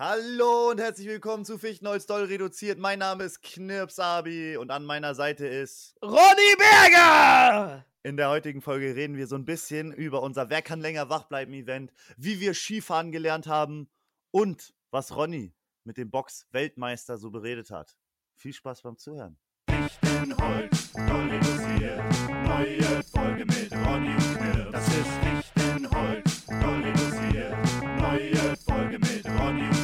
Hallo 0.00 0.70
und 0.70 0.78
herzlich 0.78 1.08
willkommen 1.08 1.44
zu 1.44 1.58
Fichtenholz 1.58 2.06
Doll 2.06 2.26
reduziert. 2.26 2.78
Mein 2.78 3.00
Name 3.00 3.24
ist 3.24 3.42
Knirpsabi 3.42 4.56
und 4.56 4.70
an 4.70 4.84
meiner 4.84 5.16
Seite 5.16 5.44
ist 5.48 5.96
Ronny 6.00 6.54
Berger! 6.56 7.84
In 8.04 8.16
der 8.16 8.28
heutigen 8.28 8.62
Folge 8.62 8.94
reden 8.94 9.16
wir 9.16 9.26
so 9.26 9.34
ein 9.34 9.44
bisschen 9.44 9.92
über 9.92 10.22
unser 10.22 10.50
Wer 10.50 10.62
kann 10.62 10.80
länger 10.80 11.08
wach 11.10 11.24
bleiben 11.24 11.52
Event, 11.52 11.92
wie 12.16 12.38
wir 12.38 12.54
Skifahren 12.54 13.10
gelernt 13.10 13.48
haben 13.48 13.90
und 14.30 14.72
was 14.92 15.16
Ronny 15.16 15.52
mit 15.82 15.96
dem 15.96 16.12
Box-Weltmeister 16.12 17.18
so 17.18 17.32
beredet 17.32 17.72
hat. 17.72 17.96
Viel 18.36 18.52
Spaß 18.52 18.82
beim 18.82 18.98
Zuhören. 18.98 19.36
Fichtenholz, 19.68 20.92
doll 20.92 21.28
reduziert. 21.28 22.02
Neue 22.44 23.02
Folge 23.02 23.44
mit 23.46 23.72
Ronny 23.72 24.14
und 24.14 24.38
Knirps. 24.38 24.70
Das 24.70 24.86
ist 24.86 25.54
Fichtenholz, 25.56 26.46
doll 26.46 26.82
reduziert. 26.84 27.56
Neue 28.00 28.56
Folge 28.64 28.98
mit 29.00 29.26
Ronny 29.26 29.62
und 29.62 29.70
Knirps. 29.70 29.77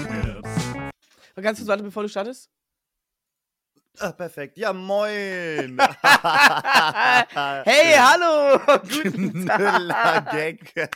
Ganz 1.43 1.59
kurz 1.59 1.68
warten, 1.68 1.85
bevor 1.85 2.03
du 2.03 2.09
startest. 2.09 2.50
Ah, 3.99 4.13
perfekt. 4.13 4.59
Ja, 4.59 4.72
moin. 4.72 5.79
hey, 7.64 7.95
hallo! 7.96 8.59
Guten 9.03 9.46
Tag! 9.46 10.31
Gag. 10.32 10.90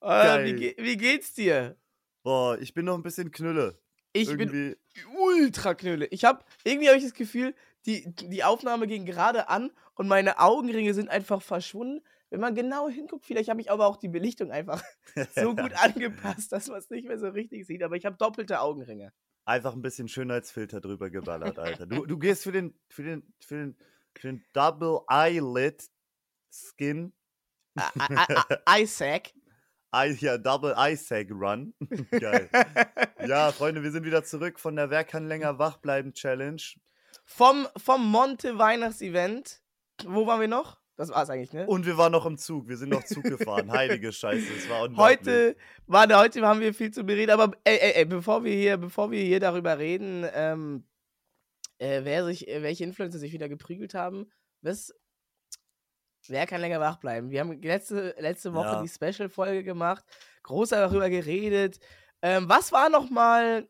Oh, 0.00 0.08
wie, 0.44 0.54
ge 0.54 0.74
wie 0.78 0.96
geht's 0.96 1.34
dir? 1.34 1.76
Boah, 2.22 2.58
ich 2.58 2.72
bin 2.72 2.86
noch 2.86 2.94
ein 2.94 3.02
bisschen 3.02 3.30
knülle. 3.32 3.78
Ich 4.12 4.28
bin 4.28 4.40
Irgendwie. 4.40 4.76
ultra 5.18 5.74
knülle. 5.74 6.06
Ich 6.06 6.24
hab, 6.24 6.46
irgendwie 6.62 6.88
habe 6.88 6.96
ich 6.96 7.04
das 7.04 7.14
Gefühl, 7.14 7.54
die, 7.84 8.04
die 8.14 8.44
Aufnahme 8.44 8.86
ging 8.86 9.04
gerade 9.04 9.48
an 9.48 9.72
und 9.94 10.08
meine 10.08 10.38
Augenringe 10.38 10.94
sind 10.94 11.10
einfach 11.10 11.42
verschwunden. 11.42 12.02
Wenn 12.34 12.40
man 12.40 12.56
genau 12.56 12.88
hinguckt, 12.88 13.26
vielleicht 13.26 13.48
habe 13.48 13.60
ich 13.60 13.70
aber 13.70 13.86
auch 13.86 13.96
die 13.96 14.08
Belichtung 14.08 14.50
einfach 14.50 14.82
so 15.36 15.54
gut 15.54 15.72
angepasst, 15.84 16.50
dass 16.50 16.66
man 16.66 16.78
es 16.78 16.90
nicht 16.90 17.06
mehr 17.06 17.20
so 17.20 17.28
richtig 17.28 17.64
sieht. 17.64 17.80
Aber 17.84 17.94
ich 17.94 18.04
habe 18.04 18.16
doppelte 18.16 18.58
Augenringe. 18.58 19.12
Einfach 19.44 19.72
ein 19.72 19.82
bisschen 19.82 20.08
Schönheitsfilter 20.08 20.80
drüber 20.80 21.10
geballert, 21.10 21.58
Alter. 21.60 21.86
Du, 21.86 22.04
du 22.04 22.18
gehst 22.18 22.42
für 22.42 22.50
den, 22.50 22.76
für 22.88 23.04
den, 23.04 23.34
für 23.38 23.54
den, 23.54 23.76
für 24.16 24.26
den 24.26 24.44
Double 24.52 25.02
Eyelid 25.08 25.88
Skin. 26.50 27.12
Isaac. 28.68 29.32
Ja, 30.18 30.36
Double 30.36 30.74
Eyesag 30.76 31.30
Run. 31.30 31.72
Geil. 32.10 32.50
Ja, 33.24 33.52
Freunde, 33.52 33.84
wir 33.84 33.92
sind 33.92 34.04
wieder 34.04 34.24
zurück 34.24 34.58
von 34.58 34.74
der 34.74 34.90
Wer 34.90 35.04
kann 35.04 35.28
länger 35.28 35.60
wach 35.60 35.76
bleiben 35.76 36.14
Challenge. 36.14 36.62
Vom, 37.24 37.68
vom 37.76 38.10
Monte 38.10 38.58
Weihnachtsevent. 38.58 39.62
Wo 40.04 40.26
waren 40.26 40.40
wir 40.40 40.48
noch? 40.48 40.83
Das 40.96 41.08
war's 41.10 41.28
eigentlich, 41.28 41.52
ne? 41.52 41.66
Und 41.66 41.86
wir 41.86 41.96
waren 41.98 42.12
noch 42.12 42.24
im 42.24 42.38
Zug. 42.38 42.68
Wir 42.68 42.76
sind 42.76 42.90
noch 42.90 43.02
Zug 43.04 43.24
gefahren. 43.24 43.70
Heilige 43.72 44.12
Scheiße, 44.12 44.52
es 44.56 44.68
war 44.68 44.82
unglaublich. 44.84 45.18
Heute, 45.18 45.56
warte, 45.86 46.16
heute 46.16 46.46
haben 46.46 46.60
wir 46.60 46.72
viel 46.72 46.92
zu 46.92 47.02
bereden, 47.02 47.32
aber 47.32 47.56
ey, 47.64 47.78
ey, 47.78 47.92
ey, 47.94 48.04
bevor 48.04 48.44
wir 48.44 48.54
hier, 48.54 48.76
bevor 48.76 49.10
wir 49.10 49.22
hier 49.22 49.40
darüber 49.40 49.76
reden, 49.78 50.24
ähm, 50.32 50.86
äh, 51.78 52.02
wer 52.04 52.24
sich, 52.24 52.46
äh, 52.46 52.62
welche 52.62 52.84
Influencer 52.84 53.18
sich 53.18 53.32
wieder 53.32 53.48
geprügelt 53.48 53.94
haben, 53.94 54.30
was, 54.62 54.94
wer 56.28 56.46
kann 56.46 56.60
länger 56.60 56.78
wach 56.78 56.98
bleiben? 56.98 57.30
Wir 57.30 57.40
haben 57.40 57.60
letzte, 57.60 58.14
letzte 58.18 58.54
Woche 58.54 58.66
Ja. 58.66 58.82
die 58.82 58.88
Special-Folge 58.88 59.64
gemacht, 59.64 60.04
groß 60.44 60.68
darüber 60.68 61.10
geredet. 61.10 61.80
Ähm, 62.22 62.48
was 62.48 62.70
war 62.70 62.88
nochmal 62.88 63.68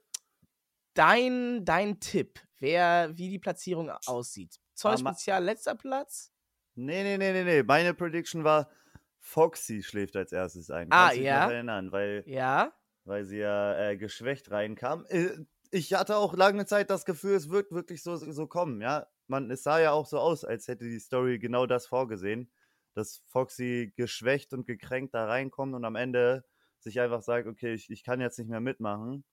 dein, 0.93 1.65
dein 1.65 1.99
Tipp, 2.01 2.39
wer, 2.59 3.11
wie 3.17 3.31
die 3.31 3.39
Platzierung 3.39 3.91
aussieht? 4.05 4.61
Zoll 4.75 4.99
Spezial 4.99 5.43
letzter 5.43 5.75
Platz? 5.75 6.34
Nee, 6.77 7.03
nee, 7.05 7.17
nee, 7.19 7.33
nee, 7.33 7.45
nee. 7.45 7.63
Meine 7.63 7.95
Prediction 7.95 8.45
war, 8.45 8.71
Foxy 9.19 9.83
schläft 9.83 10.17
als 10.17 10.33
erstes 10.33 10.71
ein. 10.71 10.89
Ah, 10.91 11.05
Kannst 11.07 11.19
dich 11.19 11.25
ja? 11.25 11.45
noch 11.47 11.53
erinnern, 11.53 11.93
weil, 11.93 12.25
Ja. 12.27 12.73
weil 13.05 13.25
sie 13.25 13.39
ja 13.39 13.79
äh, 13.91 13.97
geschwächt 13.97 14.51
reinkam. 14.51 15.07
Äh, 15.09 15.31
ich 15.71 15.93
hatte 15.95 16.17
auch 16.17 16.35
lange 16.35 16.67
Zeit 16.67 16.91
das 16.91 17.05
Gefühl, 17.05 17.35
es 17.35 17.51
wird 17.51 17.71
wirklich 17.73 18.03
so, 18.03 18.17
so 18.17 18.47
kommen, 18.47 18.81
ja. 18.81 19.07
Man, 19.27 19.51
es 19.51 19.63
sah 19.63 19.81
ja 19.81 19.93
auch 19.93 20.07
so 20.07 20.19
aus, 20.19 20.45
als 20.45 20.69
hätte 20.69 20.85
die 20.85 20.99
Story 20.99 21.39
genau 21.39 21.67
das 21.67 21.87
vorgesehen, 21.87 22.51
dass 22.95 23.23
Foxy 23.27 23.93
geschwächt 23.97 24.53
und 24.53 24.67
gekränkt 24.67 25.15
da 25.15 25.27
reinkommt 25.27 25.75
und 25.75 25.85
am 25.85 25.97
Ende 25.97 26.45
sich 26.79 27.01
einfach 27.01 27.23
sagt, 27.23 27.47
okay, 27.49 27.73
ich, 27.75 27.89
ich 27.91 28.05
kann 28.05 28.21
jetzt 28.21 28.39
nicht 28.39 28.51
mehr 28.51 28.61
mitmachen. 28.61 29.25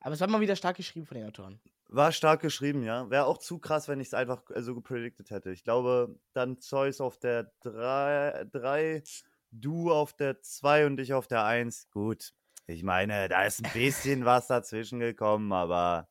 Aber 0.00 0.14
es 0.14 0.20
war 0.20 0.28
mal 0.28 0.40
wieder 0.40 0.56
stark 0.56 0.76
geschrieben 0.76 1.06
von 1.06 1.16
den 1.16 1.26
Autoren. 1.26 1.60
War 1.88 2.12
stark 2.12 2.40
geschrieben, 2.40 2.82
ja. 2.82 3.08
Wäre 3.10 3.24
auch 3.24 3.38
zu 3.38 3.58
krass, 3.58 3.88
wenn 3.88 4.00
ich 4.00 4.08
es 4.08 4.14
einfach 4.14 4.42
äh, 4.50 4.62
so 4.62 4.74
gepredicted 4.74 5.30
hätte. 5.30 5.50
Ich 5.50 5.64
glaube, 5.64 6.18
dann 6.34 6.60
Zeus 6.60 7.00
auf 7.00 7.18
der 7.18 7.52
3, 7.62 9.02
du 9.50 9.90
auf 9.92 10.12
der 10.12 10.40
2 10.40 10.86
und 10.86 11.00
ich 11.00 11.14
auf 11.14 11.26
der 11.26 11.44
1. 11.44 11.90
Gut. 11.90 12.32
Ich 12.66 12.82
meine, 12.82 13.28
da 13.28 13.44
ist 13.44 13.64
ein 13.64 13.72
bisschen 13.72 14.26
was 14.26 14.46
dazwischen 14.46 15.00
gekommen, 15.00 15.52
aber 15.52 16.08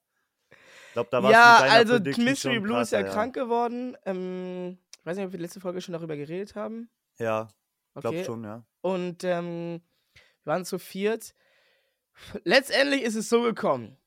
ich 0.49 0.93
glaube, 0.93 1.09
da 1.11 1.21
war 1.21 1.31
ja, 1.31 1.51
mit 1.51 1.61
deiner 1.61 1.73
also 1.73 1.93
Prediction 1.93 2.25
Mystery 2.25 2.59
Blue 2.59 2.81
ist 2.81 2.91
ja 2.91 3.03
krasser, 3.03 3.13
krank 3.13 3.35
geworden. 3.35 3.95
Ähm, 4.05 4.79
ich 4.99 5.05
weiß 5.05 5.17
nicht, 5.17 5.27
ob 5.27 5.31
wir 5.31 5.39
letzte 5.39 5.59
Folge 5.59 5.81
schon 5.81 5.93
darüber 5.93 6.17
geredet 6.17 6.55
haben. 6.55 6.89
Ja, 7.19 7.49
ich 7.95 8.01
glaube 8.01 8.17
Okay. 8.17 8.25
schon, 8.25 8.43
ja. 8.43 8.65
Und 8.81 9.23
ähm, 9.23 9.81
wir 10.43 10.51
waren 10.51 10.65
zu 10.65 10.79
viert. 10.79 11.35
Letztendlich 12.43 13.01
ist 13.03 13.15
es 13.15 13.29
so 13.29 13.41
gekommen. 13.41 13.97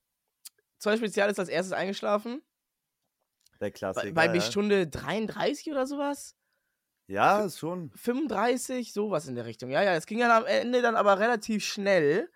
Zoll 0.78 0.97
Spezial 0.97 1.31
ist 1.31 1.38
als 1.38 1.48
erstes 1.48 1.72
eingeschlafen. 1.72 2.43
Der 3.60 3.66
Bei, 3.66 3.71
Klassiker. 3.71 4.12
bei 4.15 4.34
ja. 4.34 4.41
Stunde 4.41 4.87
33 4.87 5.71
oder 5.71 5.87
sowas. 5.87 6.34
ja, 7.06 7.44
ist 7.44 7.59
schon. 7.59 7.91
35, 7.94 8.93
sowas 8.93 9.28
in 9.28 9.34
der 9.34 9.44
Richtung. 9.44 9.71
Ja, 9.71 9.82
ja, 9.82 9.94
es 9.94 10.06
ging 10.06 10.19
dann 10.21 10.31
am 10.31 10.47
Ende 10.47 10.81
dann 10.81 10.97
aber 10.97 11.19
relativ 11.19 11.65
schnell. 11.65 12.31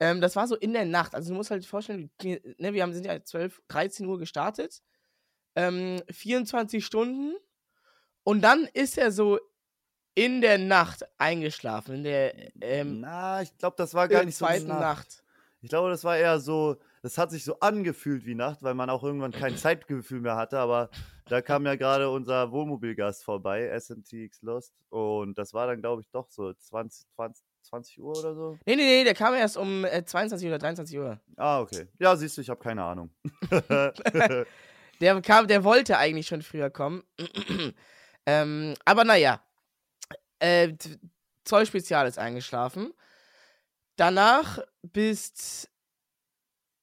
Ähm, 0.00 0.20
das 0.20 0.36
war 0.36 0.46
so 0.46 0.54
in 0.54 0.72
der 0.74 0.84
Nacht. 0.84 1.14
Also 1.14 1.30
du 1.30 1.36
musst 1.36 1.50
halt 1.50 1.66
vorstellen, 1.66 2.10
wir- 2.20 2.40
ne, 2.58 2.72
wir 2.72 2.82
haben, 2.84 2.92
sind 2.94 3.04
ja 3.06 3.22
12, 3.24 3.60
13 3.68 4.06
Uhr 4.06 4.18
gestartet. 4.18 4.80
Ähm, 5.56 6.00
24 6.10 6.84
Stunden. 6.86 7.34
Und 8.22 8.42
dann 8.42 8.64
ist 8.74 8.96
er 8.98 9.10
so 9.10 9.40
in 10.14 10.40
der 10.40 10.58
Nacht 10.58 11.04
eingeschlafen. 11.18 11.96
In 11.96 12.04
der 12.04 12.34
ähm, 12.60 13.00
Na, 13.00 13.42
ich 13.42 13.56
glaube, 13.58 13.76
das 13.76 13.94
war 13.94 14.08
gar 14.08 14.24
nicht 14.24 14.36
so 14.36 14.46
zweiten 14.46 14.68
Nacht. 14.68 14.80
Nacht. 14.80 15.22
Ich 15.60 15.68
glaube, 15.68 15.90
das 15.90 16.04
war 16.04 16.16
eher 16.16 16.38
so, 16.38 16.76
das 17.02 17.18
hat 17.18 17.30
sich 17.30 17.44
so 17.44 17.58
angefühlt 17.60 18.24
wie 18.26 18.34
Nacht, 18.34 18.62
weil 18.62 18.74
man 18.74 18.90
auch 18.90 19.02
irgendwann 19.02 19.32
kein 19.32 19.56
Zeitgefühl 19.56 20.20
mehr 20.20 20.36
hatte, 20.36 20.58
aber 20.58 20.90
da 21.26 21.42
kam 21.42 21.66
ja 21.66 21.74
gerade 21.74 22.10
unser 22.10 22.52
Wohnmobilgast 22.52 23.24
vorbei, 23.24 23.68
SMTX 23.78 24.42
Lost, 24.42 24.72
und 24.90 25.36
das 25.36 25.52
war 25.54 25.66
dann, 25.66 25.80
glaube 25.80 26.02
ich, 26.02 26.10
doch 26.10 26.30
so 26.30 26.52
20, 26.52 27.08
20, 27.16 27.44
20 27.62 28.00
Uhr 28.00 28.16
oder 28.18 28.34
so. 28.34 28.58
Nee, 28.66 28.76
nee, 28.76 28.82
nee, 28.82 29.04
der 29.04 29.14
kam 29.14 29.34
erst 29.34 29.56
um 29.56 29.84
äh, 29.84 30.04
22 30.04 30.46
oder 30.48 30.58
23 30.58 30.98
Uhr. 30.98 31.20
Ah, 31.36 31.60
okay. 31.60 31.88
Ja, 31.98 32.14
siehst 32.16 32.36
du, 32.36 32.40
ich 32.40 32.50
habe 32.50 32.60
keine 32.60 32.84
Ahnung. 32.84 33.10
Der 35.00 35.20
kam, 35.22 35.46
der 35.46 35.64
wollte 35.64 35.96
eigentlich 35.98 36.26
schon 36.26 36.42
früher 36.42 36.70
kommen. 36.70 37.02
ähm, 38.26 38.74
aber 38.84 39.04
naja. 39.04 39.40
Äh, 40.38 40.72
t- 40.74 40.98
Zoll 41.44 41.66
Spezial 41.66 42.06
ist 42.06 42.18
eingeschlafen. 42.18 42.92
Danach 43.96 44.58
bist. 44.82 45.70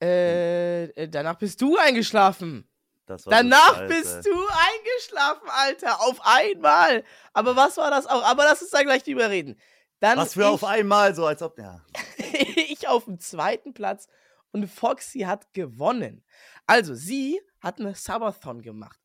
Äh, 0.01 0.85
äh, 0.85 1.07
danach 1.07 1.35
bist 1.37 1.61
du 1.61 1.77
eingeschlafen. 1.77 2.67
So 3.07 3.29
Danach 3.29 3.75
scheiße. 3.75 3.87
bist 3.87 4.25
du 4.25 4.31
eingeschlafen, 4.33 5.47
Alter. 5.49 6.01
Auf 6.01 6.19
einmal. 6.23 7.03
Aber 7.33 7.55
was 7.55 7.77
war 7.77 7.91
das 7.91 8.07
auch? 8.07 8.23
Aber 8.23 8.43
lass 8.43 8.61
uns 8.61 8.71
da 8.71 8.81
gleich 8.83 9.03
drüber 9.03 9.29
reden. 9.29 9.59
Dann 9.99 10.17
Was 10.17 10.33
für 10.33 10.41
ich, 10.41 10.47
auf 10.47 10.63
einmal, 10.63 11.15
so 11.15 11.25
als 11.25 11.41
ob, 11.41 11.57
ja. 11.59 11.81
ich 12.17 12.87
auf 12.87 13.05
dem 13.05 13.19
zweiten 13.19 13.73
Platz 13.73 14.07
und 14.51 14.67
Foxy 14.67 15.19
hat 15.21 15.53
gewonnen. 15.53 16.23
Also, 16.65 16.95
sie 16.95 17.39
hat 17.61 17.79
eine 17.79 17.95
Subathon 17.95 18.61
gemacht. 18.61 18.99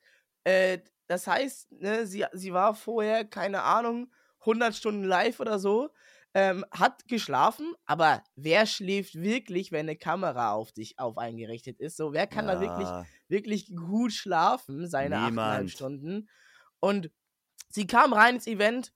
Äh, 0.45 0.79
das 1.07 1.27
heißt, 1.27 1.71
ne, 1.73 2.07
sie, 2.07 2.25
sie 2.33 2.53
war 2.53 2.75
vorher, 2.75 3.25
keine 3.25 3.63
Ahnung, 3.63 4.11
100 4.45 4.75
Stunden 4.75 5.05
live 5.05 5.41
oder 5.41 5.59
so, 5.59 5.91
ähm, 6.35 6.65
hat 6.71 7.07
geschlafen, 7.09 7.75
aber 7.87 8.23
wer 8.37 8.67
schläft 8.67 9.17
wirklich, 9.17 9.73
wenn 9.73 9.81
eine 9.89 9.97
Kamera 9.97 10.53
auf 10.53 10.73
dich 10.73 10.99
auf 10.99 11.19
eingerichtet 11.19 11.81
ist? 11.81 11.97
So, 11.97 12.13
wer 12.13 12.27
kann 12.27 12.47
da 12.47 12.61
wirklich 12.61 12.95
Ja. 12.95 13.09
wirklich 13.29 13.75
gut 13.75 14.13
schlafen, 14.13 14.89
seine 14.89 15.21
achteinhalb. 15.21 15.69
Stunden. 15.69 16.29
Und 16.81 17.11
sie 17.71 17.87
kam 17.87 18.13
rein 18.13 18.37
ins 18.37 18.47
Event, 18.47 18.93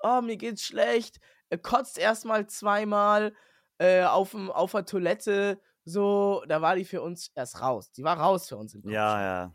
oh, 0.00 0.20
mir 0.22 0.36
geht's 0.36 0.62
schlecht, 0.64 1.20
äh, 1.50 1.58
kotzt 1.58 1.98
erstmal 1.98 2.46
zweimal 2.48 3.34
äh, 3.78 4.04
auf'm- 4.04 4.50
auf 4.50 4.72
der 4.72 4.86
Toilette, 4.86 5.60
so, 5.84 6.44
da 6.48 6.62
war 6.62 6.76
die 6.76 6.84
für 6.84 7.02
uns 7.02 7.30
erst 7.34 7.60
raus. 7.60 7.92
Die 7.92 8.04
war 8.04 8.18
raus 8.18 8.48
für 8.48 8.56
uns 8.56 8.74
im 8.74 8.84
Kopf. 8.84 9.04
Ja, 9.04 9.20
ja. 9.20 9.54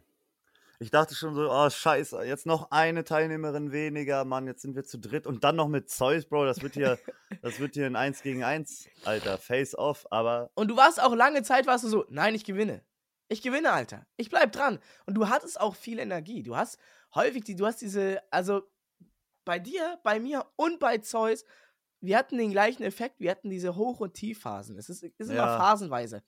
Ich 0.81 0.91
dachte 0.91 1.13
schon 1.13 1.35
so, 1.35 1.51
oh 1.51 1.69
scheiße, 1.69 2.23
jetzt 2.23 2.45
noch 2.45 2.71
eine 2.71 3.03
Teilnehmerin 3.03 3.73
weniger, 3.73 4.23
Mann, 4.23 4.47
jetzt 4.47 4.61
sind 4.61 4.75
wir 4.75 4.85
zu 4.85 4.97
dritt 4.97 5.27
und 5.27 5.43
dann 5.43 5.57
noch 5.57 5.67
mit 5.67 5.89
Zeus, 5.89 6.25
Bro, 6.25 6.45
das 6.45 6.61
wird 6.61 6.75
hier, 6.75 6.97
das 7.41 7.59
wird 7.59 7.73
hier 7.73 7.85
ein 7.85 7.97
1 7.97 8.21
gegen 8.21 8.43
1, 8.45 8.87
Alter, 9.03 9.37
face 9.37 9.75
off, 9.75 10.07
aber 10.09 10.51
Und 10.55 10.69
du 10.69 10.77
warst 10.77 11.01
auch 11.01 11.13
lange 11.13 11.43
Zeit, 11.43 11.67
warst 11.67 11.83
du 11.83 11.89
so, 11.89 12.05
nein, 12.09 12.33
ich 12.33 12.45
gewinne. 12.45 12.81
Ich 13.27 13.41
gewinne, 13.41 13.71
Alter. 13.71 14.07
Ich 14.15 14.29
bleib 14.29 14.53
dran. 14.53 14.79
Und 15.05 15.15
du 15.15 15.27
hattest 15.27 15.59
auch 15.59 15.75
viel 15.75 15.99
Energie. 15.99 16.41
Du 16.41 16.55
hast 16.55 16.79
häufig 17.13 17.43
die, 17.43 17.55
du 17.55 17.65
hast 17.67 17.81
diese, 17.81 18.21
also 18.31 18.63
bei 19.45 19.59
dir, 19.59 19.99
bei 20.03 20.19
mir 20.19 20.45
und 20.55 20.79
bei 20.79 20.97
Zeus 20.99 21.43
wir 22.01 22.17
hatten 22.17 22.37
den 22.37 22.51
gleichen 22.51 22.83
Effekt, 22.83 23.19
wir 23.19 23.31
hatten 23.31 23.49
diese 23.49 23.75
Hoch- 23.75 23.99
und 23.99 24.13
Tiefphasen. 24.13 24.77
Es 24.77 24.89
ist, 24.89 25.03
ist 25.03 25.19
immer 25.19 25.33
Ja. 25.33 25.57
phasenweise. 25.57 26.23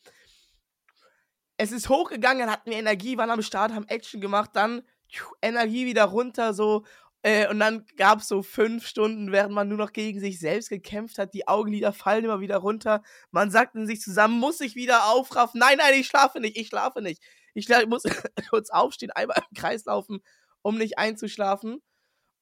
Es 1.61 1.71
ist 1.71 1.89
hochgegangen, 1.89 2.49
hatten 2.49 2.71
wir 2.71 2.77
Energie, 2.79 3.17
waren 3.17 3.29
am 3.29 3.43
Start, 3.43 3.71
haben 3.71 3.87
Action 3.87 4.19
gemacht, 4.19 4.49
dann 4.53 4.81
tschu, 5.09 5.31
Energie 5.43 5.85
wieder 5.85 6.05
runter, 6.05 6.55
so. 6.55 6.85
Äh, 7.21 7.47
und 7.49 7.59
dann 7.59 7.85
gab 7.97 8.21
es 8.21 8.27
so 8.27 8.41
fünf 8.41 8.87
Stunden, 8.87 9.31
während 9.31 9.53
man 9.53 9.67
nur 9.69 9.77
noch 9.77 9.93
gegen 9.93 10.19
sich 10.19 10.39
selbst 10.39 10.69
gekämpft 10.69 11.19
hat. 11.19 11.35
Die 11.35 11.47
Augenlider 11.47 11.93
fallen 11.93 12.25
immer 12.25 12.39
wieder 12.39 12.57
runter. 12.57 13.03
Man 13.29 13.51
sagt 13.51 13.75
in 13.75 13.85
sich 13.85 14.01
zusammen, 14.01 14.39
muss 14.39 14.59
ich 14.59 14.73
wieder 14.73 15.05
aufraffen. 15.05 15.59
Nein, 15.59 15.77
nein, 15.77 15.93
ich 15.99 16.07
schlafe 16.07 16.39
nicht, 16.39 16.57
ich 16.57 16.69
schlafe 16.69 16.99
nicht. 17.03 17.21
Ich 17.53 17.67
schla- 17.67 17.85
muss 17.85 18.01
kurz 18.49 18.71
aufstehen, 18.71 19.11
einmal 19.11 19.37
im 19.37 19.55
Kreis 19.55 19.85
laufen, 19.85 20.21
um 20.63 20.79
nicht 20.79 20.97
einzuschlafen. 20.97 21.79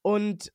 Und 0.02 0.54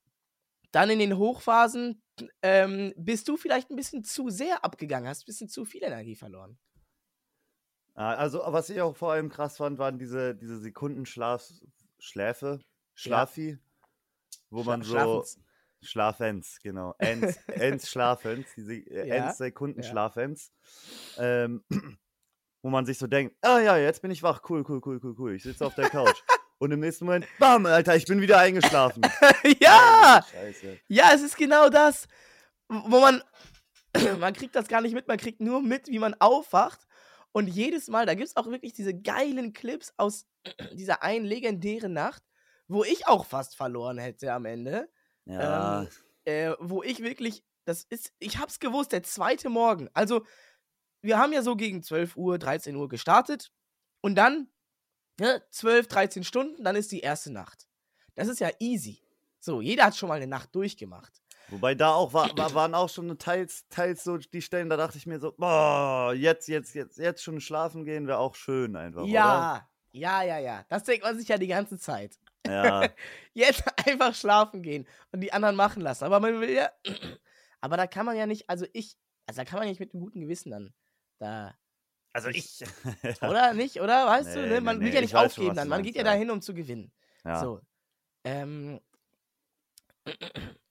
dann 0.72 0.88
in 0.88 1.00
den 1.00 1.18
Hochphasen 1.18 2.02
ähm, 2.40 2.94
bist 2.96 3.28
du 3.28 3.36
vielleicht 3.36 3.70
ein 3.70 3.76
bisschen 3.76 4.04
zu 4.04 4.30
sehr 4.30 4.64
abgegangen, 4.64 5.06
hast 5.06 5.24
ein 5.24 5.26
bisschen 5.26 5.50
zu 5.50 5.66
viel 5.66 5.82
Energie 5.84 6.16
verloren. 6.16 6.58
Ah, 7.94 8.14
Also, 8.14 8.40
was 8.46 8.70
ich 8.70 8.80
auch 8.80 8.96
vor 8.96 9.12
allem 9.12 9.28
krass 9.28 9.56
fand, 9.56 9.78
waren 9.78 9.98
diese, 9.98 10.34
diese 10.34 10.58
Sekundenschlaf, 10.58 11.48
Schläfe, 11.98 12.60
Schlafi, 12.94 13.58
wo 14.50 14.60
Schla- 14.62 14.64
man 14.64 14.82
so, 14.82 14.92
Schlafens. 14.92 15.38
Schlafens, 15.80 16.58
genau, 16.62 16.94
Ends, 16.98 17.38
Ends 17.48 17.88
Schlafens, 17.90 18.48
diese 18.56 18.74
äh, 18.74 19.06
Ja, 19.08 19.14
Ends 19.26 19.38
Sekunden 19.38 19.82
Schlafens, 19.82 20.50
ähm, 21.18 21.62
wo 22.62 22.70
man 22.70 22.84
sich 22.86 22.98
so 22.98 23.06
denkt, 23.06 23.36
ah 23.42 23.58
ja, 23.60 23.76
jetzt 23.76 24.02
bin 24.02 24.10
ich 24.10 24.22
wach, 24.22 24.42
cool, 24.48 24.64
cool, 24.68 24.80
cool, 24.84 24.98
cool, 25.02 25.14
cool, 25.18 25.34
ich 25.34 25.42
sitze 25.42 25.64
auf 25.64 25.74
der 25.74 25.88
Couch. 25.90 26.22
Und 26.58 26.70
im 26.70 26.80
nächsten 26.80 27.04
Moment, 27.04 27.26
bam, 27.38 27.66
Alter, 27.66 27.94
ich 27.96 28.06
bin 28.06 28.20
wieder 28.20 28.38
eingeschlafen. 28.38 29.02
ja! 29.60 30.24
Scheiße. 30.30 30.78
Ja, 30.88 31.10
es 31.12 31.22
ist 31.22 31.36
genau 31.36 31.68
das, 31.68 32.06
wo 32.68 33.00
man, 33.00 33.22
man 34.18 34.32
kriegt 34.32 34.54
das 34.56 34.68
gar 34.68 34.80
nicht 34.80 34.94
mit, 34.94 35.06
man 35.06 35.18
kriegt 35.18 35.40
nur 35.40 35.60
mit, 35.62 35.88
wie 35.88 35.98
man 35.98 36.14
aufwacht. 36.20 36.86
Und 37.34 37.48
jedes 37.48 37.88
Mal, 37.88 38.06
da 38.06 38.14
gibt 38.14 38.28
es 38.28 38.36
auch 38.36 38.46
wirklich 38.46 38.74
diese 38.74 38.94
geilen 38.94 39.52
Clips 39.52 39.92
aus 39.96 40.26
dieser 40.72 41.02
einen 41.02 41.24
legendären 41.24 41.92
Nacht, 41.92 42.22
wo 42.68 42.84
ich 42.84 43.08
auch 43.08 43.26
fast 43.26 43.56
verloren 43.56 43.98
hätte 43.98 44.32
am 44.32 44.44
Ende. 44.44 44.88
Ja, 45.24 45.82
Ähm, 45.82 45.88
äh, 46.26 46.54
wo 46.60 46.84
ich 46.84 47.02
wirklich, 47.02 47.42
das 47.64 47.82
ist, 47.90 48.12
ich 48.20 48.38
hab's 48.38 48.60
gewusst, 48.60 48.92
der 48.92 49.02
zweite 49.02 49.48
Morgen. 49.48 49.90
Also, 49.94 50.24
wir 51.02 51.18
haben 51.18 51.32
ja 51.32 51.42
so 51.42 51.56
gegen 51.56 51.82
12 51.82 52.16
Uhr, 52.16 52.38
13 52.38 52.76
Uhr 52.76 52.88
gestartet 52.88 53.50
und 54.00 54.14
dann 54.14 54.48
ne, 55.18 55.42
12, 55.50 55.88
13 55.88 56.22
Stunden, 56.22 56.62
dann 56.62 56.76
ist 56.76 56.92
die 56.92 57.00
erste 57.00 57.32
Nacht. 57.32 57.66
Das 58.14 58.28
ist 58.28 58.38
ja 58.38 58.50
easy. 58.60 59.02
So, 59.40 59.60
jeder 59.60 59.86
hat 59.86 59.96
schon 59.96 60.08
mal 60.08 60.14
eine 60.14 60.28
Nacht 60.28 60.54
durchgemacht. 60.54 61.20
Wobei 61.48 61.74
da 61.74 61.92
auch 61.94 62.12
war, 62.12 62.36
war, 62.36 62.54
waren 62.54 62.74
auch 62.74 62.88
schon 62.88 63.16
teils, 63.18 63.66
teils 63.68 64.02
so 64.04 64.16
die 64.16 64.42
Stellen, 64.42 64.68
da 64.70 64.76
dachte 64.76 64.96
ich 64.98 65.06
mir 65.06 65.20
so, 65.20 65.32
boah, 65.32 66.12
jetzt, 66.14 66.48
jetzt, 66.48 66.74
jetzt, 66.74 66.98
jetzt 66.98 67.22
schon 67.22 67.40
schlafen 67.40 67.84
gehen 67.84 68.06
wäre 68.06 68.18
auch 68.18 68.34
schön 68.34 68.76
einfach, 68.76 69.04
Ja, 69.06 69.68
ja, 69.92 70.22
ja, 70.22 70.38
ja. 70.38 70.64
Das 70.68 70.84
denkt 70.84 71.04
man 71.04 71.18
sich 71.18 71.28
ja 71.28 71.38
die 71.38 71.46
ganze 71.46 71.78
Zeit. 71.78 72.18
oder? 72.46 72.82
Ja. 72.82 72.88
Jetzt 73.34 73.62
einfach 73.88 74.14
schlafen 74.14 74.62
gehen 74.62 74.86
und 75.12 75.20
die 75.20 75.32
anderen 75.32 75.56
machen 75.56 75.80
lassen. 75.82 76.04
Aber 76.04 76.18
man 76.20 76.40
will 76.40 76.50
ja. 76.50 76.70
Aber 77.60 77.76
da 77.76 77.86
kann 77.86 78.04
man 78.04 78.16
ja 78.16 78.26
nicht, 78.26 78.50
also 78.50 78.66
ich, 78.72 78.96
also 79.26 79.40
da 79.40 79.44
kann 79.44 79.58
man 79.58 79.66
ja 79.66 79.70
nicht 79.70 79.80
mit 79.80 79.94
einem 79.94 80.02
guten 80.02 80.20
Gewissen 80.20 80.50
dann 80.50 80.74
da 81.20 81.54
Also 82.12 82.28
ich. 82.28 82.62
Oder 83.22 83.54
nicht, 83.54 83.80
oder? 83.80 84.06
Weißt 84.06 84.34
du, 84.34 84.40
Nee, 84.40 84.46
ne? 84.48 84.54
nee, 84.54 84.60
Man 84.60 84.80
will 84.80 84.88
nee, 84.88 84.94
ja 84.94 85.00
ich 85.00 85.02
nicht 85.02 85.10
schon, 85.12 85.20
aufgeben 85.26 85.48
was 85.50 85.56
dann. 85.56 85.64
du 85.66 85.70
Man 85.70 85.78
meinst, 85.80 85.86
geht 85.86 85.94
ja 85.96 86.02
ja. 86.02 86.12
dahin, 86.12 86.30
um 86.30 86.42
zu 86.42 86.52
gewinnen. 86.54 86.92
ja. 87.24 87.40
So. 87.40 87.60
Ähm. 88.24 88.80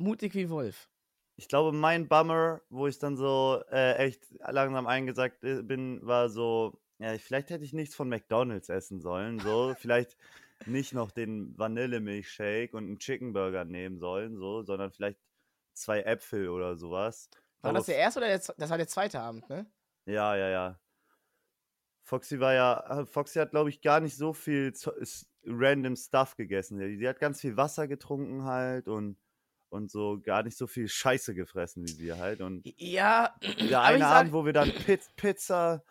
mutig 0.00 0.34
wie 0.34 0.50
Wolf. 0.50 0.88
Ich 1.36 1.48
glaube, 1.48 1.72
mein 1.72 2.08
Bummer, 2.08 2.60
wo 2.68 2.86
ich 2.86 2.98
dann 2.98 3.16
so 3.16 3.62
äh, 3.70 3.94
echt 3.94 4.26
langsam 4.46 4.86
eingesackt 4.86 5.42
äh, 5.44 5.62
bin, 5.62 6.04
war 6.04 6.28
so, 6.28 6.80
ja, 6.98 7.16
vielleicht 7.18 7.50
hätte 7.50 7.64
ich 7.64 7.72
nichts 7.72 7.94
von 7.94 8.08
McDonalds 8.08 8.68
essen 8.68 9.00
sollen. 9.00 9.38
So, 9.38 9.74
vielleicht 9.78 10.16
nicht 10.66 10.92
noch 10.92 11.10
den 11.10 11.56
Vanillemilchshake 11.56 12.74
und 12.74 12.84
einen 12.84 12.98
Chicken 12.98 13.32
Burger 13.32 13.64
nehmen 13.64 13.98
sollen, 13.98 14.36
so, 14.36 14.62
sondern 14.62 14.90
vielleicht 14.90 15.18
zwei 15.72 16.02
Äpfel 16.02 16.48
oder 16.48 16.76
sowas. 16.76 17.30
War 17.62 17.72
das 17.72 17.86
der 17.86 17.96
erste 17.96 18.20
oder 18.20 18.28
der, 18.28 18.38
das 18.38 18.70
war 18.70 18.78
der 18.78 18.88
zweite 18.88 19.20
Abend, 19.20 19.48
ne? 19.48 19.70
Ja, 20.06 20.36
ja, 20.36 20.48
ja. 20.48 20.80
Foxy 22.02 22.40
war 22.40 22.54
ja, 22.54 23.00
äh, 23.00 23.06
Foxy 23.06 23.38
hat, 23.38 23.50
glaube 23.50 23.70
ich, 23.70 23.82
gar 23.82 24.00
nicht 24.00 24.16
so 24.16 24.32
viel 24.32 24.72
random 25.44 25.96
Stuff 25.96 26.36
gegessen. 26.36 26.78
Die 26.78 27.08
hat 27.08 27.20
ganz 27.20 27.40
viel 27.40 27.56
Wasser 27.56 27.86
getrunken 27.86 28.44
halt 28.44 28.88
und, 28.88 29.16
und 29.70 29.90
so 29.90 30.20
gar 30.22 30.42
nicht 30.42 30.56
so 30.56 30.66
viel 30.66 30.88
Scheiße 30.88 31.34
gefressen 31.34 31.86
wie 31.86 31.98
wir 31.98 32.18
halt. 32.18 32.40
Und 32.40 32.62
Ja, 32.76 33.34
der 33.42 33.82
eine 33.82 34.00
sag, 34.00 34.20
Abend, 34.20 34.32
wo 34.32 34.44
wir 34.44 34.52
dann 34.52 34.70
Piz 34.70 35.10
Pizza, 35.16 35.82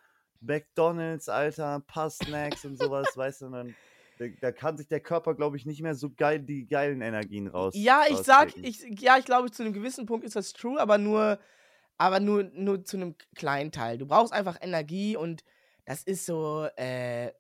McDonalds, 0.42 1.30
Alter, 1.30 1.76
ein 1.76 1.86
paar 1.86 2.10
Snacks 2.10 2.66
und 2.66 2.78
sowas, 2.78 3.16
weißt 3.16 3.42
du, 3.42 3.50
dann, 3.50 3.76
da, 4.18 4.26
da 4.42 4.52
kann 4.52 4.78
sich 4.78 4.88
der 4.88 5.00
Körper, 5.00 5.34
glaube 5.36 5.58
ich, 5.58 5.66
nicht 5.66 5.82
mehr 5.82 5.96
so 5.96 6.10
geil 6.10 6.40
die 6.40 6.68
geilen 6.68 7.02
Energien 7.02 7.48
raus. 7.48 7.74
ja, 7.76 8.04
ich 8.10 8.18
sag, 8.18 8.56
ich, 8.58 8.82
ja, 9.00 9.18
ich 9.18 9.26
glaube, 9.26 9.52
zu 9.52 9.64
einem 9.64 9.74
gewissen 9.74 10.06
Punkt 10.06 10.26
ist 10.26 10.36
das 10.36 10.54
true, 10.54 10.80
aber 10.80 10.98
nur, 10.98 11.40
aber 11.98 12.20
nur, 12.20 12.44
nur 12.54 12.84
zu 12.84 12.98
einem 12.98 13.16
kleinen 13.36 13.72
Teil. 13.72 13.98
Du 13.98 14.06
brauchst 14.06 14.34
einfach 14.34 14.58
Energie 14.62 15.16
und 15.18 15.44
das 15.86 16.04
ist 16.04 16.26
so, 16.26 16.68
äh, 16.76 17.32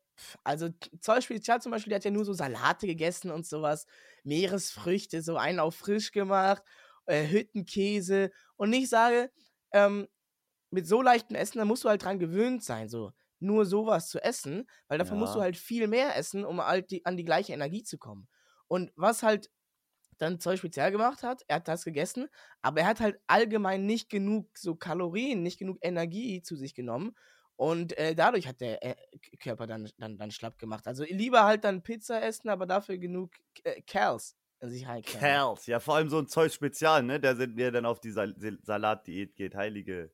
also 0.43 0.69
Zoll 1.01 1.21
Spezial 1.21 1.61
zum 1.61 1.71
Beispiel, 1.71 1.89
der 1.91 1.97
hat 1.97 2.05
ja 2.05 2.11
nur 2.11 2.25
so 2.25 2.33
Salate 2.33 2.87
gegessen 2.87 3.31
und 3.31 3.45
sowas, 3.47 3.85
Meeresfrüchte, 4.23 5.21
so 5.21 5.37
einen 5.37 5.59
auf 5.59 5.75
frisch 5.75 6.11
gemacht, 6.11 6.63
äh, 7.05 7.27
Hüttenkäse 7.27 8.31
und 8.57 8.73
ich 8.73 8.89
sage, 8.89 9.31
ähm, 9.73 10.07
mit 10.71 10.87
so 10.87 11.01
leichtem 11.01 11.35
Essen, 11.35 11.57
da 11.59 11.65
musst 11.65 11.83
du 11.83 11.89
halt 11.89 12.03
dran 12.03 12.19
gewöhnt 12.19 12.63
sein, 12.63 12.89
so 12.89 13.11
nur 13.39 13.65
sowas 13.65 14.09
zu 14.09 14.21
essen, 14.23 14.65
weil 14.87 14.97
dafür 14.99 15.17
musst 15.17 15.35
du 15.35 15.41
Ja. 15.41 15.41
halt 15.41 15.57
viel 15.57 15.87
mehr 15.87 16.15
essen, 16.17 16.45
um 16.45 16.61
halt 16.63 16.91
die, 16.91 17.05
an 17.05 17.17
die 17.17 17.25
gleiche 17.25 17.53
Energie 17.53 17.83
zu 17.83 17.97
kommen. 17.97 18.27
Und 18.67 18.91
was 18.95 19.23
halt 19.23 19.49
dann 20.17 20.39
Zoll 20.39 20.57
Spezial 20.57 20.91
gemacht 20.91 21.23
hat, 21.23 21.43
er 21.47 21.57
hat 21.57 21.67
das 21.67 21.85
gegessen, 21.85 22.27
aber 22.61 22.81
er 22.81 22.87
hat 22.87 22.99
halt 22.99 23.19
allgemein 23.27 23.85
nicht 23.85 24.09
genug 24.09 24.57
so 24.57 24.75
Kalorien, 24.75 25.43
nicht 25.43 25.59
genug 25.59 25.77
Energie 25.81 26.41
zu 26.41 26.55
sich 26.57 26.75
genommen. 26.75 27.15
Und 27.59 27.97
äh, 27.97 28.15
dadurch 28.15 28.47
hat 28.47 28.61
der 28.61 28.81
äh, 28.81 28.95
Körper 29.37 29.67
dann, 29.67 29.89
dann, 29.97 30.17
dann 30.17 30.31
schlapp 30.31 30.57
gemacht. 30.59 30.87
Also 30.87 31.03
lieber 31.03 31.43
halt 31.43 31.65
dann 31.65 31.81
Pizza 31.83 32.23
essen, 32.23 32.47
aber 32.47 32.65
dafür 32.65 32.97
genug 32.97 33.31
äh, 33.65 33.81
Kerls 33.81 34.37
in 34.61 34.69
sich 34.69 34.87
reinkerlen. 34.87 35.19
Kerls, 35.19 35.65
ja, 35.67 35.81
vor 35.81 35.95
allem 35.95 36.07
so 36.07 36.19
ein 36.19 36.27
Zeug 36.27 36.53
Spezial, 36.53 37.03
ne? 37.03 37.19
Der, 37.19 37.35
sind- 37.35 37.57
der 37.59 37.71
dann 37.71 37.85
auf 37.85 37.99
die 37.99 38.11
Sal 38.11 38.33
Sal- 38.37 38.59
Salatdiät 38.63 39.35
geht, 39.35 39.55
heilige. 39.55 40.09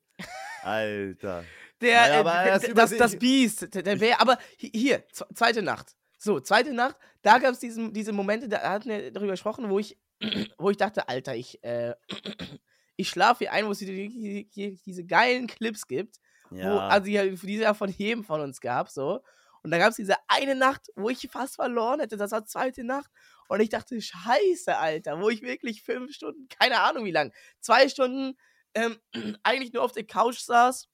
Alter. 0.64 1.46
Der, 1.82 2.24
Naja, 2.24 2.56
äh, 2.58 2.74
das 2.74 2.98
das, 2.98 3.16
Biest, 3.20 3.76
der, 3.76 3.84
der 3.84 3.96
Bär, 3.98 4.20
aber 4.20 4.40
hi- 4.60 4.72
hier, 4.74 5.04
zweite 5.36 5.62
Nacht. 5.62 5.96
So, 6.18 6.40
zweite 6.40 6.74
Nacht, 6.74 6.96
da 7.22 7.38
gab 7.38 7.52
es 7.54 7.60
diese 7.60 8.12
Momente, 8.12 8.50
da 8.50 8.62
hatten 8.72 8.90
wir 8.90 9.12
darüber 9.12 9.34
gesprochen, 9.34 9.70
wo 9.70 9.78
ich, 9.78 9.96
wo 10.58 10.72
ich 10.72 10.78
dachte, 10.78 11.08
Alter, 11.10 11.36
ich, 11.36 11.64
äh, 11.64 11.94
ich 12.96 13.10
schlafe 13.10 13.40
hier 13.44 13.52
ein, 13.52 13.68
wo 13.68 13.72
es 13.72 13.78
die, 13.78 13.86
die, 13.86 14.50
die, 14.50 14.80
diese 14.84 15.06
geilen 15.06 15.46
Clips 15.46 15.86
gibt, 15.86 16.18
wo, 16.50 16.58
Ja. 16.58 16.88
also 16.88 17.06
die, 17.06 17.36
die 17.36 17.56
es 17.56 17.62
ja 17.62 17.74
von 17.74 17.90
jedem 17.90 18.24
von 18.24 18.42
uns 18.42 18.60
gab, 18.62 18.90
so. 18.90 19.22
Und 19.64 19.72
da 19.72 19.80
gab 19.80 19.90
es 19.90 19.96
diese 19.96 20.16
eine 20.28 20.54
Nacht, 20.56 20.90
wo 20.96 21.10
ich 21.10 21.28
fast 21.32 21.56
verloren 21.56 22.00
hätte, 22.00 22.18
das 22.18 22.32
war 22.32 22.46
zweite 22.46 22.84
Nacht. 22.84 23.10
Und 23.48 23.62
ich 23.62 23.70
dachte, 23.70 24.00
scheiße, 24.00 24.78
Alter, 24.78 25.20
wo 25.22 25.30
ich 25.30 25.42
wirklich 25.42 25.82
fünf 25.82 26.14
Stunden, 26.14 26.48
keine 26.50 26.82
Ahnung 26.82 27.06
wie 27.06 27.12
lang, 27.12 27.34
zwei 27.62 27.90
Stunden 27.90 28.38
ähm, 28.76 28.98
eigentlich 29.44 29.74
nur 29.74 29.84
auf 29.84 29.92
der 29.92 30.06
Couch 30.06 30.38
saß, 30.40 30.88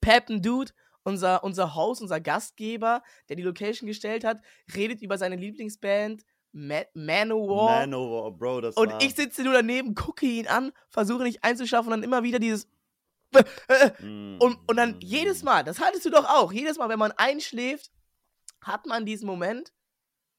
Peppen 0.00 0.42
Dude, 0.42 0.72
unser, 1.04 1.42
unser 1.44 1.74
Host, 1.74 2.02
unser 2.02 2.20
Gastgeber, 2.20 3.02
der 3.28 3.36
die 3.36 3.42
Location 3.42 3.86
gestellt 3.86 4.24
hat, 4.24 4.40
redet 4.74 5.00
über 5.02 5.16
seine 5.18 5.36
Lieblingsband, 5.36 6.22
Ma 6.52 6.82
Manowar. 6.94 7.80
Manowar, 7.80 8.30
Bro, 8.32 8.60
das 8.62 8.76
und 8.76 8.90
war. 8.92 9.02
ich 9.02 9.14
sitze 9.14 9.42
nur 9.44 9.52
daneben, 9.52 9.94
gucke 9.94 10.26
ihn 10.26 10.48
an, 10.48 10.72
versuche 10.88 11.22
nicht 11.22 11.44
einzuschlafen 11.44 11.92
und 11.92 12.00
dann 12.00 12.02
immer 12.04 12.22
wieder 12.22 12.38
dieses. 12.38 12.68
Äh, 13.68 13.90
Mm, 14.02 14.38
Und, 14.40 14.58
und 14.66 14.76
dann 14.76 15.00
jedes. 15.00 15.42
Mal, 15.42 15.64
das 15.64 15.80
hattest 15.80 16.04
du 16.04 16.10
doch 16.10 16.24
auch, 16.24 16.52
jedes 16.52 16.78
Mal, 16.78 16.88
wenn 16.88 16.98
man 16.98 17.12
einschläft, 17.12 17.90
hat 18.62 18.86
man 18.86 19.06
diesen 19.06 19.26
Moment, 19.26 19.72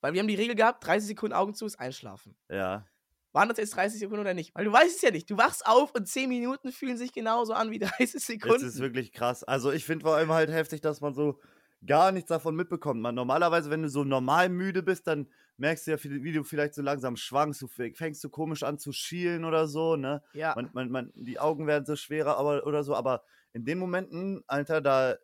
weil 0.01 0.13
wir 0.13 0.19
haben 0.19 0.27
die 0.27 0.35
Regel 0.35 0.55
gehabt, 0.55 0.85
30 0.85 1.07
Sekunden 1.07 1.33
Augen 1.35 1.53
zu 1.55 1.65
ist 1.65 1.79
einschlafen. 1.79 2.35
Ja. 2.49 2.85
Waren 3.33 3.49
das 3.49 3.57
jetzt 3.57 3.75
30 3.75 3.99
Sekunden 3.99 4.21
oder 4.21 4.33
nicht? 4.33 4.53
Weil 4.55 4.65
du 4.65 4.71
weißt 4.71 4.95
es 4.95 5.01
ja 5.01 5.11
nicht. 5.11 5.29
Du 5.29 5.37
wachst 5.37 5.65
auf 5.67 5.93
und 5.93 6.07
10 6.07 6.27
Minuten 6.29 6.71
fühlen 6.71 6.97
sich 6.97 7.13
genauso 7.13 7.53
an 7.53 7.71
wie 7.71 7.79
30 7.79 8.15
Es 8.15 8.25
Sekunden. 8.25 8.65
ist 8.65 8.79
wirklich 8.79 9.11
krass. 9.11 9.43
Also 9.43 9.71
ich 9.71 9.85
finde 9.85 10.03
vor 10.05 10.15
allem 10.15 10.31
halt 10.31 10.49
heftig, 10.49 10.81
dass 10.81 11.01
man 11.01 11.13
so 11.13 11.39
gar 11.85 12.11
nichts 12.11 12.29
davon 12.29 12.55
mitbekommt. 12.55 13.01
Man, 13.01 13.15
normalerweise, 13.15 13.69
wenn 13.69 13.83
du 13.83 13.89
so 13.89 14.03
normal 14.03 14.49
müde 14.49 14.83
bist, 14.83 15.07
dann 15.07 15.29
merkst 15.57 15.87
du 15.87 15.91
ja, 15.91 16.03
wie 16.03 16.31
du 16.33 16.43
vielleicht 16.43 16.73
so 16.73 16.81
langsam 16.81 17.15
schwankst, 17.15 17.61
du 17.61 17.67
fäng- 17.67 17.95
fängst 17.95 18.21
so 18.21 18.29
komisch 18.29 18.63
an 18.63 18.77
zu 18.77 18.91
schielen 18.91 19.43
oder 19.45 19.67
so, 19.67 19.95
ne? 19.95 20.21
ja. 20.33 20.53
Man, 20.55 20.69
man, 20.73 20.89
man, 20.91 21.11
die 21.15 21.39
Augen 21.39 21.67
werden 21.67 21.85
so 21.85 21.95
schwerer 21.95 22.37
aber, 22.37 22.65
oder 22.65 22.83
so, 22.83 22.95
aber 22.95 23.23
in 23.53 23.65
den 23.65 23.79
Momenten, 23.79 24.43
Alter, 24.47 24.81
da 24.81 25.17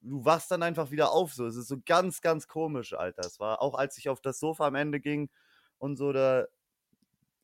du 0.00 0.24
wachst 0.24 0.50
dann 0.50 0.62
einfach 0.62 0.90
wieder 0.90 1.12
auf, 1.12 1.34
so. 1.34 1.46
Es 1.46 1.56
ist 1.56 1.68
so 1.68 1.76
ganz, 1.84 2.20
ganz 2.20 2.48
komisch, 2.48 2.94
Alter. 2.94 3.26
Es 3.26 3.38
war 3.40 3.60
auch, 3.60 3.74
als 3.74 3.98
ich 3.98 4.08
auf 4.08 4.20
das 4.20 4.40
Sofa 4.40 4.66
am 4.66 4.74
Ende 4.74 5.00
ging 5.00 5.30
und 5.78 5.96
so, 5.96 6.12
da 6.12 6.46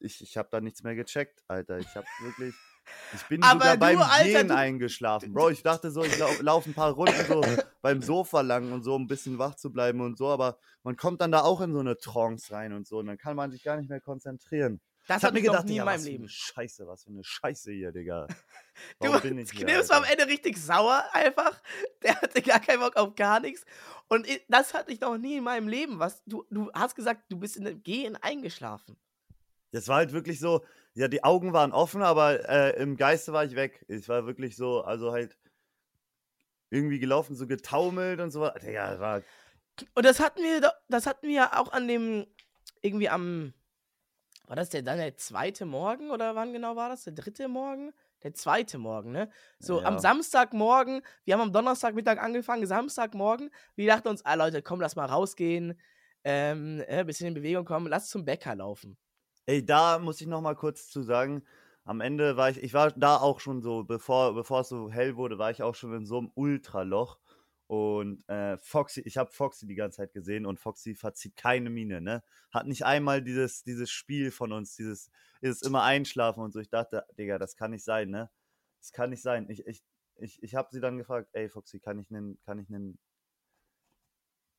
ich, 0.00 0.22
ich 0.22 0.36
habe 0.36 0.48
da 0.50 0.60
nichts 0.60 0.82
mehr 0.82 0.94
gecheckt, 0.94 1.42
Alter. 1.48 1.78
Ich 1.78 1.94
habe 1.94 2.06
wirklich. 2.22 2.54
Ich 3.14 3.22
bin 3.26 3.42
Aber 3.42 3.60
sogar 3.60 3.74
du, 3.76 3.80
beim 3.80 3.98
Alter, 4.02 4.24
Gehen 4.24 4.48
du- 4.48 4.56
eingeschlafen. 4.56 5.32
Bro, 5.32 5.50
ich 5.50 5.62
dachte 5.62 5.90
so, 5.90 6.02
ich 6.04 6.18
lau 6.18 6.30
laufe 6.40 6.68
ein 6.70 6.74
paar 6.74 6.92
Runden 6.92 7.14
so 7.26 7.40
beim 7.82 8.02
Sofa 8.02 8.42
lang 8.42 8.72
und 8.72 8.82
so, 8.82 8.94
um 8.94 9.02
ein 9.04 9.06
bisschen 9.06 9.38
wach 9.38 9.54
zu 9.54 9.72
bleiben 9.72 10.00
und 10.00 10.18
so, 10.18 10.28
aber 10.28 10.58
man 10.82 10.96
kommt 10.96 11.20
dann 11.20 11.32
da 11.32 11.40
auch 11.42 11.60
in 11.60 11.72
so 11.72 11.80
eine 11.80 11.96
Trance 11.96 12.52
rein 12.52 12.72
und 12.72 12.86
so 12.86 12.98
und 12.98 13.06
dann 13.06 13.18
kann 13.18 13.36
man 13.36 13.50
sich 13.50 13.62
gar 13.62 13.76
nicht 13.76 13.88
mehr 13.88 14.00
konzentrieren. 14.00 14.80
Das 15.06 15.22
hatte 15.22 15.38
ich 15.38 15.46
noch 15.46 15.62
nie 15.64 15.70
Digga, 15.70 15.82
in 15.82 15.86
meinem 15.86 16.04
Leben. 16.04 16.28
Scheiße, 16.28 16.86
was 16.86 17.04
für 17.04 17.10
eine 17.10 17.24
Scheiße 17.24 17.72
hier, 17.72 17.92
Digga. 17.92 18.26
Du, 19.00 19.08
Warum 19.08 19.22
bin 19.22 19.38
ich 19.38 19.50
hier, 19.50 19.66
Knips 19.66 19.88
war 19.90 19.96
am? 19.96 20.04
Ende 20.04 20.26
richtig 20.28 20.56
sauer 20.56 21.02
einfach. 21.12 21.60
Der 22.04 22.14
hatte 22.20 22.40
gar 22.42 22.60
keinen 22.60 22.78
Bock 22.78 22.94
auf 22.94 23.16
gar 23.16 23.40
nichts. 23.40 23.64
Und 24.06 24.24
das 24.48 24.72
hatte 24.72 24.92
ich 24.92 25.00
noch 25.00 25.18
nie 25.18 25.38
in 25.38 25.42
meinem 25.44 25.66
Leben. 25.66 25.98
Was, 25.98 26.22
du, 26.26 26.44
du 26.48 26.70
hast 26.72 26.94
gesagt, 26.94 27.22
du 27.28 27.38
bist 27.38 27.56
in 27.56 27.64
dem 27.64 27.82
Gehen 27.82 28.14
eingeschlafen. 28.16 28.96
Das 29.70 29.88
war 29.88 29.96
halt 29.96 30.12
wirklich 30.12 30.40
so, 30.40 30.64
ja, 30.94 31.08
die 31.08 31.24
Augen 31.24 31.52
waren 31.52 31.72
offen, 31.72 32.02
aber 32.02 32.48
äh, 32.48 32.82
im 32.82 32.96
Geiste 32.96 33.32
war 33.32 33.44
ich 33.44 33.54
weg. 33.54 33.84
Ich 33.88 34.08
war 34.08 34.26
wirklich 34.26 34.56
so, 34.56 34.82
also 34.82 35.12
halt 35.12 35.36
irgendwie 36.70 36.98
gelaufen, 36.98 37.36
so 37.36 37.46
getaumelt 37.46 38.20
und 38.20 38.30
so. 38.30 38.46
Das 38.46 39.00
war 39.00 39.22
Und 39.94 40.04
das 40.04 40.20
hatten 40.20 40.40
wir, 40.42 40.72
das 40.88 41.06
hatten 41.06 41.28
wir 41.28 41.34
ja 41.34 41.60
auch 41.60 41.72
an 41.72 41.88
dem, 41.88 42.26
irgendwie 42.82 43.08
am, 43.08 43.54
war 44.46 44.56
das 44.56 44.70
der 44.70 44.82
dann 44.82 44.98
der 44.98 45.16
zweite 45.16 45.66
Morgen 45.66 46.10
oder 46.10 46.34
wann 46.34 46.52
genau 46.52 46.76
war 46.76 46.88
das? 46.88 47.04
Der 47.04 47.12
dritte 47.12 47.48
Morgen? 47.48 47.92
Der 48.22 48.34
zweite 48.34 48.78
Morgen, 48.78 49.12
ne? 49.12 49.30
So 49.60 49.82
am 49.82 49.94
Ja. 49.94 50.00
Samstagmorgen, 50.00 51.02
wir 51.24 51.34
haben 51.34 51.40
am 51.42 51.52
Donnerstagmittag 51.52 52.18
angefangen, 52.18 52.66
Samstagmorgen, 52.66 53.50
wir 53.76 53.86
dachten 53.86 54.08
uns, 54.08 54.24
ah 54.24 54.34
Leute, 54.34 54.60
komm, 54.62 54.80
lass 54.80 54.96
mal 54.96 55.06
rausgehen, 55.06 55.78
ähm, 56.24 56.82
äh, 56.88 57.04
bisschen 57.04 57.28
in 57.28 57.34
Bewegung 57.34 57.64
kommen, 57.64 57.86
lass 57.86 58.08
zum 58.08 58.24
Bäcker 58.24 58.56
laufen. 58.56 58.98
Ey, 59.48 59.64
da 59.64 59.98
muss 59.98 60.20
ich 60.20 60.26
noch 60.26 60.42
mal 60.42 60.54
kurz 60.54 60.90
zu 60.90 61.02
sagen, 61.02 61.42
am 61.84 62.02
Ende 62.02 62.36
war 62.36 62.50
ich, 62.50 62.62
ich 62.62 62.74
war 62.74 62.90
da 62.92 63.16
auch 63.16 63.40
schon 63.40 63.62
so, 63.62 63.82
bevor, 63.82 64.34
bevor 64.34 64.60
es 64.60 64.68
so 64.68 64.90
hell 64.90 65.16
wurde, 65.16 65.38
war 65.38 65.50
ich 65.50 65.62
auch 65.62 65.74
schon 65.74 65.94
in 65.94 66.04
so 66.04 66.18
einem 66.18 66.30
Ultraloch. 66.34 67.18
Und 67.66 68.28
äh, 68.28 68.58
Foxy, 68.58 69.00
ich 69.00 69.16
habe 69.16 69.32
Foxy 69.32 69.66
die 69.66 69.74
ganze 69.74 69.96
Zeit 69.96 70.12
gesehen 70.12 70.44
und 70.44 70.60
Foxy 70.60 70.94
verzieht 70.94 71.34
keine 71.36 71.70
Miene, 71.70 72.02
ne? 72.02 72.22
Hat 72.50 72.66
nicht 72.66 72.84
einmal 72.84 73.22
dieses, 73.22 73.62
dieses 73.64 73.90
Spiel 73.90 74.32
von 74.32 74.52
uns, 74.52 74.76
dieses, 74.76 75.10
ist 75.40 75.66
immer 75.66 75.82
einschlafen 75.82 76.42
und 76.42 76.52
so. 76.52 76.60
Ich 76.60 76.68
dachte, 76.68 77.06
Digga, 77.18 77.38
das 77.38 77.56
kann 77.56 77.70
nicht 77.70 77.84
sein, 77.84 78.10
ne? 78.10 78.30
Das 78.80 78.92
kann 78.92 79.08
nicht 79.08 79.22
sein. 79.22 79.48
Ich, 79.48 79.66
ich, 79.66 79.82
ich, 80.16 80.42
ich 80.42 80.54
habe 80.56 80.68
sie 80.70 80.80
dann 80.80 80.98
gefragt, 80.98 81.30
ey 81.32 81.48
Foxy, 81.48 81.80
kann 81.80 81.98
ich 81.98 82.10
einen, 82.10 82.38
kann 82.42 82.58
ich 82.58 82.68
einen, 82.68 82.98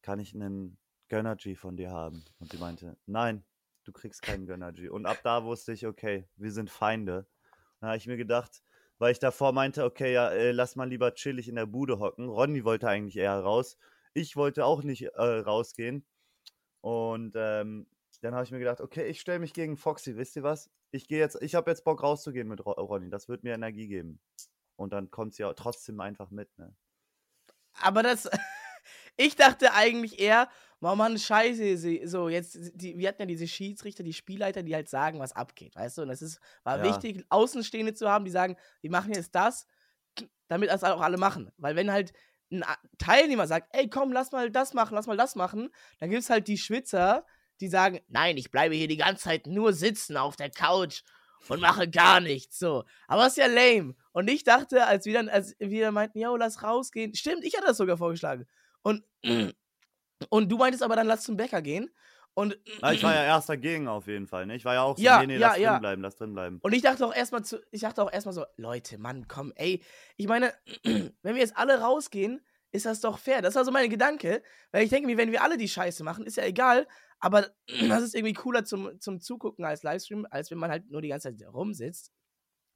kann 0.02 0.20
ich 0.20 0.34
einen 0.34 0.80
Gönnergy 1.10 1.56
von 1.56 1.78
dir 1.78 1.92
haben? 1.92 2.26
Und 2.40 2.52
sie 2.52 2.58
meinte, 2.58 2.98
nein, 3.06 3.44
du 3.90 3.94
kriegst 3.94 4.22
keinen 4.22 4.46
Gönnergy. 4.46 4.88
Und 4.90 5.06
ab 5.06 5.20
da 5.24 5.44
wusste 5.44 5.74
ich, 5.74 5.88
okay, 5.88 6.28
wir 6.36 6.52
sind 6.52 6.70
Feinde. 6.70 7.28
Da 7.82 7.88
habe 7.88 7.98
ich 7.98 8.08
mir 8.08 8.18
gedacht, 8.18 8.64
weil 9.00 9.12
ich 9.12 9.20
davor 9.20 9.52
meinte, 9.52 9.84
okay, 9.84 10.14
ja, 10.14 10.30
äh, 10.30 10.52
lass 10.52 10.76
mal 10.76 10.88
lieber 10.88 11.14
chillig 11.14 11.48
in 11.48 11.56
der 11.56 11.66
Bude 11.66 12.00
hocken. 12.00 12.30
Ronny 12.30 12.64
wollte 12.64 12.88
eigentlich 12.88 13.18
eher 13.18 13.40
raus. 13.40 13.78
Ich 14.14 14.36
wollte 14.36 14.66
auch 14.66 14.84
nicht 14.84 15.04
äh, 15.04 15.22
rausgehen. 15.22 16.06
Und 16.82 17.34
ähm, 17.36 17.88
dann 18.22 18.36
habe 18.36 18.44
ich 18.44 18.52
mir 18.52 18.60
gedacht, 18.60 18.82
okay, 18.82 19.08
ich 19.08 19.20
stelle 19.20 19.40
mich 19.40 19.54
gegen 19.54 19.78
Foxy. 19.78 20.16
Wisst 20.18 20.36
ihr 20.36 20.44
was? 20.44 20.70
Ich 20.92 21.08
gehe 21.08 21.20
jetzt, 21.20 21.42
ich 21.42 21.56
habe 21.56 21.72
jetzt 21.72 21.84
Bock 21.84 22.04
rauszugehen 22.04 22.48
mit 22.48 22.66
Ro 22.66 22.72
Ronny. 22.72 23.10
Das 23.10 23.28
wird 23.28 23.44
mir 23.44 23.54
Energie 23.54 23.88
geben. 23.88 24.20
Und 24.76 24.94
dann 24.94 25.10
kommt 25.10 25.34
sie 25.34 25.44
ja 25.44 25.54
trotzdem 25.54 26.00
einfach 26.00 26.30
mit, 26.30 26.56
ne? 26.58 26.76
Aber 27.82 28.04
das, 28.04 28.30
ich 29.20 29.36
dachte 29.36 29.74
eigentlich 29.74 30.20
eher, 30.20 30.48
oh 30.82 30.96
Mann, 30.96 31.18
scheiße, 31.18 31.78
sie- 31.78 32.02
so 32.06 32.30
jetzt, 32.30 32.58
die, 32.74 32.98
wir 32.98 33.10
hatten 33.10 33.22
ja 33.22 33.26
diese 33.26 33.48
Schiedsrichter, 33.48 34.02
die 34.02 34.14
Spielleiter, 34.14 34.64
die 34.64 34.74
halt 34.74 34.88
sagen, 34.88 35.20
was 35.20 35.34
abgeht, 35.34 35.76
weißt 35.76 35.98
du? 35.98 36.02
Und 36.04 36.10
es 36.10 36.22
ist, 36.22 36.40
war 36.64 36.78
Ja. 36.78 36.84
wichtig, 36.86 37.26
Außenstehende 37.30 37.94
zu 37.94 38.10
haben, 38.10 38.24
die 38.24 38.32
sagen, 38.32 38.56
wir 38.82 38.90
machen 38.90 39.14
jetzt 39.14 39.36
das, 39.36 39.68
damit 40.48 40.70
das 40.70 40.84
auch 40.86 41.02
alle 41.02 41.18
machen. 41.18 41.52
Weil 41.58 41.76
wenn 41.76 41.92
halt 41.92 42.14
ein 42.52 42.64
Teilnehmer 42.98 43.46
sagt, 43.46 43.68
ey, 43.74 43.90
komm, 43.90 44.12
lass 44.14 44.32
mal 44.32 44.50
das 44.50 44.74
machen, 44.74 44.96
lass 44.96 45.06
mal 45.06 45.18
das 45.18 45.36
machen, 45.36 45.70
dann 46.00 46.10
gibt 46.10 46.24
es 46.24 46.30
halt 46.30 46.48
die 46.48 46.58
Schwitzer, 46.58 47.26
die 47.60 47.68
sagen, 47.68 48.00
nein, 48.08 48.38
ich 48.38 48.50
bleibe 48.50 48.74
hier 48.74 48.88
die 48.88 48.98
ganze 48.98 49.24
Zeit 49.26 49.48
nur 49.48 49.74
sitzen 49.74 50.16
auf 50.16 50.38
der 50.38 50.50
Couch 50.50 51.02
und 51.50 51.60
mache 51.60 51.90
gar 51.90 52.22
nichts. 52.22 52.58
So. 52.58 52.86
Aber 53.08 53.24
das 53.24 53.34
ist 53.34 53.38
ja 53.38 53.48
lame. 53.48 53.96
Und 54.14 54.30
ich 54.30 54.46
dachte, 54.46 54.88
als 54.88 55.06
wir 55.06 55.14
dann, 55.14 55.28
als 55.28 55.56
wir 55.60 55.86
dann 55.86 55.94
meinten, 55.94 56.20
yo, 56.20 56.38
lass 56.38 56.64
rausgehen. 56.64 57.14
Stimmt, 57.16 57.44
ich 57.44 57.56
hatte 57.58 57.68
das 57.68 57.78
sogar 57.78 57.98
vorgeschlagen. 57.98 58.48
Und, 58.90 59.04
und 60.30 60.52
du 60.52 60.58
meintest 60.58 60.84
aber 60.84 60.96
dann, 60.96 61.08
lass 61.08 61.24
zum 61.24 61.38
Bäcker 61.38 61.62
gehen. 61.62 61.90
Und, 62.34 62.58
Na, 62.82 62.94
ich 62.94 63.04
war 63.04 63.14
ja 63.14 63.24
erst 63.24 63.50
dagegen 63.50 63.88
auf 63.88 64.08
jeden 64.08 64.28
Fall, 64.28 64.46
ne? 64.46 64.56
Ich 64.56 64.64
war 64.64 64.74
ja 64.74 64.84
auch 64.84 64.98
so, 64.98 65.04
Ja, 65.04 65.20
nee, 65.20 65.28
nee, 65.28 65.38
ja, 65.38 65.50
lass 65.50 65.58
ja. 65.58 65.72
drin 65.72 65.82
bleiben, 65.82 66.02
lass 66.02 66.16
drin 66.16 66.34
bleiben. 66.34 66.60
und 66.62 66.74
ich 66.74 66.82
dachte 66.82 67.06
auch 67.06 67.14
erstmal 67.14 67.44
zu, 67.44 67.60
ich 67.72 67.82
dachte 67.82 68.02
auch 68.02 68.12
erstmal 68.12 68.34
so, 68.34 68.46
Leute, 68.56 68.98
Mann, 68.98 69.28
komm, 69.28 69.52
ey. 69.56 69.84
Ich 70.16 70.28
meine, 70.28 70.54
wenn 70.84 71.36
wir 71.36 71.42
jetzt 71.42 71.58
alle 71.58 71.82
rausgehen, 71.82 72.42
ist 72.72 72.86
das 72.86 73.02
doch 73.02 73.18
fair. 73.18 73.42
Das 73.42 73.56
war 73.56 73.66
so 73.66 73.72
mein 73.72 73.90
Gedanke. 73.90 74.44
Weil 74.72 74.84
ich 74.84 74.90
denke 74.90 75.08
mir, 75.08 75.18
wenn 75.18 75.32
wir 75.32 75.44
alle 75.44 75.58
die 75.58 75.68
Scheiße 75.68 76.04
machen, 76.04 76.26
ist 76.26 76.38
ja 76.38 76.46
egal. 76.46 76.88
Aber 77.20 77.50
das 77.90 78.04
ist 78.04 78.16
irgendwie 78.16 78.34
cooler 78.34 78.64
zum, 78.64 79.00
zum 79.00 79.20
Zugucken 79.20 79.66
als 79.66 79.84
Livestream, 79.84 80.28
als 80.30 80.52
wenn 80.52 80.60
man 80.60 80.72
halt 80.72 80.90
nur 80.90 81.02
die 81.02 81.10
ganze 81.10 81.36
Zeit 81.36 81.48
rumsitzt. 81.54 82.14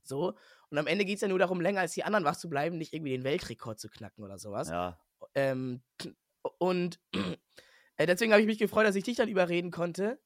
So. 0.03 0.33
Und 0.69 0.77
am 0.77 0.87
Ende 0.87 1.05
geht 1.05 1.15
es 1.15 1.21
ja 1.21 1.27
nur 1.27 1.39
darum, 1.39 1.61
länger 1.61 1.81
als 1.81 1.93
die 1.93 2.03
anderen 2.03 2.25
wach 2.25 2.35
zu 2.35 2.49
bleiben, 2.49 2.77
nicht 2.77 2.93
irgendwie 2.93 3.11
den 3.11 3.23
Weltrekord 3.23 3.79
zu 3.79 3.89
knacken 3.89 4.23
oder 4.23 4.37
sowas. 4.39 4.69
Ja. 4.69 4.99
Ähm, 5.35 5.81
und 6.59 6.99
äh, 7.97 8.05
deswegen 8.05 8.31
habe 8.31 8.41
ich 8.41 8.47
mich 8.47 8.59
gefreut, 8.59 8.85
dass 8.85 8.95
ich 8.95 9.03
dich 9.03 9.17
dann 9.17 9.29
überreden 9.29 9.71
konnte, 9.71 10.19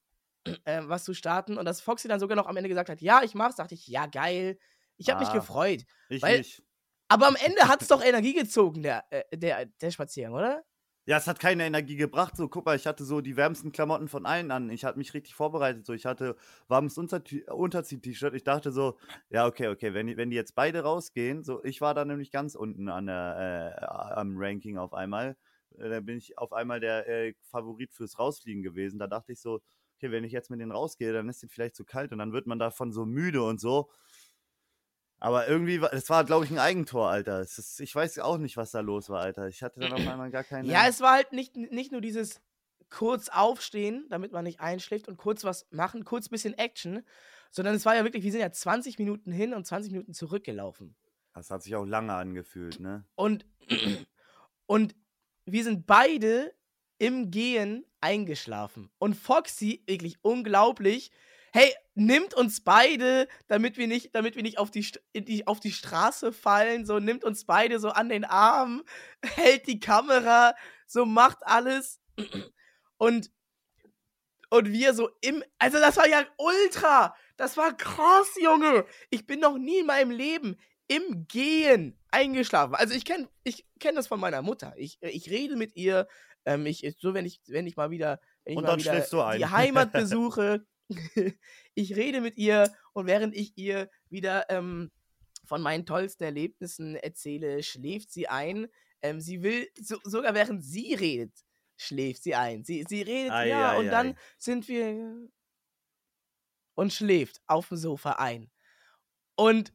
äh, 0.64 0.82
was 0.84 1.04
zu 1.04 1.14
starten. 1.14 1.58
Und 1.58 1.64
dass 1.64 1.80
Foxy 1.80 2.08
dann 2.08 2.20
sogar 2.20 2.36
noch 2.36 2.46
am 2.46 2.56
Ende 2.56 2.68
gesagt 2.68 2.88
hat, 2.90 3.00
ja, 3.00 3.22
ich 3.22 3.34
mach's, 3.34 3.56
dachte 3.56 3.74
ich, 3.74 3.86
ja, 3.86 4.06
geil. 4.06 4.58
Ich 4.96 5.08
habe 5.10 5.20
mich 5.20 5.28
Ah. 5.30 5.34
gefreut. 5.34 5.84
Ich 6.08 6.22
Weil- 6.22 6.38
nicht. 6.38 6.62
Aber 7.10 7.26
am 7.26 7.36
Ende 7.36 7.62
hat 7.68 7.80
es 7.80 7.88
doch 7.88 8.04
Energie 8.04 8.34
gezogen, 8.34 8.82
der, 8.82 9.04
äh, 9.10 9.36
der, 9.36 9.64
der 9.64 9.90
Spaziergang, 9.90 10.34
oder? 10.34 10.64
Ja, 11.08 11.16
es 11.16 11.26
hat 11.26 11.40
keine 11.40 11.64
Energie 11.64 11.96
gebracht. 11.96 12.36
So, 12.36 12.48
guck 12.48 12.66
mal, 12.66 12.76
ich 12.76 12.86
hatte 12.86 13.02
so 13.04 13.22
die 13.22 13.34
wärmsten 13.36 13.72
Klamotten 13.72 14.08
von 14.08 14.26
allen 14.26 14.50
an. 14.50 14.68
Ich 14.68 14.84
hatte 14.84 14.98
mich 14.98 15.14
richtig 15.14 15.34
vorbereitet. 15.34 15.86
So, 15.86 15.94
ich 15.94 16.04
hatte 16.04 16.36
warmes 16.68 16.98
Unterzieh-T-Shirt. 16.98 18.34
Ich 18.34 18.44
dachte 18.44 18.72
so, 18.72 18.98
ja, 19.30 19.46
okay, 19.46 19.68
okay, 19.68 19.94
wenn, 19.94 20.06
die- 20.06 20.18
wenn 20.18 20.28
die 20.30 20.36
jetzt 20.36 20.54
beide 20.54 20.82
rausgehen, 20.82 21.42
so, 21.44 21.64
ich 21.64 21.80
war 21.80 21.94
da 21.94 22.04
nämlich 22.04 22.30
ganz 22.30 22.54
unten 22.54 22.90
an 22.90 23.06
der, 23.06 23.74
äh, 23.80 23.84
am 24.20 24.34
Ranking 24.36 24.76
auf 24.76 24.92
einmal. 24.92 25.36
Äh, 25.78 25.88
Da 25.88 26.00
bin 26.00 26.18
ich 26.18 26.36
auf 26.36 26.52
einmal 26.52 26.78
der 26.80 27.08
äh, 27.08 27.34
Favorit 27.42 27.94
fürs 27.94 28.18
Rausfliegen 28.18 28.62
gewesen. 28.62 28.98
Da 28.98 29.06
dachte 29.06 29.32
ich 29.32 29.40
so, 29.40 29.62
okay, 29.96 30.10
wenn 30.12 30.24
ich 30.24 30.32
jetzt 30.32 30.50
mit 30.50 30.60
denen 30.60 30.72
rausgehe, 30.72 31.12
dann 31.14 31.28
ist 31.30 31.42
denen 31.42 31.48
vielleicht 31.50 31.74
zu 31.76 31.84
kalt 31.86 32.12
und 32.12 32.18
dann 32.18 32.32
wird 32.34 32.46
man 32.46 32.58
davon 32.58 32.92
so 32.92 33.06
müde 33.06 33.42
und 33.42 33.60
so. 33.60 33.90
Aber 35.20 35.48
irgendwie, 35.48 35.80
war- 35.80 35.90
das 35.90 36.08
war, 36.10 36.24
glaube 36.24 36.44
ich, 36.44 36.50
ein 36.50 36.58
Eigentor, 36.58 37.08
Alter. 37.10 37.40
Ist, 37.40 37.80
ich 37.80 37.94
weiß 37.94 38.18
auch 38.20 38.38
nicht, 38.38 38.56
was 38.56 38.70
da 38.70 38.80
los 38.80 39.08
war, 39.10 39.20
Alter. 39.20 39.48
Ich 39.48 39.62
hatte 39.62 39.80
dann 39.80 39.92
auf 39.92 39.98
einmal 40.06 40.30
gar 40.30 40.44
keine. 40.44 40.68
Ja, 40.68 40.86
es 40.88 41.00
war 41.00 41.12
halt 41.14 41.32
nicht, 41.32 41.56
nicht 41.56 41.90
nur 41.92 42.00
dieses 42.00 42.40
kurz 42.90 43.28
aufstehen, 43.28 44.06
damit 44.08 44.32
man 44.32 44.44
nicht 44.44 44.60
einschläft 44.60 45.08
und 45.08 45.16
kurz 45.16 45.44
was 45.44 45.66
machen, 45.70 46.04
kurz 46.04 46.28
bisschen 46.28 46.54
Action, 46.56 47.02
sondern 47.50 47.74
es 47.74 47.84
war 47.84 47.94
ja 47.96 48.04
wirklich, 48.04 48.24
wir 48.24 48.32
sind 48.32 48.40
ja 48.40 48.50
20 48.50 48.98
Minuten 48.98 49.30
hin 49.32 49.52
und 49.54 49.66
20 49.66 49.92
Minuten 49.92 50.14
zurückgelaufen. 50.14 50.94
Das 51.34 51.50
hat 51.50 51.62
sich 51.62 51.74
auch 51.76 51.84
lange 51.84 52.14
angefühlt, 52.14 52.80
ne? 52.80 53.04
Und, 53.14 53.44
und 54.66 54.94
wir 55.44 55.64
sind 55.64 55.86
beide 55.86 56.54
im 56.98 57.30
Gehen 57.30 57.84
eingeschlafen. 58.00 58.90
Und 58.98 59.14
Foxy, 59.14 59.82
wirklich 59.86 60.18
unglaublich, 60.22 61.10
hey, 61.52 61.72
nimmt 61.94 62.34
uns 62.34 62.62
beide, 62.62 63.28
damit 63.48 63.76
wir 63.76 63.86
nicht, 63.86 64.14
damit 64.14 64.36
wir 64.36 64.42
nicht 64.42 64.58
auf 64.58 64.70
die, 64.70 64.86
die, 65.14 65.46
auf 65.46 65.60
die 65.60 65.72
Straße 65.72 66.32
fallen, 66.32 66.86
so 66.86 66.98
nimmt 66.98 67.24
uns 67.24 67.44
beide 67.44 67.80
so 67.80 67.90
an 67.90 68.08
den 68.08 68.24
Arm, 68.24 68.84
hält 69.22 69.66
die 69.66 69.80
Kamera, 69.80 70.54
so 70.86 71.04
macht 71.06 71.38
alles. 71.42 72.00
Und, 72.96 73.30
und 74.50 74.72
wir 74.72 74.94
so 74.94 75.10
im, 75.20 75.42
also 75.58 75.78
das 75.78 75.96
war 75.96 76.08
ja 76.08 76.24
ultra, 76.36 77.14
das 77.36 77.56
war 77.56 77.76
krass, 77.76 78.28
Junge. 78.40 78.84
Ich 79.10 79.26
bin 79.26 79.40
noch 79.40 79.58
nie 79.58 79.80
in 79.80 79.86
meinem 79.86 80.10
Leben 80.10 80.56
im 80.88 81.26
Gehen 81.28 81.98
eingeschlafen. 82.10 82.74
Also 82.74 82.94
ich 82.94 83.04
kenne 83.04 83.28
ich 83.44 83.66
kenn 83.78 83.94
das 83.94 84.06
von 84.06 84.18
meiner 84.18 84.42
Mutter. 84.42 84.74
Ich, 84.76 84.98
ich 85.02 85.30
rede 85.30 85.54
mit 85.56 85.76
ihr, 85.76 86.08
ähm, 86.44 86.66
ich, 86.66 86.96
so 86.98 87.14
wenn 87.14 87.26
ich, 87.26 87.40
wenn 87.46 87.66
ich 87.66 87.76
mal 87.76 87.90
wieder, 87.90 88.20
wenn 88.44 88.52
ich 88.52 88.58
Und 88.58 88.64
mal 88.64 88.78
wieder 88.78 88.92
die. 89.38 89.46
Heimat 89.50 89.92
besuche, 89.92 90.66
ich 91.74 91.96
rede 91.96 92.20
mit 92.20 92.36
ihr 92.36 92.72
und 92.92 93.06
während 93.06 93.34
ich 93.34 93.56
ihr 93.56 93.90
wieder 94.08 94.48
ähm, 94.50 94.90
von 95.44 95.62
meinen 95.62 95.86
tollsten 95.86 96.24
Erlebnissen 96.24 96.96
erzähle, 96.96 97.62
schläft 97.62 98.10
sie 98.10 98.28
ein. 98.28 98.68
Ähm, 99.02 99.20
sie 99.20 99.42
will, 99.42 99.68
so, 99.80 99.96
sogar 100.04 100.34
während 100.34 100.64
sie 100.64 100.94
redet, 100.94 101.32
schläft 101.76 102.22
sie 102.22 102.34
ein. 102.34 102.64
Sie, 102.64 102.84
sie 102.88 103.02
redet, 103.02 103.32
Ei, 103.32 103.48
ja, 103.48 103.72
ei, 103.72 103.78
und 103.78 103.86
dann 103.86 104.08
ei. 104.08 104.16
sind 104.38 104.68
wir 104.68 105.28
und 106.74 106.92
schläft 106.92 107.40
auf 107.46 107.68
dem 107.68 107.76
Sofa 107.76 108.12
ein. 108.12 108.50
Und 109.36 109.72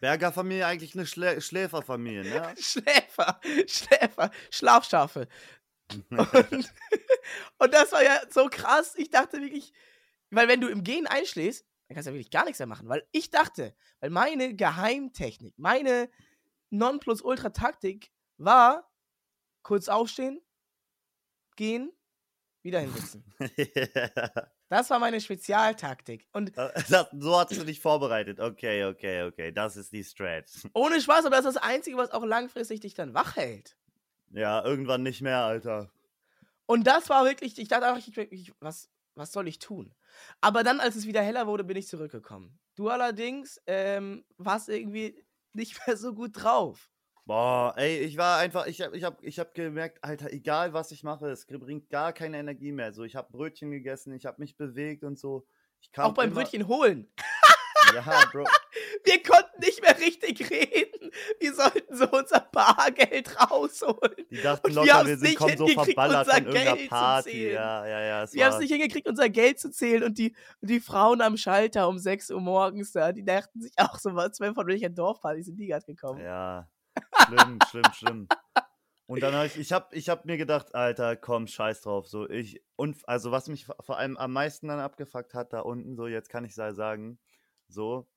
Berger 0.00 0.32
Familie 0.32 0.66
eigentlich 0.66 0.94
eine 0.94 1.06
Schlä 1.06 1.40
Schläferfamilie, 1.40 2.22
ne? 2.22 2.54
Schläfer, 2.60 3.40
Schläfer, 3.66 4.30
Schlafschafe. 4.50 5.26
Und, 6.10 6.10
und 7.58 7.74
das 7.74 7.92
war 7.92 8.02
ja 8.02 8.20
so 8.30 8.48
krass. 8.50 8.94
Ich 8.96 9.10
dachte 9.10 9.40
wirklich, 9.40 9.72
weil 10.30 10.48
wenn 10.48 10.60
du 10.60 10.68
im 10.68 10.84
Gehen 10.84 11.06
einschläfst, 11.06 11.66
dann 11.88 11.94
kannst 11.94 12.06
du 12.06 12.10
ja 12.10 12.14
wirklich 12.14 12.30
gar 12.30 12.44
nichts 12.44 12.58
mehr 12.58 12.66
machen. 12.66 12.88
Weil 12.88 13.06
ich 13.12 13.30
dachte, 13.30 13.74
weil 14.00 14.10
meine 14.10 14.54
Geheimtechnik, 14.54 15.54
meine 15.58 16.10
Nonplusultra-Taktik 16.70 18.10
war 18.36 18.90
kurz 19.62 19.88
aufstehen, 19.88 20.40
gehen, 21.56 21.92
wieder 22.62 22.80
hinsetzen. 22.80 23.24
Das 24.70 24.90
war 24.90 24.98
meine 24.98 25.18
Spezialtaktik. 25.18 26.28
Und 26.32 26.52
das, 26.54 27.08
so 27.18 27.38
hast 27.38 27.56
du 27.56 27.64
dich 27.64 27.80
vorbereitet. 27.80 28.38
Okay, 28.38 28.84
okay, 28.84 29.22
okay. 29.22 29.50
Das 29.50 29.78
ist 29.78 29.92
die 29.92 30.04
Strat. 30.04 30.44
ohne 30.74 31.00
Spaß, 31.00 31.24
aber 31.24 31.36
das 31.36 31.46
ist 31.46 31.54
das 31.54 31.62
Einzige, 31.62 31.96
was 31.96 32.10
auch 32.10 32.22
langfristig 32.22 32.80
dich 32.80 32.92
dann 32.92 33.14
wach 33.14 33.36
hält. 33.36 33.78
Ja, 34.32 34.64
irgendwann 34.64 35.02
nicht 35.02 35.22
mehr, 35.22 35.38
Alter. 35.38 35.90
Und 36.66 36.86
das 36.86 37.08
war 37.08 37.24
wirklich, 37.24 37.58
ich 37.58 37.68
dachte 37.68 37.92
auch, 37.92 37.96
ich, 37.96 38.16
ich, 38.16 38.52
was, 38.60 38.90
was 39.14 39.32
soll 39.32 39.48
ich 39.48 39.58
tun? 39.58 39.94
Aber 40.40 40.62
dann, 40.62 40.80
als 40.80 40.96
es 40.96 41.06
wieder 41.06 41.22
heller 41.22 41.46
wurde, 41.46 41.64
bin 41.64 41.76
ich 41.76 41.88
zurückgekommen. 41.88 42.58
Du 42.74 42.88
allerdings 42.88 43.60
ähm, 43.66 44.24
warst 44.36 44.68
irgendwie 44.68 45.24
nicht 45.52 45.86
mehr 45.86 45.96
so 45.96 46.14
gut 46.14 46.32
drauf. 46.34 46.90
Boah, 47.24 47.74
ey, 47.76 47.98
ich 47.98 48.16
war 48.16 48.38
einfach, 48.38 48.66
ich 48.66 48.80
hab, 48.80 48.94
ich 48.94 49.04
hab, 49.04 49.22
ich 49.22 49.38
hab 49.38 49.52
gemerkt, 49.54 50.02
Alter, 50.02 50.32
egal 50.32 50.72
was 50.72 50.92
ich 50.92 51.02
mache, 51.02 51.28
es 51.28 51.46
bringt 51.46 51.90
gar 51.90 52.14
keine 52.14 52.38
Energie 52.38 52.72
mehr. 52.72 52.94
So, 52.94 53.04
ich 53.04 53.16
hab 53.16 53.30
Brötchen 53.30 53.70
gegessen, 53.70 54.14
ich 54.14 54.24
hab 54.24 54.38
mich 54.38 54.56
bewegt 54.56 55.04
und 55.04 55.18
so. 55.18 55.46
Auch 55.96 56.14
beim 56.14 56.32
Brötchen 56.32 56.66
holen. 56.68 57.12
Ja, 57.94 58.24
Bro. 58.32 58.44
Wir 59.04 59.22
konnten 59.22 59.60
nicht 59.60 59.80
mehr 59.82 59.98
richtig 59.98 60.50
reden. 60.50 61.10
Wir 61.40 61.54
sollten 61.54 61.96
so 61.96 62.08
unser 62.10 62.40
Bargeld 62.52 63.40
rausholen. 63.40 64.14
Die 64.30 64.40
dachten 64.42 64.68
wir 64.68 64.74
locker, 64.74 64.92
haben's 64.94 65.08
wir 65.08 65.16
sind 65.18 65.28
nicht 65.28 65.38
kommen 65.38 65.56
so 65.56 65.68
verballert 65.68 66.26
unser 66.26 66.34
von 66.34 66.46
irgendeiner 66.46 66.76
Geld 66.76 66.82
zu 66.82 66.88
Party. 66.88 67.30
zählen. 67.30 67.54
Ja, 67.54 67.86
ja, 67.86 68.00
ja. 68.00 68.32
Wir 68.32 68.44
haben 68.44 68.52
es 68.54 68.58
nicht 68.60 68.72
hingekriegt, 68.72 69.08
unser 69.08 69.28
Geld 69.28 69.58
zu 69.60 69.70
zählen 69.70 70.02
und 70.04 70.18
die, 70.18 70.34
und 70.60 70.70
die 70.70 70.80
Frauen 70.80 71.20
am 71.22 71.36
Schalter 71.36 71.88
um 71.88 71.98
6 71.98 72.30
Uhr 72.30 72.40
morgens 72.40 72.92
da, 72.92 73.12
die 73.12 73.24
dachten 73.24 73.60
sich 73.60 73.72
auch 73.78 73.98
so, 73.98 74.14
was, 74.14 74.36
von 74.38 74.66
welcher 74.66 74.90
Dorfparty 74.90 75.42
sind 75.42 75.56
die 75.56 75.66
gerade 75.66 75.86
gekommen? 75.86 76.20
Ja, 76.20 76.68
schlimm, 77.26 77.58
schlimm, 77.70 77.92
schlimm. 77.94 78.28
Und 79.06 79.22
dann 79.22 79.32
habe 79.34 79.46
ich, 79.46 79.56
ich 79.56 79.72
habe 79.72 79.86
ich 79.92 80.10
hab 80.10 80.26
mir 80.26 80.36
gedacht, 80.36 80.74
Alter, 80.74 81.16
komm, 81.16 81.46
scheiß 81.46 81.80
drauf. 81.80 82.06
So, 82.06 82.28
ich, 82.28 82.62
und 82.76 82.96
also 83.08 83.30
was 83.32 83.48
mich 83.48 83.64
vor 83.64 83.96
allem 83.96 84.18
am 84.18 84.32
meisten 84.34 84.68
dann 84.68 84.80
abgefuckt 84.80 85.32
hat, 85.32 85.54
da 85.54 85.60
unten, 85.60 85.96
so, 85.96 86.06
jetzt 86.06 86.28
kann 86.28 86.44
ich 86.44 86.54
sa- 86.54 86.74
sagen, 86.74 87.18
so, 87.68 88.08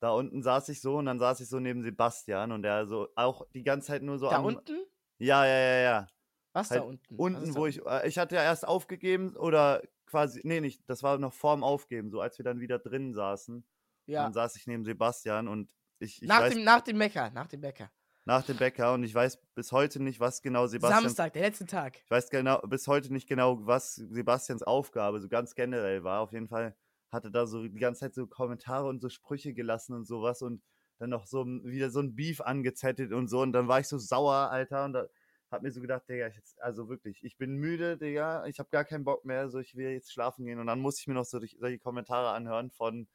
da 0.00 0.10
unten 0.10 0.42
saß 0.42 0.68
ich 0.68 0.80
so 0.80 0.96
und 0.96 1.06
dann 1.06 1.18
saß 1.18 1.40
ich 1.40 1.48
so 1.48 1.58
neben 1.58 1.82
Sebastian 1.82 2.52
und 2.52 2.62
der 2.62 2.86
so 2.86 3.08
auch 3.16 3.46
die 3.52 3.62
ganze 3.62 3.88
Zeit 3.88 4.02
nur 4.02 4.18
so 4.18 4.30
da 4.30 4.36
am, 4.36 4.44
unten? 4.44 4.84
Ja, 5.18 5.44
ja, 5.44 5.58
ja, 5.58 5.78
ja. 5.78 6.08
Was 6.52 6.70
Halt 6.70 6.80
da 6.80 6.84
unten? 6.84 7.16
Unten, 7.16 7.42
ist 7.42 7.54
da 7.54 7.60
wo 7.60 7.66
ich, 7.66 7.84
äh, 7.84 8.08
ich 8.08 8.18
hatte 8.18 8.36
ja 8.36 8.42
erst 8.42 8.66
aufgegeben 8.66 9.36
oder 9.36 9.82
quasi, 10.06 10.40
nee, 10.44 10.60
nicht, 10.60 10.88
das 10.88 11.02
war 11.02 11.18
noch 11.18 11.32
vorm 11.32 11.64
Aufgeben, 11.64 12.10
so 12.10 12.20
als 12.20 12.38
wir 12.38 12.44
dann 12.44 12.60
wieder 12.60 12.78
drinnen 12.78 13.12
saßen. 13.12 13.66
Ja. 14.06 14.22
Dann 14.22 14.32
saß 14.32 14.56
ich 14.56 14.66
neben 14.66 14.84
Sebastian 14.84 15.48
und 15.48 15.68
ich, 15.98 16.22
ich 16.22 16.28
nach, 16.28 16.40
weiß, 16.40 16.54
dem, 16.54 16.64
nach 16.64 16.80
dem 16.80 16.98
Bäcker, 16.98 17.30
nach 17.30 17.48
dem 17.48 17.60
Bäcker. 17.60 17.90
nach 18.24 18.42
dem 18.44 18.56
Bäcker 18.56 18.94
und 18.94 19.02
ich 19.02 19.14
weiß 19.14 19.38
bis 19.54 19.72
heute 19.72 20.02
nicht, 20.02 20.20
was 20.20 20.40
genau 20.40 20.66
Sebastian. 20.66 21.02
Samstag, 21.02 21.32
der 21.32 21.42
letzte 21.42 21.66
Tag. 21.66 22.00
Ich 22.04 22.10
weiß 22.10 22.30
genau, 22.30 22.60
bis 22.60 22.86
heute 22.86 23.12
nicht 23.12 23.28
genau, 23.28 23.66
was 23.66 23.96
Sebastians 23.96 24.62
Aufgabe 24.62 25.20
so 25.20 25.28
ganz 25.28 25.54
generell 25.54 26.04
war. 26.04 26.20
Auf 26.20 26.32
jeden 26.32 26.48
Fall 26.48 26.76
hatte 27.10 27.30
da 27.30 27.46
so 27.46 27.66
die 27.66 27.78
ganze 27.78 28.00
Zeit 28.00 28.14
so 28.14 28.26
Kommentare 28.26 28.86
und 28.88 29.00
so 29.00 29.08
Sprüche 29.08 29.54
gelassen 29.54 29.94
und 29.94 30.06
sowas 30.06 30.42
und 30.42 30.62
dann 30.98 31.10
noch 31.10 31.26
so 31.26 31.46
wieder 31.46 31.90
so 31.90 32.00
ein 32.00 32.14
Beef 32.14 32.40
angezettelt 32.40 33.12
und 33.12 33.28
so. 33.28 33.40
Und 33.40 33.52
dann 33.52 33.68
war 33.68 33.80
ich 33.80 33.88
so 33.88 33.98
sauer, 33.98 34.50
Alter, 34.50 34.84
und 34.84 34.92
da 34.94 35.06
hab 35.50 35.62
mir 35.62 35.70
so 35.70 35.80
gedacht, 35.80 36.08
Digga, 36.08 36.28
jetzt, 36.28 36.60
also 36.60 36.88
wirklich, 36.88 37.24
ich 37.24 37.36
bin 37.38 37.56
müde, 37.56 37.96
Digga, 37.96 38.46
ich 38.46 38.58
habe 38.58 38.68
gar 38.70 38.84
keinen 38.84 39.04
Bock 39.04 39.24
mehr, 39.24 39.48
so 39.48 39.58
ich 39.60 39.74
will 39.76 39.90
jetzt 39.90 40.12
schlafen 40.12 40.44
gehen. 40.44 40.58
Und 40.58 40.66
dann 40.66 40.80
musste 40.80 41.00
ich 41.00 41.06
mir 41.06 41.14
noch 41.14 41.24
so 41.24 41.40
solche 41.58 41.78
Kommentare 41.78 42.30
anhören 42.30 42.70
von, 42.70 43.08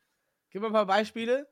Gib 0.53 0.61
mir 0.61 0.67
ein 0.67 0.73
paar 0.73 0.85
Beispiele. 0.85 1.47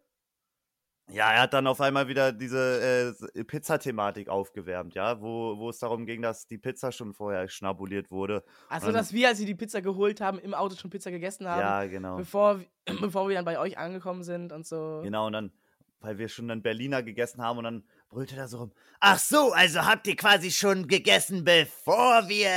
Ja, 1.11 1.31
er 1.31 1.41
hat 1.41 1.53
dann 1.53 1.67
auf 1.67 1.81
einmal 1.81 2.07
wieder 2.07 2.31
diese 2.31 3.15
äh, 3.35 3.43
Pizza-Thematik 3.43 4.29
aufgewärmt, 4.29 4.93
ja, 4.95 5.21
wo, 5.21 5.57
wo 5.57 5.69
es 5.69 5.79
darum 5.79 6.05
ging, 6.05 6.21
dass 6.21 6.47
die 6.47 6.57
Pizza 6.57 6.91
schon 6.91 7.13
vorher 7.13 7.47
schnabuliert 7.50 8.11
wurde. 8.11 8.43
Also, 8.69 8.91
dass 8.91 9.11
wir, 9.13 9.27
als 9.27 9.39
wir 9.39 9.45
die 9.45 9.55
Pizza 9.55 9.81
geholt 9.81 10.21
haben, 10.21 10.39
im 10.39 10.53
Auto 10.53 10.75
schon 10.75 10.89
Pizza 10.89 11.11
gegessen 11.11 11.47
haben, 11.47 11.59
Ja, 11.59 11.85
genau. 11.85 12.17
bevor, 12.17 12.61
bevor 13.01 13.27
wir 13.27 13.35
dann 13.35 13.45
bei 13.45 13.59
euch 13.59 13.77
angekommen 13.77 14.24
sind 14.24 14.51
und 14.51 14.65
so. 14.65 15.01
Genau, 15.03 15.27
und 15.27 15.33
dann, 15.33 15.51
weil 16.00 16.17
wir 16.17 16.29
schon 16.29 16.47
dann 16.47 16.61
Berliner 16.61 17.03
gegessen 17.03 17.41
haben 17.41 17.57
und 17.57 17.65
dann 17.65 17.83
brüllte 18.09 18.35
er 18.35 18.47
so 18.47 18.59
rum, 18.59 18.71
ach 19.00 19.19
so, 19.19 19.51
also 19.53 19.85
habt 19.85 20.07
ihr 20.07 20.15
quasi 20.15 20.51
schon 20.51 20.87
gegessen, 20.87 21.43
bevor 21.43 22.27
wir, 22.27 22.50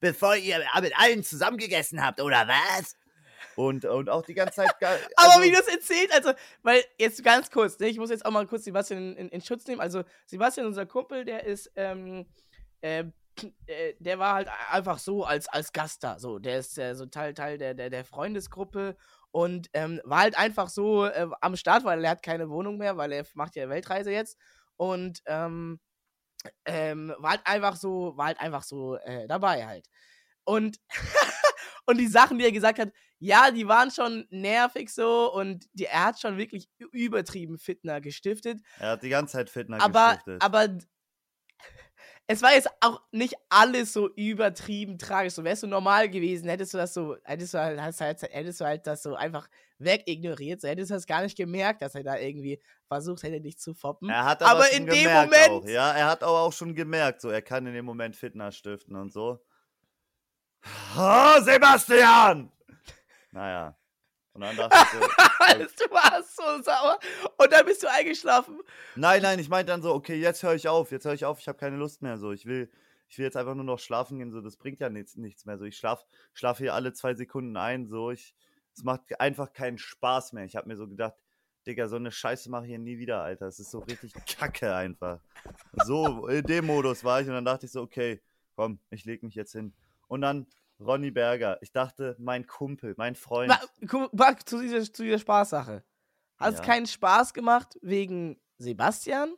bevor 0.00 0.36
ihr 0.36 0.58
mit 0.80 0.92
allen 0.98 1.22
zusammen 1.22 1.56
gegessen 1.56 2.04
habt, 2.04 2.20
oder 2.20 2.46
was? 2.48 2.96
Und, 3.56 3.84
und 3.84 4.08
auch 4.10 4.22
die 4.22 4.34
ganze 4.34 4.54
Zeit. 4.56 4.78
gar- 4.80 4.96
Aber 5.16 5.30
also- 5.34 5.42
wie 5.42 5.50
du 5.50 5.58
es 5.58 5.68
erzählt, 5.68 6.12
also, 6.12 6.32
weil 6.62 6.82
jetzt 6.98 7.22
ganz 7.24 7.50
kurz, 7.50 7.78
ne, 7.78 7.88
ich 7.88 7.98
muss 7.98 8.10
jetzt 8.10 8.24
auch 8.26 8.30
mal 8.30 8.46
kurz 8.46 8.64
Sebastian 8.64 9.12
in, 9.12 9.16
in, 9.16 9.28
in 9.30 9.40
Schutz 9.40 9.66
nehmen. 9.66 9.80
Also, 9.80 10.02
Sebastian, 10.26 10.66
unser 10.66 10.86
Kumpel, 10.86 11.24
der 11.24 11.44
ist, 11.44 11.70
ähm, 11.76 12.26
äh, 12.80 13.04
äh, 13.66 13.94
der 13.98 14.18
war 14.18 14.34
halt 14.34 14.48
einfach 14.70 14.98
so 14.98 15.24
als, 15.24 15.48
als 15.48 15.72
Gast 15.72 16.04
da. 16.04 16.18
So, 16.18 16.38
der 16.38 16.58
ist 16.58 16.78
äh, 16.78 16.94
so 16.94 17.06
Teil, 17.06 17.34
Teil 17.34 17.58
der, 17.58 17.74
der, 17.74 17.90
der 17.90 18.04
Freundesgruppe 18.04 18.96
und 19.32 19.68
ähm, 19.72 20.00
war 20.04 20.20
halt 20.20 20.38
einfach 20.38 20.68
so 20.68 21.06
äh, 21.06 21.26
am 21.40 21.56
Start, 21.56 21.84
weil 21.84 22.04
er 22.04 22.10
hat 22.12 22.22
keine 22.22 22.48
Wohnung 22.48 22.78
mehr, 22.78 22.96
weil 22.96 23.10
er 23.12 23.26
macht 23.34 23.56
ja 23.56 23.68
Weltreise 23.68 24.12
jetzt. 24.12 24.38
Und 24.76 25.20
ähm, 25.26 25.80
ähm, 26.64 27.14
war 27.18 27.30
halt 27.32 27.42
einfach 27.46 27.76
so, 27.76 28.16
war 28.16 28.26
halt 28.26 28.40
einfach 28.40 28.62
so 28.62 28.96
äh, 28.96 29.26
dabei 29.26 29.66
halt. 29.66 29.88
Und, 30.44 30.78
und 31.86 31.98
die 31.98 32.06
Sachen, 32.06 32.38
die 32.38 32.44
er 32.44 32.52
gesagt 32.52 32.78
hat, 32.78 32.92
ja, 33.24 33.50
die 33.50 33.66
waren 33.66 33.90
schon 33.90 34.26
nervig 34.28 34.92
so 34.92 35.32
und 35.32 35.64
die, 35.72 35.86
er 35.86 36.04
hat 36.04 36.20
schon 36.20 36.36
wirklich 36.36 36.68
übertrieben 36.92 37.56
Fitner 37.56 38.02
gestiftet. 38.02 38.60
Er 38.78 38.90
hat 38.90 39.02
die 39.02 39.08
ganze 39.08 39.32
Zeit 39.32 39.48
Fitner 39.48 39.80
aber, 39.80 40.16
gestiftet. 40.16 40.42
aber 40.42 40.68
es 42.26 42.42
war 42.42 42.52
jetzt 42.52 42.68
auch 42.82 43.00
nicht 43.12 43.34
alles 43.48 43.94
so 43.94 44.10
übertrieben 44.14 44.98
tragisch. 44.98 45.32
So 45.32 45.42
wärst 45.42 45.62
du 45.62 45.66
normal 45.68 46.10
gewesen, 46.10 46.50
hättest 46.50 46.74
du 46.74 46.78
das 46.78 46.92
so, 46.92 47.16
hättest 47.24 47.54
du 47.54 47.58
halt, 47.60 47.80
halt, 47.80 48.22
hättest 48.30 48.60
du 48.60 48.64
halt 48.66 48.86
das 48.86 49.02
so 49.02 49.14
einfach 49.14 49.48
wegignoriert, 49.78 50.60
so 50.60 50.68
hättest 50.68 50.90
du 50.90 50.94
das 50.94 51.06
gar 51.06 51.22
nicht 51.22 51.38
gemerkt, 51.38 51.80
dass 51.80 51.94
er 51.94 52.02
da 52.02 52.18
irgendwie 52.18 52.60
versucht 52.88 53.22
hätte, 53.22 53.40
dich 53.40 53.58
zu 53.58 53.72
foppen. 53.72 54.10
Er 54.10 54.26
hat 54.26 54.42
aber, 54.42 54.50
aber 54.60 54.64
schon 54.66 54.86
in 54.86 54.86
dem 54.86 55.10
Moment- 55.10 55.48
Auch, 55.48 55.66
ja, 55.66 55.92
er 55.92 56.10
hat 56.10 56.22
aber 56.22 56.40
auch 56.42 56.52
schon 56.52 56.74
gemerkt, 56.74 57.22
so 57.22 57.30
er 57.30 57.40
kann 57.40 57.66
in 57.66 57.72
dem 57.72 57.86
Moment 57.86 58.16
Fitner 58.16 58.52
stiften 58.52 58.96
und 58.96 59.14
so. 59.14 59.42
Oh, 60.96 61.40
Sebastian! 61.40 62.50
Naja. 63.34 63.76
Und 64.32 64.40
dann 64.40 64.56
dachte 64.56 64.76
ich 64.76 65.68
so, 65.68 65.84
du 65.86 65.92
warst 65.92 66.36
so 66.36 66.62
sauer 66.62 66.98
und 67.36 67.52
dann 67.52 67.66
bist 67.66 67.82
du 67.82 67.90
eingeschlafen. 67.90 68.60
nein, 68.96 69.22
nein, 69.22 69.38
ich 69.38 69.48
meinte 69.48 69.70
dann 69.70 69.82
so, 69.82 69.92
okay, 69.92 70.16
jetzt 70.16 70.42
höre 70.42 70.54
ich 70.54 70.66
auf, 70.66 70.90
jetzt 70.90 71.04
höre 71.04 71.14
ich 71.14 71.24
auf, 71.24 71.38
ich 71.38 71.46
habe 71.46 71.58
keine 71.58 71.76
Lust 71.76 72.02
mehr. 72.02 72.16
So, 72.16 72.32
ich 72.32 72.46
will, 72.46 72.70
ich 73.08 73.18
will 73.18 73.24
jetzt 73.24 73.36
einfach 73.36 73.54
nur 73.54 73.64
noch 73.64 73.78
schlafen 73.78 74.18
gehen, 74.18 74.32
so, 74.32 74.40
das 74.40 74.56
bringt 74.56 74.80
ja 74.80 74.88
nichts, 74.88 75.16
nichts 75.16 75.44
mehr. 75.44 75.58
So, 75.58 75.64
ich 75.64 75.76
schlaf, 75.76 76.04
schlafe 76.32 76.64
hier 76.64 76.74
alle 76.74 76.92
zwei 76.92 77.14
Sekunden 77.14 77.56
ein, 77.56 77.86
so, 77.86 78.10
ich, 78.10 78.34
es 78.76 78.82
macht 78.82 79.20
einfach 79.20 79.52
keinen 79.52 79.78
Spaß 79.78 80.32
mehr. 80.32 80.44
Ich 80.44 80.56
habe 80.56 80.68
mir 80.68 80.76
so 80.76 80.88
gedacht, 80.88 81.14
Digga, 81.66 81.86
so 81.88 81.96
eine 81.96 82.10
Scheiße 82.10 82.50
mache 82.50 82.64
ich 82.64 82.70
hier 82.70 82.78
nie 82.78 82.98
wieder, 82.98 83.22
Alter. 83.22 83.46
Es 83.46 83.58
ist 83.58 83.70
so 83.70 83.80
richtig 83.80 84.12
kacke 84.26 84.74
einfach. 84.74 85.20
So, 85.84 86.26
in 86.26 86.44
dem 86.44 86.66
Modus 86.66 87.04
war 87.04 87.20
ich 87.20 87.28
und 87.28 87.34
dann 87.34 87.44
dachte 87.44 87.66
ich 87.66 87.72
so, 87.72 87.82
okay, 87.82 88.20
komm, 88.56 88.80
ich 88.90 89.04
leg 89.04 89.22
mich 89.22 89.34
jetzt 89.34 89.52
hin. 89.52 89.72
Und 90.08 90.20
dann 90.20 90.46
Ronny 90.80 91.10
Berger. 91.10 91.58
Ich 91.62 91.72
dachte, 91.72 92.16
mein 92.18 92.46
Kumpel, 92.46 92.94
mein 92.96 93.14
Freund. 93.14 93.48
Mal, 94.12 94.36
zu 94.44 94.60
dieser, 94.60 94.82
zu 94.92 95.02
dieser 95.02 95.18
Spaßsache. 95.18 95.84
Hat 96.36 96.52
es 96.52 96.58
Ja. 96.60 96.64
keinen 96.64 96.86
Spaß 96.86 97.32
gemacht 97.32 97.78
wegen 97.80 98.40
Sebastian 98.58 99.34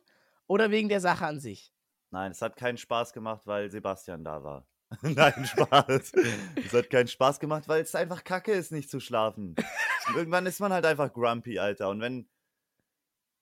oder 0.47 0.71
wegen 0.71 0.89
der 0.89 0.99
Sache 0.99 1.25
an 1.25 1.39
sich? 1.39 1.73
Nein, 2.09 2.31
es 2.31 2.41
hat 2.41 2.55
keinen 2.55 2.77
Spaß 2.77 3.13
gemacht, 3.13 3.41
weil 3.45 3.69
Sebastian 3.69 4.23
da 4.23 4.43
war. 4.43 4.67
Nein, 5.01 5.45
Spaß. 5.45 6.13
es 6.55 6.73
hat 6.73 6.89
keinen 6.89 7.07
Spaß 7.07 7.39
gemacht, 7.39 7.67
weil 7.67 7.81
es 7.81 7.93
einfach 7.93 8.23
kacke 8.23 8.53
ist, 8.53 8.71
nicht 8.71 8.89
zu 8.89 8.99
schlafen. 9.01 9.55
Und 10.07 10.15
irgendwann 10.15 10.45
ist 10.45 10.59
man 10.61 10.71
halt 10.71 10.85
einfach 10.85 11.11
grumpy, 11.13 11.59
Alter. 11.59 11.89
Und 11.89 11.99
wenn. 11.99 12.29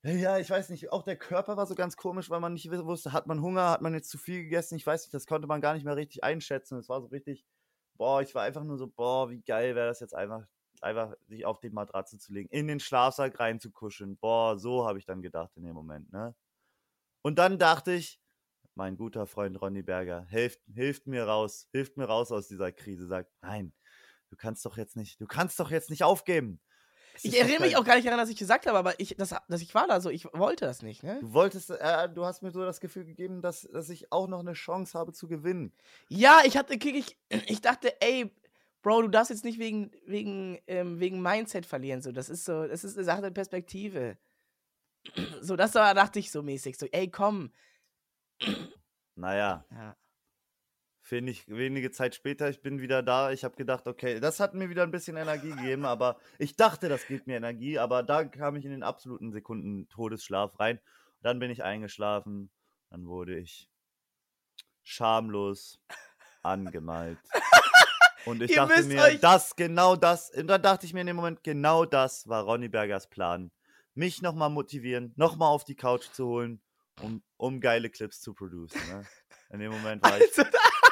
Ja, 0.04 0.38
ich 0.38 0.50
weiß 0.50 0.70
nicht, 0.70 0.92
auch 0.92 1.02
der 1.04 1.18
Körper 1.18 1.58
war 1.58 1.66
so 1.66 1.74
ganz 1.76 1.98
komisch, 1.98 2.30
weil 2.30 2.40
man 2.40 2.54
nicht 2.54 2.70
wusste, 2.72 3.12
hat 3.14 3.26
man 3.28 3.42
Hunger, 3.42 3.70
hat 3.72 3.82
man 3.82 3.94
jetzt 3.96 4.10
zu 4.10 4.18
viel 4.20 4.44
gegessen, 4.44 4.76
ich 4.76 4.86
weiß 4.86 5.04
nicht, 5.04 5.14
das 5.16 5.26
konnte 5.26 5.48
man 5.48 5.62
gar 5.62 5.74
nicht 5.74 5.84
mehr 5.84 5.96
richtig 5.96 6.24
einschätzen. 6.24 6.78
Es 6.78 6.90
war 6.90 7.02
so 7.02 7.08
richtig, 7.08 7.44
boah, 7.98 8.22
ich 8.22 8.36
war 8.36 8.44
einfach 8.44 8.64
nur 8.64 8.78
so, 8.78 8.88
boah, 8.88 9.30
wie 9.30 9.42
geil 9.42 9.76
wäre 9.76 9.88
das 9.88 10.00
jetzt 10.00 10.16
einfach, 10.16 10.48
einfach 10.82 11.16
sich 11.28 11.46
auf 11.46 11.60
die 11.60 11.70
Matratze 11.70 12.18
zu 12.20 12.34
legen, 12.34 12.50
in 12.50 12.68
den 12.68 12.80
Schlafsack 12.80 13.40
reinzukuscheln. 13.40 14.18
Boah, 14.18 14.58
so 14.58 14.86
habe 14.88 15.00
ich 15.00 15.06
dann 15.06 15.22
gedacht 15.22 15.52
in 15.58 15.64
dem 15.64 15.74
Moment, 15.76 16.12
ne? 16.12 16.36
Und 17.24 17.40
dann 17.40 17.60
dachte 17.60 17.94
ich, 17.94 18.22
mein 18.76 18.98
guter 18.98 19.28
Freund 19.28 19.62
Ronny 19.62 19.84
Berger, 19.84 20.26
hilft, 20.30 20.62
hilft 20.74 21.08
mir 21.08 21.26
raus, 21.26 21.68
hilft 21.72 21.98
mir 21.98 22.06
raus 22.06 22.32
aus 22.32 22.48
dieser 22.48 22.72
Krise, 22.72 23.08
sagt, 23.08 23.32
nein, 23.42 23.74
du 24.30 24.36
kannst 24.38 24.66
doch 24.66 24.78
jetzt 24.78 24.96
nicht, 24.98 25.22
du 25.22 25.28
kannst 25.28 25.60
doch 25.60 25.72
jetzt 25.72 25.90
nicht 25.90 26.04
aufgeben. 26.04 26.62
Ich 27.24 27.40
erinnere 27.40 27.62
mich 27.62 27.78
auch 27.78 27.84
gar 27.84 27.96
nicht 27.96 28.06
daran, 28.06 28.20
dass 28.20 28.30
ich 28.30 28.38
gesagt 28.38 28.66
habe, 28.68 28.78
aber 28.78 29.00
ich, 29.00 29.16
das, 29.18 29.36
dass 29.48 29.62
ich 29.62 29.74
war 29.74 29.88
da 29.88 30.02
so. 30.02 30.10
Ich 30.10 30.26
wollte 30.34 30.66
das 30.66 30.82
nicht, 30.82 31.04
ne? 31.04 31.20
Du 31.22 31.34
wolltest, 31.34 31.70
äh, 31.70 32.10
du 32.10 32.26
hast 32.26 32.42
mir 32.42 32.52
so 32.52 32.64
das 32.64 32.80
Gefühl 32.80 33.06
gegeben, 33.06 33.42
dass, 33.42 33.62
dass 33.62 33.90
ich 33.90 34.12
auch 34.12 34.28
noch 34.28 34.40
eine 34.40 34.54
Chance 34.54 34.98
habe 34.98 35.14
zu 35.14 35.28
gewinnen. 35.28 35.74
Ja, 36.10 36.42
ich 36.46 36.58
hatte, 36.58 36.74
ich, 36.74 37.18
ich 37.30 37.62
dachte, 37.62 38.02
ey, 38.02 38.32
Bro, 38.82 39.02
du 39.02 39.08
darfst 39.08 39.32
jetzt 39.32 39.44
nicht 39.44 39.58
wegen, 39.58 39.92
wegen, 40.06 40.60
ähm, 40.68 41.00
wegen 41.00 41.20
Mindset 41.20 41.66
verlieren. 41.66 42.04
So, 42.04 42.12
das 42.12 42.30
ist 42.30 42.46
so, 42.46 42.68
das 42.68 42.84
ist 42.84 42.96
eine 42.96 43.04
Sache 43.04 43.22
der 43.22 43.32
Perspektive. 43.32 44.18
So, 45.42 45.56
das 45.56 45.76
war, 45.76 45.94
dachte 45.94 46.18
ich 46.18 46.32
so 46.32 46.42
mäßig. 46.42 46.78
So, 46.78 46.88
ey, 46.92 47.08
komm. 47.10 47.52
Naja, 49.16 49.64
Ja. 49.72 49.96
Wenig, 51.12 51.48
wenige 51.48 51.92
Zeit 51.92 52.16
später, 52.16 52.50
ich 52.50 52.62
bin 52.62 52.80
wieder 52.80 53.04
da. 53.04 53.32
Ich 53.32 53.44
habe 53.44 53.56
gedacht, 53.56 53.88
okay, 53.88 54.20
das 54.20 54.40
hat 54.40 54.54
mir 54.54 54.70
wieder 54.70 54.84
ein 54.84 54.92
bisschen 54.92 55.18
Energie 55.18 55.52
gegeben, 55.52 55.86
aber 55.86 56.18
ich 56.40 56.56
dachte, 56.56 56.90
das 56.90 57.08
gibt 57.08 57.28
mir 57.28 57.38
Energie, 57.38 57.80
aber 57.80 58.04
da 58.04 58.24
kam 58.24 58.56
ich 58.56 58.66
in 58.66 58.72
den 58.72 58.84
absoluten 58.84 59.32
Sekunden 59.32 59.88
Todesschlaf 59.90 60.60
rein. 60.60 60.80
Dann 61.22 61.40
bin 61.40 61.52
ich 61.52 61.64
eingeschlafen, 61.64 62.50
dann 62.90 63.08
wurde 63.08 63.38
ich 63.38 63.70
schamlos 64.84 65.80
angemalt. 66.44 67.18
Und 68.26 68.42
ich 68.42 68.56
dachte 68.56 68.84
mir, 68.84 69.18
das, 69.20 69.56
genau 69.56 69.96
das, 69.96 70.32
und 70.32 70.48
dann 70.48 70.62
dachte 70.62 70.86
ich 70.86 70.94
mir 70.94 71.02
in 71.02 71.08
dem 71.08 71.16
Moment, 71.16 71.44
genau 71.44 71.86
das 71.86 72.28
war 72.28 72.44
Ronny 72.44 72.70
Bergers 72.70 73.08
Plan. 73.08 73.52
Mich 73.94 74.22
nochmal 74.22 74.50
motivieren, 74.50 75.14
nochmal 75.16 75.50
auf 75.50 75.64
die 75.64 75.76
Couch 75.76 76.06
zu 76.12 76.26
holen, 76.26 76.62
um, 77.02 77.24
um 77.38 77.62
geile 77.62 77.90
Clips 77.90 78.22
zu 78.22 78.34
producen. 78.34 78.82
Ne? 78.90 79.06
In 79.52 79.60
dem 79.60 79.72
Moment 79.72 80.04
war 80.04 80.20
ich 80.20 80.32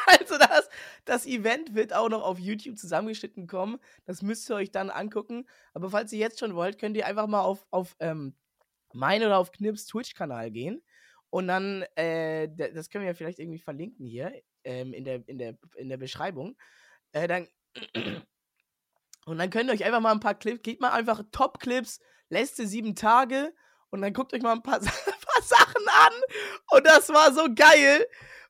Also, 0.20 0.38
das, 0.38 0.70
das 1.06 1.26
Event 1.26 1.76
wird 1.76 1.94
auch 1.94 2.10
noch 2.10 2.24
auf 2.24 2.40
YouTube 2.40 2.78
zusammengeschnitten 2.78 3.48
kommen. 3.48 3.80
Das 4.06 4.22
müsst 4.22 4.50
ihr 4.50 4.56
euch 4.56 4.72
dann 4.72 4.90
angucken. 4.90 5.46
Aber 5.74 5.90
falls 5.90 6.12
ihr 6.12 6.20
jetzt 6.20 6.40
schon 6.40 6.56
wollt, 6.56 6.80
könnt 6.80 6.98
ihr 6.98 7.06
einfach 7.06 7.28
mal 7.28 7.42
auf, 7.42 7.66
auf 7.72 7.96
ähm, 8.00 8.36
mein 8.94 9.24
oder 9.24 9.38
auf 9.38 9.52
Knips 9.52 9.86
Twitch-Kanal 9.86 10.52
gehen. 10.52 10.84
Und 11.30 11.48
dann, 11.48 11.84
äh, 11.96 12.48
das 12.74 12.90
können 12.90 13.04
wir 13.04 13.12
ja 13.12 13.16
vielleicht 13.16 13.40
irgendwie 13.40 13.60
verlinken 13.60 14.06
hier 14.06 14.34
ähm, 14.64 14.94
in, 14.94 15.04
der, 15.04 15.28
in, 15.28 15.38
der, 15.40 15.58
in 15.76 15.90
der 15.90 15.98
Beschreibung. 15.98 16.56
Äh, 17.12 17.28
dann, 17.28 17.48
und 19.26 19.38
dann 19.38 19.50
könnt 19.50 19.70
ihr 19.70 19.74
euch 19.74 19.84
einfach 19.84 20.00
mal 20.00 20.12
ein 20.12 20.20
paar 20.20 20.36
Clips, 20.36 20.62
geht 20.62 20.80
mal 20.80 20.92
einfach 20.92 21.24
Top-Clips, 21.32 22.00
letzte 22.30 22.68
sieben 22.68 22.96
Tage 22.96 23.54
und 23.90 24.02
dann 24.02 24.14
guckt 24.14 24.34
euch 24.34 24.42
mal 24.42 24.54
ein 24.54 24.64
paar, 24.64 24.80
ein 24.80 24.86
paar 25.26 25.44
Sachen 25.44 25.88
an. 25.88 26.14
Und 26.72 26.86
das 26.86 27.10
war 27.10 27.34
so 27.34 27.48
geil, 27.54 28.06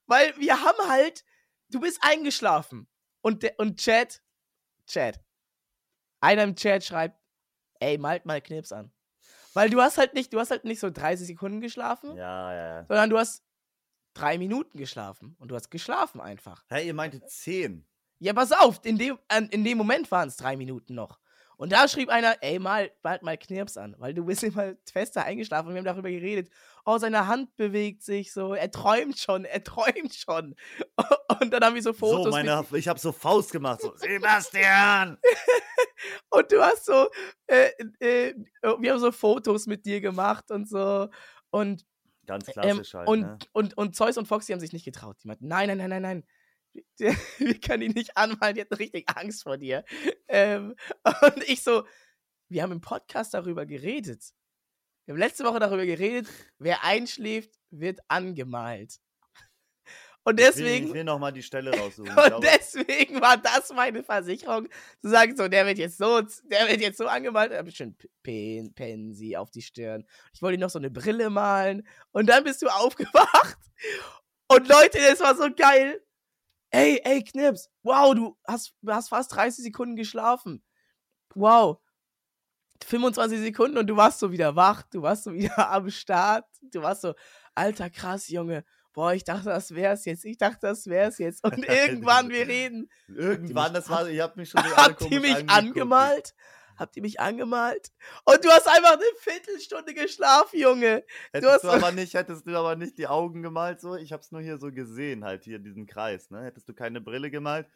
weil 0.06 0.34
wir 0.38 0.62
haben 0.62 0.90
halt, 0.90 1.24
du 1.74 1.80
bist 1.80 2.00
eingeschlafen 2.02 2.88
und, 3.22 3.46
und 3.58 3.80
Chat, 3.80 4.22
Chat, 4.88 5.20
einer 6.22 6.44
im 6.44 6.56
Chat 6.56 6.84
schreibt, 6.84 7.20
ey, 7.80 7.98
malt 7.98 8.26
mal 8.26 8.42
Knips 8.42 8.72
an. 8.72 8.92
Weil 9.54 9.70
du 9.70 9.82
hast 9.82 9.98
halt 9.98 10.14
nicht, 10.14 10.34
du 10.34 10.40
hast 10.40 10.52
halt 10.52 10.66
nicht 10.66 10.80
so 10.80 10.90
30 10.90 11.28
Sekunden 11.28 11.62
geschlafen, 11.62 12.16
Ja, 12.16 12.54
ja, 12.54 12.68
ja. 12.80 12.86
sondern 12.88 13.10
du 13.10 13.18
hast 13.18 13.44
drei 14.14 14.38
Minuten 14.38 14.78
geschlafen. 14.78 15.36
Und 15.40 15.50
du 15.50 15.56
hast 15.56 15.70
geschlafen 15.70 16.22
einfach. 16.22 16.64
Hey, 16.70 16.88
ihr 16.88 16.94
meinte 16.94 17.24
10. 17.24 17.86
Ja, 18.20 18.34
pass 18.34 18.52
auf, 18.52 18.80
in 18.84 18.98
dem, 18.98 19.20
in 19.52 19.64
dem 19.64 19.78
Moment 19.78 20.10
waren 20.12 20.30
es 20.30 20.38
drei 20.38 20.56
Minuten 20.56 20.96
noch. 20.96 21.20
Und 21.64 21.72
da 21.72 21.88
schrieb 21.88 22.10
einer, 22.10 22.36
ey, 22.42 22.60
mal, 22.60 22.92
bald 23.04 23.24
mal 23.24 23.38
Knirps 23.38 23.78
an, 23.78 23.96
weil 23.98 24.14
du 24.14 24.26
bist 24.26 24.44
immer 24.44 24.74
fester 24.92 25.24
eingeschlafen 25.24 25.70
und 25.70 25.76
wir 25.76 25.78
haben 25.78 25.86
darüber 25.86 26.10
geredet. 26.10 26.50
Oh, 26.84 26.98
seine 26.98 27.26
Hand 27.28 27.56
bewegt 27.56 28.04
sich 28.04 28.34
so, 28.34 28.54
er 28.54 28.70
träumt 28.70 29.18
schon, 29.18 29.46
er 29.46 29.64
träumt 29.64 30.14
schon. 30.14 30.56
Und 31.40 31.52
dann 31.54 31.64
haben 31.64 31.76
wir 31.76 31.82
so 31.82 31.94
Fotos 31.94 32.26
So, 32.26 32.32
meine, 32.32 32.66
ich 32.74 32.90
habe 32.90 33.00
so 33.00 33.14
Faust 33.14 33.54
gemacht. 33.54 33.80
So, 33.80 33.94
Sebastian! 33.96 35.18
Und 36.30 36.52
du 36.52 36.62
hast 36.62 36.86
so, 36.86 37.08
äh, 37.48 37.70
äh, 38.00 38.36
wir 38.80 38.92
haben 38.92 39.00
so 39.00 39.14
Fotos 39.14 39.66
mit 39.66 39.86
dir 39.86 40.02
gemacht 40.02 40.52
und 40.52 40.68
so. 40.68 41.08
Und, 41.50 41.86
Ganz 42.26 42.50
ähm, 42.50 42.54
klassisch 42.56 42.94
halt, 42.94 43.08
und, 43.08 43.22
ne? 43.22 43.38
und, 43.54 43.78
und 43.78 43.96
Zeus 43.96 44.18
und 44.18 44.28
Foxy 44.28 44.52
haben 44.52 44.60
sich 44.60 44.74
nicht 44.74 44.84
getraut. 44.84 45.16
Die 45.24 45.28
meinten, 45.30 45.48
nein, 45.48 45.70
nein, 45.70 45.78
nein, 45.78 45.90
nein, 45.90 46.02
nein. 46.02 46.24
Wir 46.98 47.60
können 47.60 47.84
ihn 47.84 47.92
nicht 47.94 48.18
anmalen, 48.18 48.56
die 48.56 48.62
hatten 48.62 48.74
richtig 48.76 49.10
Angst 49.16 49.44
vor 49.44 49.58
dir. 49.58 49.84
Ähm, 50.28 50.76
und 51.22 51.44
ich 51.48 51.64
so, 51.64 51.86
wir 52.50 52.64
haben 52.64 52.72
im 52.72 52.82
Podcast 52.82 53.34
darüber 53.34 53.66
geredet. 53.66 54.24
Wir 55.06 55.14
haben 55.14 55.20
letzte 55.20 55.44
Woche 55.44 55.60
darüber 55.60 55.86
geredet, 55.86 56.28
wer 56.60 56.84
einschläft, 56.84 57.60
wird 57.72 58.00
angemalt. 58.08 59.00
Und 60.26 60.40
Ich 60.40 60.46
will, 60.46 60.54
deswegen, 60.54 60.88
ich 60.88 60.94
will 60.94 61.04
noch 61.04 61.20
mal 61.20 61.32
die 61.32 61.44
Stelle 61.44 61.78
raussuchen. 61.78 62.10
Und 62.18 62.26
glaube, 62.26 62.48
deswegen 62.48 63.20
war 63.20 63.38
das 63.38 63.74
meine 63.74 64.04
Versicherung, 64.04 64.70
zu 65.02 65.10
sagen, 65.10 65.36
so, 65.36 65.48
der 65.50 65.66
wird 65.66 65.78
jetzt 65.78 65.98
so, 65.98 66.22
der 66.22 66.70
wird 66.70 66.80
jetzt 66.80 66.98
so 66.98 67.08
angemalt, 67.08 67.52
da 67.52 67.58
hab 67.58 67.68
ich 67.68 67.76
schon 67.76 67.98
Pen, 68.22 68.74
Pensi 68.74 69.36
auf 69.36 69.52
die 69.52 69.62
Stirn. 69.62 70.06
Ich 70.34 70.42
wollte 70.42 70.58
noch 70.60 70.70
so 70.70 70.80
eine 70.80 70.90
Brille 70.90 71.30
malen 71.30 71.86
und 72.12 72.28
dann 72.28 72.46
bist 72.46 72.62
du 72.62 72.68
aufgewacht. 72.68 73.58
Und 74.48 74.68
Leute, 74.68 75.00
das 75.00 75.20
war 75.20 75.36
so 75.36 75.50
geil. 75.54 76.02
Ey, 76.74 77.00
ey, 77.04 77.24
Knips, 77.24 77.70
wow, 77.84 78.16
du 78.16 78.36
hast, 78.48 78.74
du 78.82 78.92
hast 78.92 79.10
fast 79.10 79.32
30 79.36 79.64
Sekunden 79.64 79.96
geschlafen. 79.96 80.64
Wow. 81.36 81.78
25 82.84 83.40
Sekunden 83.42 83.78
und 83.78 83.86
du 83.86 83.96
warst 83.96 84.18
so 84.18 84.32
wieder 84.32 84.56
wach, 84.56 84.82
du 84.92 85.04
warst 85.04 85.26
so 85.26 85.34
wieder 85.36 85.70
am 85.70 85.92
Start. 85.92 86.46
Du 86.72 86.82
warst 86.82 87.02
so, 87.02 87.14
alter 87.54 87.92
krass, 87.92 88.28
Junge. 88.28 88.66
Boah, 88.92 89.14
ich 89.14 89.24
dachte, 89.24 89.50
das 89.50 89.76
wär's 89.76 90.06
jetzt. 90.06 90.26
Ich 90.26 90.40
dachte, 90.40 90.60
das 90.62 90.88
wär's 90.88 91.20
jetzt. 91.20 91.44
Und 91.44 91.64
irgendwann, 91.68 92.30
wir 92.30 92.48
reden. 92.48 92.90
irgendwann, 93.08 93.72
das 93.76 93.88
war, 93.90 94.08
ich 94.08 94.20
habe 94.20 94.40
mich 94.40 94.50
schon 94.50 94.64
so 94.68 94.76
Habt 94.76 95.02
ihr 95.12 95.20
mich 95.20 95.48
angemalt? 95.48 96.34
Habt 96.78 96.96
ihr 96.96 97.02
mich 97.02 97.20
angemalt? 97.20 97.92
Und 98.26 98.44
du 98.44 98.50
hast 98.50 98.68
einfach 98.68 98.94
eine 98.94 99.04
Viertelstunde 99.20 99.94
geschlafen, 99.94 100.60
Junge. 100.60 101.04
Hättest 101.32 101.54
hast 101.54 101.64
du, 101.64 101.70
aber 101.70 101.92
nicht, 101.92 102.14
hättest 102.14 102.46
du 102.48 102.56
aber 102.58 102.76
nicht 102.76 102.98
die 102.98 103.08
Augen 103.08 103.42
gemalt 103.44 103.80
so. 103.82 103.96
Ich 103.96 104.12
habe 104.12 104.22
es 104.22 104.32
nur 104.32 104.42
hier 104.42 104.58
so 104.58 104.72
gesehen, 104.72 105.24
halt 105.24 105.44
hier 105.44 105.60
diesen 105.60 105.86
Kreis. 105.86 106.30
Ne? 106.32 106.44
Hättest 106.44 106.68
du 106.70 106.74
keine 106.74 107.02
Brille 107.02 107.30
gemalt, 107.32 107.68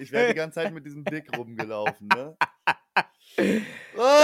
ich 0.00 0.12
wäre 0.12 0.28
die 0.28 0.34
ganze 0.36 0.56
Zeit 0.60 0.72
mit 0.72 0.84
diesem 0.86 1.04
Blick 1.04 1.36
rumgelaufen. 1.36 2.08
Ne? 2.08 2.36
Das, 3.36 3.46
war, 3.94 4.14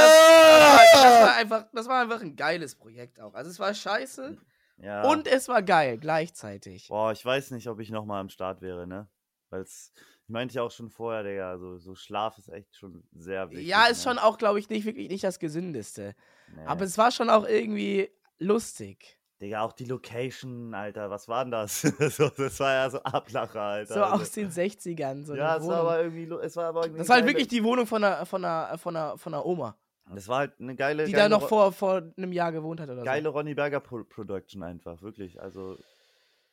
das, 0.92 0.94
Ah! 0.94 1.22
war 1.26 1.34
einfach, 1.36 1.66
das 1.72 1.88
war 1.88 2.02
einfach 2.02 2.20
ein 2.22 2.36
geiles 2.36 2.74
Projekt 2.74 3.20
auch. 3.20 3.34
Also 3.34 3.50
es 3.50 3.58
war 3.58 3.72
scheiße 3.74 4.36
Ja. 4.78 5.02
und 5.02 5.26
es 5.26 5.48
war 5.48 5.62
geil 5.62 5.98
gleichzeitig. 5.98 6.88
Boah, 6.88 7.12
ich 7.12 7.24
weiß 7.24 7.50
nicht, 7.52 7.68
ob 7.68 7.80
ich 7.80 7.90
noch 7.90 8.04
mal 8.04 8.20
am 8.20 8.28
Start 8.28 8.60
wäre, 8.62 8.86
ne? 8.86 9.08
Weil 9.50 9.62
es, 9.62 9.92
meinte 10.28 10.54
ja 10.54 10.62
auch 10.62 10.70
schon 10.70 10.90
vorher, 10.90 11.22
Digga, 11.22 11.58
so, 11.58 11.78
so 11.78 11.94
Schlaf 11.94 12.38
ist 12.38 12.48
echt 12.48 12.76
schon 12.76 13.02
sehr 13.12 13.50
wichtig. 13.50 13.66
ja, 13.66 13.86
ist 13.86 14.04
ne? 14.04 14.10
schon 14.10 14.18
auch, 14.18 14.38
glaube 14.38 14.58
ich, 14.58 14.68
nicht 14.68 14.84
wirklich 14.84 15.08
nicht 15.08 15.24
das 15.24 15.38
Gesündeste. 15.38 16.14
Nee. 16.54 16.64
Aber 16.66 16.84
es 16.84 16.96
war 16.98 17.10
schon 17.10 17.30
auch 17.30 17.46
irgendwie 17.46 18.10
lustig. 18.38 19.18
Digga, 19.40 19.62
auch 19.62 19.72
die 19.72 19.86
Location, 19.86 20.72
Alter, 20.72 21.10
was 21.10 21.26
war 21.26 21.44
denn 21.44 21.50
das? 21.50 21.80
so, 22.16 22.28
das 22.28 22.60
war 22.60 22.74
ja 22.74 22.90
so 22.90 23.02
Ablacher, 23.02 23.60
Alter. 23.60 23.94
So 23.94 24.02
also. 24.02 24.22
aus 24.22 24.30
den 24.30 24.50
60ern. 24.50 25.24
So 25.24 25.34
ja, 25.34 25.56
es 25.56 25.66
war 25.66 25.80
aber 25.80 26.02
irgendwie, 26.02 26.32
es 26.42 26.56
war 26.56 26.66
aber 26.66 26.82
irgendwie 26.82 26.98
das 26.98 27.08
war 27.08 27.16
halt 27.16 27.24
geile- 27.24 27.32
wirklich 27.34 27.48
die 27.48 27.64
Wohnung 27.64 27.86
von 27.86 28.04
einer, 28.04 28.24
von 28.24 28.44
einer, 28.44 28.78
von 28.78 28.96
einer, 28.96 29.18
von 29.18 29.34
einer 29.34 29.44
Oma, 29.44 29.76
das 30.14 30.28
war 30.28 30.38
halt 30.38 30.52
eine 30.60 30.74
geile, 30.74 31.06
die 31.06 31.12
geile, 31.12 31.30
da 31.30 31.38
noch 31.38 31.48
vor, 31.48 31.72
vor 31.72 32.02
einem 32.16 32.32
Jahr 32.32 32.52
gewohnt 32.52 32.80
hat 32.80 32.90
oder 32.90 33.02
geile 33.02 33.28
Ronny 33.28 33.54
Berger 33.54 33.80
Pro 33.80 34.04
Production 34.04 34.62
einfach, 34.62 35.00
wirklich. 35.02 35.40
Also, 35.40 35.78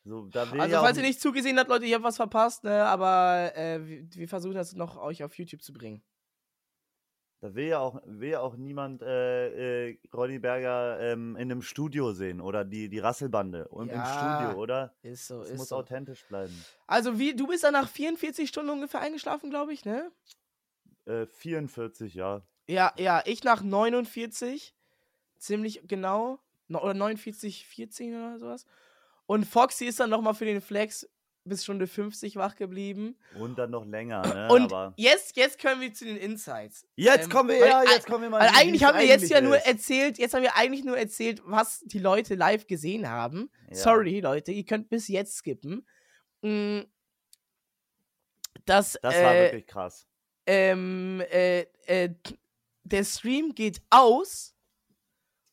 so, 0.05 0.29
Also, 0.33 0.55
ja 0.75 0.81
falls 0.81 0.97
ihr 0.97 1.03
nicht 1.03 1.21
zugesehen 1.21 1.57
habt, 1.59 1.69
Leute, 1.69 1.85
ihr 1.85 1.95
habt 1.95 2.03
was 2.05 2.15
verpasst, 2.17 2.63
ne? 2.63 2.85
Aber 2.85 3.51
äh, 3.55 3.85
wir, 3.85 4.07
wir 4.13 4.27
versuchen 4.27 4.55
das 4.55 4.73
noch 4.73 4.97
euch 4.97 5.23
auf 5.23 5.37
YouTube 5.37 5.61
zu 5.61 5.73
bringen. 5.73 6.01
da 7.41 7.53
will 7.55 7.67
ja 7.67 7.79
auch, 7.79 8.01
will 8.05 8.29
ja 8.31 8.39
auch 8.41 8.55
niemand 8.57 9.01
äh, 9.01 9.89
äh, 9.91 9.97
Ronny 10.13 10.39
Berger 10.39 10.99
ähm, 10.99 11.35
in 11.37 11.43
einem 11.51 11.61
Studio 11.61 12.11
sehen 12.11 12.41
oder 12.41 12.65
die, 12.65 12.89
die 12.89 12.99
Rasselbande 12.99 13.67
und 13.69 13.89
im 13.89 13.97
Ja, 13.99 14.05
Studio, 14.05 14.61
oder? 14.61 14.93
Ist 15.03 15.27
so, 15.27 15.41
Es 15.41 15.51
ist 15.51 15.57
muss 15.57 15.69
so. 15.69 15.77
authentisch 15.77 16.25
bleiben. 16.25 16.53
Also, 16.87 17.17
wie, 17.17 17.35
du 17.35 17.47
bist 17.47 17.63
dann 17.63 17.73
nach 17.73 17.87
44 17.87 18.49
Stunden 18.49 18.71
ungefähr 18.71 18.99
eingeschlafen, 19.01 19.49
glaube 19.49 19.73
ich, 19.73 19.85
ne? 19.85 20.11
Äh, 21.05 21.25
44, 21.27 22.13
ja. 22.13 22.41
Ja, 22.67 22.93
ja, 22.97 23.23
ich 23.25 23.43
nach 23.43 23.63
49, 23.63 24.75
ziemlich 25.37 25.81
genau, 25.87 26.39
no- 26.67 26.81
oder 26.83 26.93
49, 26.93 27.65
14 27.65 28.15
oder 28.15 28.37
sowas. 28.37 28.65
Und 29.29 29.45
Foxy 29.45 29.85
ist 29.85 29.99
dann 29.99 30.09
nochmal 30.09 30.33
für 30.33 30.45
den 30.45 30.59
Flex 30.59 31.07
bis 31.43 31.63
Stunde 31.63 31.85
50 31.85 32.35
wach 32.37 32.55
geblieben. 32.55 33.15
Und 33.39 33.59
dann 33.59 33.69
noch 33.69 33.85
länger, 33.85 34.23
ne? 34.23 34.47
Und 34.51 34.73
Aber 34.73 34.93
jetzt, 34.97 35.37
jetzt 35.37 35.59
können 35.59 35.81
wir 35.81 35.93
zu 35.93 36.05
den 36.05 36.17
Insights. 36.17 36.87
jetzt 36.95 37.25
ähm, 37.25 37.29
kommen 37.29 37.49
wir, 37.49 37.59
ja, 37.59 37.83
jetzt 37.83 38.07
kommen 38.07 38.23
wir 38.23 38.31
mal. 38.31 38.39
Weil 38.41 38.49
eigentlich 38.55 38.83
haben 38.83 38.97
wir 38.97 39.05
jetzt 39.05 39.19
eigentlich 39.21 39.29
ja 39.29 39.41
nur 39.41 39.57
erzählt, 39.57 40.17
jetzt 40.17 40.33
haben 40.33 40.41
wir 40.41 40.55
eigentlich 40.55 40.83
nur 40.83 40.97
erzählt, 40.97 41.43
was 41.45 41.81
die 41.81 41.99
Leute 41.99 42.33
live 42.33 42.65
gesehen 42.65 43.07
haben. 43.07 43.51
Ja. 43.69 43.75
Sorry, 43.75 44.19
Leute, 44.19 44.51
ihr 44.51 44.65
könnt 44.65 44.89
bis 44.89 45.07
jetzt 45.07 45.35
skippen. 45.37 45.87
Mm, 46.41 46.79
Das, 48.65 48.97
Das 49.03 49.13
war 49.13 49.35
äh, 49.35 49.43
wirklich 49.43 49.67
krass. 49.67 50.07
ähm, 50.47 51.21
äh, 51.29 51.67
äh, 51.85 52.09
der 52.83 53.03
Stream 53.03 53.53
geht 53.53 53.79
aus 53.91 54.55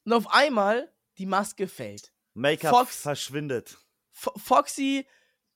und 0.06 0.14
auf 0.14 0.32
einmal 0.32 0.90
die 1.18 1.26
Maske 1.26 1.68
fällt. 1.68 2.14
Make-up 2.36 2.70
Fox- 2.74 3.00
verschwindet. 3.02 3.78
Fo 4.12 4.30
Foxy 4.36 5.06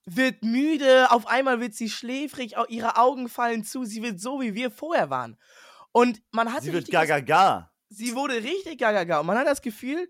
wird 0.05 0.43
müde, 0.43 1.11
auf 1.11 1.27
einmal 1.27 1.59
wird 1.59 1.75
sie 1.75 1.89
schläfrig, 1.89 2.55
ihre 2.69 2.97
Augen 2.97 3.29
fallen 3.29 3.63
zu, 3.63 3.85
sie 3.85 4.01
wird 4.01 4.19
so, 4.19 4.41
wie 4.41 4.55
wir 4.55 4.71
vorher 4.71 5.09
waren. 5.09 5.37
Und 5.91 6.21
man 6.31 6.51
hatte 6.51 6.65
Sie 6.65 6.73
wird 6.73 6.83
richtig 6.87 6.93
das- 6.99 7.07
gaga. 7.07 7.71
sie 7.89 8.15
wurde 8.15 8.35
richtig 8.43 8.79
gaga 8.79 9.19
und 9.19 9.27
man 9.27 9.37
hat 9.37 9.45
das 9.47 9.61
Gefühl, 9.61 10.09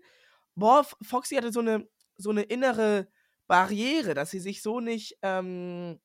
boah, 0.54 0.86
Foxy 1.02 1.34
hatte 1.36 1.52
so 1.52 1.60
eine, 1.60 1.88
so 2.16 2.30
eine 2.30 2.42
innere 2.42 3.08
Barriere, 3.48 4.14
dass 4.14 4.30
sie 4.30 4.40
sich 4.40 4.62
so 4.62 4.80
nicht, 4.80 5.18
ähm, 5.22 6.00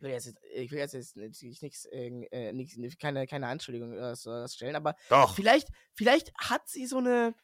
ich 0.00 0.70
will 0.70 0.78
jetzt, 0.78 0.92
jetzt 0.94 1.16
natürlich 1.16 1.62
nichts, 1.62 1.86
äh, 1.86 2.92
keine, 3.00 3.26
keine 3.26 3.46
Anschuldigung 3.48 3.92
oder 3.94 4.14
sowas 4.14 4.54
stellen, 4.54 4.76
aber 4.76 4.94
Doch. 5.08 5.34
vielleicht, 5.34 5.68
vielleicht 5.94 6.32
hat 6.36 6.68
sie 6.68 6.86
so 6.86 6.98
eine 6.98 7.34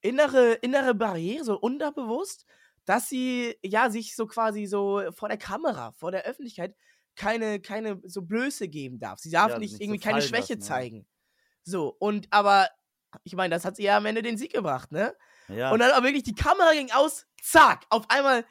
innere, 0.00 0.54
innere 0.54 0.94
Barriere, 0.94 1.44
so 1.44 1.58
unterbewusst, 1.58 2.46
dass 2.84 3.08
sie 3.08 3.56
ja 3.62 3.90
sich 3.90 4.16
so 4.16 4.26
quasi 4.26 4.66
so 4.66 5.02
vor 5.12 5.28
der 5.28 5.38
Kamera, 5.38 5.92
vor 5.92 6.10
der 6.10 6.24
Öffentlichkeit 6.24 6.74
keine, 7.16 7.60
keine 7.60 8.00
so 8.04 8.22
Blöße 8.22 8.68
geben 8.68 8.98
darf. 8.98 9.18
Sie 9.18 9.30
darf 9.30 9.50
Ja, 9.50 9.58
nicht 9.58 9.72
nicht 9.72 9.78
so 9.78 9.84
irgendwie 9.84 10.00
keine 10.00 10.22
Schwäche 10.22 10.54
lassen, 10.54 10.62
ja. 10.62 10.66
zeigen. 10.66 11.06
So, 11.64 11.94
und 11.98 12.28
aber, 12.30 12.68
ich 13.24 13.34
meine, 13.34 13.54
das 13.54 13.64
hat 13.64 13.76
sie 13.76 13.82
ja 13.82 13.98
am 13.98 14.06
Ende 14.06 14.22
den 14.22 14.38
Sieg 14.38 14.52
gebracht, 14.52 14.92
ne? 14.92 15.14
Ja. 15.48 15.70
Und 15.70 15.80
dann 15.80 15.90
aber 15.90 16.06
wirklich 16.06 16.22
die 16.22 16.34
Kamera 16.34 16.72
ging 16.72 16.90
aus, 16.92 17.26
zack, 17.42 17.84
auf 17.90 18.08
einmal, 18.08 18.44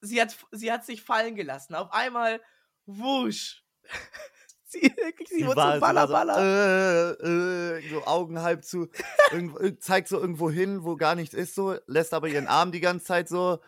sie 0.00 0.20
hat, 0.20 0.36
sie 0.50 0.72
hat 0.72 0.84
sich 0.84 1.02
fallen 1.02 1.34
gelassen. 1.34 1.74
Auf 1.74 1.92
einmal, 1.92 2.40
wusch. 2.86 3.64
sie, 4.80 4.94
sie, 5.38 5.46
wurde 5.46 5.60
so 5.74 5.80
baller, 5.80 6.06
baller. 6.06 7.16
So, 7.18 7.24
äh, 7.26 7.78
äh, 7.78 7.90
so 7.90 8.04
Augen 8.04 8.42
halb 8.42 8.64
zu, 8.64 8.88
zeigt 9.80 10.08
so 10.08 10.20
irgendwo 10.20 10.50
hin, 10.50 10.84
wo 10.84 10.96
gar 10.96 11.14
nichts 11.14 11.34
ist, 11.34 11.54
so, 11.54 11.76
lässt 11.86 12.14
aber 12.14 12.28
ihren 12.28 12.46
Arm 12.46 12.72
die 12.72 12.80
ganze 12.80 13.06
Zeit 13.06 13.28
so, 13.28 13.60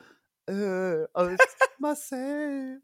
äh, 0.46 1.04
Marcel. 1.78 2.80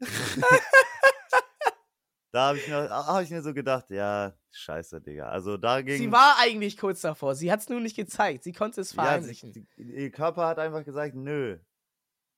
da 2.31 2.49
habe 2.49 2.57
ich, 2.57 2.67
mir- 2.67 2.89
hab 2.89 3.21
ich 3.23 3.29
mir 3.29 3.41
so 3.41 3.53
gedacht, 3.53 3.89
ja, 3.89 4.33
scheiße, 4.51 5.01
Digga. 5.01 5.29
Also 5.29 5.57
dagegen. 5.57 5.97
Sie 5.97 6.11
war 6.11 6.35
eigentlich 6.39 6.77
kurz 6.77 7.01
davor. 7.01 7.35
Sie 7.35 7.51
hat 7.51 7.61
es 7.61 7.69
nur 7.69 7.79
nicht 7.79 7.95
gezeigt. 7.95 8.43
Sie 8.43 8.53
konnte 8.53 8.81
es 8.81 8.93
ja, 8.93 9.03
sie, 9.03 9.07
verheimlichen. 9.07 9.53
sie, 9.53 9.67
ihr 9.77 10.11
Körper 10.11 10.47
hat 10.47 10.59
einfach 10.59 10.83
gesagt, 10.83 11.15
nö. 11.15 11.57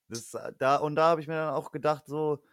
Das, 0.09 0.33
äh, 0.33 0.53
da, 0.57 0.77
und 0.77 0.95
da 0.95 1.09
habe 1.09 1.21
ich 1.21 1.27
mir 1.27 1.35
dann 1.35 1.53
auch 1.53 1.71
gedacht, 1.71 2.05
so, 2.05 2.43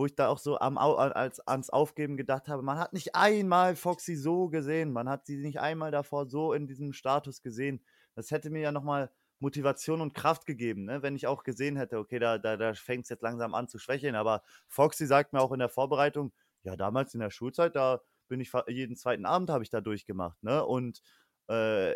wo 0.00 0.06
ich 0.06 0.14
da 0.14 0.28
auch 0.28 0.38
so 0.38 0.58
am, 0.58 0.78
als, 0.78 1.46
ans 1.46 1.68
Aufgeben 1.68 2.16
gedacht 2.16 2.48
habe, 2.48 2.62
man 2.62 2.78
hat 2.78 2.94
nicht 2.94 3.14
einmal 3.14 3.76
Foxy 3.76 4.16
so 4.16 4.48
gesehen, 4.48 4.94
man 4.94 5.10
hat 5.10 5.26
sie 5.26 5.36
nicht 5.36 5.60
einmal 5.60 5.90
davor 5.90 6.26
so 6.26 6.54
in 6.54 6.66
diesem 6.66 6.94
Status 6.94 7.42
gesehen. 7.42 7.84
Das 8.14 8.30
hätte 8.30 8.48
mir 8.48 8.62
ja 8.62 8.72
nochmal 8.72 9.10
Motivation 9.40 10.00
und 10.00 10.14
Kraft 10.14 10.46
gegeben, 10.46 10.86
ne? 10.86 11.02
wenn 11.02 11.16
ich 11.16 11.26
auch 11.26 11.42
gesehen 11.42 11.76
hätte, 11.76 11.98
okay, 11.98 12.18
da, 12.18 12.38
da, 12.38 12.56
da 12.56 12.72
fängt 12.72 13.02
es 13.02 13.10
jetzt 13.10 13.20
langsam 13.20 13.54
an 13.54 13.68
zu 13.68 13.78
schwächeln. 13.78 14.14
Aber 14.14 14.42
Foxy 14.68 15.04
sagt 15.04 15.34
mir 15.34 15.40
auch 15.42 15.52
in 15.52 15.58
der 15.58 15.68
Vorbereitung, 15.68 16.32
ja, 16.62 16.76
damals 16.76 17.12
in 17.12 17.20
der 17.20 17.30
Schulzeit, 17.30 17.76
da 17.76 18.00
bin 18.26 18.40
ich 18.40 18.50
jeden 18.68 18.96
zweiten 18.96 19.26
Abend 19.26 19.50
habe 19.50 19.64
ich 19.64 19.70
da 19.70 19.82
durchgemacht, 19.82 20.42
ne? 20.42 20.64
Und 20.64 21.02
äh, 21.48 21.94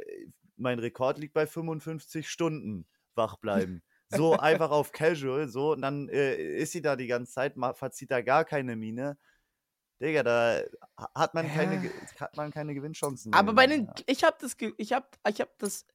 mein 0.56 0.78
Rekord 0.78 1.16
liegt 1.16 1.32
bei 1.32 1.46
55 1.46 2.28
Stunden 2.28 2.86
wach 3.14 3.38
bleiben. 3.38 3.82
So 4.10 4.32
einfach 4.38 4.70
auf 4.70 4.92
Casual, 4.92 5.48
so, 5.48 5.72
und 5.72 5.82
dann 5.82 6.08
äh, 6.08 6.34
ist 6.58 6.72
sie 6.72 6.82
da 6.82 6.96
die 6.96 7.06
ganze 7.06 7.32
Zeit, 7.32 7.54
verzieht 7.74 8.10
da 8.10 8.20
gar 8.22 8.44
keine 8.44 8.76
Miene. 8.76 9.16
Digga, 10.00 10.22
da 10.22 10.60
ha- 10.98 11.10
hat 11.14 11.34
man, 11.34 11.48
keine, 11.48 11.84
Ja. 11.86 11.90
Hat 12.20 12.36
man 12.36 12.50
keine 12.50 12.74
Gewinnchancen. 12.74 13.32
Aber 13.32 13.52
bei 13.54 13.66
den, 13.66 13.90
ich 14.06 14.24
habe 14.24 14.36
das, 14.40 14.56
ich 14.76 14.92
habe, 14.92 15.06
ich 15.28 15.40
habe 15.40 15.52
das 15.58 15.86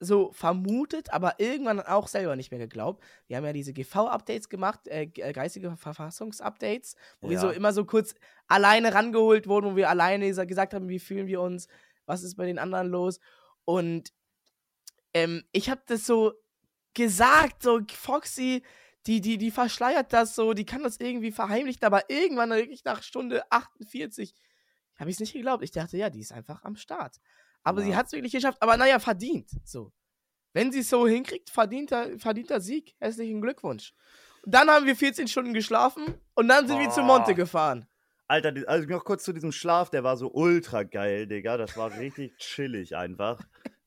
so 0.00 0.32
vermutet, 0.32 1.12
aber 1.12 1.38
irgendwann 1.38 1.80
auch 1.80 2.08
selber 2.08 2.36
nicht 2.36 2.50
mehr 2.50 2.60
geglaubt. 2.60 3.02
Wir 3.26 3.36
haben 3.36 3.44
ja 3.44 3.52
diese 3.52 3.72
GV-Updates 3.72 4.48
gemacht, 4.48 4.86
äh, 4.88 5.04
äh, 5.14 5.32
geistige 5.32 5.76
Verfassungsupdates, 5.76 6.96
wo 7.20 7.30
wir 7.30 7.38
so 7.38 7.48
Ja. 7.48 7.52
immer 7.52 7.72
so 7.72 7.84
kurz 7.84 8.14
alleine 8.46 8.92
rangeholt 8.94 9.46
wurden, 9.46 9.72
wo 9.72 9.76
wir 9.76 9.88
alleine 9.88 10.32
sa- 10.34 10.44
gesagt 10.44 10.74
haben, 10.74 10.88
wie 10.88 10.98
fühlen 10.98 11.26
wir 11.26 11.40
uns, 11.40 11.68
was 12.06 12.22
ist 12.22 12.36
bei 12.36 12.46
den 12.46 12.58
anderen 12.58 12.88
los. 12.88 13.18
Und 13.64 14.12
ähm, 15.14 15.44
ich 15.52 15.70
habe 15.70 15.82
das 15.86 16.06
so 16.06 16.34
gesagt, 16.94 17.62
so 17.62 17.80
Foxy, 17.92 18.62
die, 19.06 19.20
die, 19.20 19.36
die 19.36 19.50
verschleiert 19.50 20.12
das 20.12 20.34
so, 20.34 20.54
die 20.54 20.64
kann 20.64 20.82
das 20.82 20.98
irgendwie 20.98 21.30
verheimlichen, 21.32 21.84
aber 21.84 22.08
irgendwann 22.08 22.50
wirklich 22.50 22.84
nach 22.84 23.02
Stunde 23.02 23.42
48 23.50 24.34
habe 24.96 25.10
ich 25.10 25.16
es 25.16 25.20
nicht 25.20 25.32
geglaubt. 25.32 25.62
Ich 25.64 25.72
dachte, 25.72 25.96
ja, 25.96 26.08
die 26.08 26.20
ist 26.20 26.32
einfach 26.32 26.62
am 26.64 26.76
Start. 26.76 27.16
Aber 27.62 27.82
sie 27.82 27.90
Ja. 27.90 27.96
hat 27.96 28.06
es 28.06 28.12
wirklich 28.12 28.32
geschafft, 28.32 28.58
aber 28.62 28.76
naja, 28.76 28.98
verdient. 28.98 29.50
So. 29.64 29.92
Wenn 30.52 30.70
sie 30.70 30.78
es 30.80 30.88
so 30.88 31.06
hinkriegt, 31.06 31.50
verdienter, 31.50 32.18
verdienter 32.18 32.60
Sieg. 32.60 32.94
Herzlichen 33.00 33.40
Glückwunsch. 33.42 33.92
Und 34.42 34.54
dann 34.54 34.68
haben 34.70 34.86
wir 34.86 34.94
14 34.94 35.26
Stunden 35.26 35.52
geschlafen 35.52 36.04
und 36.34 36.48
dann 36.48 36.68
sind 36.68 36.78
wir 36.78 36.90
zu 36.90 37.02
Monte 37.02 37.32
Oh. 37.32 37.34
gefahren. 37.34 37.86
Alter, 38.28 38.54
also 38.68 38.88
noch 38.88 39.04
kurz 39.04 39.24
zu 39.24 39.32
diesem 39.32 39.52
Schlaf, 39.52 39.90
der 39.90 40.04
war 40.04 40.16
so 40.16 40.30
ultra 40.32 40.82
geil, 40.84 41.26
Digga. 41.26 41.56
Das 41.58 41.76
war 41.76 41.98
richtig 41.98 42.36
chillig 42.38 42.96
einfach. 42.96 43.40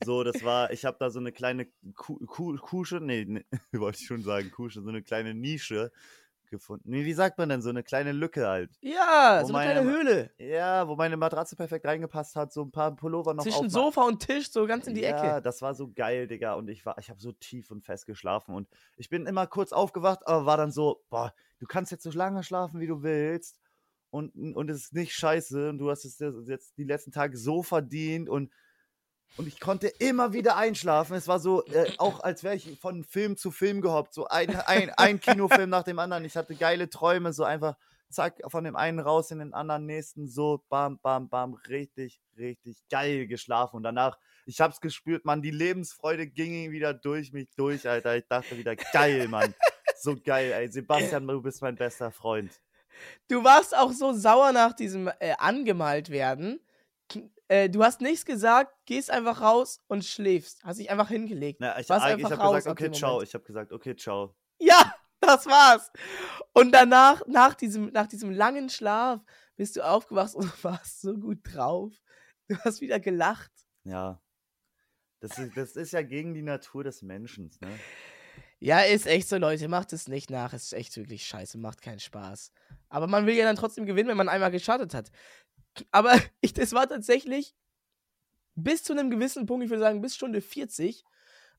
So, 0.04 0.24
das 0.24 0.44
war, 0.44 0.72
ich 0.72 0.86
habe 0.86 0.98
da 1.00 1.10
so 1.10 1.20
eine 1.20 1.32
kleine 1.32 1.66
Ku 1.96 2.18
Ku 2.26 2.56
Kusche, 2.58 3.00
nee, 3.02 3.26
nee, 3.28 3.46
wollte 3.74 3.98
ich 4.00 4.08
schon 4.08 4.22
sagen, 4.24 4.52
Kusche, 4.52 4.82
so 4.82 4.90
eine 4.90 5.02
kleine 5.02 5.34
Nische 5.34 5.92
gefunden. 6.50 6.90
Nee, 6.92 7.04
wie 7.04 7.14
sagt 7.14 7.38
man 7.38 7.50
denn, 7.50 7.62
so 7.62 7.70
eine 7.70 7.84
kleine 7.84 8.14
Lücke 8.14 8.48
halt. 8.48 8.72
Ja, 8.80 9.40
Wo 9.42 9.48
so 9.48 9.54
eine 9.54 9.66
meine 9.68 9.82
kleine 9.82 9.92
Höhle. 9.92 10.32
Ja, 10.38 10.88
wo 10.88 10.96
meine 10.96 11.18
Matratze 11.18 11.56
perfekt 11.58 11.86
reingepasst 11.86 12.36
hat, 12.38 12.54
so 12.54 12.62
ein 12.64 12.72
paar 12.72 12.96
Pullover 12.96 13.34
noch 13.34 13.44
Zwischen 13.44 13.70
Sofa 13.70 14.04
und 14.04 14.26
Tisch, 14.26 14.50
so 14.52 14.66
ganz 14.66 14.88
in 14.88 14.94
die 14.96 15.02
ja, 15.02 15.10
Ecke. 15.36 15.42
das 15.42 15.62
war 15.62 15.74
so 15.76 15.92
geil, 15.92 16.28
Digga. 16.28 16.54
Und 16.54 16.70
ich 16.70 16.86
war, 16.86 16.98
ich 17.00 17.10
habe 17.10 17.20
so 17.20 17.34
tief 17.34 17.70
und 17.72 17.84
fest 17.84 18.06
geschlafen. 18.06 18.56
Und 18.56 18.70
ich 18.96 19.10
bin 19.10 19.26
immer 19.26 19.46
kurz 19.48 19.74
aufgewacht, 19.74 20.26
aber 20.26 20.46
war 20.46 20.56
dann 20.58 20.72
so, 20.72 21.04
boah, 21.10 21.34
du 21.60 21.66
kannst 21.66 21.92
jetzt 21.92 22.04
so 22.04 22.12
lange 22.12 22.44
schlafen, 22.44 22.80
wie 22.80 22.88
du 22.88 23.04
willst. 23.04 23.60
Und, 24.10 24.34
und 24.56 24.70
es 24.70 24.84
ist 24.86 24.94
nicht 24.94 25.14
scheiße. 25.14 25.70
Und 25.70 25.80
du 25.80 25.90
hast 25.90 26.06
es 26.06 26.18
jetzt- 26.18 26.48
jetzt 26.48 26.78
die 26.78 26.86
letzten 26.86 27.12
Tage 27.12 27.36
so 27.38 27.62
verdient. 27.62 28.30
Und, 28.30 28.54
und 29.36 29.48
ich 29.48 29.60
konnte 29.60 29.88
immer 29.88 30.34
wieder 30.34 30.58
einschlafen. 30.58 31.16
Es 31.16 31.28
war 31.28 31.40
so, 31.40 31.66
äh, 31.66 31.92
auch 31.98 32.22
als 32.22 32.44
wäre 32.44 32.56
ich 32.56 32.80
von 32.80 33.04
Film 33.04 33.38
zu 33.38 33.52
Film 33.52 33.82
gehoppt. 33.82 34.14
So 34.14 34.28
ein, 34.28 34.56
ein, 34.56 34.90
ein 34.92 35.20
Kinofilm 35.20 35.70
nach 35.70 35.84
dem 35.84 36.00
anderen. 36.00 36.26
Ich 36.26 36.36
hatte 36.36 36.56
geile 36.56 36.90
Träume, 36.90 37.34
so 37.34 37.44
einfach 37.44 37.76
zack, 38.10 38.40
von 38.48 38.64
dem 38.64 38.76
einen 38.76 39.00
raus 39.00 39.32
in 39.32 39.40
den 39.40 39.54
anderen 39.54 39.86
nächsten, 39.86 40.28
so 40.28 40.64
bam, 40.70 41.00
bam, 41.00 41.30
bam, 41.30 41.54
richtig, 41.54 42.22
richtig 42.38 42.78
geil 42.90 43.28
geschlafen. 43.28 43.78
Und 43.78 43.84
danach, 43.84 44.18
ich 44.46 44.62
hab's 44.62 44.82
gespürt, 44.82 45.26
Mann, 45.26 45.42
die 45.42 45.52
Lebensfreude 45.52 46.28
ging 46.28 46.72
wieder 46.72 46.94
durch 46.94 47.34
mich 47.34 47.50
durch, 47.56 47.88
Alter. 47.88 48.16
Ich 48.18 48.28
dachte 48.28 48.58
wieder, 48.58 48.76
geil, 48.76 49.28
Mann. 49.28 49.54
So 50.00 50.16
geil, 50.16 50.52
ey. 50.52 50.72
Sebastian, 50.72 51.28
du 51.28 51.42
bist 51.42 51.62
mein 51.62 51.76
bester 51.76 52.12
Freund. 52.12 52.52
Du 53.28 53.44
warst 53.44 53.76
auch 53.76 53.92
so 53.92 54.14
sauer 54.14 54.52
nach 54.52 54.74
diesem 54.74 55.10
äh, 55.20 55.34
angemalt 55.38 56.10
werden. 56.10 56.60
Äh, 57.48 57.70
du 57.70 57.84
hast 57.84 58.02
nichts 58.02 58.26
gesagt, 58.26 58.74
gehst 58.86 59.10
einfach 59.10 59.42
raus 59.42 59.80
und 59.88 60.04
schläfst. 60.04 60.64
Hast 60.64 60.80
dich 60.80 60.90
einfach 60.90 61.08
hingelegt. 61.08 61.60
Na, 61.62 61.80
ich 61.80 61.88
Warst 61.90 62.06
ich 62.06 62.14
einfach 62.14 62.32
habe 62.40 62.56
gesagt, 62.56 62.68
okay, 62.68 62.92
ciao. 62.92 63.22
Ich 63.22 63.34
habe 63.34 63.44
gesagt, 63.44 63.72
okay, 63.72 63.96
ciao. 63.96 64.36
Ja, 64.60 64.94
das 65.22 65.46
war's. 65.46 65.92
Und 66.54 66.72
danach, 66.74 67.22
nach 67.28 67.56
diesem, 67.56 67.92
nach 67.92 68.08
diesem 68.08 68.32
langen 68.32 68.70
Schlaf, 68.70 69.22
bist 69.56 69.76
du 69.78 69.82
aufgewacht 69.82 70.36
und 70.36 70.52
warst 70.64 71.02
so 71.02 71.14
gut 71.18 71.40
drauf. 71.44 71.94
Du 72.48 72.58
hast 72.60 72.82
wieder 72.82 73.00
gelacht. 73.00 73.52
Ja. 73.84 74.22
Das 75.20 75.38
ist, 75.38 75.58
das 75.58 75.76
ist 75.76 75.94
ja 75.94 76.02
gegen 76.02 76.34
die 76.34 76.44
Natur 76.44 76.84
des 76.84 77.02
Menschen, 77.02 77.50
ne? 77.62 77.80
Ja, 78.60 78.82
ist 78.82 79.06
echt 79.06 79.30
so, 79.30 79.38
Leute. 79.38 79.68
Macht 79.68 79.94
es 79.94 80.08
nicht 80.08 80.32
nach. 80.32 80.52
Es 80.54 80.64
ist 80.64 80.74
echt 80.74 80.98
wirklich 80.98 81.26
scheiße. 81.26 81.60
Macht 81.60 81.82
keinen 81.82 82.00
Spaß. 82.00 82.52
Aber 82.90 83.08
man 83.08 83.28
will 83.28 83.36
ja 83.36 83.46
dann 83.46 83.56
trotzdem 83.56 83.86
gewinnen, 83.86 84.10
wenn 84.10 84.18
man 84.18 84.30
einmal 84.30 84.50
gestartet 84.50 84.94
hat. 84.96 85.12
Aber 85.92 86.14
ich, 86.42 86.54
das 86.54 86.74
war 86.74 86.88
tatsächlich 86.88 87.56
bis 88.56 88.84
zu 88.84 88.94
einem 88.94 89.10
gewissen 89.10 89.46
Punkt, 89.46 89.64
ich 89.64 89.70
würde 89.70 89.84
sagen 89.84 90.02
bis 90.02 90.16
Stunde 90.16 90.42
40, 90.42 91.04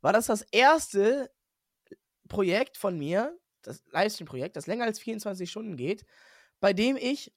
war 0.00 0.12
das 0.12 0.26
das 0.26 0.42
erste 0.42 1.30
Projekt 2.28 2.76
von 2.76 2.98
mir, 2.98 3.38
das 3.62 3.82
Livestream-Projekt, 3.90 4.56
das 4.56 4.66
länger 4.66 4.84
als 4.84 4.98
24 4.98 5.50
Stunden 5.50 5.76
geht, 5.76 6.04
bei 6.60 6.72
dem 6.72 6.96
ich 6.96 7.32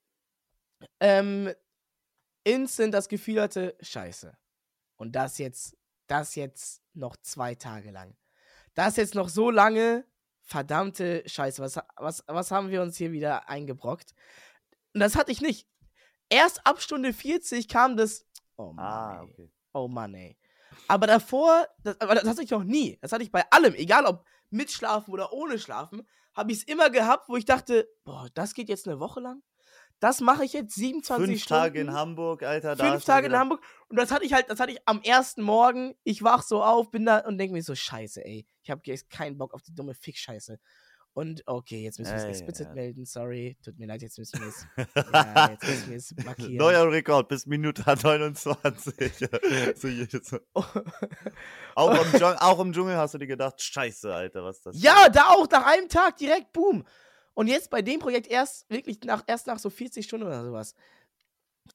ähm, 0.99 1.53
instant 2.43 2.93
das 2.93 3.07
Gefühl 3.09 3.41
hatte, 3.41 3.75
scheiße. 3.81 4.35
Und 4.97 5.13
das 5.15 5.37
jetzt, 5.37 5.77
das 6.07 6.35
jetzt 6.35 6.81
noch 6.93 7.15
zwei 7.17 7.55
Tage 7.55 7.91
lang. 7.91 8.15
Das 8.73 8.97
jetzt 8.97 9.15
noch 9.15 9.29
so 9.29 9.49
lange, 9.49 10.05
verdammte 10.41 11.23
Scheiße, 11.25 11.61
was, 11.61 11.79
was, 11.95 12.23
was 12.27 12.51
haben 12.51 12.69
wir 12.69 12.81
uns 12.81 12.97
hier 12.97 13.11
wieder 13.11 13.47
eingebrockt? 13.49 14.13
Und 14.93 14.99
das 14.99 15.15
hatte 15.15 15.31
ich 15.31 15.41
nicht. 15.41 15.67
Erst 16.31 16.65
ab 16.65 16.81
Stunde 16.81 17.11
40 17.13 17.67
kam 17.67 17.97
das. 17.97 18.25
Oh 18.57 18.71
Mann, 18.73 18.85
Ah, 18.85 19.21
okay. 19.23 19.51
Oh 19.73 19.87
Mann, 19.87 20.13
ey. 20.13 20.37
Aber 20.87 21.05
davor, 21.05 21.67
das, 21.83 21.99
aber 21.99 22.15
das 22.15 22.25
hatte 22.25 22.41
ich 22.43 22.49
noch 22.51 22.63
nie. 22.63 22.97
Das 23.01 23.11
hatte 23.11 23.23
ich 23.23 23.31
bei 23.31 23.43
allem, 23.51 23.75
egal 23.75 24.05
ob 24.05 24.25
mit 24.49 24.71
Schlafen 24.71 25.11
oder 25.11 25.33
ohne 25.33 25.59
Schlafen, 25.59 26.07
habe 26.33 26.51
ich 26.51 26.59
es 26.59 26.63
immer 26.63 26.89
gehabt, 26.89 27.27
wo 27.27 27.35
ich 27.35 27.45
dachte, 27.45 27.87
boah, 28.03 28.27
das 28.33 28.53
geht 28.53 28.69
jetzt 28.69 28.87
eine 28.87 28.99
Woche 28.99 29.19
lang. 29.19 29.43
Das 29.99 30.19
mache 30.21 30.43
ich 30.45 30.53
jetzt 30.53 30.73
27 30.73 31.25
Fünf 31.27 31.43
Stunden. 31.43 31.61
Tage 31.61 31.79
in 31.81 31.93
Hamburg, 31.93 32.41
Alter. 32.43 32.75
da 32.75 32.89
Fünf 32.91 33.05
Tage 33.05 33.27
in 33.27 33.37
Hamburg. 33.37 33.61
Und 33.87 33.97
das 33.97 34.09
hatte 34.11 34.25
ich 34.25 34.33
halt, 34.33 34.49
das 34.49 34.59
hatte 34.59 34.71
ich 34.71 34.79
am 34.87 35.01
ersten 35.03 35.43
Morgen. 35.43 35.93
Ich 36.03 36.23
wach 36.23 36.41
so 36.41 36.63
auf, 36.63 36.89
bin 36.89 37.05
da 37.05 37.19
und 37.19 37.37
denke 37.37 37.53
mir 37.53 37.61
so, 37.61 37.75
scheiße, 37.75 38.25
ey. 38.25 38.47
Ich 38.63 38.71
habe 38.71 38.81
jetzt 38.85 39.09
keinen 39.09 39.37
Bock 39.37 39.53
auf 39.53 39.61
die 39.61 39.75
dumme 39.75 39.93
Fick-Scheiße. 39.93 40.59
Und 41.13 41.43
okay, 41.45 41.83
jetzt 41.83 41.99
müssen 41.99 42.11
wir 42.11 42.17
es 42.17 42.23
Ey, 42.23 42.29
explicit 42.29 42.67
ja. 42.67 42.73
melden, 42.73 43.05
sorry. 43.05 43.57
Tut 43.63 43.77
mir 43.77 43.87
leid, 43.87 44.01
jetzt 44.01 44.17
müssen 44.17 44.39
wir 44.39 44.47
es. 44.47 44.65
ja, 45.13 45.51
jetzt 45.51 45.87
müssen 45.87 46.17
markieren. 46.25 46.55
Neuer 46.55 46.89
Rekord 46.89 47.27
bis 47.27 47.45
Minute 47.45 47.83
29. 47.85 48.93
so 49.75 49.87
jetzt. 49.89 50.39
auch, 50.53 52.05
im 52.05 52.11
Dschungel, 52.11 52.37
auch 52.39 52.59
im 52.59 52.71
Dschungel 52.71 52.95
hast 52.95 53.13
du 53.13 53.17
dir 53.17 53.27
gedacht, 53.27 53.61
scheiße, 53.61 54.13
Alter, 54.13 54.43
was 54.43 54.57
ist 54.57 54.65
das? 54.67 54.81
Ja, 54.81 55.09
da 55.09 55.31
auch 55.31 55.49
nach 55.49 55.65
einem 55.65 55.89
Tag 55.89 56.15
direkt, 56.15 56.53
boom. 56.53 56.85
Und 57.33 57.47
jetzt 57.47 57.69
bei 57.69 57.81
dem 57.81 57.99
Projekt 57.99 58.27
erst 58.27 58.69
wirklich 58.69 59.01
nach, 59.03 59.23
erst 59.27 59.47
nach 59.47 59.59
so 59.59 59.69
40 59.69 60.05
Stunden 60.05 60.27
oder 60.27 60.45
sowas. 60.45 60.75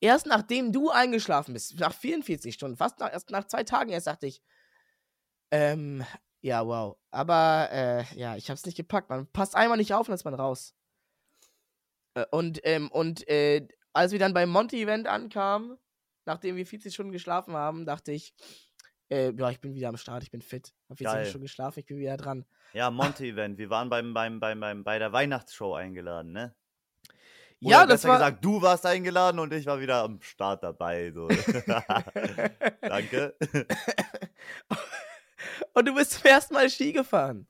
Erst 0.01 0.27
nachdem 0.27 0.73
du 0.73 0.91
eingeschlafen 0.91 1.53
bist, 1.53 1.79
nach 1.79 1.95
44 1.95 2.55
Stunden, 2.55 2.77
fast 2.77 2.99
nach, 3.01 3.13
erst 3.13 3.31
nach 3.31 3.47
zwei 3.47 3.65
Tagen 3.65 3.91
erst 3.91 4.07
dachte 4.07 4.27
ich, 4.27 4.43
ähm, 5.51 6.05
ja, 6.47 6.65
wow. 6.65 6.97
Aber, 7.11 7.69
äh, 7.73 8.05
ja, 8.15 8.37
ich 8.37 8.49
hab's 8.49 8.65
nicht 8.67 8.77
gepackt. 8.77 9.11
Man 9.11 9.27
passt 9.27 9.57
einmal 9.57 9.77
nicht 9.79 9.93
auf 9.93 10.03
und 10.03 10.11
dann 10.11 10.15
ist 10.15 10.25
man 10.25 10.35
raus. 10.35 10.77
Äh, 12.15 12.25
und, 12.31 12.61
ähm, 12.63 12.89
und, 12.93 13.29
äh, 13.29 13.67
als 13.93 14.13
wir 14.13 14.21
dann 14.21 14.33
beim 14.33 14.51
Monty-Event 14.51 15.09
ankamen, 15.09 15.77
nachdem 16.25 16.55
wir 16.55 16.65
40 16.65 16.95
Stunden 16.95 17.11
geschlafen 17.11 17.55
haben, 17.55 17.85
dachte 17.85 18.13
ich, 18.13 18.33
äh, 19.11 19.33
ja, 19.33 19.51
ich 19.51 19.61
bin 19.61 19.75
wieder 19.75 19.89
am 19.89 19.97
Start, 19.97 20.23
ich 20.23 20.31
bin 20.31 20.41
fit. 20.41 20.73
Hab 20.89 20.99
40 20.99 21.15
Geil. 21.15 21.27
Stunden 21.27 21.47
geschlafen, 21.47 21.81
ich 21.81 21.87
bin 21.87 21.99
wieder 21.99 22.17
dran. 22.17 22.45
Ja, 22.75 22.93
Monty-Event. 22.93 23.59
Wir 23.59 23.69
waren 23.71 23.91
beim, 23.91 24.15
beim, 24.15 24.39
beim, 24.39 24.61
beim, 24.61 24.85
bei 24.85 25.01
der 25.01 25.13
Weihnachtsshow 25.13 25.75
eingeladen, 25.75 26.31
ne? 26.31 26.55
ja, 27.59 27.79
Oder 27.79 27.87
das 27.89 28.03
besser 28.03 28.09
war. 28.11 28.19
gesagt, 28.19 28.45
du 28.45 28.63
warst 28.63 28.87
eingeladen 28.87 29.41
und 29.41 29.53
ich 29.53 29.67
war 29.67 29.81
wieder 29.81 30.05
am 30.05 30.23
Start 30.23 30.63
dabei. 30.63 31.11
So. 31.11 31.27
Danke. 32.83 33.35
und 35.75 35.87
du 35.87 35.95
bist 35.95 36.13
zum 36.13 36.25
ersten 36.25 36.55
Mal 36.55 36.69
Ski 36.71 36.93
gefahren. 36.93 37.47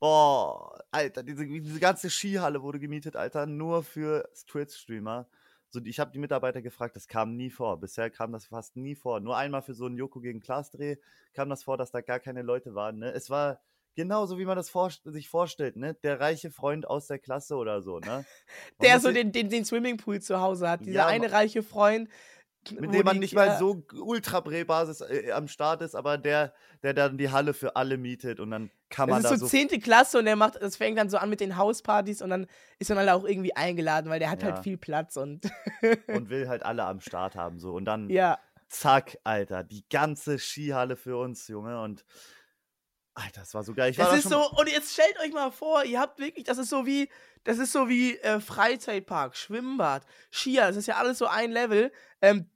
Boah, 0.00 0.82
Alter, 0.90 1.22
diese, 1.22 1.46
diese 1.46 1.78
ganze 1.78 2.10
Skihalle 2.10 2.62
wurde 2.62 2.80
gemietet, 2.80 3.14
Alter, 3.14 3.46
nur 3.46 3.82
für 3.84 4.28
Twitch-Streamer. 4.48 5.28
So, 5.68 5.80
ich 5.84 6.00
habe 6.00 6.10
die 6.10 6.18
Mitarbeiter 6.18 6.60
gefragt, 6.60 6.96
das 6.96 7.08
kam 7.08 7.36
nie 7.36 7.50
vor. 7.50 7.80
Bisher 7.80 8.10
kam 8.10 8.32
das 8.32 8.46
fast 8.46 8.76
nie 8.76 8.94
vor. 8.94 9.20
Nur 9.20 9.36
einmal 9.36 9.62
für 9.62 9.74
so 9.74 9.86
einen 9.86 9.96
Joko 9.96 10.20
gegen 10.20 10.40
Klaas-Dreh 10.40 10.96
kam 11.32 11.48
das 11.48 11.62
vor, 11.62 11.78
dass 11.78 11.90
da 11.92 12.00
gar 12.00 12.20
keine 12.20 12.42
Leute 12.42 12.74
waren. 12.74 12.98
Ne? 12.98 13.10
Es 13.12 13.30
war 13.30 13.60
genauso, 13.94 14.38
wie 14.38 14.44
man 14.44 14.56
das 14.56 14.70
vor, 14.70 14.90
sich 15.04 15.28
vorstellt, 15.28 15.76
ne? 15.76 15.94
Der 16.02 16.20
reiche 16.20 16.50
Freund 16.50 16.86
aus 16.86 17.06
der 17.06 17.18
Klasse 17.18 17.56
oder 17.56 17.80
so, 17.80 18.00
ne? 18.00 18.24
Der 18.82 19.00
so 19.00 19.12
den, 19.12 19.32
den, 19.32 19.48
den 19.48 19.64
Swimmingpool 19.64 20.20
zu 20.20 20.40
Hause 20.40 20.68
hat. 20.68 20.80
Dieser 20.80 20.92
Ja, 20.92 21.06
eine 21.06 21.32
reiche 21.32 21.62
Freund. 21.62 22.08
Mit 22.70 22.94
dem 22.94 23.04
man 23.04 23.18
nicht 23.18 23.34
mal 23.34 23.58
so 23.58 23.82
ultra 23.94 24.40
Brätbasis 24.40 25.00
äh, 25.00 25.32
am 25.32 25.48
Start 25.48 25.82
ist, 25.82 25.94
aber 25.94 26.18
der, 26.18 26.52
der 26.82 26.94
dann 26.94 27.18
die 27.18 27.30
Halle 27.30 27.54
für 27.54 27.76
alle 27.76 27.96
mietet 27.98 28.38
und 28.40 28.50
dann 28.50 28.70
kann 28.88 29.08
Das 29.08 29.14
man 29.14 29.24
ist 29.24 29.30
da 29.30 29.36
so 29.38 29.46
so. 29.46 29.50
zehnte 29.50 29.78
Klasse 29.80 30.18
und 30.18 30.26
der 30.26 30.36
macht, 30.36 30.60
das 30.62 30.76
fängt 30.76 30.98
dann 30.98 31.08
so 31.10 31.16
an 31.16 31.28
mit 31.30 31.40
den 31.40 31.56
Hauspartys 31.56 32.22
und 32.22 32.30
dann 32.30 32.46
ist 32.78 32.88
man 32.90 32.98
halt 32.98 33.10
auch 33.10 33.24
irgendwie 33.24 33.56
eingeladen, 33.56 34.10
weil 34.10 34.18
der 34.20 34.30
hat 34.30 34.42
Ja. 34.42 34.52
halt 34.52 34.62
viel 34.62 34.76
Platz 34.76 35.16
und 35.16 35.50
und 36.08 36.30
will 36.30 36.48
halt 36.48 36.62
alle 36.64 36.84
am 36.84 37.00
Start 37.00 37.34
haben 37.36 37.58
so 37.58 37.72
und 37.72 37.84
dann 37.84 38.08
ja. 38.10 38.38
zack, 38.68 39.18
Alter, 39.24 39.64
die 39.64 39.84
ganze 39.90 40.38
Skihalle 40.38 40.96
für 40.96 41.16
uns, 41.18 41.48
Junge 41.48 41.80
und 41.82 42.04
Alter, 43.14 43.40
das 43.40 43.52
war 43.54 43.62
so 43.62 43.74
geil. 43.74 43.90
Ich 43.90 43.96
Das 43.96 44.10
da 44.10 44.16
ist 44.16 44.28
so, 44.28 44.50
und 44.50 44.70
jetzt 44.70 44.92
stellt 44.92 45.18
euch 45.20 45.32
mal 45.32 45.50
vor, 45.50 45.84
ihr 45.84 46.00
habt 46.00 46.18
wirklich, 46.18 46.44
das 46.44 46.58
ist 46.58 46.70
so 46.70 46.86
wie, 46.86 47.10
das 47.44 47.58
ist 47.58 47.72
so 47.72 47.88
wie 47.88 48.16
äh, 48.18 48.40
Freizeitpark, 48.40 49.36
Schwimmbad, 49.36 50.06
Skier, 50.30 50.68
das 50.68 50.76
ist 50.76 50.86
ja 50.86 50.96
alles 50.96 51.18
so 51.18 51.26
ein 51.26 51.50
Level. 51.50 51.92
Ähm, 52.22 52.48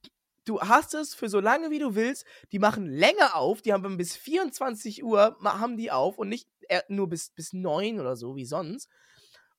du 0.46 0.60
hast 0.60 0.94
es 0.94 1.14
für 1.14 1.28
so 1.28 1.40
lange 1.40 1.70
wie 1.70 1.78
du 1.78 1.94
willst, 1.94 2.24
die 2.52 2.58
machen 2.58 2.86
länger 2.86 3.36
auf, 3.36 3.60
die 3.60 3.72
haben 3.72 3.96
bis 3.98 4.16
24 4.16 5.04
Uhr, 5.04 5.36
haben 5.42 5.76
die 5.76 5.90
auf 5.90 6.16
und 6.16 6.28
nicht 6.28 6.48
äh, 6.68 6.82
nur 6.88 7.08
bis, 7.08 7.30
bis 7.30 7.52
9 7.52 8.00
oder 8.00 8.16
so 8.16 8.36
wie 8.36 8.46
sonst. 8.46 8.88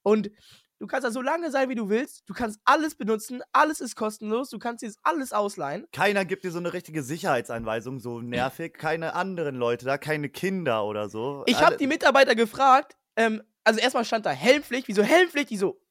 Und 0.02 0.32
du 0.80 0.88
kannst 0.88 1.06
da 1.06 1.12
so 1.12 1.22
lange 1.22 1.52
sein, 1.52 1.70
wie 1.70 1.76
du 1.76 1.90
willst, 1.90 2.24
du 2.28 2.34
kannst 2.34 2.60
alles 2.66 2.96
benutzen, 2.96 3.42
alles 3.52 3.82
ist 3.82 3.96
kostenlos, 3.96 4.50
du 4.50 4.60
kannst 4.60 4.84
dir 4.84 4.92
alles 5.04 5.34
ausleihen. 5.34 5.88
keiner 5.92 6.26
gibt 6.26 6.44
dir 6.44 6.52
so 6.52 6.60
eine 6.60 6.74
richtige 6.74 7.04
Sicherheitsanweisung, 7.04 8.00
so 8.00 8.22
nervig, 8.22 8.74
keine 8.74 9.14
anderen 9.14 9.56
Leute 9.56 9.86
da, 9.86 9.98
keine 9.98 10.30
Kinder 10.30 10.86
oder 10.86 11.10
so. 11.10 11.44
Ich 11.48 11.62
habe 11.62 11.78
die 11.78 11.88
Mitarbeiter 11.88 12.36
gefragt, 12.36 12.96
ähm, 13.16 13.42
also 13.64 13.80
erstmal 13.80 14.06
stand 14.06 14.26
da 14.26 14.32
Helmpflicht, 14.32 14.88
wieso 14.88 15.04
Helmpflicht? 15.04 15.50
Die 15.50 15.58
so, 15.58 15.82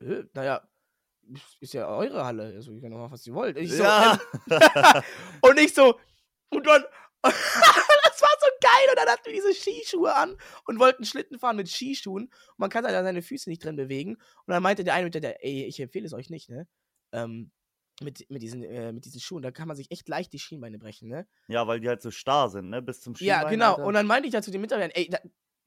äh, 0.00 0.24
naja, 0.34 0.62
ist 1.60 1.72
ja 1.72 1.88
eure 1.88 2.24
Halle, 2.24 2.52
also 2.54 2.72
ihr 2.72 2.80
könnt 2.80 2.92
doch 2.92 2.98
machen, 2.98 3.12
was 3.12 3.26
ihr 3.26 3.34
wollt. 3.34 3.56
Ich 3.56 3.72
so, 3.72 3.82
ja, 3.82 4.18
ähm, 4.50 5.02
und 5.40 5.58
ich 5.58 5.74
so, 5.74 5.98
und 6.50 6.66
dann, 6.66 6.84
geil, 8.64 8.88
und 8.90 8.98
dann 8.98 9.08
hatten 9.08 9.26
wir 9.26 9.32
diese 9.32 9.54
Skischuhe 9.54 10.14
an 10.14 10.36
und 10.66 10.78
wollten 10.78 11.04
Schlitten 11.04 11.38
fahren 11.38 11.56
mit 11.56 11.68
Skischuhen. 11.68 12.24
Und 12.24 12.58
man 12.58 12.70
kann 12.70 12.84
halt 12.84 12.94
seine 12.94 13.22
Füße 13.22 13.48
nicht 13.48 13.64
drin 13.64 13.76
bewegen. 13.76 14.14
Und 14.14 14.48
dann 14.48 14.62
meinte 14.62 14.84
der 14.84 14.94
eine 14.94 15.04
mit 15.04 15.14
der, 15.14 15.44
ey, 15.44 15.64
ich 15.64 15.80
empfehle 15.80 16.06
es 16.06 16.12
euch 16.12 16.30
nicht, 16.30 16.48
ne? 16.48 16.66
Ähm, 17.12 17.50
mit, 18.02 18.28
mit, 18.28 18.42
diesen, 18.42 18.64
äh, 18.64 18.92
mit 18.92 19.04
diesen 19.04 19.20
Schuhen, 19.20 19.42
da 19.42 19.50
kann 19.50 19.68
man 19.68 19.76
sich 19.76 19.90
echt 19.90 20.08
leicht 20.08 20.32
die 20.32 20.38
Schienbeine 20.38 20.78
brechen, 20.78 21.08
ne? 21.08 21.28
ja, 21.46 21.66
weil 21.66 21.78
die 21.78 21.88
halt 21.88 22.02
so 22.02 22.10
starr 22.10 22.50
sind, 22.50 22.68
ne, 22.68 22.82
bis 22.82 23.00
zum 23.00 23.14
Ja, 23.14 23.36
Schienbein, 23.36 23.50
genau. 23.52 23.70
Alter. 23.74 23.84
Und 23.84 23.94
dann 23.94 24.06
meinte 24.06 24.26
ich 24.26 24.32
da 24.32 24.42
zu 24.42 24.50
den 24.50 24.60
Mitarbeitern, 24.60 24.90
ey, 24.94 25.08
da 25.08 25.18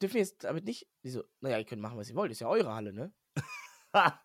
dürfen 0.02 0.16
wir 0.16 0.22
jetzt 0.22 0.44
damit 0.44 0.66
nicht. 0.66 0.88
Die 1.04 1.10
so, 1.10 1.24
naja, 1.40 1.58
ihr 1.58 1.66
könnt 1.66 1.82
machen, 1.82 1.98
was 1.98 2.10
ihr 2.10 2.16
wollt, 2.16 2.32
ist 2.32 2.42
ja 2.42 2.48
eure 2.48 2.74
Halle, 2.74 2.94
ne? 2.94 3.14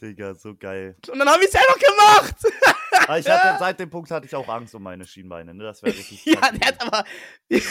Digga, 0.00 0.34
so 0.34 0.54
geil. 0.54 0.96
Und 1.10 1.18
dann 1.18 1.28
haben 1.28 1.40
wir 1.40 1.48
es 1.48 1.54
ja 1.54 1.60
noch 1.60 1.78
gemacht. 1.78 2.36
Ich 3.18 3.28
hatte, 3.28 3.58
seit 3.58 3.80
dem 3.80 3.90
Punkt 3.90 4.10
hatte 4.10 4.26
ich 4.26 4.34
auch 4.34 4.48
Angst 4.48 4.74
um 4.74 4.82
meine 4.82 5.06
Schienbeine, 5.06 5.54
ne? 5.54 5.64
Das 5.64 5.82
wäre 5.82 5.96
richtig 5.96 6.24
ja, 6.26 6.40
der 6.52 6.68
hat 6.68 6.80
aber. 6.80 7.04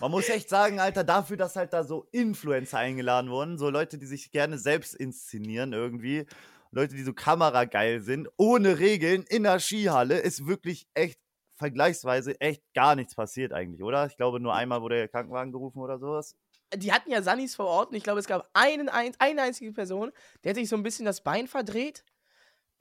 Man 0.00 0.10
muss 0.10 0.28
echt 0.28 0.48
sagen, 0.48 0.80
Alter, 0.80 1.04
dafür, 1.04 1.36
dass 1.36 1.54
halt 1.54 1.72
da 1.72 1.84
so 1.84 2.08
Influencer 2.10 2.78
eingeladen 2.78 3.30
wurden, 3.30 3.56
so 3.56 3.70
Leute, 3.70 3.98
die 3.98 4.06
sich 4.06 4.32
gerne 4.32 4.58
selbst 4.58 4.94
inszenieren 4.94 5.72
irgendwie, 5.72 6.26
Leute, 6.72 6.96
die 6.96 7.04
so 7.04 7.12
kamerageil 7.12 8.00
sind, 8.00 8.28
ohne 8.36 8.80
Regeln 8.80 9.22
in 9.28 9.44
der 9.44 9.60
Skihalle, 9.60 10.18
ist 10.18 10.46
wirklich 10.46 10.88
echt 10.94 11.20
vergleichsweise 11.54 12.40
echt 12.40 12.62
gar 12.74 12.96
nichts 12.96 13.14
passiert 13.14 13.52
eigentlich, 13.52 13.82
oder? 13.82 14.06
Ich 14.06 14.16
glaube, 14.16 14.40
nur 14.40 14.54
einmal 14.54 14.82
wurde 14.82 14.96
der 14.96 15.08
Krankenwagen 15.08 15.52
gerufen 15.52 15.80
oder 15.80 15.98
sowas. 15.98 16.34
die 16.74 16.92
hatten 16.92 17.10
ja 17.10 17.22
Sunnis 17.22 17.54
vor 17.54 17.66
Ort 17.66 17.90
und 17.90 17.96
ich 17.96 18.02
glaube, 18.02 18.18
es 18.18 18.26
gab 18.26 18.50
einen, 18.54 18.88
ein, 18.88 19.14
eine 19.20 19.42
einzige 19.42 19.72
Person, 19.72 20.10
der 20.42 20.50
hat 20.50 20.56
sich 20.56 20.68
so 20.68 20.74
ein 20.74 20.82
bisschen 20.82 21.04
das 21.04 21.22
Bein 21.22 21.46
verdreht. 21.46 22.04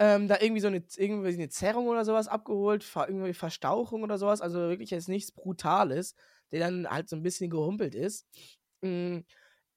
Ähm, 0.02 0.28
da 0.28 0.38
irgendwie 0.40 0.62
so 0.62 0.68
eine, 0.68 0.84
irgendwie 0.98 1.32
eine 1.32 1.50
Zerrung 1.50 1.88
oder 1.88 2.04
sowas 2.06 2.28
abgeholt, 2.28 2.84
irgendwie 2.96 3.34
Verstauchung 3.36 4.02
oder 4.02 4.18
sowas, 4.18 4.42
also 4.42 4.58
wirklich 4.62 4.90
jetzt 4.90 5.10
nichts 5.10 5.32
Brutales, 5.32 6.16
der 6.52 6.60
dann 6.60 6.90
halt 6.90 7.08
so 7.08 7.16
ein 7.16 7.22
bisschen 7.22 7.52
gehumpelt 7.52 7.94
ist. 7.94 8.26
Mm, 8.82 9.20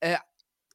äh, 0.01 0.17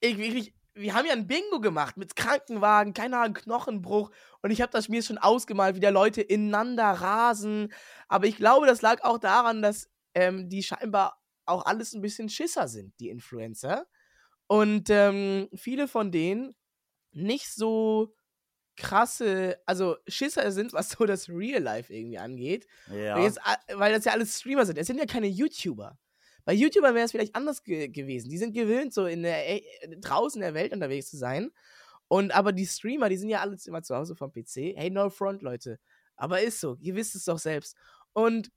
ich, 0.02 0.20
wirklich, 0.20 0.54
wir 0.76 0.94
haben 0.94 1.08
ja 1.08 1.14
ein 1.14 1.26
Bingo 1.26 1.60
gemacht 1.62 1.98
mit 1.98 2.16
Krankenwagen, 2.16 2.94
keine 2.94 3.18
Ahnung, 3.18 3.34
Knochenbruch 3.34 4.12
und 4.44 4.52
ich 4.52 4.62
habe 4.62 4.72
das 4.72 4.88
mir 4.88 5.02
schon 5.02 5.18
ausgemalt, 5.18 5.76
wie 5.76 5.80
da 5.80 5.90
Leute 5.90 6.22
ineinander 6.22 6.86
rasen. 6.86 7.74
Aber 8.08 8.28
ich 8.28 8.38
glaube, 8.38 8.68
das 8.68 8.84
lag 8.84 9.04
auch 9.04 9.18
daran, 9.18 9.64
dass 9.64 9.90
ähm, 10.14 10.48
die 10.48 10.62
scheinbar 10.62 11.20
auch 11.48 11.66
alles 11.66 11.94
ein 11.94 12.02
bisschen 12.02 12.30
Schisser 12.30 12.68
sind, 12.68 12.94
die 13.00 13.10
Influencer. 13.10 13.88
Und 14.46 14.92
ähm, 14.92 15.50
viele 15.56 15.88
von 15.88 16.12
denen 16.12 16.56
nicht 17.12 17.52
so 17.54 18.14
krasse, 18.80 19.60
also 19.66 19.98
Schisser 20.08 20.52
sind, 20.52 20.74
was 20.74 20.90
so 20.92 21.06
das 21.06 21.30
Real 21.30 21.62
Life 21.62 21.94
irgendwie 21.94 22.18
angeht. 22.18 22.66
Ja. 22.92 23.16
Weil, 23.18 23.24
jetzt, 23.24 23.40
a- 23.46 23.60
weil 23.76 23.94
das 23.94 24.06
ja 24.06 24.14
alles 24.14 24.40
Streamer 24.40 24.66
sind. 24.66 24.78
Es 24.78 24.88
sind 24.88 24.98
ja 24.98 25.06
keine 25.06 25.28
YouTuber. 25.28 26.00
Bei 26.46 26.54
YouTubern 26.54 26.96
wäre 26.96 27.06
es 27.06 27.12
vielleicht 27.12 27.36
anders 27.36 27.64
ge 27.64 27.90
gewesen. 27.90 28.30
Die 28.30 28.38
sind 28.38 28.54
gewöhnt, 28.54 28.94
so 28.94 29.06
in 29.06 29.22
der, 29.24 29.48
äh, 29.50 29.62
draußen 30.00 30.42
in 30.42 30.46
der 30.46 30.54
Welt 30.56 30.74
unterwegs 30.74 31.10
zu 31.10 31.18
sein. 31.18 31.52
Und 32.08 32.32
aber 32.34 32.54
die 32.54 32.66
Streamer, 32.66 33.10
die 33.10 33.18
sind 33.18 33.30
ja 33.30 33.42
alle 33.42 33.56
immer 33.68 33.84
zu 33.84 33.96
Hause 33.96 34.16
vom 34.16 34.32
PC. 34.32 34.74
Hey, 34.76 34.90
no 34.90 35.10
front, 35.12 35.44
Leute. 35.44 35.80
Aber 36.16 36.42
ist 36.42 36.60
so, 36.60 36.76
ihr 36.80 36.96
wisst 36.96 37.14
es 37.16 37.26
doch 37.26 37.38
selbst. 37.38 37.76
Und, 38.14 38.52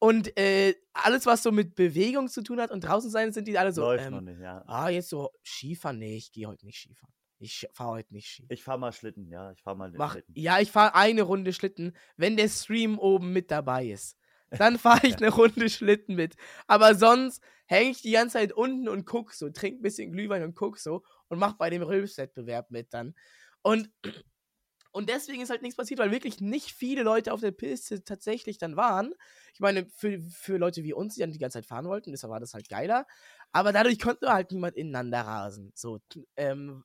und 0.00 0.36
äh, 0.38 0.74
alles, 0.92 1.24
was 1.26 1.42
so 1.44 1.52
mit 1.52 1.74
Bewegung 1.76 2.28
zu 2.28 2.42
tun 2.42 2.60
hat 2.60 2.70
und 2.72 2.80
draußen 2.80 3.10
sein, 3.10 3.32
sind 3.32 3.46
die 3.46 3.58
alle 3.58 3.72
so. 3.72 3.82
Läuft 3.82 4.06
ähm, 4.06 4.12
noch 4.14 4.20
nicht, 4.22 4.40
ja. 4.40 4.64
Ah, 4.66 4.88
jetzt 4.88 5.10
so 5.10 5.30
Skifahren? 5.44 5.98
Nee, 5.98 6.16
ich 6.16 6.32
gehe 6.32 6.46
heute 6.48 6.66
nicht 6.66 6.78
Skifahren. 6.80 7.14
Ich 7.42 7.66
fahre 7.72 7.92
heute 7.92 8.12
nicht 8.12 8.28
Ski. 8.28 8.44
Ich 8.50 8.62
fahr 8.62 8.76
mal 8.76 8.92
Schlitten, 8.92 9.26
ja. 9.30 9.50
Ich 9.52 9.62
fahr 9.62 9.74
mal 9.74 9.90
Mach, 9.92 10.12
Schlitten. 10.12 10.34
ja, 10.36 10.60
ich 10.60 10.70
fahre 10.70 10.94
eine 10.94 11.22
Runde 11.22 11.54
Schlitten, 11.54 11.96
wenn 12.18 12.36
der 12.36 12.48
Stream 12.50 12.98
oben 12.98 13.32
mit 13.32 13.50
dabei 13.50 13.86
ist. 13.86 14.18
Dann 14.50 14.78
fahre 14.78 15.06
ich 15.06 15.16
eine 15.22 15.30
Runde 15.30 15.70
Schlitten 15.70 16.16
mit. 16.16 16.36
Aber 16.66 16.94
sonst 16.94 17.42
hänge 17.64 17.90
ich 17.90 18.02
die 18.02 18.10
ganze 18.12 18.34
Zeit 18.34 18.52
unten 18.52 18.88
und 18.88 19.06
guck 19.06 19.32
so, 19.32 19.48
trink 19.48 19.78
ein 19.78 19.82
bisschen 19.82 20.12
Glühwein 20.12 20.42
und 20.42 20.54
guck 20.54 20.78
so 20.78 21.02
und 21.28 21.38
mach 21.38 21.54
bei 21.54 21.70
dem 21.70 21.82
Rülpswettbewerb 21.82 22.70
mit 22.70 22.92
dann. 22.92 23.14
Und, 23.62 23.90
und 24.92 25.08
deswegen 25.08 25.40
ist 25.40 25.48
halt 25.48 25.62
nichts 25.62 25.78
passiert, 25.78 26.00
weil 26.00 26.10
wirklich 26.10 26.42
nicht 26.42 26.72
viele 26.72 27.04
Leute 27.04 27.32
auf 27.32 27.40
der 27.40 27.52
Piste 27.52 28.04
tatsächlich 28.04 28.58
dann 28.58 28.76
waren. 28.76 29.14
Ich 29.54 29.60
meine, 29.60 29.86
für, 29.86 30.20
für 30.20 30.58
Leute 30.58 30.84
wie 30.84 30.92
uns, 30.92 31.14
die 31.14 31.20
dann 31.20 31.32
die 31.32 31.38
ganze 31.38 31.58
Zeit 31.58 31.66
fahren 31.66 31.86
wollten, 31.86 32.10
deshalb 32.10 32.32
war 32.32 32.40
das 32.40 32.52
halt 32.52 32.68
geiler. 32.68 33.06
Aber 33.52 33.72
dadurch 33.72 33.98
konnte 33.98 34.30
halt 34.30 34.52
niemand 34.52 34.76
ineinander 34.76 35.22
rasen. 35.22 35.72
So, 35.74 36.00
ähm, 36.36 36.84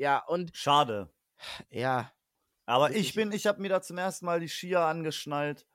ja, 0.00 0.18
und 0.26 0.56
Schade. 0.56 1.10
ja, 1.70 2.10
Aber 2.64 2.92
ich 2.92 3.14
bin, 3.14 3.32
ich 3.32 3.46
habe 3.46 3.60
mir 3.60 3.68
da 3.68 3.82
zum 3.82 3.98
ersten 3.98 4.24
Mal 4.24 4.40
die 4.40 4.48
Skier 4.48 4.80
angeschnallt. 4.80 5.66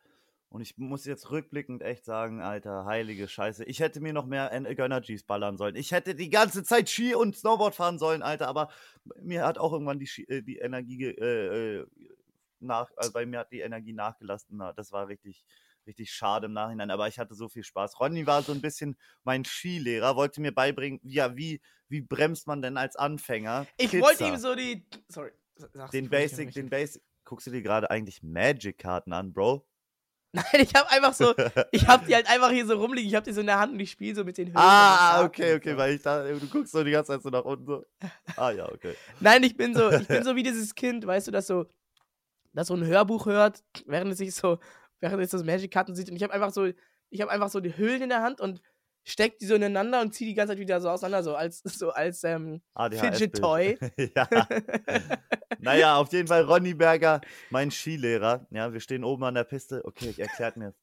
Und 0.49 0.61
ich 0.61 0.77
muss 0.77 1.05
jetzt 1.05 1.31
rückblickend 1.31 1.83
echt 1.83 2.05
sagen, 2.05 2.41
Alter, 2.41 2.85
heilige 2.85 3.27
Scheiße. 3.27 3.65
Ich 3.65 3.81
hätte 3.81 3.99
mir 3.99 4.13
noch 4.13 4.25
mehr 4.25 4.51
Energies 4.51 5.23
ballern 5.23 5.57
sollen. 5.57 5.75
Ich 5.75 5.91
hätte 5.91 6.15
die 6.15 6.29
ganze 6.29 6.63
Zeit 6.63 6.89
Ski 6.89 7.13
und 7.13 7.35
Snowboard 7.35 7.75
fahren 7.75 7.99
sollen, 7.99 8.23
Alter. 8.23 8.47
Aber 8.47 8.69
mir 9.21 9.45
hat 9.45 9.57
auch 9.57 9.73
irgendwann 9.73 9.99
die, 9.99 10.07
Ski, 10.07 10.23
äh, 10.23 10.41
die 10.41 10.57
Energie 10.57 11.03
äh, 11.03 11.81
äh, 11.81 11.87
nach, 12.59 12.89
also 12.95 13.11
bei 13.11 13.25
mir 13.25 13.39
hat 13.39 13.51
die 13.51 13.59
Energie 13.59 13.93
nachgelassen. 13.93 14.57
Na, 14.57 14.73
Das 14.73 14.91
war 14.91 15.07
richtig, 15.07 15.43
richtig 15.87 16.11
schade 16.11 16.45
im 16.47 16.53
Nachhinein, 16.53 16.91
aber 16.91 17.07
ich 17.07 17.19
hatte 17.19 17.35
so 17.35 17.49
viel 17.49 17.63
Spaß. 17.63 17.99
Ronny 17.99 18.25
war 18.27 18.41
so 18.41 18.51
ein 18.51 18.61
bisschen 18.61 18.97
mein 19.23 19.45
Skilehrer, 19.45 20.15
wollte 20.15 20.41
mir 20.41 20.53
beibringen, 20.53 20.99
ja, 21.03 21.35
wie, 21.35 21.61
wie 21.87 22.01
bremst 22.01 22.47
man 22.47 22.61
denn 22.61 22.77
als 22.77 22.95
Anfänger? 22.95 23.67
Ich 23.77 23.91
Pizza. 23.91 24.05
wollte 24.05 24.25
ihm 24.25 24.37
so 24.37 24.55
die. 24.55 24.85
Sorry. 25.09 25.31
den 25.93 26.09
Basic, 26.09 26.51
den. 26.51 26.69
Basic. 26.69 27.01
Guckst 27.23 27.47
du 27.47 27.51
dir 27.51 27.61
gerade 27.61 27.89
eigentlich 27.89 28.21
Magic-Karten 28.21 29.11
an, 29.11 29.33
Bro? 29.33 29.65
Nein, 30.35 30.45
ich 30.53 30.75
habe 30.75 30.89
einfach 30.91 31.13
so. 31.13 31.33
Ich 31.71 31.87
habe 31.87 32.05
die 32.05 32.13
halt 32.13 32.27
einfach 32.29 32.51
hier 32.51 32.65
so 32.65 32.75
rumliegen. 32.75 33.07
Ich 33.07 33.15
habe 33.15 33.25
die 33.25 33.31
so 33.31 33.39
in 33.39 33.47
der 33.47 33.57
Hand 33.57 33.71
und 33.71 33.79
ich 33.79 33.89
spiele 33.91 34.15
so 34.15 34.25
mit 34.25 34.37
den 34.37 34.47
Höhen. 34.47 34.57
ah, 34.57 35.23
okay, 35.23 35.55
okay, 35.55 35.77
weil 35.77 35.95
ich 35.95 36.01
da, 36.01 36.23
du 36.27 36.47
guckst 36.47 36.73
so 36.73 36.83
die 36.83 36.91
ganze 36.91 37.13
Zeit 37.13 37.23
so 37.23 37.29
nach 37.29 37.45
unten 37.45 37.65
so. 37.65 37.85
Ah, 38.35 38.51
ja, 38.51 38.69
okay. 38.69 38.95
Nein, 39.21 39.43
ich 39.43 39.55
bin 39.55 39.73
so, 39.73 39.89
ich 39.89 40.07
bin 40.07 40.23
so 40.23 40.35
wie 40.35 40.43
dieses 40.43 40.75
Kind, 40.75 41.07
weißt 41.07 41.27
du, 41.27 41.31
das 41.31 41.47
so, 41.47 41.67
das 42.53 42.67
so 42.67 42.73
ein 42.73 42.85
Hörbuch 42.85 43.27
hört, 43.27 43.63
während 43.85 44.11
es 44.11 44.17
sich 44.17 44.35
so, 44.35 44.59
während 44.99 45.21
es 45.21 45.31
das 45.31 45.43
Magic-Karten 45.43 45.95
sieht. 45.95 46.09
Und 46.09 46.15
ich 46.15 46.23
habe 46.23 46.33
einfach 46.33 46.51
so, 46.51 46.69
ich 47.09 47.21
habe 47.21 47.31
einfach 47.31 47.49
so 47.49 47.59
die 47.59 47.75
Höhlen 47.77 48.03
in 48.03 48.09
der 48.09 48.21
Hand 48.21 48.41
und 48.41 48.61
steck 49.03 49.37
die 49.39 49.45
so 49.45 49.55
ineinander 49.55 50.01
und 50.01 50.13
ziehe 50.13 50.29
die 50.29 50.33
ganze 50.33 50.53
Zeit 50.53 50.59
wieder 50.59 50.81
so 50.81 50.89
auseinander, 50.89 51.23
so 51.23 51.35
als, 51.35 51.59
so 51.63 51.91
als 51.91 52.23
ähm, 52.23 52.61
Fidget 52.77 53.03
ADHS-Bild. 53.03 53.35
Toy. 53.35 53.77
ja. 54.15 54.27
Naja, 55.59 55.97
auf 55.97 56.11
jeden 56.11 56.27
Fall 56.27 56.43
Ronny 56.43 56.73
Berger, 56.73 57.21
mein 57.49 57.71
Skilehrer. 57.71 58.47
Ja, 58.49 58.73
wir 58.73 58.79
stehen 58.79 59.03
oben 59.03 59.23
an 59.23 59.35
der 59.35 59.43
Piste. 59.43 59.83
Okay, 59.85 60.09
ich 60.09 60.19
erklärt 60.19 60.57
mir. 60.57 60.73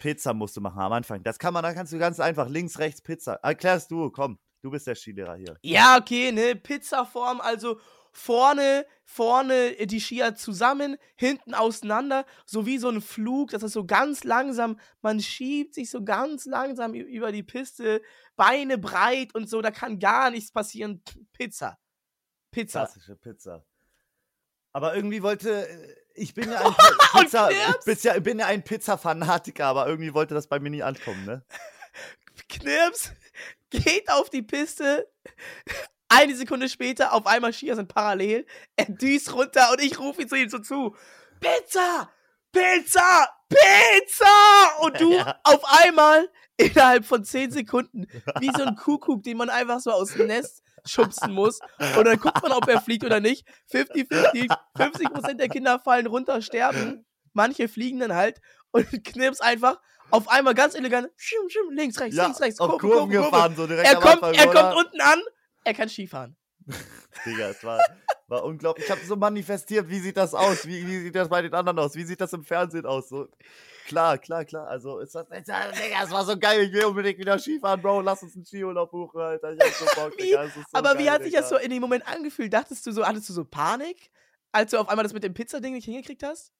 Pizza 0.00 0.34
musst 0.34 0.56
du 0.56 0.60
machen 0.60 0.80
am 0.80 0.92
Anfang. 0.92 1.22
Das 1.22 1.38
kann 1.38 1.54
man, 1.54 1.62
da 1.62 1.72
kannst 1.72 1.92
du 1.92 1.98
ganz 1.98 2.20
einfach 2.20 2.48
links, 2.48 2.78
rechts 2.78 3.00
Pizza. 3.00 3.34
Erklärst 3.42 3.90
du, 3.90 4.10
komm. 4.10 4.38
Du 4.62 4.70
bist 4.70 4.86
der 4.86 4.94
Skilehrer 4.94 5.36
hier. 5.36 5.58
Ja, 5.62 5.98
okay, 6.00 6.32
ne, 6.32 6.56
Pizzaform, 6.56 7.40
also 7.42 7.78
vorne, 8.16 8.86
vorne 9.04 9.76
äh, 9.78 9.86
die 9.86 10.00
Skier 10.00 10.34
zusammen, 10.34 10.96
hinten 11.16 11.52
auseinander, 11.54 12.24
so 12.46 12.64
wie 12.64 12.78
so 12.78 12.88
ein 12.88 13.00
Flug, 13.02 13.50
das 13.50 13.62
ist 13.62 13.72
so 13.72 13.84
ganz 13.84 14.24
langsam, 14.24 14.78
man 15.02 15.20
schiebt 15.20 15.74
sich 15.74 15.90
so 15.90 16.02
ganz 16.04 16.46
langsam 16.46 16.94
über 16.94 17.32
die 17.32 17.42
Piste, 17.42 18.00
Beine 18.36 18.78
breit 18.78 19.34
und 19.34 19.48
so, 19.50 19.60
da 19.62 19.70
kann 19.70 19.98
gar 19.98 20.30
nichts 20.30 20.50
passieren. 20.52 21.02
Pizza. 21.32 21.78
Pizza. 22.50 22.80
Klassische 22.86 23.16
Pizza. 23.16 23.64
Aber 24.72 24.94
irgendwie 24.96 25.22
wollte, 25.22 25.68
äh, 25.68 25.94
ich 26.14 26.34
bin 26.34 26.50
ja 26.50 26.60
ein 26.66 26.72
Pi- 26.74 27.20
Pizza, 27.20 27.50
ich 27.50 27.56
Knirps. 27.58 27.84
bin 27.84 27.98
ja, 28.02 28.18
bin 28.20 28.38
ja 28.38 28.46
ein 28.46 28.62
Pizza-Fanatiker, 28.64 29.66
aber 29.66 29.86
irgendwie 29.88 30.14
wollte 30.14 30.34
das 30.34 30.46
bei 30.46 30.58
mir 30.60 30.70
nie 30.70 30.82
ankommen, 30.82 31.24
ne? 31.24 31.44
Knirps 32.48 33.12
geht 33.70 34.10
auf 34.10 34.30
die 34.30 34.42
Piste. 34.42 35.08
Eine 36.16 36.36
Sekunde 36.36 36.68
später, 36.68 37.12
auf 37.12 37.26
einmal 37.26 37.52
Skier 37.52 37.74
sind 37.76 37.88
parallel. 37.92 38.46
Er 38.76 38.86
düst 38.86 39.32
runter 39.34 39.70
und 39.72 39.82
ich 39.82 39.98
rufe 39.98 40.22
ihn 40.22 40.28
zu 40.28 40.36
ihm 40.36 40.48
so 40.48 40.58
zu. 40.58 40.94
Pizza! 41.40 42.10
Pizza! 42.52 43.28
Pizza! 43.48 44.26
Und 44.80 45.00
du 45.00 45.12
Ja. 45.16 45.38
auf 45.44 45.60
einmal 45.84 46.28
innerhalb 46.56 47.04
von 47.04 47.24
10 47.24 47.50
Sekunden 47.50 48.06
wie 48.40 48.50
so 48.56 48.62
ein 48.64 48.76
Kuckuck, 48.76 49.22
den 49.22 49.36
man 49.36 49.50
einfach 49.50 49.80
so 49.80 49.90
aus 49.90 50.12
dem 50.14 50.26
Nest 50.28 50.62
schubsen 50.86 51.32
muss. 51.32 51.58
Und 51.96 52.04
dann 52.04 52.18
guckt 52.20 52.42
man, 52.42 52.52
ob 52.52 52.68
er 52.68 52.80
fliegt 52.80 53.04
oder 53.04 53.20
nicht. 53.20 53.46
50-50, 53.72 54.54
50% 54.76 55.34
der 55.34 55.48
Kinder 55.48 55.78
fallen 55.80 56.06
runter, 56.06 56.42
sterben. 56.42 57.04
Manche 57.32 57.68
fliegen 57.68 57.98
dann 58.00 58.14
halt 58.14 58.40
und 58.70 58.86
Knips 59.04 59.40
einfach 59.40 59.80
auf 60.10 60.28
einmal 60.28 60.54
ganz 60.54 60.74
elegant 60.74 61.08
schum, 61.16 61.48
schum, 61.48 61.72
links, 61.72 61.98
rechts, 61.98 62.16
Ja, 62.16 62.24
links, 62.26 62.40
rechts, 62.40 62.58
Kurven 62.58 62.78
Kurve, 62.78 62.96
Kurve. 62.96 63.24
gefahren, 63.30 63.56
so 63.56 63.66
direkt 63.66 63.88
Er 63.88 63.96
kommt, 63.98 64.22
Anfang, 64.22 64.34
er 64.34 64.46
kommt 64.46 64.76
unten 64.76 65.00
an, 65.00 65.20
er 65.64 65.74
kann 65.74 65.88
Skifahren. 65.88 66.36
Digga, 67.26 67.50
es 67.50 67.62
war, 67.62 67.78
war 68.28 68.44
unglaublich. 68.44 68.86
Ich 68.86 68.90
habe 68.90 69.04
so 69.04 69.16
manifestiert, 69.16 69.88
wie 69.88 69.98
sieht 69.98 70.16
das 70.16 70.34
aus? 70.34 70.66
Wie, 70.66 70.86
wie 70.86 70.98
sieht 71.00 71.14
das 71.14 71.28
bei 71.28 71.42
den 71.42 71.52
anderen 71.52 71.78
aus? 71.78 71.94
Wie 71.94 72.04
sieht 72.04 72.20
das 72.20 72.32
im 72.32 72.44
Fernsehen 72.44 72.86
aus? 72.86 73.08
So, 73.08 73.28
klar, 73.86 74.18
klar, 74.18 74.44
klar. 74.44 74.66
Also, 74.68 74.98
ist 74.98 75.14
das, 75.14 75.28
Digga, 75.28 76.04
es 76.04 76.10
war 76.10 76.24
so 76.24 76.38
geil. 76.38 76.62
Ich 76.62 76.72
will 76.72 76.84
unbedingt 76.86 77.18
wieder 77.18 77.38
Skifahren, 77.38 77.82
Bro. 77.82 78.00
Lass 78.00 78.22
uns 78.22 78.34
einen 78.34 78.44
Skiurlaub 78.44 78.90
buchen, 78.90 79.20
Alter. 79.20 79.52
Ich 79.52 79.60
hab 79.60 79.72
so 79.72 79.84
Bock, 79.94 80.14
Wie? 80.18 80.22
Digga. 80.22 80.44
Es 80.44 80.54
so 80.54 80.62
Aber 80.72 80.98
wie 80.98 81.04
geil, 81.04 81.14
hat 81.14 81.22
sich 81.24 81.34
das 81.34 81.48
so 81.48 81.56
in 81.56 81.70
dem 81.70 81.80
Moment 81.80 82.06
angefühlt? 82.06 82.52
Dachtest 82.52 82.86
du 82.86 82.92
so, 82.92 83.06
hattest 83.06 83.28
du 83.28 83.32
so 83.32 83.44
Panik, 83.44 84.10
als 84.52 84.70
du 84.70 84.78
auf 84.78 84.88
einmal 84.88 85.02
das 85.02 85.12
mit 85.12 85.22
dem 85.22 85.34
Pizzading 85.34 85.74
nicht 85.74 85.84
hingekriegt 85.84 86.22
hast? 86.22 86.52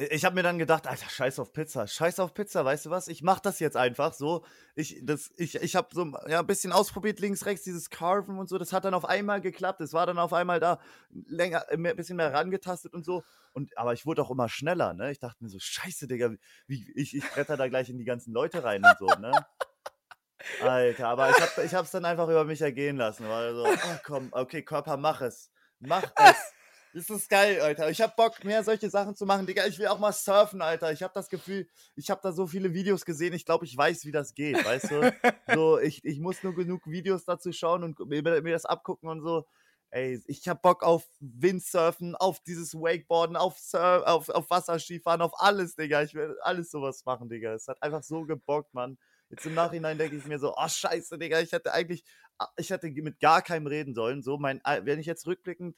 Ich 0.00 0.24
habe 0.24 0.36
mir 0.36 0.44
dann 0.44 0.58
gedacht, 0.58 0.86
Alter, 0.86 1.10
scheiß 1.10 1.40
auf 1.40 1.52
Pizza, 1.52 1.88
scheiß 1.88 2.20
auf 2.20 2.32
Pizza, 2.32 2.64
weißt 2.64 2.86
du 2.86 2.90
was? 2.90 3.08
Ich 3.08 3.22
mach 3.22 3.40
das 3.40 3.58
jetzt 3.58 3.76
einfach 3.76 4.12
so. 4.12 4.44
Ich, 4.76 5.00
das, 5.02 5.32
ich, 5.36 5.56
ich 5.56 5.74
habe 5.74 5.88
so 5.92 6.04
ja, 6.28 6.38
ein 6.38 6.46
bisschen 6.46 6.70
ausprobiert, 6.70 7.18
links, 7.18 7.46
rechts, 7.46 7.64
dieses 7.64 7.90
Carven 7.90 8.38
und 8.38 8.48
so. 8.48 8.58
Das 8.58 8.72
hat 8.72 8.84
dann 8.84 8.94
auf 8.94 9.04
einmal 9.04 9.40
geklappt. 9.40 9.80
Es 9.80 9.92
war 9.92 10.06
dann 10.06 10.20
auf 10.20 10.32
einmal 10.32 10.60
da 10.60 10.78
länger, 11.10 11.68
ein 11.68 11.82
bisschen 11.96 12.16
mehr 12.16 12.32
rangetastet 12.32 12.94
und 12.94 13.04
so. 13.04 13.24
Und, 13.54 13.76
aber 13.76 13.92
ich 13.92 14.06
wurde 14.06 14.22
auch 14.22 14.30
immer 14.30 14.48
schneller, 14.48 14.94
ne? 14.94 15.10
Ich 15.10 15.18
dachte 15.18 15.42
mir 15.42 15.50
so, 15.50 15.58
scheiße, 15.58 16.06
Digga, 16.06 16.30
wie, 16.68 16.92
ich, 16.94 17.16
ich 17.16 17.28
bretter 17.28 17.56
da 17.56 17.66
gleich 17.66 17.88
in 17.88 17.98
die 17.98 18.04
ganzen 18.04 18.32
Leute 18.32 18.62
rein 18.62 18.84
und 18.84 18.98
so, 19.00 19.06
ne? 19.20 19.32
Alter, 20.62 21.08
aber 21.08 21.30
ich, 21.30 21.40
hab, 21.40 21.58
ich 21.58 21.74
hab's 21.74 21.90
dann 21.90 22.04
einfach 22.04 22.28
über 22.28 22.44
mich 22.44 22.60
ergehen 22.60 22.98
lassen. 22.98 23.28
War 23.28 23.52
so, 23.52 23.66
oh 23.66 23.98
komm, 24.04 24.28
okay, 24.30 24.62
Körper, 24.62 24.96
mach 24.96 25.22
es. 25.22 25.50
Mach 25.80 26.04
es. 26.14 26.52
Das 26.98 27.10
ist 27.10 27.30
geil, 27.30 27.60
Alter. 27.60 27.90
Ich 27.90 28.00
hab 28.00 28.16
Bock, 28.16 28.42
mehr 28.44 28.64
solche 28.64 28.90
Sachen 28.90 29.14
zu 29.14 29.24
machen. 29.24 29.46
Digga, 29.46 29.66
ich 29.66 29.78
will 29.78 29.86
auch 29.86 30.00
mal 30.00 30.12
surfen, 30.12 30.60
Alter. 30.60 30.90
Ich 30.90 31.00
hab 31.00 31.14
das 31.14 31.28
Gefühl, 31.28 31.68
ich 31.94 32.10
hab 32.10 32.22
da 32.22 32.32
so 32.32 32.48
viele 32.48 32.74
Videos 32.74 33.04
gesehen. 33.04 33.34
Ich 33.34 33.44
glaube, 33.44 33.66
ich 33.66 33.76
weiß, 33.76 34.04
wie 34.04 34.10
das 34.10 34.34
geht, 34.34 34.64
weißt 34.64 34.90
du? 34.90 34.98
So, 35.54 35.78
ich, 35.78 36.04
ich 36.04 36.18
muss 36.18 36.42
nur 36.42 36.54
genug 36.54 36.86
Videos 36.86 37.24
dazu 37.24 37.52
schauen 37.52 37.84
und 37.84 37.98
mir, 38.00 38.22
mir 38.22 38.52
das 38.52 38.64
abgucken 38.64 39.08
und 39.08 39.22
so. 39.22 39.46
Ey, 39.90 40.20
ich 40.26 40.46
hab 40.48 40.60
Bock 40.60 40.82
auf 40.82 41.08
Windsurfen, 41.20 42.16
auf 42.16 42.40
dieses 42.40 42.74
Wakeboarden, 42.74 43.36
auf, 43.36 43.58
Sur 43.58 44.06
auf, 44.06 44.28
auf 44.28 44.50
Wasserskifahren, 44.50 45.22
auf 45.22 45.40
alles, 45.40 45.76
Digga. 45.76 46.02
Ich 46.02 46.14
will 46.14 46.36
alles 46.42 46.70
sowas 46.70 47.04
machen, 47.04 47.28
Digga. 47.28 47.54
Es 47.54 47.68
hat 47.68 47.80
einfach 47.82 48.02
so 48.02 48.24
gebockt, 48.24 48.74
Mann. 48.74 48.98
Jetzt 49.30 49.46
im 49.46 49.54
Nachhinein 49.54 49.98
denke 49.98 50.16
ich 50.16 50.26
mir 50.26 50.38
so, 50.38 50.54
oh 50.56 50.68
scheiße, 50.68 51.16
Digga, 51.16 51.40
ich 51.40 51.52
hätte 51.52 51.72
eigentlich, 51.72 52.02
ah, 52.38 52.48
ich 52.56 52.70
hätte 52.70 52.90
mit 52.90 53.20
gar 53.20 53.40
keinem 53.42 53.68
reden 53.68 53.94
sollen. 53.94 54.22
So, 54.22 54.36
mein, 54.36 54.60
wenn 54.64 54.98
ich 54.98 55.06
jetzt 55.06 55.26
rückblickend 55.26 55.76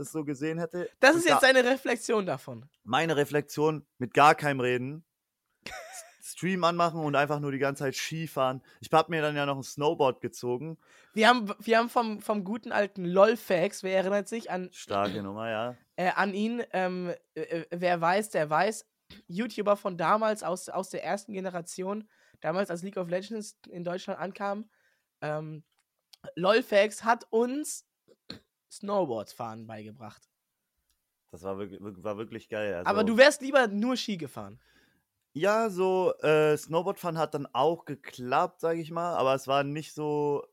das 0.00 0.12
so 0.12 0.24
gesehen 0.24 0.58
hätte. 0.58 0.90
Das 0.98 1.14
ist 1.14 1.28
jetzt 1.28 1.42
deine 1.42 1.64
Reflexion 1.64 2.26
davon. 2.26 2.68
meine 2.82 3.16
Reflexion 3.16 3.86
mit 3.98 4.14
gar 4.14 4.34
keinem 4.34 4.60
Reden. 4.60 5.04
Stream 6.22 6.64
anmachen 6.64 7.00
und 7.00 7.16
einfach 7.16 7.40
nur 7.40 7.52
die 7.52 7.58
ganze 7.58 7.84
Zeit 7.84 7.96
Skifahren. 7.96 8.62
Ich 8.80 8.90
habe 8.92 9.10
mir 9.10 9.20
dann 9.20 9.36
ja 9.36 9.46
noch 9.46 9.56
ein 9.56 9.62
Snowboard 9.62 10.20
gezogen. 10.20 10.78
Wir 11.12 11.28
haben, 11.28 11.52
wir 11.58 11.78
haben 11.78 11.88
vom, 11.88 12.20
vom 12.20 12.44
guten 12.44 12.72
alten 12.72 13.04
LOL-Fax, 13.04 13.82
wer 13.82 13.96
erinnert 13.96 14.28
sich 14.28 14.50
an, 14.50 14.70
Starke 14.72 15.22
Nummer, 15.22 15.50
ja. 15.50 15.76
äh, 15.96 16.10
an 16.14 16.32
ihn? 16.34 16.62
Ähm, 16.72 17.12
äh, 17.34 17.40
äh, 17.40 17.66
wer 17.70 18.00
weiß, 18.00 18.30
der 18.30 18.48
weiß. 18.48 18.86
YouTuber 19.26 19.76
von 19.76 19.96
damals, 19.96 20.42
aus, 20.42 20.68
aus 20.68 20.90
der 20.90 21.04
ersten 21.04 21.32
Generation, 21.32 22.08
damals 22.40 22.70
als 22.70 22.82
League 22.82 22.96
of 22.96 23.08
Legends 23.08 23.58
in 23.68 23.82
Deutschland 23.82 24.20
ankam. 24.20 24.70
Ähm, 25.20 25.64
LOLfax 26.36 27.02
hat 27.02 27.26
uns 27.30 27.89
Snowboardfahren 28.70 29.66
beigebracht. 29.66 30.30
Das 31.30 31.42
war 31.42 31.58
wirklich, 31.58 31.80
war 31.80 32.16
wirklich 32.16 32.48
geil. 32.48 32.74
Also, 32.74 32.88
Aber 32.88 33.04
du 33.04 33.16
wärst 33.16 33.42
lieber 33.42 33.68
nur 33.68 33.96
Ski 33.96 34.16
gefahren. 34.16 34.58
Ja, 35.32 35.70
so 35.70 36.12
äh, 36.22 36.56
Snowboardfahren 36.56 37.18
hat 37.18 37.34
dann 37.34 37.46
auch 37.46 37.84
geklappt, 37.84 38.60
sage 38.60 38.80
ich 38.80 38.90
mal. 38.90 39.16
Aber 39.16 39.34
es 39.34 39.46
war 39.46 39.62
nicht 39.62 39.92
so. 39.92 40.44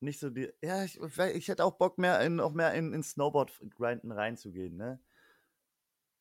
Nicht 0.00 0.20
so 0.20 0.30
die. 0.30 0.52
Ja, 0.62 0.84
ich, 0.84 0.98
ich 1.34 1.48
hätte 1.48 1.64
auch 1.64 1.74
Bock, 1.74 1.98
mehr 1.98 2.20
in, 2.20 2.40
auch 2.40 2.52
mehr 2.52 2.74
in, 2.74 2.92
in 2.92 3.02
Snowboard-Grinden 3.02 4.12
reinzugehen, 4.12 4.76
ne? 4.76 5.00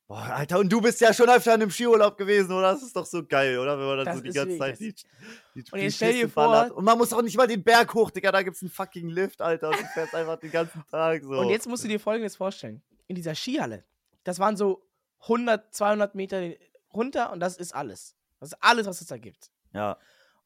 Boah, 0.07 0.23
Alter, 0.23 0.59
und 0.59 0.71
du 0.71 0.79
bist 0.79 1.01
ja 1.01 1.13
schon 1.13 1.29
öfter 1.29 1.53
in 1.55 1.61
einem 1.61 1.69
Skiurlaub 1.71 2.17
gewesen, 2.17 2.53
oder? 2.53 2.71
Das 2.71 2.81
ist 2.81 2.95
doch 2.95 3.05
so 3.05 3.25
geil, 3.25 3.59
oder? 3.59 3.77
Wenn 3.77 3.87
man 3.87 3.97
dann 3.97 4.05
Das 4.05 4.15
so 4.15 4.21
die 4.21 4.31
ganze 4.31 4.57
Zeit 4.57 4.79
die, 4.79 4.93
die, 4.93 5.63
Und 5.69 5.73
die 5.73 5.79
jetzt 5.79 5.97
stell 5.97 6.13
dir 6.13 6.29
vor-. 6.29 6.71
Und 6.73 6.85
man 6.85 6.97
muss 6.97 7.11
auch 7.11 7.21
nicht 7.21 7.35
mal 7.35 7.45
den 7.45 7.61
Berg 7.61 7.93
hoch, 7.93 8.09
Digga. 8.09 8.31
Da 8.31 8.41
gibt's 8.41 8.61
einen 8.61 8.71
fucking 8.71 9.09
Lift, 9.09 9.41
Alter. 9.41 9.69
Und 9.69 9.79
du 9.81 9.85
fährst 9.87 10.15
einfach 10.15 10.39
den 10.39 10.51
ganzen 10.51 10.81
Tag 10.89 11.23
so. 11.23 11.31
Und 11.39 11.49
jetzt 11.49 11.67
musst 11.67 11.83
du 11.83 11.89
dir 11.89 11.99
Folgendes 11.99 12.37
vorstellen. 12.37 12.81
In 13.07 13.15
dieser 13.15 13.35
Skihalle, 13.35 13.83
das 14.23 14.39
waren 14.39 14.55
so 14.55 14.87
100, 15.23 15.73
200 15.75 16.15
Meter 16.15 16.51
runter 16.93 17.31
und 17.33 17.41
das 17.41 17.57
ist 17.57 17.75
alles. 17.75 18.15
Das 18.39 18.49
ist 18.53 18.57
alles, 18.61 18.87
was 18.87 19.01
es 19.01 19.07
da 19.07 19.17
gibt. 19.17 19.51
Ja, 19.73 19.97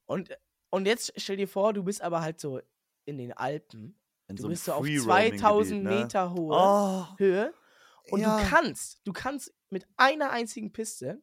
Und, 0.05 0.29
und 0.71 0.87
jetzt 0.87 1.13
stell 1.17 1.37
dir 1.37 1.47
vor, 1.47 1.73
du 1.73 1.83
bist 1.83 2.01
aber 2.01 2.21
halt 2.21 2.39
so 2.39 2.61
in 3.05 3.17
den 3.19 3.31
Alpen. 3.33 3.95
in 4.27 4.35
Du 4.37 4.43
so 4.43 4.47
bist 4.49 4.65
so 4.65 4.73
auf 4.73 4.85
Free-Roaming-Gebiet, 4.85 5.39
2000 5.39 5.83
ne? 5.83 5.89
Meter 5.89 6.33
hohe 6.33 6.55
Oh, 6.55 7.05
Höhe. 7.17 7.53
Und 8.09 8.21
ja. 8.21 8.39
du 8.39 8.49
kannst, 8.49 9.01
du 9.05 9.13
kannst 9.13 9.53
mit 9.69 9.87
einer 9.97 10.31
einzigen 10.31 10.73
Piste 10.73 11.21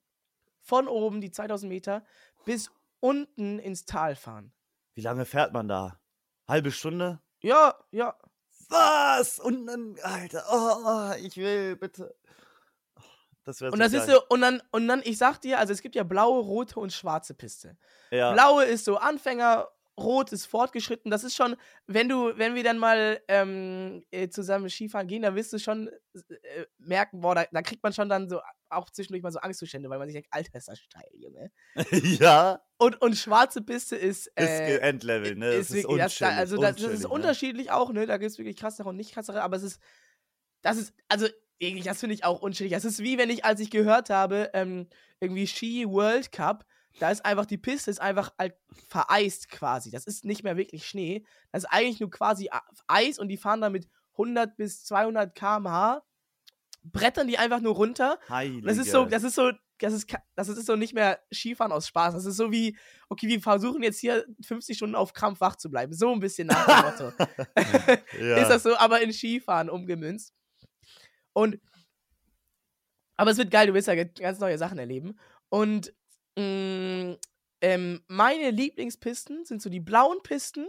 von 0.60 0.88
oben 0.88 1.20
die 1.20 1.30
2000 1.30 1.68
Meter 1.68 2.04
bis 2.44 2.70
unten 3.00 3.58
ins 3.58 3.84
Tal 3.84 4.16
fahren. 4.16 4.52
Wie 4.94 5.02
lange 5.02 5.24
fährt 5.24 5.52
man 5.52 5.68
da? 5.68 6.00
Halbe 6.46 6.72
Stunde? 6.72 7.20
Ja, 7.40 7.74
ja. 7.90 8.16
Was? 8.68 9.38
Und 9.38 9.66
dann, 9.66 9.96
Alter, 10.02 10.44
oh, 10.50 10.76
oh, 10.84 11.24
ich 11.24 11.36
will, 11.36 11.76
bitte. 11.76 12.14
Das 13.44 13.60
wäre 13.60 13.72
Und 13.72 13.78
das 13.78 13.94
ist 13.94 14.06
so, 14.06 14.20
und 14.28 14.42
dann, 14.42 14.62
und 14.72 14.88
dann, 14.88 15.00
ich 15.04 15.16
sag 15.16 15.40
dir, 15.40 15.58
also 15.58 15.72
es 15.72 15.80
gibt 15.80 15.94
ja 15.94 16.02
blaue, 16.02 16.42
rote 16.42 16.78
und 16.80 16.92
schwarze 16.92 17.32
Piste. 17.32 17.78
Ja, 18.10 18.32
Blaue 18.32 18.64
ist 18.64 18.84
so 18.84 18.98
Anfänger 18.98 19.68
Rot 19.98 20.32
ist 20.32 20.46
fortgeschritten. 20.46 21.10
Das 21.10 21.24
ist 21.24 21.34
schon, 21.34 21.56
wenn 21.86 22.08
du, 22.08 22.36
wenn 22.36 22.54
wir 22.54 22.62
dann 22.62 22.78
mal 22.78 23.20
ähm, 23.28 24.04
äh, 24.10 24.28
zusammen 24.28 24.70
Skifahren 24.70 25.08
gehen, 25.08 25.22
dann 25.22 25.34
wirst 25.34 25.52
du 25.52 25.58
schon 25.58 25.88
äh, 26.14 26.64
merken, 26.78 27.20
boah, 27.20 27.34
da, 27.34 27.44
da, 27.50 27.62
kriegt 27.62 27.82
man 27.82 27.92
schon 27.92 28.08
dann 28.08 28.28
so 28.28 28.40
auch 28.70 28.90
zwischendurch 28.90 29.22
mal 29.22 29.32
so 29.32 29.40
Angstzustände, 29.40 29.90
weil 29.90 29.98
man 29.98 30.08
sich 30.08 30.14
denkt, 30.14 30.28
Alter, 30.30 30.58
ist 30.58 30.68
das 30.68 30.78
steil, 30.78 31.10
Junge. 31.14 31.50
ja. 32.20 32.60
Und, 32.78 33.00
und 33.02 33.16
schwarze 33.16 33.62
Piste 33.62 33.96
ist. 33.96 34.30
Äh, 34.36 34.76
ist 34.76 34.82
Endlevel, 34.82 35.36
ne? 35.36 35.52
Ist, 35.52 35.70
ist 35.70 35.84
wirklich, 35.84 36.18
das, 36.18 36.22
also 36.22 36.56
das, 36.56 36.76
das, 36.76 36.92
ist 36.92 37.06
unterschiedlich 37.06 37.66
ne? 37.66 37.74
auch, 37.74 37.92
ne? 37.92 38.06
Da 38.06 38.18
gibt 38.18 38.30
es 38.30 38.38
wirklich 38.38 38.56
krassere 38.56 38.88
und 38.88 38.96
nicht 38.96 39.12
krassere, 39.12 39.42
aber 39.42 39.56
es 39.56 39.62
ist. 39.62 39.80
Das 40.62 40.76
ist, 40.76 40.92
also 41.08 41.28
das 41.84 42.00
finde 42.00 42.14
ich 42.14 42.24
auch 42.24 42.40
unschädlich. 42.40 42.72
Es 42.72 42.84
ist 42.84 43.00
wie 43.00 43.18
wenn 43.18 43.30
ich, 43.30 43.44
als 43.44 43.60
ich 43.60 43.70
gehört 43.70 44.10
habe, 44.10 44.50
ähm, 44.54 44.88
irgendwie 45.20 45.46
Ski 45.46 45.86
World 45.88 46.32
Cup, 46.32 46.64
da 46.98 47.10
ist 47.10 47.24
einfach 47.24 47.46
die 47.46 47.58
Piste 47.58 47.90
ist 47.90 48.00
einfach 48.00 48.32
halt 48.38 48.54
vereist 48.88 49.50
quasi. 49.50 49.90
Das 49.90 50.06
ist 50.06 50.24
nicht 50.24 50.42
mehr 50.42 50.56
wirklich 50.56 50.86
Schnee. 50.86 51.24
Das 51.52 51.64
ist 51.64 51.70
eigentlich 51.70 52.00
nur 52.00 52.10
quasi 52.10 52.50
Eis 52.86 53.18
und 53.18 53.28
die 53.28 53.36
fahren 53.36 53.60
da 53.60 53.70
mit 53.70 53.88
100 54.12 54.56
bis 54.56 54.84
200 54.84 55.34
km/h, 55.34 56.02
brettern 56.82 57.28
die 57.28 57.38
einfach 57.38 57.60
nur 57.60 57.74
runter. 57.74 58.18
Heilige. 58.28 58.66
Das 58.66 58.78
ist 58.78 58.90
so, 58.90 59.04
das 59.04 59.22
ist 59.22 59.34
so, 59.34 59.52
das 59.78 59.92
ist, 59.92 60.12
das 60.34 60.48
ist 60.48 60.66
so 60.66 60.76
nicht 60.76 60.94
mehr 60.94 61.20
Skifahren 61.32 61.72
aus 61.72 61.86
Spaß. 61.86 62.14
Das 62.14 62.24
ist 62.24 62.36
so 62.36 62.50
wie, 62.50 62.76
okay, 63.08 63.28
wir 63.28 63.40
versuchen 63.40 63.82
jetzt 63.82 64.00
hier 64.00 64.26
50 64.44 64.76
Stunden 64.76 64.96
auf 64.96 65.12
Krampf 65.12 65.40
wach 65.40 65.56
zu 65.56 65.70
bleiben. 65.70 65.92
So 65.92 66.12
ein 66.12 66.20
bisschen 66.20 66.48
nach 66.48 66.66
dem 66.66 67.06
Motto. 67.06 67.12
ja. 68.20 68.36
Ist 68.38 68.48
das 68.48 68.64
so, 68.64 68.76
aber 68.76 69.00
in 69.00 69.12
Skifahren 69.12 69.70
umgemünzt. 69.70 70.34
Und 71.32 71.60
aber 73.18 73.32
es 73.32 73.38
wird 73.38 73.50
geil, 73.50 73.66
du 73.66 73.74
wirst 73.74 73.88
ja 73.88 73.96
ganz 74.04 74.38
neue 74.38 74.58
Sachen 74.58 74.78
erleben. 74.78 75.18
Und 75.48 75.92
mh, 76.38 77.12
mm, 77.12 77.16
ähm, 77.60 78.02
meine 78.06 78.50
Lieblingspisten 78.50 79.44
sind 79.44 79.60
so 79.60 79.70
die 79.70 79.80
blauen 79.80 80.22
Pisten, 80.22 80.66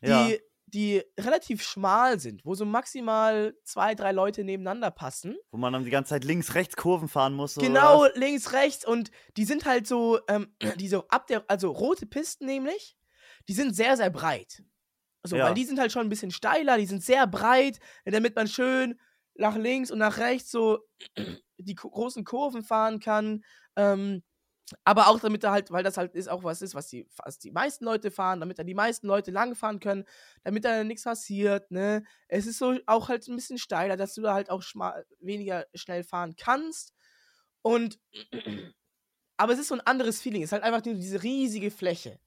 die, 0.00 0.08
ja. 0.08 0.28
die 0.66 1.02
relativ 1.18 1.62
schmal 1.62 2.20
sind, 2.20 2.44
wo 2.44 2.54
so 2.54 2.64
maximal 2.64 3.54
zwei, 3.64 3.94
drei 3.94 4.12
Leute 4.12 4.44
nebeneinander 4.44 4.90
passen. 4.90 5.36
Wo 5.50 5.58
man 5.58 5.72
dann 5.72 5.84
die 5.84 5.90
ganze 5.90 6.10
Zeit 6.10 6.24
links, 6.24 6.54
rechts 6.54 6.76
Kurven 6.76 7.08
fahren 7.08 7.34
muss. 7.34 7.56
Genau, 7.56 8.06
links, 8.14 8.52
rechts. 8.52 8.86
Und 8.86 9.10
die 9.36 9.44
sind 9.44 9.64
halt 9.64 9.86
so, 9.86 10.20
ähm, 10.28 10.54
die 10.78 10.88
so 10.88 11.06
ab 11.08 11.26
der, 11.26 11.44
also 11.48 11.70
rote 11.70 12.06
Pisten 12.06 12.46
nämlich, 12.46 12.96
die 13.48 13.54
sind 13.54 13.74
sehr, 13.74 13.96
sehr 13.96 14.10
breit. 14.10 14.62
So, 15.26 15.36
ja. 15.36 15.46
weil 15.46 15.54
die 15.54 15.64
sind 15.64 15.80
halt 15.80 15.90
schon 15.90 16.06
ein 16.06 16.10
bisschen 16.10 16.30
steiler, 16.30 16.76
die 16.76 16.86
sind 16.86 17.02
sehr 17.02 17.26
breit, 17.26 17.78
damit 18.04 18.36
man 18.36 18.46
schön 18.46 19.00
nach 19.36 19.56
links 19.56 19.90
und 19.90 19.98
nach 19.98 20.18
rechts 20.18 20.50
so 20.50 20.80
die 21.58 21.74
großen 21.74 22.24
Kurven 22.24 22.62
fahren 22.62 23.00
kann. 23.00 23.42
Ähm, 23.74 24.22
aber 24.84 25.08
auch 25.08 25.20
damit 25.20 25.44
er 25.44 25.52
halt, 25.52 25.70
weil 25.70 25.82
das 25.84 25.96
halt 25.96 26.14
ist 26.14 26.28
auch 26.28 26.42
was 26.42 26.62
ist, 26.62 26.74
was 26.74 26.88
die, 26.88 27.06
was 27.22 27.38
die 27.38 27.50
meisten 27.50 27.84
Leute 27.84 28.10
fahren, 28.10 28.40
damit 28.40 28.58
da 28.58 28.64
die 28.64 28.74
meisten 28.74 29.06
Leute 29.06 29.30
langfahren 29.30 29.80
können, 29.80 30.04
damit 30.42 30.64
da 30.64 30.84
nichts 30.84 31.04
passiert, 31.04 31.70
ne? 31.70 32.02
Es 32.28 32.46
ist 32.46 32.58
so 32.58 32.76
auch 32.86 33.08
halt 33.08 33.26
ein 33.28 33.36
bisschen 33.36 33.58
steiler, 33.58 33.96
dass 33.96 34.14
du 34.14 34.22
da 34.22 34.34
halt 34.34 34.50
auch 34.50 34.62
weniger 35.20 35.66
schnell 35.74 36.02
fahren 36.02 36.34
kannst. 36.36 36.94
Und 37.62 37.98
aber 39.36 39.52
es 39.52 39.58
ist 39.58 39.68
so 39.68 39.74
ein 39.74 39.80
anderes 39.82 40.20
Feeling. 40.20 40.42
Es 40.42 40.48
ist 40.48 40.52
halt 40.52 40.64
einfach 40.64 40.84
nur 40.84 40.94
diese 40.94 41.22
riesige 41.22 41.70
Fläche. 41.70 42.18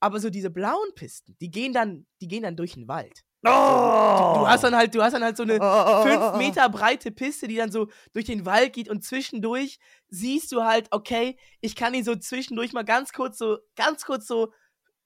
Aber 0.00 0.20
so 0.20 0.30
diese 0.30 0.50
blauen 0.50 0.94
Pisten, 0.94 1.36
die 1.40 1.50
gehen 1.50 1.72
dann, 1.72 2.06
die 2.20 2.28
gehen 2.28 2.42
dann 2.42 2.56
durch 2.56 2.74
den 2.74 2.88
Wald. 2.88 3.22
Oh! 3.44 4.34
Du, 4.34 4.40
du, 4.40 4.48
hast 4.48 4.62
dann 4.62 4.76
halt, 4.76 4.94
du 4.94 5.02
hast 5.02 5.14
dann 5.14 5.24
halt 5.24 5.36
so 5.36 5.42
eine 5.42 5.58
oh! 5.60 6.02
fünf 6.02 6.36
Meter 6.36 6.68
breite 6.68 7.10
Piste, 7.10 7.48
die 7.48 7.56
dann 7.56 7.72
so 7.72 7.88
durch 8.12 8.26
den 8.26 8.46
Wald 8.46 8.72
geht 8.72 8.88
und 8.88 9.02
zwischendurch 9.04 9.78
siehst 10.08 10.52
du 10.52 10.62
halt, 10.62 10.88
okay, 10.90 11.36
ich 11.60 11.74
kann 11.74 11.94
ihn 11.94 12.04
so 12.04 12.14
zwischendurch 12.14 12.72
mal 12.72 12.84
ganz 12.84 13.12
kurz 13.12 13.38
so, 13.38 13.58
ganz 13.74 14.04
kurz 14.04 14.26
so 14.26 14.52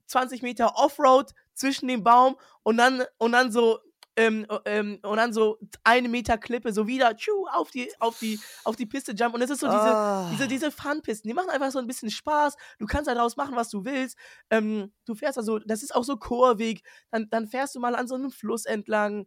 20 0.07 0.43
Meter 0.43 0.77
Offroad 0.77 1.33
zwischen 1.55 1.89
dem 1.89 2.03
Baum 2.03 2.37
und 2.63 2.77
dann, 2.77 3.05
und 3.19 3.33
dann 3.33 3.51
so 3.51 3.79
ähm, 4.17 4.47
ähm, 4.65 4.99
und 5.03 5.17
dann 5.19 5.33
so 5.33 5.59
eine 5.85 6.09
Meter 6.09 6.39
Klippe, 6.39 6.73
so 6.73 6.87
wieder 6.87 7.15
tschu, 7.17 7.47
auf, 7.49 7.71
die, 7.71 7.91
auf, 7.99 8.19
die, 8.19 8.41
auf 8.65 8.75
die 8.75 8.87
Piste 8.87 9.13
jump. 9.13 9.35
Und 9.35 9.43
es 9.43 9.51
ist 9.51 9.61
so 9.61 9.67
diese, 9.67 9.79
ah. 9.79 10.31
diese, 10.33 10.49
diese 10.49 10.71
Fun-Pisten, 10.71 11.29
die 11.29 11.35
machen 11.35 11.51
einfach 11.51 11.71
so 11.71 11.79
ein 11.79 11.87
bisschen 11.87 12.11
Spaß. 12.11 12.57
Du 12.79 12.87
kannst 12.87 13.09
daraus 13.09 13.37
machen, 13.37 13.57
was 13.57 13.69
du 13.69 13.85
willst. 13.85 14.17
Ähm, 14.51 14.93
du 15.05 15.15
fährst 15.15 15.37
also, 15.37 15.59
das 15.59 15.83
ist 15.83 15.95
auch 15.95 16.05
so 16.05 16.17
kurvig. 16.17 16.83
Dann, 17.11 17.29
dann 17.31 17.47
fährst 17.47 17.75
du 17.75 17.81
mal 17.81 17.95
an 17.95 18.09
so 18.09 18.15
einem 18.15 18.31
Fluss 18.31 18.65
entlang. 18.65 19.27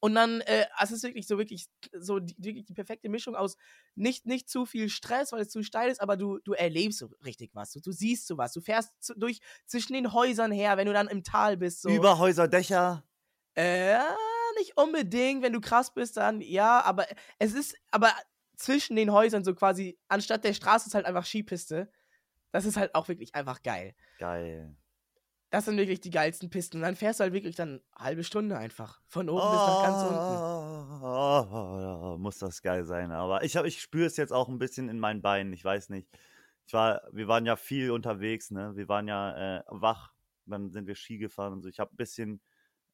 Und 0.00 0.14
dann, 0.14 0.40
äh, 0.42 0.66
es 0.82 0.90
ist 0.90 1.02
wirklich 1.02 1.26
so, 1.26 1.38
wirklich 1.38 1.66
so 1.98 2.18
die, 2.18 2.34
wirklich 2.38 2.64
die 2.64 2.74
perfekte 2.74 3.08
Mischung 3.08 3.34
aus 3.34 3.56
nicht, 3.94 4.26
nicht 4.26 4.48
zu 4.48 4.66
viel 4.66 4.88
Stress, 4.88 5.32
weil 5.32 5.40
es 5.42 5.48
zu 5.48 5.62
steil 5.62 5.90
ist, 5.90 6.00
aber 6.00 6.16
du, 6.16 6.38
du 6.44 6.52
erlebst 6.52 6.98
so 6.98 7.10
richtig 7.24 7.54
was. 7.54 7.72
Du, 7.72 7.80
du 7.80 7.92
siehst 7.92 8.26
so 8.26 8.36
was. 8.36 8.52
Du 8.52 8.60
fährst 8.60 8.92
zu, 9.00 9.14
durch 9.14 9.40
zwischen 9.66 9.94
den 9.94 10.12
Häusern 10.12 10.52
her, 10.52 10.76
wenn 10.76 10.86
du 10.86 10.92
dann 10.92 11.08
im 11.08 11.22
Tal 11.22 11.56
bist. 11.56 11.82
So. 11.82 11.88
Über 11.88 12.18
Häuser, 12.18 12.48
Dächer. 12.48 13.04
Äh, 13.58 13.98
nicht 14.56 14.76
unbedingt. 14.76 15.42
Wenn 15.42 15.52
du 15.52 15.60
krass 15.60 15.92
bist, 15.92 16.16
dann 16.16 16.40
ja, 16.40 16.80
aber 16.82 17.06
es 17.40 17.54
ist, 17.54 17.76
aber 17.90 18.12
zwischen 18.56 18.94
den 18.94 19.12
Häusern 19.12 19.42
so 19.42 19.54
quasi, 19.54 19.98
anstatt 20.08 20.44
der 20.44 20.54
Straße 20.54 20.88
ist 20.88 20.94
halt 20.94 21.06
einfach 21.06 21.26
Skipiste. 21.26 21.90
Das 22.52 22.64
ist 22.64 22.76
halt 22.76 22.94
auch 22.94 23.08
wirklich 23.08 23.34
einfach 23.34 23.62
geil. 23.62 23.94
Geil. 24.18 24.76
Das 25.50 25.64
sind 25.64 25.76
wirklich 25.76 26.00
die 26.00 26.10
geilsten 26.10 26.50
Pisten. 26.50 26.76
Und 26.76 26.82
dann 26.82 26.94
fährst 26.94 27.18
du 27.18 27.24
halt 27.24 27.32
wirklich 27.32 27.56
dann 27.56 27.80
eine 27.92 28.04
halbe 28.04 28.22
Stunde 28.22 28.56
einfach. 28.56 29.00
Von 29.08 29.28
oben 29.28 29.40
oh, 29.42 29.50
bis 29.50 29.60
nach 29.60 29.82
ganz 29.82 30.02
unten. 30.02 31.04
Oh, 31.04 32.14
oh, 32.14 32.18
muss 32.18 32.38
das 32.38 32.62
geil 32.62 32.84
sein. 32.84 33.10
Aber 33.10 33.42
ich, 33.42 33.56
ich 33.56 33.80
spüre 33.80 34.06
es 34.06 34.16
jetzt 34.16 34.32
auch 34.32 34.48
ein 34.48 34.58
bisschen 34.58 34.88
in 34.88 35.00
meinen 35.00 35.20
Beinen. 35.22 35.52
Ich 35.52 35.64
weiß 35.64 35.88
nicht. 35.88 36.08
Ich 36.66 36.74
war, 36.74 37.02
wir 37.12 37.26
waren 37.26 37.46
ja 37.46 37.56
viel 37.56 37.90
unterwegs, 37.90 38.50
ne? 38.50 38.76
Wir 38.76 38.88
waren 38.88 39.08
ja 39.08 39.58
äh, 39.58 39.62
wach. 39.68 40.12
Dann 40.46 40.70
sind 40.70 40.86
wir 40.86 40.94
Ski 40.94 41.18
gefahren 41.18 41.54
und 41.54 41.62
so. 41.62 41.68
Ich 41.68 41.80
habe 41.80 41.92
ein 41.92 41.96
bisschen 41.96 42.40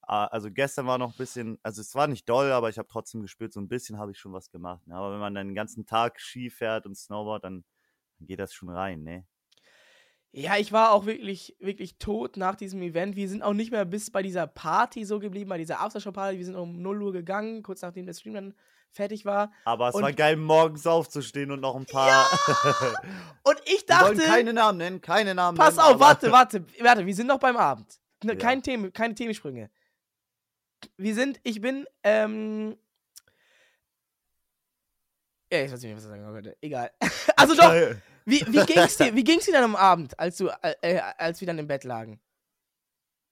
also 0.07 0.51
gestern 0.51 0.87
war 0.87 0.99
noch 0.99 1.13
ein 1.13 1.17
bisschen, 1.17 1.59
also 1.63 1.81
es 1.81 1.95
war 1.95 2.07
nicht 2.07 2.29
doll, 2.29 2.53
aber 2.53 2.69
ich 2.69 2.79
habe 2.79 2.89
trotzdem 2.89 3.23
gespürt, 3.23 3.53
so 3.53 3.61
ein 3.61 3.69
bisschen 3.69 3.99
habe 3.99 4.13
ich 4.13 4.19
schon 4.19 4.33
was 4.33 4.51
gemacht. 4.51 4.87
Ne? 4.87 4.95
Aber 4.95 5.13
wenn 5.13 5.21
man 5.21 5.35
dann 5.35 5.49
den 5.49 5.55
ganzen 5.55 5.87
Tag 5.87 6.21
Ski 6.21 6.51
fährt 6.51 6.87
und 6.87 6.97
Snowboard, 6.97 7.45
dann, 7.45 7.65
dann 8.19 8.27
geht 8.27 8.39
das 8.39 8.53
schon 8.53 8.69
rein, 8.69 9.03
ne? 9.03 9.27
Ja, 10.37 10.57
ich 10.57 10.73
war 10.73 10.91
auch 10.91 11.07
wirklich, 11.07 11.57
wirklich 11.61 11.97
tot 11.99 12.37
nach 12.37 12.57
diesem 12.57 12.83
Event. 12.83 13.15
Wir 13.15 13.29
sind 13.29 13.43
auch 13.43 13.53
nicht 13.53 13.71
mehr 13.71 13.85
bis 13.85 14.11
bei 14.11 14.21
dieser 14.21 14.49
Party 14.49 15.05
so 15.05 15.21
geblieben, 15.21 15.49
bei 15.49 15.59
dieser 15.59 15.81
Aftershow-Party. 15.81 16.39
Wir 16.39 16.45
sind 16.45 16.57
um 16.57 16.83
0 16.83 17.03
Uhr 17.05 17.13
gegangen, 17.13 17.63
kurz 17.63 17.83
nachdem 17.83 18.05
der 18.05 18.15
Stream 18.15 18.35
dann 18.35 18.55
fertig 18.91 19.25
war. 19.25 19.53
Aber 19.65 19.91
es 19.91 19.95
und 19.95 20.03
war 20.03 20.13
geil, 20.13 20.37
morgens 20.37 20.89
aufzustehen 20.89 21.53
und 21.53 21.61
noch 21.61 21.77
ein 21.77 21.87
paar. 21.87 22.09
Ja! 22.09 22.27
und 23.45 23.63
ich 23.67 23.87
dachte. 23.87 24.19
Wir 24.19 24.27
keine 24.27 24.53
Namen 24.53 24.79
nennen, 24.79 25.01
keine 25.01 25.37
Namen 25.37 25.57
pass 25.57 25.77
nennen. 25.77 25.87
Pass 25.87 25.95
auf, 25.95 26.01
warte, 26.01 26.33
warte, 26.33 26.67
warte, 26.81 27.07
wir 27.07 27.15
sind 27.15 27.29
noch 27.29 27.39
beim 27.39 27.57
Abend. 27.57 28.01
Ne, 28.25 28.37
kein 28.37 28.59
ja. 28.59 28.63
Thema, 28.63 28.91
keine 28.91 29.15
Themensprünge 29.15 29.71
wir 30.97 31.15
sind, 31.15 31.41
ich 31.43 31.61
bin, 31.61 31.87
ähm. 32.03 32.77
Ja, 35.53 35.63
ich 35.63 35.73
weiß 35.73 35.83
nicht, 35.83 35.95
was 35.95 36.05
ich 36.05 36.09
sagen 36.09 36.27
wollte. 36.27 36.57
Egal. 36.61 36.91
also 37.37 37.55
doch, 37.55 37.73
wie, 38.25 38.41
wie 38.49 38.65
ging's 38.67 38.97
dir, 38.97 39.15
wie 39.15 39.25
ging's 39.25 39.45
dir 39.45 39.53
dann 39.53 39.65
am 39.65 39.77
Abend, 39.77 40.19
als 40.19 40.37
du, 40.37 40.49
äh, 40.63 40.75
äh, 40.83 41.01
als 41.19 41.41
wir 41.41 41.47
dann 41.47 41.59
im 41.59 41.67
Bett 41.67 41.85
lagen? 41.85 42.21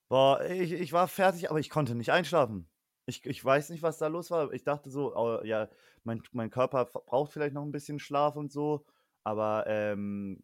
Boah, 0.09 0.45
ich, 0.45 0.73
ich 0.73 0.93
war 0.93 1.09
fertig, 1.09 1.51
aber 1.51 1.59
ich 1.59 1.71
konnte 1.71 1.95
nicht 1.95 2.13
einschlafen. 2.13 2.69
Ich, 3.07 3.25
ich 3.25 3.45
weiß 3.45 3.71
nicht, 3.71 3.83
was 3.83 3.99
da 3.99 4.07
los 4.09 4.31
war. 4.31 4.53
Ich 4.53 4.63
dachte 4.63 4.91
so, 4.91 5.17
oh, 5.17 5.43
ja, 5.43 5.69
mein, 6.05 6.23
mein 6.33 6.51
Körper 6.51 6.85
braucht 6.85 7.33
vielleicht 7.33 7.55
noch 7.55 7.63
ein 7.63 7.73
bisschen 7.73 7.99
Schlaf 7.99 8.37
und 8.37 8.53
so. 8.53 8.85
Aber 9.25 9.65
ähm, 9.67 10.43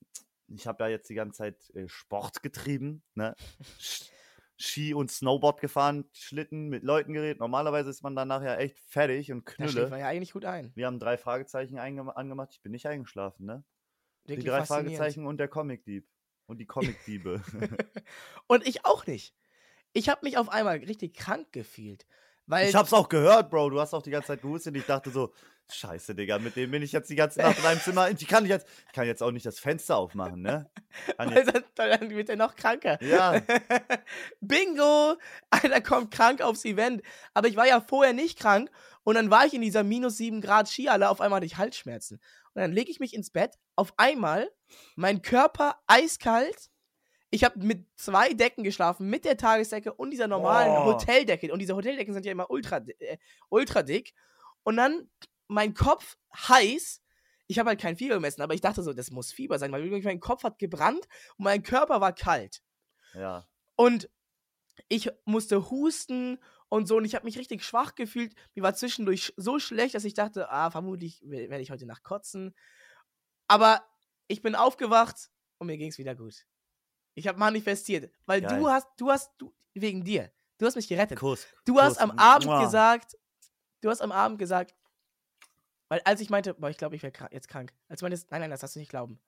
ich 0.48 0.66
habe 0.66 0.84
ja 0.84 0.90
jetzt 0.90 1.11
die 1.11 1.14
ganze 1.14 1.38
Zeit 1.38 1.70
äh, 1.74 1.88
Sport 1.88 2.42
getrieben, 2.42 3.02
ne? 3.14 3.34
Ski 4.61 4.92
und 4.92 5.11
Snowboard 5.11 5.61
gefahren, 5.61 6.04
Schlitten, 6.12 6.68
mit 6.68 6.82
Leuten 6.82 7.12
geredet. 7.12 7.38
Normalerweise 7.38 7.90
ist 7.90 8.02
man 8.02 8.16
dann 8.16 8.28
nachher 8.28 8.59
echt 8.59 8.78
fertig 8.80 9.30
und 9.30 9.46
knülle. 9.46 9.68
Da 9.68 9.72
schläft 9.72 9.90
man 9.90 10.00
ja 10.00 10.09
eigentlich 10.09 10.32
gut 10.32 10.44
ein. 10.44 10.72
Wir 10.74 10.86
haben 10.86 10.98
drei 10.98 11.16
Fragezeichen 11.16 11.78
angemacht. 11.78 12.50
Ich 12.52 12.62
bin 12.62 12.72
nicht 12.72 12.86
eingeschlafen, 12.86 13.46
ne? 13.46 13.64
Wirklich 14.24 14.44
die 14.44 14.50
drei 14.50 14.64
Fragezeichen 14.64 15.26
und 15.26 15.38
der 15.38 15.48
Comic-Dieb. 15.48 16.09
Und 16.46 16.59
die 16.59 16.66
Comic-Diebe. 16.66 17.42
und 18.46 18.66
ich 18.66 18.84
auch 18.84 19.06
nicht. 19.06 19.34
Ich 19.92 20.09
habe 20.09 20.20
mich 20.24 20.38
auf 20.38 20.48
einmal 20.48 20.78
richtig 20.78 21.14
krank 21.14 21.52
gefühlt. 21.52 22.06
Weil 22.46 22.68
ich 22.68 22.74
hab's 22.74 22.92
auch 22.92 23.09
gehört, 23.09 23.50
Bro. 23.50 23.70
Du 23.70 23.80
hast 23.80 23.94
auch 23.94 24.02
die 24.02 24.11
ganze 24.11 24.28
Zeit 24.28 24.42
gehustet. 24.42 24.74
Ich 24.76 24.86
dachte 24.86 25.11
so, 25.11 25.32
Scheiße, 25.70 26.14
Digga, 26.14 26.38
mit 26.38 26.56
dem 26.56 26.70
bin 26.70 26.82
ich 26.82 26.92
jetzt 26.92 27.10
die 27.10 27.14
ganze 27.14 27.40
Nacht 27.40 27.58
in 27.58 27.66
einem 27.66 27.80
Zimmer. 27.80 28.10
Ich 28.10 28.26
kann 28.26 28.46
jetzt, 28.46 28.66
ich 28.86 28.92
kann 28.92 29.06
jetzt 29.06 29.22
auch 29.22 29.30
nicht 29.30 29.44
das 29.44 29.58
Fenster 29.58 29.96
aufmachen, 29.96 30.40
ne? 30.40 30.70
Kann 31.16 31.30
jetzt... 31.30 31.52
dann 31.74 32.10
wird 32.10 32.30
er 32.30 32.36
noch 32.36 32.56
kranker. 32.56 33.02
Ja. 33.02 33.42
Bingo! 34.40 35.16
Einer 35.50 35.82
kommt 35.82 36.10
krank 36.10 36.40
aufs 36.40 36.64
Event. 36.64 37.02
Aber 37.34 37.48
ich 37.48 37.56
war 37.56 37.66
ja 37.66 37.82
vorher 37.82 38.14
nicht 38.14 38.38
krank 38.38 38.70
und 39.04 39.14
dann 39.14 39.30
war 39.30 39.44
ich 39.46 39.54
in 39.54 39.60
dieser 39.60 39.84
minus 39.84 40.16
7 40.16 40.40
Grad 40.40 40.68
Skihalle. 40.68 41.10
Auf 41.10 41.20
einmal 41.20 41.38
hatte 41.38 41.46
ich 41.46 41.58
Halsschmerzen. 41.58 42.20
Und 42.54 42.62
dann 42.62 42.72
lege 42.72 42.90
ich 42.90 42.98
mich 42.98 43.14
ins 43.14 43.30
Bett. 43.30 43.54
Auf 43.76 43.92
einmal, 43.98 44.50
mein 44.96 45.22
Körper 45.22 45.76
eiskalt. 45.86 46.70
Ich 47.30 47.44
habe 47.44 47.58
mit 47.58 47.86
zwei 47.96 48.32
Decken 48.32 48.64
geschlafen, 48.64 49.10
mit 49.10 49.26
der 49.26 49.36
Tagesdecke 49.36 49.92
und 49.92 50.10
dieser 50.10 50.28
normalen 50.28 50.72
oh. 50.72 50.94
Hoteldecke. 50.94 51.52
Und 51.52 51.58
diese 51.58 51.76
Hoteldecken 51.76 52.14
sind 52.14 52.24
ja 52.24 52.32
immer 52.32 52.50
ultra, 52.50 52.78
äh, 52.98 53.18
ultra 53.50 53.82
dick. 53.82 54.14
Und 54.62 54.76
dann 54.76 55.08
mein 55.49 55.74
Kopf 55.74 56.16
heiß. 56.36 57.03
Ich 57.46 57.59
habe 57.59 57.70
halt 57.70 57.80
kein 57.80 57.96
Fieber 57.96 58.14
gemessen, 58.14 58.42
aber 58.42 58.55
ich 58.55 58.61
dachte 58.61 58.82
so, 58.82 58.92
das 58.92 59.11
muss 59.11 59.32
Fieber 59.32 59.59
sein, 59.59 59.72
weil 59.72 59.88
mein 60.03 60.20
Kopf 60.20 60.44
hat 60.44 60.59
gebrannt 60.59 61.09
und 61.38 61.44
mein 61.44 61.62
Körper 61.62 62.01
war 62.01 62.12
kalt. 62.12 62.62
Ja. 63.14 63.49
Und 63.74 64.11
ich 64.88 65.11
musste 65.24 65.70
husten 65.70 66.38
und 66.68 66.86
so 66.86 66.99
und 66.99 67.05
ich 67.07 67.14
habe 67.14 67.24
mich 67.24 67.38
richtig 67.38 67.64
schwach 67.64 67.94
gefühlt. 67.94 68.34
Mir 68.55 68.62
war 68.62 68.74
zwischendurch 68.74 69.32
so 69.36 69.59
schlecht, 69.59 69.94
dass 69.94 70.05
ich 70.05 70.14
dachte, 70.14 70.51
ah, 70.51 70.70
vermutlich 70.70 71.22
we- 71.24 71.49
werde 71.49 71.62
ich 71.62 71.70
heute 71.70 71.86
Nacht 71.86 72.05
kotzen. 72.05 72.55
Aber 73.46 73.82
ich 74.26 74.42
bin 74.42 74.55
aufgewacht 74.55 75.30
und 75.57 75.68
mir 75.68 75.78
ging 75.78 75.90
es 75.90 75.99
wieder 75.99 76.14
gut. 76.14 76.46
Ich 77.14 77.26
habe 77.26 77.38
manifestiert, 77.38 78.12
weil 78.26 78.42
Geil. 78.42 78.59
du 78.61 78.68
hast, 78.68 78.86
du 78.99 79.11
hast, 79.11 79.32
du, 79.38 79.55
wegen 79.74 80.05
dir, 80.05 80.30
du 80.59 80.66
hast 80.66 80.76
mich 80.76 80.86
gerettet. 80.86 81.18
Kuss. 81.18 81.46
Du 81.64 81.80
hast 81.80 81.94
Kuss. 81.94 81.99
am 82.03 82.11
Abend 82.18 82.46
Mua. 82.46 82.62
gesagt, 82.62 83.16
du 83.80 83.88
hast 83.90 84.03
am 84.03 84.12
Abend 84.12 84.38
gesagt, 84.38 84.74
weil 85.89 86.01
als 86.05 86.20
ich 86.20 86.30
meinte, 86.30 86.55
boah, 86.55 86.70
ich 86.70 86.76
glaube, 86.78 86.97
ich 86.97 87.03
wäre 87.03 87.12
jetzt 87.30 87.49
krank. 87.49 87.72
Als 87.89 88.01
du 88.01 88.05
meintest, 88.05 88.30
nein, 88.30 88.41
nein, 88.41 88.51
das 88.51 88.62
hast 88.62 88.74
du 88.76 88.80
nicht 88.80 88.91
glauben. 88.91 89.18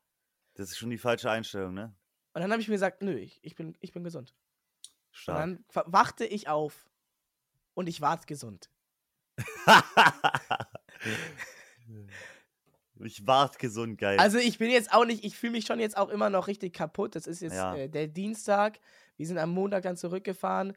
Das 0.54 0.70
ist 0.70 0.78
schon 0.78 0.90
die 0.90 0.98
falsche 0.98 1.30
Einstellung, 1.30 1.74
ne? 1.74 1.94
Und 2.32 2.42
dann 2.42 2.50
habe 2.52 2.60
ich 2.62 2.68
mir 2.68 2.74
gesagt, 2.74 3.02
nö, 3.02 3.16
ich, 3.16 3.38
ich, 3.42 3.54
bin, 3.54 3.76
ich 3.80 3.92
bin 3.92 4.04
gesund. 4.04 4.32
Und 4.32 5.16
Stark. 5.16 5.38
dann 5.38 5.64
wa- 5.72 5.84
wachte 5.86 6.24
ich 6.24 6.48
auf 6.48 6.88
und 7.74 7.88
ich 7.88 8.00
war 8.00 8.18
gesund. 8.18 8.70
ich 13.02 13.26
wart 13.26 13.58
gesund, 13.58 13.98
geil. 13.98 14.18
Also 14.18 14.38
ich 14.38 14.58
bin 14.58 14.70
jetzt 14.70 14.92
auch 14.92 15.04
nicht, 15.04 15.24
ich 15.24 15.36
fühle 15.36 15.52
mich 15.52 15.66
schon 15.66 15.80
jetzt 15.80 15.96
auch 15.96 16.08
immer 16.10 16.30
noch 16.30 16.46
richtig 16.46 16.74
kaputt. 16.74 17.16
Das 17.16 17.26
ist 17.26 17.40
jetzt 17.40 17.54
Ja. 17.54 17.74
äh, 17.74 17.88
der 17.88 18.06
Dienstag. 18.08 18.78
Wir 19.16 19.26
sind 19.26 19.38
am 19.38 19.50
Montag 19.50 19.82
dann 19.82 19.96
zurückgefahren 19.96 20.76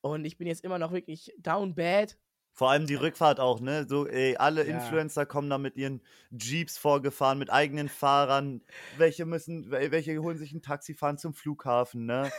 und 0.00 0.24
ich 0.24 0.36
bin 0.38 0.46
jetzt 0.46 0.64
immer 0.64 0.78
noch 0.78 0.92
wirklich 0.92 1.32
down 1.38 1.74
bad. 1.74 2.16
Vor 2.56 2.70
allem 2.70 2.86
die 2.86 2.94
Rückfahrt 2.94 3.40
auch, 3.40 3.58
ne? 3.60 3.84
So, 3.88 4.06
ey, 4.06 4.36
alle 4.36 4.64
Ja. 4.66 4.76
Influencer 4.76 5.26
kommen 5.26 5.50
da 5.50 5.58
mit 5.58 5.76
ihren 5.76 6.00
Jeeps 6.30 6.78
vorgefahren, 6.78 7.36
mit 7.38 7.50
eigenen 7.50 7.88
Fahrern. 7.88 8.62
Welche 8.96 9.26
müssen, 9.26 9.70
wel- 9.72 9.90
welche 9.90 10.16
holen 10.20 10.38
sich 10.38 10.52
ein 10.52 10.62
Taxi, 10.62 10.94
fahren 10.94 11.18
zum 11.18 11.34
Flughafen, 11.34 12.06
ne? 12.06 12.30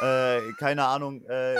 äh, 0.00 0.40
keine 0.58 0.84
Ahnung, 0.86 1.22
äh, 1.26 1.56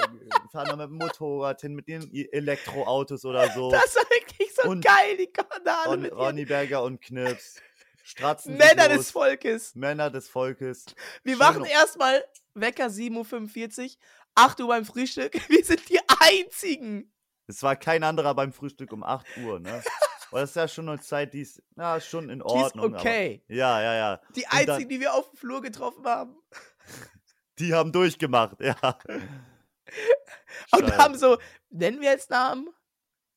fahren 0.52 0.68
da 0.68 0.76
mit 0.76 0.86
dem 0.88 0.96
Motorrad 0.96 1.60
hin, 1.60 1.74
mit 1.74 1.86
ihren 1.88 2.10
Elektroautos 2.14 3.24
oder 3.24 3.50
so. 3.50 3.70
Das 3.72 3.94
war 3.96 4.04
wirklich 4.10 4.54
so 4.54 4.70
Und- 4.70 4.84
geil, 4.84 5.16
die 5.18 5.30
alle 5.66 5.86
Ron, 5.86 6.06
Ronny 6.06 6.44
Berger 6.46 6.82
und 6.84 7.00
Knips. 7.02 7.60
Stratzen 8.04 8.56
Männer 8.56 8.88
des 8.88 9.10
Volkes. 9.10 9.74
Männer 9.74 10.08
des 10.08 10.30
Volkes. 10.30 10.86
Wir 11.24 11.32
Schön 11.34 11.38
machen 11.40 11.64
erstmal 11.66 12.24
Wecker 12.54 12.86
7.45 12.86 13.84
Uhr, 13.84 13.90
8 14.34 14.60
Uhr 14.62 14.68
beim 14.68 14.86
Frühstück. 14.86 15.34
Wir 15.50 15.62
sind 15.62 15.86
die 15.90 16.00
Einzigen. 16.18 17.12
Es 17.48 17.62
war 17.62 17.74
kein 17.76 18.04
anderer 18.04 18.34
beim 18.34 18.52
Frühstück 18.52 18.92
um 18.92 19.02
8 19.02 19.26
Uhr, 19.38 19.58
ne? 19.58 19.82
Aber 20.30 20.40
das 20.40 20.50
ist 20.50 20.56
ja 20.56 20.68
schon 20.68 20.88
eine 20.88 21.00
Zeit, 21.00 21.32
die 21.32 21.40
ist, 21.40 21.62
na, 21.74 21.98
schon 22.00 22.28
in 22.28 22.40
Die 22.40 22.44
ist 22.44 22.50
Ordnung. 22.52 22.94
okay. 22.94 23.42
Aber, 23.46 23.54
ja, 23.56 23.80
ja, 23.82 23.94
ja. 23.94 24.20
Die 24.36 24.44
Und 24.44 24.52
dann- 24.52 24.68
Einzigen, 24.70 24.88
die 24.90 25.00
wir 25.00 25.14
auf 25.14 25.30
dem 25.30 25.36
Flur 25.38 25.62
getroffen 25.62 26.04
haben. 26.04 26.36
Die 27.58 27.74
haben 27.74 27.90
durchgemacht, 27.90 28.60
ja. 28.60 28.76
Und 30.72 30.96
haben 30.96 31.16
so, 31.18 31.38
nennen 31.70 32.00
wir 32.00 32.10
jetzt 32.10 32.30
Namen? 32.30 32.68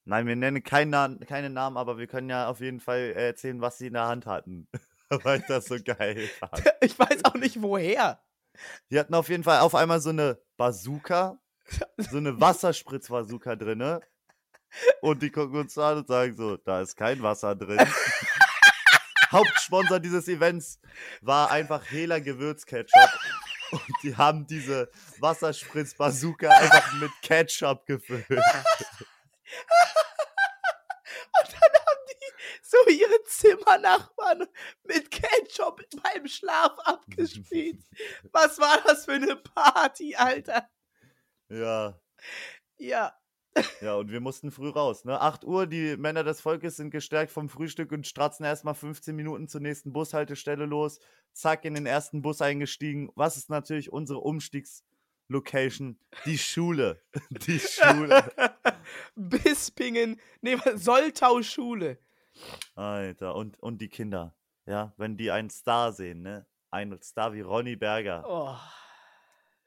Nein, 0.05 0.28
wir 0.28 0.36
nennen 0.36 0.62
keinen 0.64 0.91
Na 0.91 1.09
keine 1.26 1.49
Namen, 1.49 1.76
aber 1.78 1.97
wir 1.97 2.05
können 2.07 2.30
ja 2.30 2.47
auf 2.47 2.59
jeden 2.59 2.80
Fall 2.80 2.99
äh, 2.99 3.28
erzählen, 3.28 3.62
was 3.62 3.80
sie 3.80 3.88
in 3.88 3.93
der 3.93 4.05
Hand 4.07 4.28
hatten. 4.28 4.68
Weil 5.09 5.39
ich 5.39 5.45
das 5.47 5.66
so 5.66 5.78
geil 5.84 6.28
fand. 6.39 6.64
Ich 6.82 6.97
weiß 6.99 7.26
auch 7.26 7.34
nicht 7.34 7.62
woher. 7.64 8.22
Die 8.91 8.99
hatten 8.99 9.14
auf 9.16 9.28
jeden 9.30 9.43
Fall 9.43 9.59
auf 9.62 9.74
einmal 9.74 10.01
so 10.01 10.09
eine 10.09 10.39
Bazooka, 10.57 11.40
so 11.97 12.17
eine 12.17 12.39
Wasserspritzbazooka 12.39 13.55
drinne. 13.55 14.01
Und 15.01 15.22
die 15.22 15.32
gucken 15.32 15.59
uns 15.59 15.78
an 15.78 15.97
und 15.97 16.07
sagen 16.07 16.36
so, 16.36 16.57
da 16.57 16.82
ist 16.82 16.95
kein 16.95 17.22
Wasser 17.22 17.55
drin. 17.55 17.80
Hauptsponsor 19.32 19.99
dieses 19.99 20.28
Events 20.28 20.80
war 21.22 21.51
einfach 21.51 21.89
Hela 21.89 22.19
Gewürzketchup. 22.19 23.09
Und 23.72 23.82
die 24.03 24.15
haben 24.15 24.45
diese 24.47 24.91
Wasserspritz-Bazooka 25.19 26.49
einfach 26.49 26.93
mit 26.93 27.11
Ketchup 27.22 27.86
gefüllt. 27.86 28.28
Und 28.30 28.39
dann 31.53 31.74
haben 31.74 32.05
die 32.09 32.34
so 32.61 32.78
ihre 32.89 33.24
Zimmernachbarn 33.24 34.47
mit 34.84 35.09
Ketchup 35.09 35.82
beim 36.03 36.28
Schlaf 36.28 36.78
abgespielt. 36.80 37.82
Was 38.32 38.59
war 38.59 38.82
das 38.86 39.05
für 39.05 39.13
eine 39.13 39.38
Party, 39.38 40.15
Alter? 40.15 40.69
Ja, 41.52 41.99
Ja. 42.78 43.14
ja, 43.82 43.95
und 43.95 44.10
wir 44.12 44.22
mussten 44.22 44.49
früh 44.49 44.70
raus. 44.70 45.04
Ne? 45.04 45.20
8 45.20 45.43
Uhr, 45.43 45.68
die 45.68 45.97
Männer 45.97 46.24
des 46.24 46.39
Volkes 46.39 46.78
sind 46.78 46.89
gestärkt 46.89 47.32
vom 47.32 47.49
Frühstück 47.49 47.91
und 47.91 48.08
stratzen 48.08 48.45
erstmal 48.45 48.74
15 48.76 49.14
Minuten 49.16 49.47
zur 49.49 49.60
nächsten 49.60 49.91
Bushaltestelle 49.91 50.66
los. 50.66 50.99
Zack, 51.34 51.66
in 51.66 51.74
den 51.74 51.86
ersten 51.86 52.22
Bus 52.22 52.41
eingestiegen. 52.41 53.10
Was 53.16 53.36
ist 53.36 53.49
natürlich 53.49 53.91
unsere 53.91 54.20
Umstiegslocation? 54.20 55.99
Die 56.26 56.38
Schule. 56.38 57.02
Die 57.45 57.60
Schule. 57.60 58.24
Bispingen, 59.16 60.20
nee, 60.41 60.58
Soltau 60.76 61.41
Schule. 61.41 61.97
Alter, 62.76 63.36
und, 63.36 63.60
und 63.60 63.82
die 63.82 63.89
Kinder. 63.89 64.34
Ja, 64.66 64.93
wenn 64.97 65.18
die 65.18 65.32
einen 65.32 65.49
Star 65.49 65.91
sehen, 65.91 66.22
ne? 66.22 66.45
Einen 66.70 67.02
Star 67.02 67.34
wie 67.34 67.41
Ronny 67.41 67.76
Berger. 67.76 68.24
Oh, 68.26 68.56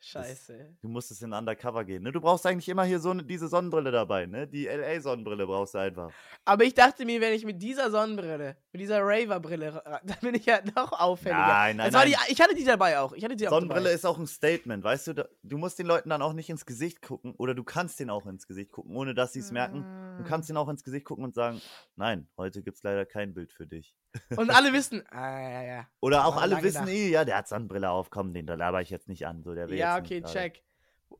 scheiße. 0.04 0.76
Du 0.82 0.88
musstest 0.88 1.22
in 1.22 1.32
Undercover 1.32 1.84
gehen. 1.84 2.02
Ne? 2.02 2.12
Du 2.12 2.20
brauchst 2.20 2.46
eigentlich 2.46 2.68
immer 2.68 2.84
hier 2.84 3.00
so 3.00 3.12
ne, 3.14 3.24
diese 3.24 3.48
Sonnenbrille 3.48 3.90
dabei, 3.90 4.26
ne? 4.26 4.46
Die 4.46 4.66
LA-Sonnenbrille 4.66 5.46
brauchst 5.46 5.74
du 5.74 5.78
einfach. 5.78 6.12
Aber 6.44 6.64
ich 6.64 6.74
dachte 6.74 7.04
mir, 7.04 7.20
wenn 7.20 7.32
ich 7.32 7.44
mit 7.44 7.62
dieser 7.62 7.90
Sonnenbrille, 7.90 8.56
mit 8.74 8.80
dieser 8.80 9.02
Raver-Brille, 9.02 9.72
ra- 9.72 10.00
dann 10.04 10.16
bin 10.20 10.34
ich 10.34 10.46
ja 10.46 10.58
noch 10.74 10.90
auffälliger. 10.92 11.46
Nein, 11.46 11.76
nein, 11.76 11.92
nein. 11.92 12.08
Die, 12.08 12.32
ich 12.32 12.40
hatte 12.40 12.56
die 12.56 12.64
dabei 12.64 12.98
auch. 12.98 13.12
Ich 13.12 13.22
hatte 13.24 13.36
die 13.36 13.46
auch 13.46 13.52
Sonnenbrille 13.52 13.84
dabei. 13.84 13.94
ist 13.94 14.04
auch 14.04 14.18
ein 14.18 14.26
Statement, 14.26 14.82
weißt 14.82 15.06
du? 15.06 15.12
Da, 15.12 15.28
du 15.44 15.58
musst 15.58 15.78
den 15.78 15.86
Leuten 15.86 16.10
dann 16.10 16.22
auch 16.22 16.32
nicht 16.32 16.50
ins 16.50 16.66
Gesicht 16.66 17.00
gucken 17.00 17.34
oder 17.38 17.54
du 17.54 17.62
kannst 17.62 18.00
denen 18.00 18.10
auch 18.10 18.26
ins 18.26 18.48
Gesicht 18.48 18.72
gucken, 18.72 18.96
ohne 18.96 19.14
dass 19.14 19.32
sie 19.32 19.38
es 19.38 19.52
merken. 19.52 19.86
Du 20.18 20.24
kannst 20.24 20.48
denen 20.48 20.56
auch 20.56 20.68
ins 20.68 20.82
Gesicht 20.82 21.04
gucken 21.04 21.24
und 21.24 21.34
sagen, 21.34 21.62
nein, 21.94 22.28
heute 22.36 22.64
gibt 22.64 22.76
es 22.78 22.82
leider 22.82 23.06
kein 23.06 23.32
Bild 23.32 23.52
für 23.52 23.66
dich. 23.68 23.94
Und 24.36 24.50
alle 24.50 24.72
wissen, 24.72 25.04
ah, 25.12 25.40
ja, 25.40 25.62
ja. 25.62 25.88
Oder 26.00 26.26
auch 26.26 26.36
alle 26.36 26.60
wissen 26.60 26.88
eh, 26.88 27.10
ja, 27.10 27.24
der 27.24 27.36
hat 27.36 27.46
Sonnenbrille 27.46 27.90
auf, 27.90 28.10
komm, 28.10 28.34
den 28.34 28.46
da 28.46 28.54
laber 28.54 28.82
ich 28.82 28.90
jetzt 28.90 29.06
nicht 29.08 29.24
an. 29.24 29.44
So, 29.44 29.54
der 29.54 29.68
will 29.68 29.78
Ja, 29.78 29.98
okay, 29.98 30.20
check. 30.22 30.64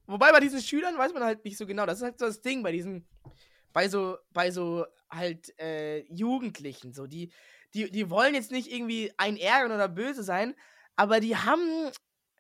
Wobei 0.07 0.33
bei 0.33 0.41
diesen 0.41 0.61
Schülern 0.61 0.99
weiß 0.99 1.13
man 1.15 1.23
halt 1.23 1.45
nicht 1.45 1.57
so 1.57 1.67
genau. 1.67 1.87
Das 1.87 1.99
ist 1.99 2.03
halt 2.05 2.19
so 2.19 2.27
das 2.27 2.41
Ding 2.43 2.65
bei 2.65 2.73
diesen, 2.73 3.07
bei 3.75 3.89
so, 3.91 4.17
bei 4.33 4.51
so 4.51 4.87
halt 5.11 5.59
äh, 5.61 6.01
Jugendlichen, 6.13 6.95
so 6.95 7.07
die, 7.07 7.33
die, 7.75 7.91
die 7.91 8.09
wollen 8.09 8.35
jetzt 8.35 8.53
nicht 8.53 8.73
irgendwie 8.73 9.13
ein 9.19 9.37
ärgern 9.37 9.73
oder 9.73 9.89
böse 9.89 10.23
sein, 10.23 10.55
aber 10.97 11.21
die 11.21 11.37
haben, 11.37 11.91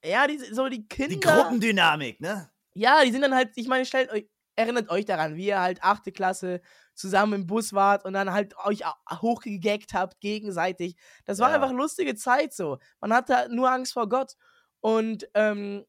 ja, 0.04 0.26
die, 0.26 0.38
so 0.38 0.68
die 0.68 0.88
Kinder. 0.88 1.14
Die 1.14 1.20
Gruppendynamik, 1.20 2.20
ne? 2.20 2.50
Ja, 2.74 3.04
die 3.04 3.12
sind 3.12 3.22
dann 3.22 3.34
halt, 3.34 3.52
ich 3.56 3.68
meine, 3.68 3.84
stellt 3.84 4.10
euch, 4.10 4.28
erinnert 4.56 4.88
euch 4.90 5.04
daran, 5.04 5.36
wie 5.36 5.46
ihr 5.46 5.60
halt 5.60 5.82
achte 5.82 6.12
Klasse 6.12 6.60
zusammen 6.94 7.32
im 7.42 7.46
Bus 7.46 7.72
wart 7.72 8.04
und 8.04 8.12
dann 8.12 8.32
halt 8.32 8.56
euch 8.64 8.82
hochgegaggt 9.10 9.94
habt 9.94 10.20
gegenseitig. 10.20 10.96
Das 11.24 11.40
war 11.40 11.50
Ja. 11.50 11.56
einfach 11.56 11.72
lustige 11.72 12.14
Zeit 12.14 12.54
so. 12.54 12.78
Man 13.00 13.12
hatte 13.12 13.48
nur 13.50 13.70
Angst 13.70 13.92
vor 13.92 14.08
Gott. 14.08 14.34
Und, 14.80 15.28
ähm, 15.34 15.84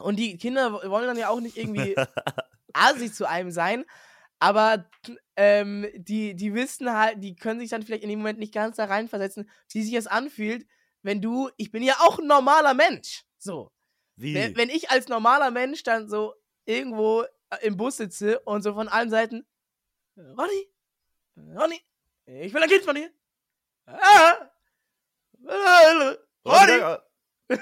und 0.00 0.16
die 0.18 0.36
Kinder 0.38 0.72
wollen 0.72 1.06
dann 1.06 1.16
ja 1.18 1.28
auch 1.30 1.40
nicht 1.40 1.56
irgendwie 1.56 1.96
assi 2.74 3.12
zu 3.12 3.28
einem 3.28 3.50
sein, 3.50 3.84
aber 4.38 4.88
ähm, 5.36 5.86
die, 5.94 6.34
die 6.34 6.54
wissen 6.54 6.92
halt, 6.92 7.22
die 7.22 7.36
können 7.36 7.60
sich 7.60 7.70
dann 7.70 7.82
vielleicht 7.82 8.02
in 8.02 8.10
dem 8.10 8.18
Moment 8.18 8.38
nicht 8.38 8.54
ganz 8.54 8.76
da 8.76 8.84
reinversetzen, 8.84 9.50
wie 9.70 9.82
sich 9.82 9.94
das 9.94 10.06
anfühlt, 10.06 10.66
wenn 11.02 11.22
du, 11.22 11.50
ich 11.56 11.70
bin 11.70 11.82
ja 11.82 11.94
auch 12.00 12.18
ein 12.18 12.26
normaler 12.26 12.74
Mensch. 12.74 13.24
So. 13.38 13.72
Wie? 14.16 14.34
Wenn, 14.34 14.56
wenn 14.56 14.70
ich 14.70 14.90
als 14.90 15.08
normaler 15.08 15.50
Mensch 15.50 15.82
dann 15.82 16.08
so 16.08 16.34
irgendwo 16.64 17.22
äh, 17.22 17.58
im 17.62 17.76
Bus 17.76 17.98
sitze 17.98 18.40
und 18.40 18.62
so 18.62 18.74
von 18.74 18.88
allen 18.88 19.10
Seiten, 19.10 19.46
Ronny, 20.16 20.70
Ronny, 21.36 21.80
ich 22.24 22.52
will 22.52 22.62
ein 22.62 22.68
Kind 22.68 22.84
von 22.84 22.94
dir. 22.94 23.10
Ah, 23.86 24.50
Ronny. 26.44 26.98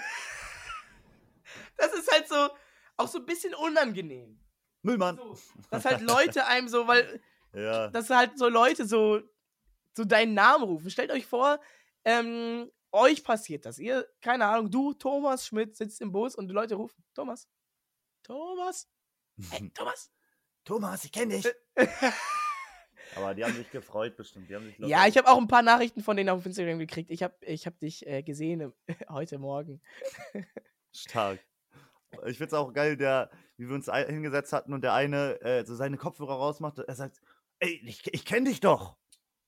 Das 1.76 1.92
ist 1.92 2.10
halt 2.10 2.28
so, 2.28 2.50
auch 2.96 3.08
so 3.08 3.18
ein 3.18 3.26
bisschen 3.26 3.52
unangenehm. 3.54 4.38
Müllmann. 4.84 5.16
So, 5.16 5.36
dass 5.70 5.84
halt 5.84 6.00
Leute 6.02 6.46
einem 6.46 6.68
so, 6.68 6.86
weil, 6.86 7.20
Ja. 7.54 7.88
dass 7.88 8.10
halt 8.10 8.38
so 8.38 8.48
Leute 8.48 8.86
so, 8.86 9.20
so 9.96 10.04
deinen 10.04 10.34
Namen 10.34 10.64
rufen. 10.64 10.90
Stellt 10.90 11.10
euch 11.10 11.26
vor, 11.26 11.60
ähm, 12.04 12.70
euch 12.92 13.24
passiert 13.24 13.64
das. 13.64 13.78
Ihr, 13.78 14.08
keine 14.20 14.46
Ahnung, 14.46 14.70
du, 14.70 14.92
Thomas 14.92 15.46
Schmidt, 15.46 15.76
sitzt 15.76 16.00
im 16.00 16.12
Bus 16.12 16.34
und 16.34 16.48
die 16.48 16.54
Leute 16.54 16.74
rufen, 16.74 17.02
Thomas, 17.14 17.48
Thomas, 18.22 18.88
hey, 19.50 19.70
Thomas. 19.74 20.10
Thomas, 20.64 21.04
ich 21.04 21.12
kenne 21.12 21.34
dich. 21.34 21.52
Aber 23.16 23.34
die 23.34 23.44
haben 23.44 23.54
sich 23.54 23.70
gefreut 23.70 24.16
bestimmt. 24.16 24.48
Die 24.48 24.56
haben 24.56 24.64
sich 24.64 24.78
Ja, 24.78 25.06
ich 25.06 25.16
habe 25.16 25.28
auch 25.28 25.38
ein 25.38 25.46
paar 25.46 25.62
Nachrichten 25.62 26.02
von 26.02 26.16
denen 26.16 26.30
auf 26.30 26.44
Instagram 26.44 26.78
gekriegt. 26.78 27.10
Ich 27.10 27.22
habe 27.22 27.34
ich 27.42 27.66
hab 27.66 27.78
dich 27.78 28.06
äh, 28.06 28.22
gesehen 28.22 28.72
heute 29.08 29.38
Morgen. 29.38 29.80
Stark. 30.92 31.38
Ich 32.26 32.38
find's 32.38 32.54
auch 32.54 32.72
geil, 32.72 32.96
der, 32.96 33.30
wie 33.56 33.68
wir 33.68 33.74
uns 33.74 33.90
hingesetzt 33.90 34.52
hatten 34.52 34.72
und 34.72 34.82
der 34.82 34.94
eine 34.94 35.40
äh, 35.42 35.64
so 35.64 35.74
seine 35.74 35.96
Kopfhörer 35.96 36.34
rausmacht. 36.34 36.78
Er 36.78 36.94
sagt, 36.94 37.20
ey, 37.60 37.80
ich, 37.84 38.02
ich 38.12 38.24
kenne 38.24 38.48
dich 38.48 38.60
doch. 38.60 38.96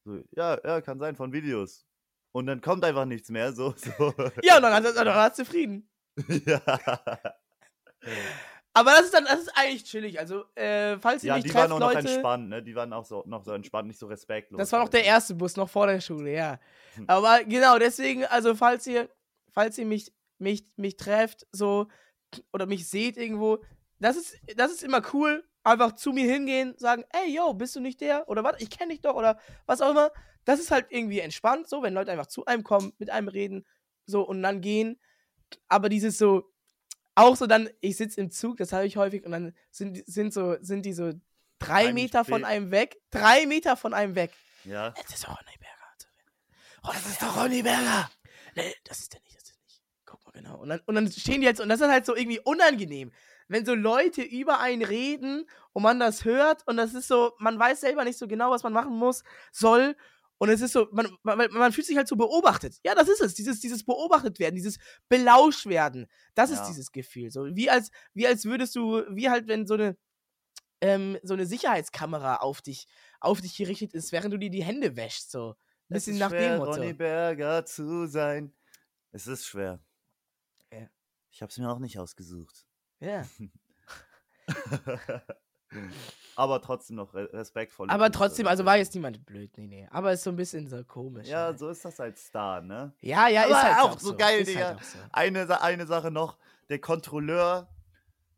So, 0.05 0.23
ja, 0.37 0.59
ja, 0.65 0.81
kann 0.81 0.99
sein, 0.99 1.17
von 1.17 1.33
Videos. 1.33 1.87
Und 2.33 2.47
dann 2.47 2.61
kommt 2.61 2.85
einfach 2.85 3.07
nichts 3.07 3.31
mehr. 3.31 3.53
So, 3.53 3.75
so. 3.77 4.15
Ja, 4.43 4.57
und 4.57 4.63
dann 4.63 4.75
hat 4.75 4.85
er 4.85 4.93
dann 4.93 5.07
er 5.07 5.33
zufrieden. 5.33 5.89
ja. 6.47 6.61
Aber 8.77 8.91
das 8.91 9.07
ist 9.07 9.15
dann, 9.15 9.25
das 9.25 9.41
ist 9.41 9.57
eigentlich 9.57 9.85
chillig. 9.85 10.21
Also, 10.21 10.45
äh, 10.55 10.99
falls 10.99 11.25
ihr 11.25 11.29
Ja, 11.29 11.37
mich 11.37 11.45
die 11.45 11.51
trefft, 11.51 11.71
waren 11.71 11.73
auch 11.73 11.79
noch 11.81 11.95
Leute. 11.95 12.07
entspannt, 12.07 12.51
ne? 12.51 12.63
Die 12.63 12.75
waren 12.75 12.93
auch 12.93 13.07
so, 13.07 13.25
noch 13.27 13.43
so 13.43 13.53
entspannt, 13.53 13.89
nicht 13.89 13.99
so 13.99 14.07
respektlos. 14.07 14.59
Das 14.59 14.71
war 14.71 14.81
noch 14.81 14.91
der 14.91 15.05
erste 15.05 15.35
Bus, 15.35 15.57
noch 15.57 15.71
vor 15.71 15.87
der 15.87 16.01
Schule, 16.03 16.35
ja. 16.35 16.61
Hm. 16.97 17.05
Aber 17.09 17.43
genau, 17.45 17.79
deswegen, 17.79 18.27
also 18.27 18.55
falls 18.55 18.87
ihr, 18.87 19.09
falls 19.51 19.79
ihr 19.79 19.87
mich, 19.87 20.13
mich, 20.39 20.63
mich 20.77 20.99
trefft, 20.99 21.47
so, 21.53 21.89
oder 22.53 22.67
mich 22.67 22.87
seht 22.87 23.17
irgendwo, 23.17 23.65
das 23.99 24.17
ist, 24.17 24.37
das 24.57 24.73
ist 24.73 24.83
immer 24.83 25.03
cool. 25.13 25.45
Einfach 25.63 25.93
zu 25.97 26.13
mir 26.13 26.31
hingehen, 26.31 26.75
sagen, 26.79 27.05
ey, 27.11 27.35
yo, 27.35 27.53
bist 27.53 27.75
du 27.75 27.81
nicht 27.81 28.01
der? 28.01 28.29
Oder 28.29 28.45
was, 28.45 28.61
ich 28.61 28.71
kenne 28.71 28.93
dich 28.93 29.01
doch, 29.01 29.15
oder 29.17 29.39
was 29.67 29.81
auch 29.81 29.91
immer. 29.91 30.13
Das 30.45 30.61
ist 30.61 30.71
halt 30.71 30.87
irgendwie 30.91 31.19
entspannt, 31.19 31.69
so, 31.69 31.83
wenn 31.83 31.93
Leute 31.93 32.13
einfach 32.13 32.27
zu 32.29 32.45
einem 32.45 32.63
kommen, 32.63 32.93
mit 32.99 33.11
einem 33.11 33.27
reden, 33.27 33.67
so, 34.07 34.23
und 34.23 34.43
dann 34.43 34.61
gehen. 34.61 35.01
Aber 35.69 35.89
dieses 35.89 36.19
so, 36.19 36.53
auch 37.17 37.35
so 37.35 37.49
dann, 37.49 37.69
ich 37.81 37.97
sitze 37.97 38.21
im 38.21 38.31
Zug, 38.31 38.59
das 38.59 38.73
habe 38.73 38.87
ich 38.87 38.97
häufig, 38.97 39.25
und 39.25 39.33
dann 39.33 39.57
sind, 39.73 39.95
die- 39.95 40.05
sind 40.07 40.33
so, 40.33 40.57
sind 40.61 40.87
die 40.87 40.93
so 40.93 41.13
drei 41.59 41.93
Meter 41.93 42.25
von 42.25 42.45
einem 42.45 42.71
weg, 42.71 43.01
drei 43.11 43.45
Meter 43.47 43.77
von 43.77 43.93
einem 43.93 44.15
weg. 44.15 44.31
Ja. 44.65 44.91
Das 44.91 45.07
ist 45.15 45.25
doch 45.25 45.31
Ronny 45.37 45.57
Berger. 45.59 45.73
Oh, 46.85 46.91
das 46.93 47.07
ist 47.07 47.21
doch 47.23 47.37
Ronny 47.43 47.63
Berger. 47.63 48.09
Nee, 48.55 48.73
das 48.85 49.01
ist 49.01 49.13
der 49.13 49.21
nicht, 49.23 49.35
das 49.35 49.43
ist 49.43 49.51
der 49.53 49.57
nicht. 49.65 49.83
Guck 50.05 50.25
mal 50.25 50.31
genau. 50.31 50.59
Und 50.61 50.69
dann, 50.69 50.81
und 50.87 50.95
dann 50.95 51.11
stehen 51.11 51.41
die 51.41 51.49
halt 51.49 51.57
so, 51.57 51.65
und 51.65 51.71
das 51.71 51.81
ist 51.81 51.89
halt 51.89 52.07
so 52.07 52.15
irgendwie 52.15 52.39
unangenehm. 52.39 53.11
Wenn 53.49 53.65
so 53.65 53.75
Leute 53.75 54.23
über 54.23 54.59
einen 54.61 54.83
reden 54.83 55.49
und 55.73 55.83
man 55.83 56.01
das 56.01 56.25
hört 56.25 56.67
und 56.67 56.77
das 56.77 56.95
ist 56.95 57.09
so, 57.09 57.33
man 57.39 57.59
weiß 57.59 57.81
selber 57.81 58.05
nicht 58.05 58.19
so 58.19 58.27
genau, 58.27 58.51
was 58.51 58.63
man 58.63 58.73
machen 58.73 58.97
muss, 58.97 59.23
soll. 59.53 59.97
Und 60.39 60.51
es 60.51 60.61
ist 60.61 60.73
so, 60.73 60.89
man, 60.93 61.09
man, 61.23 61.51
man 61.51 61.73
fühlt 61.73 61.87
sich 61.87 61.97
halt 61.97 62.09
so 62.09 62.17
beobachtet. 62.17 62.79
Ja, 62.85 62.95
das 62.95 63.09
ist 63.09 63.23
es. 63.23 63.35
Dieses, 63.35 63.61
dieses 63.61 63.85
beobachtet 63.85 64.39
werden, 64.39 64.55
dieses 64.55 64.79
belauscht 65.09 65.67
werden. 65.67 66.09
Das 66.35 66.51
ist 66.51 66.59
Ja. 66.59 66.67
dieses 66.67 66.93
Gefühl. 66.93 67.31
So, 67.31 67.47
wie 67.55 67.71
als, 67.71 67.91
wie 68.13 68.27
als 68.27 68.45
würdest 68.45 68.77
du, 68.77 69.03
wie 69.11 69.31
halt, 69.31 69.49
wenn 69.49 69.67
so 69.67 69.75
eine, 69.75 69.97
ähm, 70.83 71.19
so 71.23 71.33
eine 71.33 71.47
Sicherheitskamera 71.47 72.37
auf 72.37 72.61
dich, 72.61 72.87
auf 73.21 73.41
dich 73.41 73.57
gerichtet 73.57 73.95
ist, 73.95 74.13
während 74.13 74.35
du 74.35 74.39
dir 74.39 74.51
die 74.51 74.63
Hände 74.65 74.95
wäschst. 74.97 75.31
So. 75.31 75.51
Ein 75.89 75.95
Es 75.97 76.05
bisschen 76.05 76.15
ist 76.15 76.21
nach 76.21 76.31
schwer, 76.31 76.51
dem 76.51 76.59
Motto. 76.59 76.73
Ronny 76.73 76.93
Berger 76.93 77.65
zu 77.65 78.07
sein. 78.07 78.53
Es 79.13 79.27
ist 79.27 79.47
schwer. 79.47 79.81
Ja. 80.71 80.89
Ich 81.31 81.41
habe 81.41 81.51
es 81.51 81.57
mir 81.57 81.71
auch 81.71 81.79
nicht 81.79 81.99
ausgesucht. 81.99 82.66
Ja. 83.01 83.25
Aber 86.37 86.61
trotzdem 86.63 86.97
noch 86.97 87.13
re 87.15 87.29
respektvoll. 87.33 87.91
Aber 87.91 88.11
trotzdem, 88.13 88.47
also 88.47 88.65
war 88.65 88.77
jetzt 88.77 88.95
niemand 88.95 89.25
blöd, 89.27 89.51
nee, 89.57 89.67
nee. 89.67 89.89
Aber 89.91 90.13
ist 90.13 90.23
so 90.23 90.31
ein 90.31 90.37
bisschen 90.37 90.69
so 90.69 90.85
komisch. 90.85 91.27
Ja, 91.29 91.47
halt. 91.47 91.59
so 91.59 91.69
ist 91.71 91.85
das 91.85 91.99
als 91.99 92.27
Star, 92.27 92.61
ne? 92.61 92.93
ja, 93.01 93.29
ja, 93.29 93.45
ist 93.45 93.53
Aber 93.55 93.63
halt 93.63 93.79
auch 93.85 93.99
so 93.99 94.17
geil, 94.17 94.41
ist 94.41 94.49
Digga. 94.49 94.67
Halt 94.69 94.79
auch 94.79 94.83
so. 94.83 94.99
Eine, 95.13 95.61
eine 95.63 95.87
Sache 95.87 96.11
noch, 96.11 96.39
der 96.69 96.79
Kontrolleur 96.79 97.69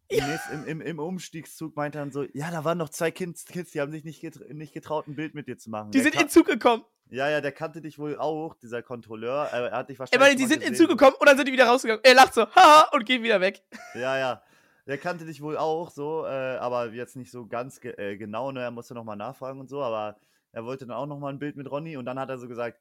im, 0.09 0.25
nächst- 0.27 0.51
im, 0.53 0.65
im, 0.67 0.81
im 0.81 0.99
Umstiegszug 0.99 1.77
meinte 1.77 1.99
dann 1.99 2.13
so, 2.13 2.23
ja, 2.33 2.51
da 2.51 2.65
waren 2.65 2.79
noch 2.79 2.89
zwei 2.89 3.11
Kids, 3.11 3.45
Kids 3.45 3.73
die 3.73 3.81
haben 3.81 3.93
sich 3.93 4.05
nicht, 4.05 4.21
getr 4.21 4.43
nicht 4.55 4.73
getraut, 4.73 5.07
ein 5.07 5.15
Bild 5.17 5.35
mit 5.35 5.49
dir 5.49 5.59
zu 5.59 5.69
machen. 5.69 5.91
Die 5.91 5.99
Der 6.01 6.11
sind 6.11 6.21
in 6.21 6.29
Zug 6.31 6.47
gekommen. 6.47 6.85
Ja, 7.11 7.29
ja, 7.29 7.41
der 7.41 7.53
kannte 7.53 7.81
dich 7.81 7.99
wohl 7.99 8.17
auch, 8.19 8.55
dieser 8.55 8.83
Kontrolleur. 8.83 9.49
Er 9.53 9.71
hat 9.73 9.89
dich 9.89 9.95
Ich 9.95 10.01
wahrscheinlich 10.01 10.29
meine, 10.29 10.37
die 10.37 10.47
sind 10.47 10.63
in 10.63 10.71
gesehen. 10.71 10.89
Zug 10.89 10.99
gekommen 10.99 11.17
und 11.19 11.27
dann 11.27 11.37
sind 11.37 11.47
die 11.47 11.53
wieder 11.53 11.67
rausgegangen. 11.67 12.05
Er 12.05 12.15
lacht 12.15 12.35
so, 12.35 12.47
haha, 12.47 12.89
und 12.93 13.07
geht 13.07 13.23
wieder 13.23 13.41
weg. 13.41 13.63
Ja, 13.95 14.19
ja. 14.19 14.43
Der 14.87 14.99
kannte 14.99 15.27
dich 15.27 15.43
wohl 15.43 15.59
auch 15.59 15.91
so, 15.91 16.25
äh, 16.25 16.57
aber 16.57 16.87
jetzt 16.93 17.15
nicht 17.17 17.31
so 17.31 17.47
ganz 17.47 17.81
ge 17.81 17.93
äh, 17.99 18.17
genau, 18.17 18.53
ne? 18.53 18.63
Er 18.63 18.71
musste 18.71 18.95
nochmal 18.95 19.17
nachfragen 19.17 19.61
und 19.61 19.69
so, 19.69 19.83
aber 19.83 20.17
er 20.53 20.65
wollte 20.65 20.87
dann 20.87 20.97
auch 20.97 21.07
nochmal 21.07 21.33
ein 21.33 21.39
Bild 21.39 21.57
mit 21.57 21.71
Ronny 21.71 21.99
und 21.99 22.07
dann 22.07 22.19
hat 22.19 22.31
er 22.31 22.39
so 22.39 22.49
gesagt, 22.49 22.79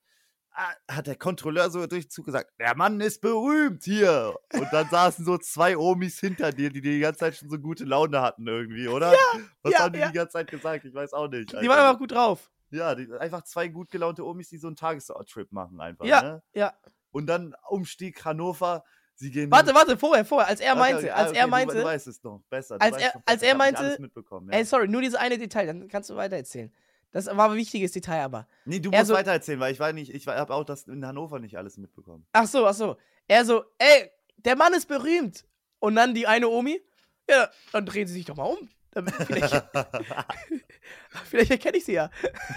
ah, 0.51 0.71
hat 0.89 1.07
der 1.07 1.17
Kontrolleur 1.17 1.69
so 1.69 1.86
durch 1.86 2.05
den 2.05 2.09
Zug 2.09 2.25
gesagt, 2.25 2.51
der 2.59 2.75
Mann 2.78 3.01
ist 3.01 3.21
berühmt 3.21 3.84
hier. 3.84 4.36
Und 4.53 4.67
dann 4.71 4.89
saßen 4.89 5.25
so 5.25 5.38
zwei 5.38 5.78
Omis 5.78 6.19
hinter 6.19 6.51
dir, 6.51 6.69
die 6.69 6.82
die 6.82 6.99
ganze 6.99 7.19
Zeit 7.19 7.36
schon 7.36 7.49
so 7.49 7.59
gute 7.59 7.84
Laune 7.84 8.21
hatten 8.21 8.47
irgendwie, 8.47 8.88
oder? 8.88 9.13
Was 9.61 9.73
ja, 9.73 9.80
haben 9.80 9.93
die 9.93 9.99
ja. 9.99 10.07
die 10.07 10.13
ganze 10.13 10.34
Zeit 10.34 10.49
gesagt? 10.49 10.86
Ich 10.86 10.93
weiß 10.93 11.13
auch 11.13 11.28
nicht. 11.28 11.51
Die 11.51 11.67
waren 11.67 11.80
einfach 11.80 11.99
gut 11.99 12.11
drauf. 12.11 12.49
Ja, 12.70 12.95
die, 12.95 13.11
einfach 13.13 13.43
zwei 13.43 13.68
gut 13.68 13.89
gelaunte 13.89 14.26
Omis, 14.26 14.49
die 14.49 14.57
so 14.57 14.68
einen 14.68 14.76
Tagestrip 14.76 15.51
machen 15.51 15.80
einfach, 15.80 16.05
Ja, 16.05 16.22
ne? 16.22 16.43
ja. 16.53 16.74
Und 17.11 17.28
dann 17.28 17.55
Umstieg 17.70 18.24
Hannover, 18.26 18.84
sie 19.15 19.32
gehen 19.32 19.49
Warte, 19.49 19.74
warte, 19.74 19.97
vorher, 19.97 20.26
vorher, 20.26 20.47
als 20.49 20.59
er 20.59 20.76
meinte, 20.76 21.03
okay, 21.03 21.09
als 21.11 21.30
okay, 21.30 21.39
er 21.39 21.45
Du, 21.45 21.49
meinte, 21.51 21.76
du 21.76 21.84
weißt 21.84 22.07
es 22.07 22.22
noch 22.24 22.41
besser. 22.49 22.78
Du 22.78 22.86
als 22.86 22.97
er- 22.97 23.07
noch 23.15 23.22
als 23.26 23.41
besser. 23.41 23.45
er 23.47 23.53
nicht 23.53 23.78
alles 23.78 23.80
meinte, 23.89 24.01
mitbekommen, 24.01 24.49
ja. 24.51 24.57
ey, 24.59 24.65
sorry, 24.65 24.88
nur 24.88 25.01
dieses 25.01 25.18
eine 25.18 25.38
Detail, 25.38 25.65
dann 25.68 25.88
kannst 25.88 26.09
du 26.09 26.15
weiter 26.15 26.36
erzählen. 26.36 26.72
Das 27.11 27.26
war 27.28 27.49
ein 27.49 27.55
wichtiges 27.55 27.93
Detail 27.93 28.24
aber. 28.26 28.47
Nee, 28.65 28.80
du 28.82 28.91
er 28.91 28.99
musst 28.99 29.07
so- 29.09 29.13
weitererzählen, 29.15 29.59
weil 29.61 29.72
ich 29.72 29.80
war 29.80 29.93
nicht, 29.93 30.13
ich 30.13 30.28
habe 30.28 30.53
auch 30.53 30.65
das 30.65 30.84
in 30.88 31.05
Hannover 31.07 31.39
nicht 31.39 31.57
alles 31.57 31.78
mitbekommen. 31.78 32.28
Ach 32.34 32.45
so, 32.45 32.68
ach 32.68 32.74
so. 32.74 32.97
Er 33.30 33.45
so, 33.45 33.63
ey, 33.78 34.11
der 34.38 34.55
Mann 34.57 34.74
ist 34.74 34.88
berühmt. 34.88 35.45
Und 35.80 35.95
dann 35.95 36.13
die 36.13 36.28
eine 36.28 36.49
Omi, 36.49 36.82
ja, 37.30 37.49
dann 37.72 37.86
drehen 37.86 38.07
sie 38.07 38.13
sich 38.13 38.26
doch 38.26 38.36
mal 38.36 38.43
um. 38.43 38.70
Dann- 39.06 39.26
Vielleicht, 39.28 39.64
vielleicht 41.26 41.52
erkenne 41.52 41.78
ich 41.78 41.86
sie 41.86 41.93
ja. 41.93 42.10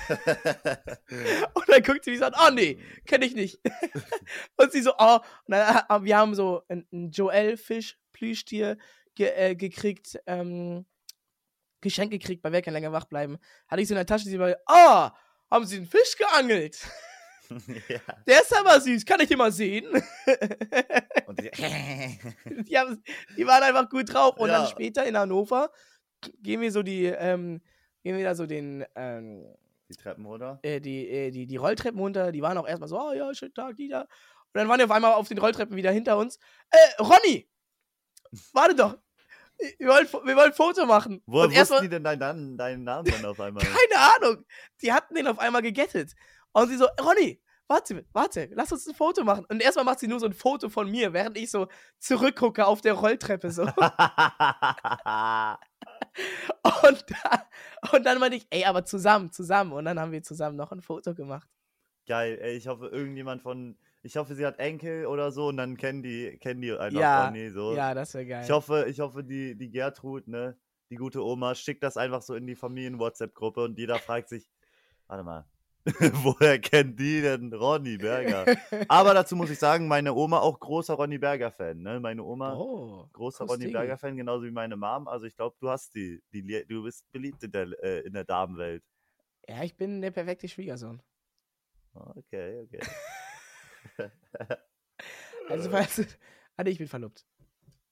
Und 1.55 1.69
dann 1.69 1.83
guckt 1.83 2.05
sie 2.05 2.11
mich 2.11 2.21
so 2.21 2.27
an, 2.27 2.35
oh 2.47 2.51
nee, 2.53 2.79
kenne 3.07 3.25
ich 3.27 3.35
nicht. 3.35 3.61
und 4.57 4.73
sie 4.73 4.83
so, 4.83 4.93
oh, 4.99 5.17
und 5.47 5.53
dann, 5.55 5.77
äh, 5.89 6.05
wir 6.05 6.17
haben 6.17 6.35
so 6.35 6.63
einen 6.69 7.11
Joel-Fisch, 7.11 7.99
Plüschtier 8.13 8.77
ge 9.15 9.29
äh, 9.35 9.55
gekriegt, 9.57 10.19
ähm, 10.27 10.87
Geschenk 11.81 12.11
gekriegt, 12.11 12.45
weil 12.45 12.53
wir 12.53 12.63
kann 12.63 12.75
länger 12.75 12.93
wach 12.93 13.07
bleiben. 13.07 13.39
Hatte 13.69 13.83
ich 13.83 13.89
so 13.89 13.95
in 13.95 13.97
der 13.97 14.07
Tasche, 14.07 14.25
sie 14.29 14.39
war, 14.39 14.55
oh, 14.69 15.09
haben 15.51 15.67
sie 15.67 15.77
einen 15.79 15.87
Fisch 15.87 16.17
geangelt? 16.17 16.79
ja. 17.89 17.99
Der 18.29 18.43
ist 18.43 18.55
aber 18.57 18.81
süß, 18.81 19.05
kann 19.05 19.21
ich 19.21 19.29
den 19.29 19.39
mal 19.39 19.51
sehen? 19.51 19.87
Und 21.27 21.41
die, 21.41 21.51
die, 22.65 22.79
haben, 22.79 23.03
die 23.37 23.47
waren 23.47 23.63
einfach 23.65 23.89
gut 23.89 24.13
drauf. 24.13 24.37
Und 24.37 24.49
dann 24.51 24.63
Ja. 24.63 24.69
später 24.69 25.05
in 25.05 25.17
Hannover 25.17 25.73
gehen 26.43 26.61
wir 26.61 26.73
so 26.73 26.83
die, 26.83 27.07
ähm, 27.07 27.61
gehen 28.03 28.17
wir 28.17 28.25
da 28.25 28.35
so 28.35 28.47
den, 28.47 28.85
ähm, 28.95 29.45
die 29.89 29.97
Treppen 29.97 30.25
runter. 30.25 30.59
äh, 30.63 30.81
die, 30.81 31.09
äh, 31.09 31.31
die, 31.31 31.47
die 31.47 31.57
Rolltreppen 31.57 32.01
runter. 32.01 32.33
Die 32.33 32.43
waren 32.43 32.57
auch 32.59 32.67
erstmal 32.67 32.89
so, 32.89 33.01
oh 33.01 33.13
ja, 33.13 33.35
schönen 33.35 33.55
Tag, 33.55 33.77
Dieter. 33.77 34.03
Und 34.03 34.55
dann 34.55 34.69
waren 34.69 34.79
die 34.79 34.85
auf 34.85 34.91
einmal 34.91 35.13
auf 35.15 35.29
den 35.29 35.39
Rolltreppen 35.39 35.77
wieder 35.77 35.91
hinter 35.91 36.17
uns. 36.17 36.39
Äh, 36.71 37.03
Ronny! 37.03 37.49
Warte 38.53 38.75
doch! 38.75 38.99
Wir 39.79 39.89
wollen, 39.89 40.07
wir 40.07 40.37
wollen 40.37 40.51
ein 40.51 40.55
Foto 40.55 40.87
machen. 40.87 41.23
Woher 41.27 41.49
und 41.49 41.55
wussten 41.55 41.83
die 41.83 41.89
denn 41.91 42.03
deinen, 42.03 42.57
deinen 42.57 42.83
Namen 42.83 43.11
dann 43.11 43.25
auf 43.27 43.39
einmal? 43.39 43.63
keine 43.63 44.17
Ahnung. 44.17 44.45
Die 44.81 44.91
hatten 44.91 45.15
den 45.15 45.27
auf 45.27 45.39
einmal 45.39 45.61
gegettet. 45.61 46.15
Und 46.53 46.69
sie 46.69 46.79
so, 46.79 46.87
Ronny, 46.99 47.43
warte, 47.69 48.07
warte, 48.13 48.49
lass 48.53 48.73
uns 48.73 48.87
ein 48.89 48.95
Foto 48.95 49.23
machen. 49.23 49.45
Und 49.51 49.61
erstmal 49.61 49.85
macht 49.85 49.99
sie 49.99 50.09
nur 50.09 50.19
so 50.19 50.27
ein 50.27 50.33
Foto 50.33 50.71
von 50.71 50.91
mir, 50.91 51.13
während 51.13 51.37
ich 51.37 51.51
so 51.51 51.69
zurückgucke 51.99 52.67
auf 52.67 52.81
der 52.81 52.95
Rolltreppe 52.95 53.51
so. 53.51 53.65
Und, 56.83 57.05
da, 57.09 57.47
und 57.93 58.05
dann 58.05 58.19
meinte 58.19 58.37
ich, 58.37 58.47
ey, 58.51 58.65
aber 58.65 58.85
zusammen, 58.85 59.33
zusammen. 59.33 59.73
Und 59.73 59.85
dann 59.85 59.99
haben 59.99 60.13
wir 60.13 60.23
zusammen 60.23 60.57
noch 60.57 60.73
ein 60.73 60.83
Foto 60.83 61.15
gemacht. 61.15 61.49
Geil, 62.07 62.39
ey, 62.41 62.57
ich 62.57 62.67
hoffe, 62.67 62.89
irgendjemand 62.89 63.43
von, 63.43 63.77
ich 64.03 64.17
hoffe, 64.17 64.35
sie 64.35 64.45
hat 64.45 64.59
Enkel 64.59 65.07
oder 65.07 65.31
so 65.31 65.49
und 65.49 65.57
dann 65.57 65.77
kennen 65.77 66.03
die, 66.03 66.37
kennen 66.39 66.61
die 66.61 66.73
einfach 66.73 67.01
Ja, 67.01 67.27
Ronny 67.27 67.51
so. 67.51 67.75
Ja, 67.75 67.95
das 67.95 68.15
wäre 68.15 68.27
geil. 68.27 68.45
Ich 68.45 68.51
hoffe, 68.51 68.87
ich 68.89 69.01
hoffe, 69.01 69.23
die, 69.25 69.57
die 69.57 69.71
Gertrud, 69.71 70.27
ne, 70.27 70.57
die 70.91 70.97
gute 70.97 71.25
Oma, 71.25 71.55
schickt 71.55 71.83
das 71.83 71.97
einfach 71.97 72.23
so 72.23 72.35
in 72.35 72.47
die 72.47 72.57
Familien-WhatsApp-Gruppe 72.57 73.65
und 73.65 73.79
jeder 73.79 73.99
fragt 73.99 74.29
sich, 74.29 74.51
warte 75.07 75.25
mal, 75.25 75.47
woher 76.25 76.59
kennt 76.59 76.99
die 77.01 77.23
denn 77.23 77.53
Ronny 77.53 77.97
Berger? 77.97 78.57
Aber 78.89 79.15
dazu 79.15 79.35
muss 79.35 79.51
ich 79.51 79.59
sagen, 79.59 79.89
meine 79.89 80.15
Oma 80.15 80.39
auch 80.41 80.61
großer 80.61 80.95
Ronny 80.95 81.19
Berger-Fan, 81.19 81.81
ne? 81.81 82.01
Meine 82.01 82.23
Oma, 82.23 82.55
oh, 82.55 83.09
großer 83.13 83.47
Ronny. 83.47 83.69
Berger-Fan, 83.69 84.17
genauso 84.17 84.45
wie 84.45 84.51
meine 84.51 84.77
Mom. 84.77 85.09
Also 85.09 85.27
ich 85.27 85.35
glaube, 85.35 85.57
du 85.59 85.71
hast 85.71 85.95
die, 85.95 86.23
die, 86.33 86.67
du 86.67 86.83
bist 86.83 87.11
beliebt 87.13 87.43
in 87.43 87.53
der, 87.53 87.83
äh, 87.83 88.01
in 88.01 88.13
der 88.13 88.25
Damenwelt. 88.25 88.85
Ja, 89.49 89.63
ich 89.63 89.77
bin 89.77 90.03
der 90.03 90.11
perfekte 90.11 90.49
Schwiegersohn. 90.49 91.03
Okay, 91.95 92.61
okay. 92.61 92.81
Also, 95.49 95.69
falls 95.69 95.97
du, 95.97 96.05
Warte, 96.61 96.71
ich 96.71 96.79
bin 96.79 96.89
verlobt. 96.89 97.27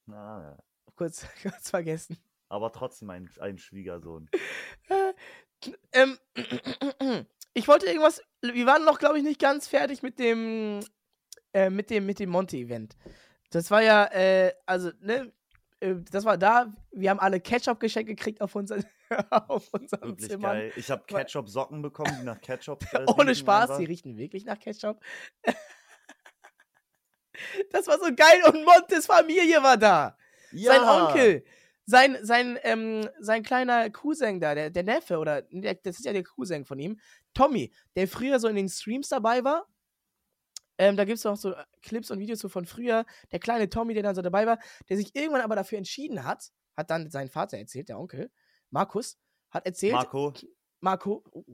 Na, 0.04 0.42
ja. 0.42 0.58
Kurz, 0.94 1.26
kurz 1.42 1.70
vergessen. 1.70 2.18
Aber 2.50 2.70
trotzdem 2.70 3.08
ein, 3.08 3.30
ein 3.40 3.56
Schwiegersohn. 3.56 4.28
Ähm, 5.92 6.18
ich 7.54 7.68
wollte 7.68 7.86
irgendwas. 7.86 8.22
Wir 8.42 8.66
waren 8.66 8.84
noch, 8.84 8.98
glaube 8.98 9.18
ich, 9.18 9.24
nicht 9.24 9.40
ganz 9.40 9.66
fertig 9.66 10.02
mit 10.02 10.18
dem, 10.18 10.80
äh, 11.52 11.70
mit 11.70 11.90
dem, 11.90 12.06
mit 12.06 12.18
dem 12.18 12.30
Monte-Event. 12.30 12.96
Das 13.50 13.70
war 13.70 13.82
ja, 13.82 14.04
äh, 14.06 14.52
also, 14.66 14.90
ne, 15.00 15.32
äh, 15.80 15.94
das 16.10 16.24
war 16.24 16.36
da. 16.38 16.72
Wir 16.92 17.10
haben 17.10 17.20
alle 17.20 17.40
Ketchup-Geschenk 17.40 18.06
gekriegt 18.06 18.40
auf, 18.40 18.54
unseren, 18.54 18.84
auf 19.30 19.72
unserem 19.72 20.10
Wirklich 20.10 20.30
Zimmer. 20.30 20.52
geil. 20.52 20.72
Ich 20.76 20.90
habe 20.90 21.04
Ketchup-Socken 21.06 21.82
bekommen, 21.82 22.16
die 22.20 22.24
nach 22.24 22.40
Ketchup. 22.40 22.84
Äh, 22.92 23.04
Ohne 23.18 23.34
Spaß, 23.34 23.62
einfach. 23.62 23.78
die 23.78 23.86
riechen 23.86 24.16
wirklich 24.16 24.44
nach 24.44 24.58
Ketchup. 24.58 25.00
das 27.72 27.86
war 27.86 27.98
so 27.98 28.14
geil 28.14 28.42
und 28.46 28.64
Montes 28.64 29.06
Familie 29.06 29.62
war 29.62 29.76
da. 29.76 30.16
Sein 30.50 30.80
Onkel, 30.80 31.44
sein, 31.84 32.18
sein, 32.22 32.58
ähm, 32.62 33.08
sein 33.18 33.42
kleiner 33.42 33.90
Cousin 33.90 34.40
da, 34.40 34.54
der, 34.54 34.70
der 34.70 34.82
Neffe, 34.82 35.18
oder 35.18 35.42
der, 35.42 35.74
das 35.74 35.98
ist 35.98 36.06
ja 36.06 36.12
der 36.12 36.24
Cousin 36.24 36.64
von 36.64 36.78
ihm, 36.78 36.98
Tommy, 37.34 37.72
der 37.96 38.08
früher 38.08 38.38
so 38.40 38.48
in 38.48 38.56
den 38.56 38.68
Streams 38.68 39.08
dabei 39.08 39.44
war. 39.44 39.66
Ähm, 40.78 40.96
da 40.96 41.04
gibt 41.04 41.18
es 41.18 41.26
auch 41.26 41.36
so 41.36 41.52
äh, 41.52 41.64
Clips 41.82 42.10
und 42.10 42.20
Videos 42.20 42.38
so 42.38 42.48
von 42.48 42.64
früher. 42.64 43.04
Der 43.32 43.40
kleine 43.40 43.68
Tommy, 43.68 43.94
der 43.94 44.02
dann 44.02 44.14
so 44.14 44.22
dabei 44.22 44.46
war, 44.46 44.58
der 44.88 44.96
sich 44.96 45.14
irgendwann 45.14 45.40
aber 45.40 45.56
dafür 45.56 45.78
entschieden 45.78 46.24
hat, 46.24 46.50
hat 46.76 46.90
dann 46.90 47.10
sein 47.10 47.28
Vater 47.28 47.58
erzählt, 47.58 47.88
der 47.88 47.98
Onkel, 47.98 48.30
Markus, 48.70 49.18
hat 49.50 49.66
erzählt, 49.66 49.94
Marco. 49.94 50.32
Marco, 50.80 51.24
uh, 51.32 51.44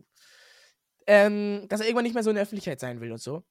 ähm, 1.06 1.66
dass 1.68 1.80
er 1.80 1.86
irgendwann 1.86 2.04
nicht 2.04 2.14
mehr 2.14 2.22
so 2.22 2.30
in 2.30 2.36
der 2.36 2.42
Öffentlichkeit 2.42 2.80
sein 2.80 3.00
will 3.00 3.12
und 3.12 3.20
so. 3.20 3.44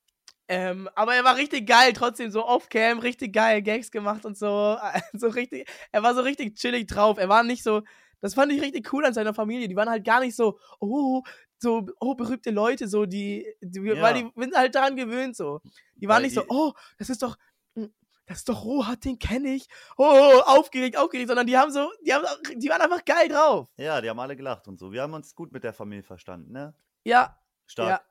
Ähm, 0.47 0.89
aber 0.93 1.15
er 1.15 1.23
war 1.23 1.37
richtig 1.37 1.65
geil, 1.67 1.93
trotzdem 1.93 2.29
so 2.29 2.45
off-cam, 2.45 2.99
richtig 2.99 3.33
geil, 3.33 3.61
Gags 3.61 3.89
gemacht 3.91 4.25
und 4.25 4.37
so. 4.37 4.77
so 5.13 5.27
richtig, 5.27 5.67
er 5.91 6.03
war 6.03 6.13
so 6.13 6.21
richtig 6.21 6.55
chillig 6.57 6.87
drauf. 6.87 7.17
Er 7.17 7.29
war 7.29 7.43
nicht 7.43 7.63
so, 7.63 7.81
das 8.23 8.33
fand 8.33 8.51
ich 8.53 8.61
richtig 8.61 8.91
cool 8.93 9.05
an 9.05 9.13
seiner 9.13 9.33
Familie. 9.33 9.67
Die 9.67 9.75
waren 9.75 9.89
halt 9.89 10.03
gar 10.05 10.21
nicht 10.21 10.35
so, 10.35 10.57
oh, 10.79 11.21
so, 11.59 11.85
oh, 11.99 12.15
berühmte 12.15 12.49
Leute, 12.51 12.87
so, 12.87 13.05
die, 13.05 13.45
die 13.61 13.79
Ja. 13.81 14.01
weil 14.01 14.13
die 14.15 14.31
sind 14.35 14.55
halt 14.55 14.73
daran 14.73 14.95
gewöhnt, 14.95 15.35
so. 15.35 15.59
Die 15.95 16.07
waren 16.07 16.15
Weil 16.17 16.23
nicht 16.23 16.33
so, 16.35 16.41
die- 16.41 16.47
oh, 16.49 16.73
das 16.97 17.09
ist 17.09 17.21
doch, 17.21 17.37
mm, 17.75 17.85
das 18.25 18.39
ist 18.39 18.49
doch 18.49 18.63
Rohat, 18.63 19.03
den 19.05 19.19
kenne 19.19 19.53
ich. 19.53 19.67
Oh, 19.97 20.05
aufgeregt, 20.45 20.97
aufgeregt, 20.97 21.27
sondern 21.27 21.45
die 21.47 21.57
haben 21.57 21.71
so, 21.71 21.89
die 22.05 22.13
haben, 22.13 22.25
die 22.55 22.69
waren 22.69 22.81
einfach 22.81 23.03
geil 23.05 23.27
drauf. 23.29 23.67
Ja, 23.77 23.99
die 24.01 24.09
haben 24.09 24.19
alle 24.19 24.35
gelacht 24.35 24.67
und 24.67 24.79
so. 24.79 24.91
Wir 24.91 25.01
haben 25.01 25.13
uns 25.13 25.35
gut 25.35 25.51
mit 25.51 25.63
der 25.63 25.73
Familie 25.73 26.03
verstanden, 26.03 26.51
ne? 26.51 26.73
Ja, 27.03 27.37
Stark. 27.65 27.89
Ja. 27.89 28.01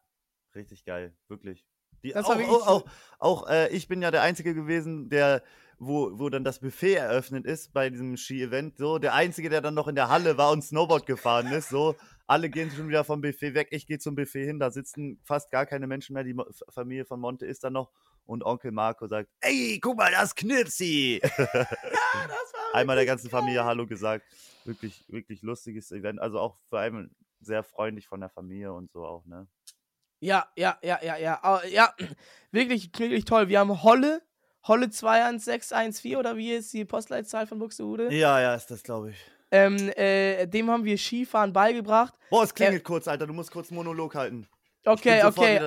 Richtig 0.54 0.84
geil, 0.84 1.16
wirklich. 1.28 1.66
Die, 2.02 2.10
Das 2.12 2.24
auch, 2.26 2.30
war 2.30 2.38
wirklich 2.38 2.56
auch, 2.56 2.66
auch, 2.66 2.84
auch 3.18 3.48
äh, 3.48 3.68
ich 3.68 3.86
bin 3.88 4.02
ja 4.02 4.10
der 4.10 4.22
Einzige 4.22 4.54
gewesen, 4.54 5.08
der, 5.08 5.42
wo, 5.84 6.18
wo 6.18 6.28
dann 6.28 6.44
das 6.44 6.60
Buffet 6.60 6.94
eröffnet 6.94 7.44
ist 7.44 7.72
bei 7.72 7.90
diesem 7.90 8.16
Ski-Event. 8.16 8.78
So, 8.78 8.98
der 8.98 9.14
Einzige, 9.14 9.48
der 9.50 9.60
dann 9.60 9.74
noch 9.74 9.88
in 9.88 9.94
der 9.96 10.08
Halle 10.08 10.38
war 10.38 10.52
und 10.52 10.62
Snowboard 10.62 11.06
gefahren 11.06 11.48
ist. 11.52 11.68
So, 11.70 11.96
alle 12.26 12.48
gehen 12.50 12.70
schon 12.70 12.88
wieder 12.88 13.02
vom 13.04 13.20
Buffet 13.20 13.54
weg. 13.54 13.68
Ich 13.72 13.86
gehe 13.86 13.98
zum 13.98 14.14
Buffet 14.14 14.44
hin, 14.46 14.58
da 14.60 14.70
sitzen 14.70 15.20
fast 15.24 15.50
gar 15.50 15.66
keine 15.66 15.86
Menschen 15.86 16.14
mehr. 16.14 16.22
Die 16.24 16.34
Mo- 16.34 16.46
Familie 16.68 17.04
von 17.04 17.18
Monte 17.20 17.46
ist 17.46 17.64
da 17.64 17.70
noch. 17.70 17.90
Und 18.24 18.44
Onkel 18.44 18.70
Marco 18.70 19.08
sagt: 19.08 19.28
Ey, 19.40 19.80
guck 19.82 19.96
mal, 19.96 20.12
das 20.12 20.34
Knirpsi! 20.36 21.20
das 21.36 21.50
war 21.50 22.62
Einmal 22.74 22.94
der 22.96 23.06
ganzen 23.06 23.28
Familie 23.28 23.64
Hallo 23.64 23.84
gesagt. 23.86 24.24
Wirklich, 24.64 25.04
wirklich 25.08 25.42
lustiges 25.42 25.90
Event. 25.90 26.20
Also 26.20 26.38
auch 26.38 26.56
vor 26.68 26.78
allem 26.78 27.10
sehr 27.40 27.64
freundlich 27.64 28.06
von 28.06 28.20
der 28.20 28.30
Familie 28.30 28.72
und 28.72 28.92
so 28.92 29.04
auch, 29.04 29.26
ne? 29.26 29.48
Ja, 30.20 30.46
ja, 30.56 30.78
ja, 30.84 31.00
ja, 31.02 31.16
ja. 31.16 31.62
Ja, 31.68 31.92
wirklich, 32.52 32.96
wirklich 32.96 33.24
toll. 33.24 33.48
Wir 33.48 33.58
haben 33.58 33.82
Holle, 33.82 34.22
Holle 34.66 34.90
21614 34.90 36.16
oder 36.16 36.36
wie 36.36 36.52
ist 36.52 36.72
die 36.72 36.84
Postleitzahl 36.84 37.46
von 37.46 37.58
Buxtehude? 37.58 38.12
Ja, 38.14 38.40
ja, 38.40 38.54
ist 38.54 38.70
das, 38.70 38.82
glaube 38.82 39.10
ich. 39.10 39.16
Ähm, 39.50 39.90
äh, 39.96 40.46
dem 40.46 40.70
haben 40.70 40.84
wir 40.84 40.96
Skifahren 40.96 41.52
beigebracht. 41.52 42.14
Boah, 42.30 42.44
es 42.44 42.54
klingelt 42.54 42.84
kurz, 42.84 43.06
Alter. 43.06 43.26
Du 43.26 43.34
musst 43.34 43.50
kurz 43.50 43.70
einen 43.70 43.76
Monolog 43.76 44.14
halten. 44.14 44.48
Okay, 44.84 45.22
okay. 45.24 45.58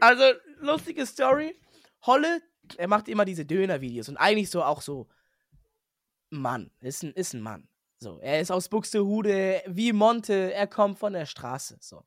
Also, 0.00 0.24
lustige 0.60 1.04
Story. 1.06 1.54
Holle, 2.06 2.40
er 2.76 2.88
macht 2.88 3.08
immer 3.08 3.24
diese 3.24 3.44
Döner-Videos 3.44 4.08
und 4.08 4.16
eigentlich 4.16 4.50
so 4.50 4.62
auch 4.62 4.80
so, 4.80 5.08
Mann, 6.30 6.70
ist 6.80 7.02
ein, 7.02 7.12
ist 7.12 7.34
ein 7.34 7.40
Mann. 7.40 7.68
So, 7.98 8.18
er 8.20 8.40
ist 8.40 8.50
aus 8.50 8.68
Buxtehude, 8.68 9.62
wie 9.66 9.92
Monte, 9.92 10.52
er 10.52 10.66
kommt 10.66 10.98
von 10.98 11.12
der 11.12 11.26
Straße, 11.26 11.78
so. 11.80 12.04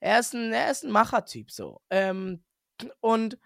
Er 0.00 0.18
ist 0.18 0.34
ein, 0.34 0.52
er 0.52 0.70
ist 0.70 0.84
ein 0.84 0.90
Machertyp, 0.90 1.50
so. 1.50 1.80
Ähm, 1.90 2.42
und, 3.00 3.38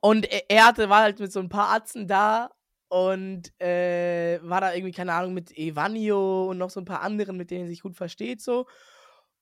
und 0.00 0.26
er, 0.30 0.66
hatte, 0.66 0.88
war 0.88 1.02
halt 1.02 1.20
mit 1.20 1.32
so 1.32 1.40
ein 1.40 1.48
paar 1.48 1.70
Atzen 1.70 2.06
da 2.06 2.50
und 2.88 3.52
äh, 3.60 4.38
war 4.42 4.60
da 4.60 4.74
irgendwie, 4.74 4.92
keine 4.92 5.12
Ahnung, 5.12 5.34
mit 5.34 5.56
Evanio 5.56 6.50
und 6.50 6.58
noch 6.58 6.70
so 6.70 6.80
ein 6.80 6.86
paar 6.86 7.02
anderen, 7.02 7.36
mit 7.36 7.50
denen 7.50 7.64
er 7.64 7.68
sich 7.68 7.82
gut 7.82 7.96
versteht, 7.96 8.40
so. 8.40 8.66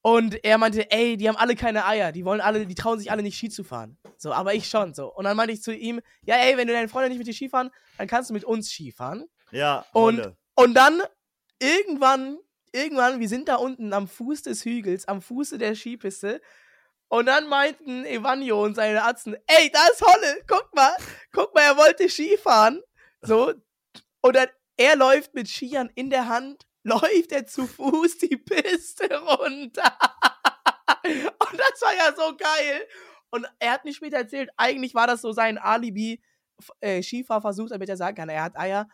Und 0.03 0.45
er 0.45 0.57
meinte, 0.59 0.89
ey, 0.93 1.17
die 1.17 1.29
haben 1.29 1.37
alle 1.37 1.57
keine 1.57 1.85
Eier, 1.85 2.13
die 2.13 2.25
wollen 2.25 2.41
alle, 2.41 2.65
die 2.65 2.75
trauen 2.77 2.99
sich 2.99 3.11
alle 3.11 3.25
nicht 3.25 3.37
Ski 3.37 3.49
zu 3.49 3.65
fahren. 3.65 3.99
So, 4.19 4.33
aber 4.33 4.55
ich 4.55 4.69
schon, 4.69 4.95
so. 4.95 5.13
Und 5.13 5.25
dann 5.25 5.37
meinte 5.37 5.53
ich 5.53 5.63
zu 5.63 5.75
ihm, 5.75 6.01
ja, 6.23 6.37
ey, 6.37 6.57
wenn 6.57 6.69
du 6.69 6.73
deine 6.73 6.89
Freunde 6.89 7.09
nicht 7.09 7.19
mit 7.19 7.27
dir 7.27 7.35
Ski 7.35 7.49
fahren, 7.49 7.71
dann 7.99 8.07
kannst 8.07 8.31
du 8.31 8.35
mit 8.35 8.45
uns 8.45 8.71
Ski 8.71 8.93
fahren. 8.93 9.25
Ja, 9.51 9.85
Und-. 9.93 10.37
Und 10.55 10.75
dann, 10.75 11.03
irgendwann, 11.61 12.39
irgendwann, 12.73 13.21
wir 13.21 13.29
sind 13.29 13.49
da 13.49 13.57
unten 13.57 13.93
am 13.93 14.09
Fuß 14.09 14.43
des 14.43 14.65
Hügels, 14.65 15.07
am 15.07 15.21
Fuße 15.21 15.59
der 15.59 15.75
Skipiste. 15.75 16.41
Und 17.09 17.27
dann 17.27 17.49
meinten 17.49 18.05
Evanio 18.05 18.63
und 18.65 18.75
seine 18.75 19.05
Atzen, 19.05 19.37
ey, 19.47 19.71
da 19.71 19.87
ist 19.93 20.03
Holle, 20.03 20.43
guck 20.47 20.75
mal, 20.75 20.95
guck 21.33 21.55
mal, 21.55 21.63
er 21.63 21.77
wollte 21.77 22.09
Ski 22.09 22.37
fahren. 22.37 22.81
So. 23.21 23.55
Und 24.21 24.37
dann, 24.37 24.49
er 24.77 24.97
läuft 24.97 25.35
mit 25.35 25.49
Skiern 25.49 25.91
in 25.95 26.11
der 26.11 26.29
Hand, 26.29 26.67
läuft 26.83 27.33
er 27.33 27.47
zu 27.47 27.67
Fuß 27.67 28.19
die 28.19 28.37
Piste 28.37 29.09
runter. 29.21 29.99
Und 31.05 31.61
das 31.61 31.81
war 31.81 31.95
ja 31.95 32.13
so 32.17 32.37
geil. 32.37 32.87
Und 33.31 33.47
er 33.59 33.73
hat 33.73 33.85
mir 33.85 33.95
später 33.95 34.19
erzählt, 34.19 34.51
eigentlich 34.57 34.95
war 34.95 35.07
das 35.07 35.21
so 35.21 35.33
sein 35.33 35.59
Alibi, 35.59 36.21
äh, 36.81 37.03
Skifahrversuch, 37.03 37.69
damit 37.69 37.89
er 37.89 37.97
sagen 37.97 38.17
kann, 38.17 38.29
er 38.29 38.43
hat 38.43 38.57
Eier, 38.57 38.89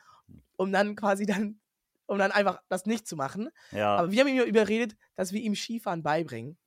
um 0.57 0.73
dann 0.73 0.97
quasi 0.97 1.27
dann, 1.27 1.61
um 2.07 2.19
dann 2.19 2.33
einfach 2.33 2.61
das 2.69 2.87
nicht 2.87 3.07
zu 3.07 3.17
machen. 3.17 3.51
Ja, 3.71 3.97
Aber 3.97 4.11
wir 4.11 4.21
haben 4.21 4.29
ihn 4.29 4.43
überredet, 4.43 4.97
dass 5.15 5.33
wir 5.33 5.41
ihm 5.41 5.55
Skifahren 5.55 6.03
beibringen. 6.03 6.59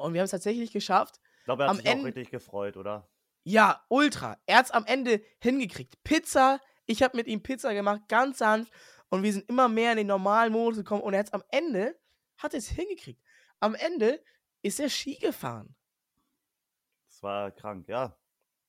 Und 0.00 0.14
wir 0.14 0.20
haben 0.20 0.24
es 0.26 0.30
tatsächlich 0.30 0.72
geschafft. 0.72 1.20
ich 1.38 1.44
glaube, 1.44 1.64
er 1.64 1.68
hat 1.68 1.70
am 1.70 1.76
sich 1.82 1.88
auch 1.88 2.04
richtig 2.04 2.30
gefreut, 2.30 2.76
oder? 2.76 3.08
Ja, 3.44 3.84
ultra. 3.88 4.38
Er 4.46 4.58
hat 4.58 4.66
es 4.66 4.70
am 4.70 4.84
Ende 4.86 5.22
hingekriegt. 5.40 6.02
Pizza, 6.04 6.60
ich 6.86 7.02
habe 7.02 7.16
mit 7.16 7.26
ihm 7.26 7.42
Pizza 7.42 7.72
gemacht, 7.72 8.02
ganz 8.08 8.38
sanft. 8.38 8.72
Und 9.08 9.22
wir 9.22 9.32
sind 9.32 9.48
immer 9.48 9.68
mehr 9.68 9.92
in 9.92 9.98
den 9.98 10.06
normalen 10.06 10.52
Modus 10.52 10.78
gekommen. 10.78 11.02
Und 11.02 11.14
er 11.14 11.20
hat 11.20 11.34
am 11.34 11.42
Ende, 11.48 11.98
hat 12.36 12.54
es 12.54 12.68
hingekriegt. 12.68 13.22
Am 13.58 13.74
Ende 13.74 14.22
ist 14.62 14.78
er 14.78 14.88
Ski 14.88 15.16
gefahren. 15.16 15.74
Das 17.08 17.22
war 17.22 17.50
krank, 17.50 17.88
ja. 17.88 18.16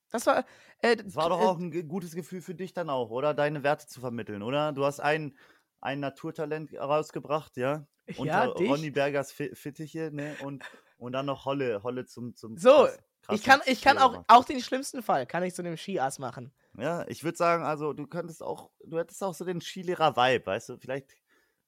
Das 0.10 0.26
war, 0.26 0.46
äh, 0.80 0.98
Das 0.98 1.16
war 1.16 1.30
doch 1.30 1.40
äh, 1.40 1.46
auch 1.46 1.58
ein 1.58 1.88
gutes 1.88 2.16
Gefühl 2.16 2.42
für 2.42 2.56
dich 2.56 2.74
dann 2.74 2.90
auch, 2.90 3.12
oder? 3.12 3.34
Deine 3.34 3.64
Werte 3.64 3.88
zu 3.88 4.02
vermitteln, 4.02 4.42
oder? 4.42 4.74
Du 4.74 4.84
hast 4.84 5.00
ein, 5.00 5.38
ein 5.80 6.00
Naturtalent 6.00 6.74
rausgebracht, 6.74 7.56
ja? 7.58 7.88
Unter 8.18 8.46
ja, 8.46 8.54
dich. 8.54 8.70
Ronny 8.70 8.92
Bergers 8.92 9.32
Fi- 9.32 9.56
Fittiche, 9.56 10.10
ne? 10.12 10.36
Und, 10.44 10.64
und 11.02 11.14
dann 11.14 11.26
noch 11.26 11.46
Holle, 11.46 11.82
Holle 11.84 12.06
zum, 12.06 12.36
zum 12.36 12.58
So, 12.58 12.88
krass- 13.24 13.36
Ich 13.40 13.44
kann, 13.44 13.60
ich 13.66 13.82
kann 13.82 13.98
auch, 13.98 14.24
auch 14.28 14.46
den 14.46 14.62
schlimmsten 14.62 15.02
Fall, 15.02 15.26
kann 15.26 15.42
ich 15.44 15.56
zu 15.56 15.64
einem 15.64 15.76
Skiass 15.78 16.20
machen. 16.20 16.54
Ja, 16.78 17.06
ich 17.08 17.24
würde 17.24 17.38
sagen, 17.38 17.64
also 17.64 17.92
du 17.94 18.06
könntest 18.08 18.44
auch, 18.44 18.70
du 18.86 18.98
hättest 19.00 19.24
auch 19.24 19.34
so 19.34 19.44
den 19.44 19.62
Skilehrer-Vibe, 19.62 20.46
weißt 20.46 20.70
du? 20.70 20.78
Vielleicht 20.78 21.18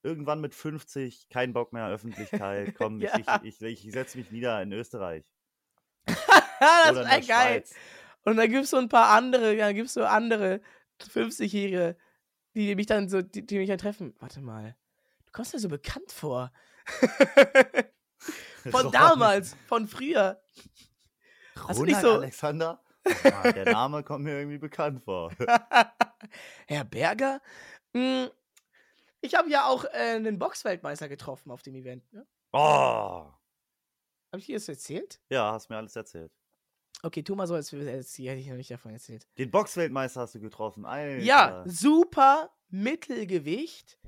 irgendwann 0.03 0.39
mit 0.39 0.53
50, 0.53 1.29
kein 1.29 1.51
Bock 1.51 1.73
mehr, 1.73 1.87
Öffentlichkeit, 1.87 2.75
komm, 2.77 3.01
Ja. 3.01 3.17
ich, 3.17 3.27
ich, 3.43 3.61
ich, 3.61 3.85
ich 3.87 3.91
setze 3.91 4.17
mich 4.19 4.29
nieder 4.31 4.61
in 4.61 4.71
Österreich. 4.71 5.25
das 6.59 6.95
wäre 6.95 7.05
geil. 7.05 7.23
Schweiz. 7.23 7.73
Und 8.25 8.37
dann 8.37 8.49
gibt 8.49 8.63
es 8.65 8.69
so 8.69 8.77
ein 8.77 8.87
paar 8.89 9.09
andere, 9.09 9.57
dann 9.57 9.73
gibt 9.75 9.87
es 9.87 9.93
so 9.95 10.05
andere 10.05 10.61
50-Jährige, 11.01 11.97
die 12.53 12.75
mich 12.75 12.85
dann 12.85 13.09
so, 13.09 13.21
die, 13.21 13.45
die 13.45 13.57
mich 13.57 13.67
dann 13.67 13.77
treffen. 13.79 14.13
Warte 14.19 14.41
mal, 14.41 14.77
du 15.25 15.31
kommst 15.31 15.53
mir 15.53 15.59
so 15.59 15.69
bekannt 15.69 16.11
vor. 16.11 16.51
von 18.71 18.91
damals, 18.91 19.55
von 19.67 19.87
früher. 19.87 20.41
Hast 21.67 21.79
Ronald 21.79 22.01
so- 22.01 22.13
Alexander? 22.13 22.83
Ah, 23.25 23.51
der 23.51 23.65
Name 23.65 24.01
kommt 24.03 24.23
mir 24.23 24.37
irgendwie 24.37 24.57
bekannt 24.57 25.03
vor. 25.03 25.31
Herr 26.67 26.85
Berger? 26.85 27.41
Hm, 27.93 28.29
Ich 29.19 29.35
habe 29.35 29.49
ja 29.49 29.65
auch 29.65 29.83
äh, 29.85 30.15
einen 30.15 30.39
Boxweltmeister 30.39 31.09
getroffen 31.09 31.51
auf 31.51 31.61
dem 31.61 31.75
Event. 31.75 32.11
Ne? 32.13 32.25
Oh! 32.53 32.59
Habe 34.31 34.39
ich 34.39 34.45
dir 34.45 34.55
das 34.55 34.69
erzählt? 34.69 35.19
Ja, 35.29 35.51
hast 35.51 35.69
mir 35.69 35.75
alles 35.77 35.95
erzählt. 35.95 36.31
Okay, 37.03 37.23
tu 37.23 37.35
mal 37.35 37.45
so, 37.45 37.55
als, 37.55 37.73
als 37.73 38.17
hätte 38.17 38.39
ich 38.39 38.47
noch 38.47 38.55
nicht 38.55 38.71
davon 38.71 38.93
erzählt. 38.93 39.27
Den 39.37 39.51
Boxweltmeister 39.51 40.21
hast 40.21 40.35
du 40.35 40.39
getroffen. 40.39 40.85
Alter. 40.85 41.17
Ja, 41.23 41.63
super 41.67 42.51
Mittelgewicht. 42.69 43.99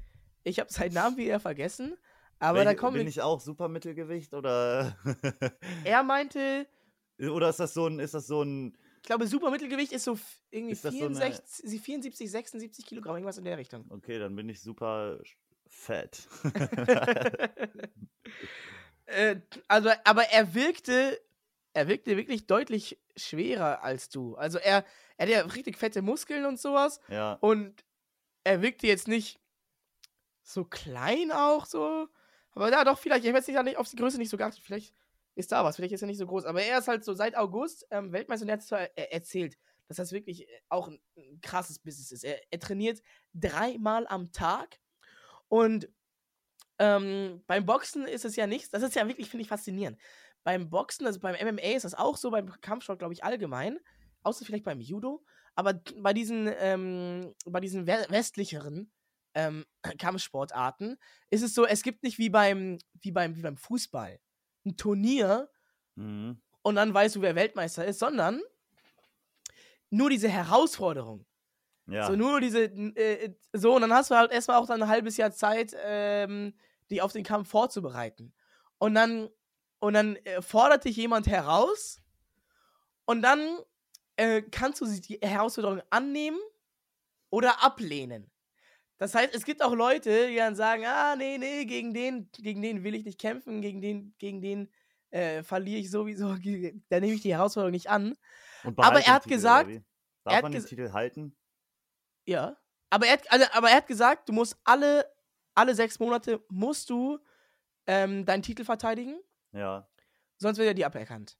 Ich 0.43 0.59
habe 0.59 0.71
seinen 0.71 0.93
Namen 0.93 1.17
wieder 1.17 1.41
vergessen. 1.41 1.97
Aber 2.39 2.59
da 2.59 2.65
Welche- 2.65 2.79
kommen 2.79 2.97
Bin 2.97 3.07
ich 3.07 3.21
auch 3.21 3.39
super 3.39 3.67
Mittelgewicht 3.69 4.33
oder 4.33 4.97
Er 5.83 6.03
meinte, 6.03 6.67
oder 7.19 7.49
ist 7.49 7.59
das 7.59 7.73
so 7.73 7.87
ein 7.87 7.99
ist 7.99 8.13
das 8.13 8.27
so 8.27 8.43
ein 8.43 8.77
ich 9.01 9.07
glaube, 9.07 9.27
super 9.27 9.51
Mittelgewicht 9.51 9.91
ist 9.91 10.03
so 10.03 10.17
irgendwie 10.49 10.73
Ist 10.73 10.83
das 10.83 10.93
so 10.95 11.05
eine- 11.05 11.15
64, 11.15 11.79
74, 11.81 12.31
76 12.31 12.85
Kilogramm, 12.87 13.15
irgendwas 13.15 13.37
in 13.37 13.45
der 13.45 13.57
Richtung. 13.57 13.85
Okay, 13.89 14.17
dann 14.17 14.35
bin 14.35 14.49
ich 14.49 14.61
super 14.61 15.19
fett. 15.67 16.27
äh, 19.05 19.35
also, 19.67 19.91
aber 20.03 20.23
er 20.31 20.53
wirkte, 20.53 21.21
er 21.73 21.87
wirkte 21.87 22.17
wirklich 22.17 22.47
deutlich 22.47 22.99
schwerer 23.15 23.83
als 23.83 24.09
du. 24.09 24.35
Also 24.35 24.57
er, 24.57 24.83
er 25.17 25.27
hat 25.27 25.29
ja 25.33 25.41
richtig 25.41 25.77
fette 25.77 26.01
Muskeln 26.01 26.45
und 26.45 26.59
sowas. 26.59 26.99
ja. 27.09 27.33
Und 27.41 27.83
er 28.43 28.61
wirkte 28.61 28.85
jetzt 28.87 29.07
nicht 29.07 29.39
so 30.43 30.63
klein 30.65 31.31
auch 31.31 31.65
so. 31.65 32.07
Aber 32.55 32.71
ja, 32.71 32.83
doch, 32.83 32.97
vielleicht. 32.97 33.23
Ich 33.23 33.29
habe 33.29 33.37
jetzt 33.37 33.47
nicht, 33.47 33.77
auf 33.77 33.89
die 33.89 33.97
Größe 33.97 34.17
nicht 34.17 34.29
so 34.29 34.37
geachtet. 34.37 34.63
Vielleicht 34.63 34.93
ist 35.35 35.51
da 35.51 35.63
was. 35.63 35.75
Vielleicht 35.75 35.93
ist 35.93 36.01
er 36.01 36.07
nicht 36.07 36.17
so 36.17 36.25
groß. 36.25 36.45
Aber 36.45 36.61
er 36.63 36.79
ist 36.79 36.87
halt 36.87 37.03
so 37.03 37.13
seit 37.13 37.35
August 37.35 37.85
ähm, 37.91 38.11
Weltmeister 38.11 38.43
und 38.43 38.49
er 38.49 38.53
hat 38.53 38.63
zwar 38.63 38.79
er, 38.95 39.13
erzählt, 39.13 39.57
dass 39.87 39.97
das 39.97 40.11
wirklich 40.13 40.47
äh, 40.49 40.61
auch 40.69 40.87
ein, 40.87 40.99
ein 41.17 41.39
krasses 41.41 41.79
Business 41.79 42.11
ist. 42.11 42.23
Er, 42.23 42.41
er 42.49 42.59
trainiert 42.59 43.01
dreimal 43.33 44.07
am 44.07 44.31
Tag. 44.31 44.79
Und 45.49 45.89
ähm, 46.79 47.43
beim 47.45 47.65
Boxen 47.65 48.07
ist 48.07 48.25
es 48.25 48.35
ja 48.35 48.47
nichts. 48.47 48.69
Das 48.69 48.83
ist 48.83 48.95
ja 48.95 49.07
wirklich, 49.07 49.29
finde 49.29 49.43
ich, 49.43 49.49
faszinierend. 49.49 49.99
Beim 50.43 50.69
Boxen, 50.69 51.05
also 51.05 51.19
beim 51.19 51.35
MMA 51.35 51.75
ist 51.75 51.85
das 51.85 51.93
auch 51.93 52.17
so, 52.17 52.31
beim 52.31 52.49
Kampfsport, 52.61 52.99
glaube 52.99 53.13
ich, 53.13 53.23
allgemein. 53.23 53.79
Außer 54.23 54.45
vielleicht 54.45 54.65
beim 54.65 54.79
Judo. 54.79 55.23
Aber 55.55 55.73
bei 55.97 56.13
diesen, 56.13 56.49
ähm, 56.59 57.33
bei 57.45 57.59
diesen 57.59 57.87
we- 57.87 58.05
westlicheren 58.09 58.91
ähm, 59.35 59.65
Kampfsportarten 59.99 60.97
ist 61.29 61.43
es 61.43 61.53
so, 61.53 61.65
es 61.65 61.83
gibt 61.83 62.03
nicht 62.03 62.17
wie 62.17 62.29
beim, 62.29 62.79
wie 63.01 63.11
beim, 63.11 63.35
wie 63.35 63.41
beim 63.41 63.57
Fußball 63.57 64.19
ein 64.65 64.77
Turnier 64.77 65.49
Mhm. 65.97 66.41
und 66.61 66.75
dann 66.75 66.93
weißt 66.93 67.15
du, 67.15 67.21
wer 67.21 67.35
Weltmeister 67.35 67.85
ist, 67.85 67.99
sondern 67.99 68.41
nur 69.89 70.09
diese 70.09 70.27
Herausforderung. 70.27 71.25
Ja. 71.87 72.07
So 72.07 72.15
nur 72.15 72.41
diese, 72.41 72.63
äh, 72.63 73.33
so, 73.53 73.75
und 73.75 73.81
dann 73.81 73.93
hast 73.93 74.11
du 74.11 74.15
halt 74.15 74.31
erstmal 74.31 74.57
auch 74.57 74.67
dann 74.67 74.81
ein 74.83 74.89
halbes 74.89 75.17
Jahr 75.17 75.31
Zeit, 75.31 75.75
ähm, 75.83 76.53
dich 76.89 77.01
auf 77.01 77.13
den 77.13 77.23
Kampf 77.23 77.47
vorzubereiten. 77.49 78.33
Und 78.77 78.95
dann, 78.95 79.29
und 79.79 79.93
dann 79.93 80.15
äh, 80.17 80.41
fordert 80.41 80.83
dich 80.83 80.97
jemand 80.97 81.27
heraus 81.27 82.01
und 83.05 83.21
dann 83.21 83.59
äh, 84.17 84.41
kannst 84.41 84.81
du 84.81 84.85
die 84.85 85.19
Herausforderung 85.21 85.81
annehmen 85.91 86.39
oder 87.29 87.63
ablehnen. 87.63 88.31
Das 88.97 89.13
heißt, 89.13 89.35
es 89.35 89.43
gibt 89.43 89.61
auch 89.61 89.73
Leute, 89.73 90.27
die 90.29 90.37
dann 90.37 90.55
sagen, 90.55 90.83
ah, 90.85 91.15
nee, 91.15 91.37
nee, 91.37 91.65
gegen 91.65 91.93
den, 91.93 92.29
gegen 92.37 92.61
den 92.61 92.83
will 92.83 92.95
ich 92.95 93.03
nicht 93.03 93.19
kämpfen, 93.19 93.61
gegen 93.61 93.81
den, 93.81 94.15
gegen 94.19 94.41
den 94.41 94.71
äh, 95.09 95.43
verliere 95.43 95.79
ich 95.79 95.91
sowieso, 95.91 96.35
da 96.89 96.99
nehme 96.99 97.13
ich 97.13 97.21
die 97.21 97.33
Herausforderung 97.33 97.71
nicht 97.71 97.89
an. 97.89 98.15
Und 98.63 98.79
aber 98.79 98.99
er 99.01 99.13
hat 99.15 99.23
Titel, 99.23 99.35
gesagt- 99.35 99.69
wie? 99.69 99.75
er 99.75 99.83
Darf 100.23 100.35
hat 100.35 100.43
man 100.43 100.51
den 100.53 100.65
Titel 100.65 100.91
halten? 100.91 101.35
Ja. 102.25 102.57
Aber 102.89 103.05
er 103.05 103.13
hat, 103.13 103.31
also, 103.31 103.45
aber 103.51 103.69
er 103.69 103.77
hat 103.77 103.87
gesagt, 103.87 104.29
du 104.29 104.33
musst 104.33 104.57
alle, 104.63 105.05
alle 105.53 105.75
sechs 105.75 105.99
Monate 105.99 106.43
musst 106.49 106.89
du 106.89 107.19
ähm, 107.87 108.25
deinen 108.25 108.41
Titel 108.43 108.63
verteidigen, 108.63 109.19
Ja. 109.51 109.87
sonst 110.37 110.57
wird 110.57 110.67
er 110.69 110.73
dir 110.73 110.85
aberkannt. 110.87 111.37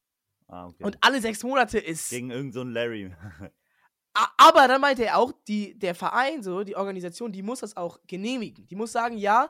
Ah, 0.47 0.67
okay. 0.67 0.83
Und 0.83 0.97
alle 1.01 1.21
sechs 1.21 1.41
Monate 1.43 1.79
ist. 1.79 2.09
Gegen 2.11 2.29
irgendeinen 2.29 2.51
so 2.51 2.63
Larry. 2.63 3.15
Aber 4.37 4.67
dann 4.67 4.81
meinte 4.81 5.05
er 5.05 5.17
auch, 5.17 5.31
die, 5.47 5.77
der 5.77 5.93
Verein, 5.95 6.41
so, 6.43 6.63
die 6.63 6.75
Organisation, 6.75 7.31
die 7.31 7.43
muss 7.43 7.59
das 7.59 7.75
auch 7.75 7.99
genehmigen. 8.07 8.65
Die 8.67 8.75
muss 8.75 8.91
sagen, 8.91 9.17
ja, 9.17 9.49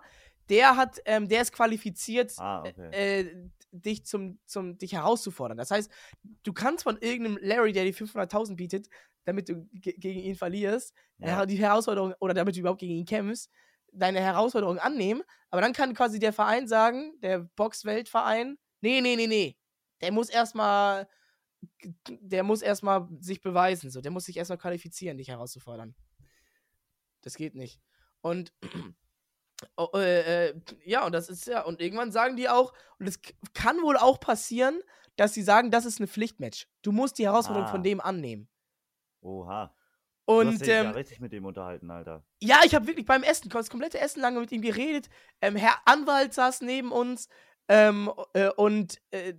der 0.50 0.76
hat, 0.76 1.00
ähm, 1.06 1.28
der 1.28 1.42
ist 1.42 1.52
qualifiziert, 1.54 2.34
Ah, 2.38 2.62
okay. 2.62 2.90
äh, 2.92 3.50
dich 3.72 4.06
zum, 4.06 4.40
zum, 4.46 4.78
dich 4.78 4.94
herauszufordern. 4.94 5.58
Das 5.58 5.72
heißt, 5.72 5.92
du 6.44 6.54
kannst 6.54 6.84
von 6.84 6.98
irgendeinem 7.00 7.38
Larry, 7.42 7.74
der 7.74 7.84
die 7.84 7.94
500.000 7.94 8.56
bietet, 8.56 8.88
damit 9.26 9.50
du 9.50 9.66
ge- 9.74 9.98
gegen 9.98 10.20
ihn 10.22 10.36
verlierst, 10.36 10.94
Ja. 11.18 11.28
ja. 11.28 11.46
die 11.46 11.58
Herausforderung, 11.58 12.14
oder 12.20 12.34
damit 12.34 12.56
du 12.56 12.60
überhaupt 12.60 12.80
gegen 12.80 12.94
ihn 12.94 13.06
kämpfst, 13.06 13.50
deine 13.92 14.20
Herausforderung 14.20 14.78
annehmen, 14.80 15.24
aber 15.50 15.62
dann 15.62 15.74
kann 15.74 15.94
quasi 15.94 16.20
der 16.20 16.34
Verein 16.34 16.68
sagen, 16.68 17.14
der 17.22 17.40
Boxweltverein, 17.56 18.58
nee, 18.82 19.02
nee, 19.02 19.16
nee, 19.16 19.28
nee, 19.28 19.58
der 20.02 20.12
muss 20.12 20.30
erstmal, 20.30 21.08
der 22.10 22.44
muss 22.44 22.62
erstmal 22.62 23.08
sich 23.20 23.42
beweisen, 23.42 23.90
so, 23.90 24.02
der 24.02 24.12
muss 24.12 24.26
sich 24.26 24.38
erstmal 24.38 24.58
qualifizieren, 24.58 25.18
dich 25.18 25.30
herauszufordern. 25.30 25.96
Das 27.22 27.36
geht 27.36 27.56
nicht. 27.56 27.80
Und 28.22 28.54
oh, 29.78 29.90
äh, 29.96 30.48
äh, 30.50 30.62
ja, 30.86 31.06
und 31.06 31.12
das 31.14 31.30
ist 31.30 31.48
ja, 31.48 31.62
und 31.64 31.82
irgendwann 31.82 32.12
sagen 32.12 32.36
die 32.36 32.50
auch, 32.50 32.74
und 33.00 33.08
es 33.08 33.20
kann 33.54 33.82
wohl 33.82 33.98
auch 33.98 34.20
passieren, 34.20 34.82
dass 35.16 35.34
sie 35.34 35.44
sagen, 35.44 35.72
das 35.72 35.86
ist 35.86 36.00
eine 36.00 36.08
Pflichtmatch. 36.08 36.68
Du 36.82 36.92
musst 36.92 37.18
die 37.18 37.26
Herausforderung 37.26 37.68
Ah. 37.68 37.72
von 37.72 37.84
dem 37.84 38.02
annehmen. 38.02 38.50
Oha. 39.22 39.74
du 40.28 40.34
hast 40.34 40.52
Und 40.54 40.60
dich 40.62 40.68
ja 40.68 40.82
ähm, 40.84 40.92
richtig 40.92 41.20
mit 41.20 41.32
dem 41.32 41.46
unterhalten, 41.46 41.90
Alter. 41.90 42.24
ja, 42.42 42.60
ich 42.66 42.76
habe 42.76 42.88
wirklich 42.88 43.06
beim 43.06 43.24
Essen, 43.24 43.50
das 43.50 43.70
komplette 43.70 44.00
Essen 44.00 44.22
lange 44.22 44.40
mit 44.40 44.52
ihm 44.52 44.62
geredet. 44.62 45.08
Ähm, 45.42 45.56
Herr 45.56 45.78
Anwalt 45.86 46.34
saß 46.34 46.62
neben 46.62 46.92
uns 46.92 47.28
ähm, 47.68 48.12
äh, 48.34 48.50
und 48.50 49.02
äh, 49.12 49.30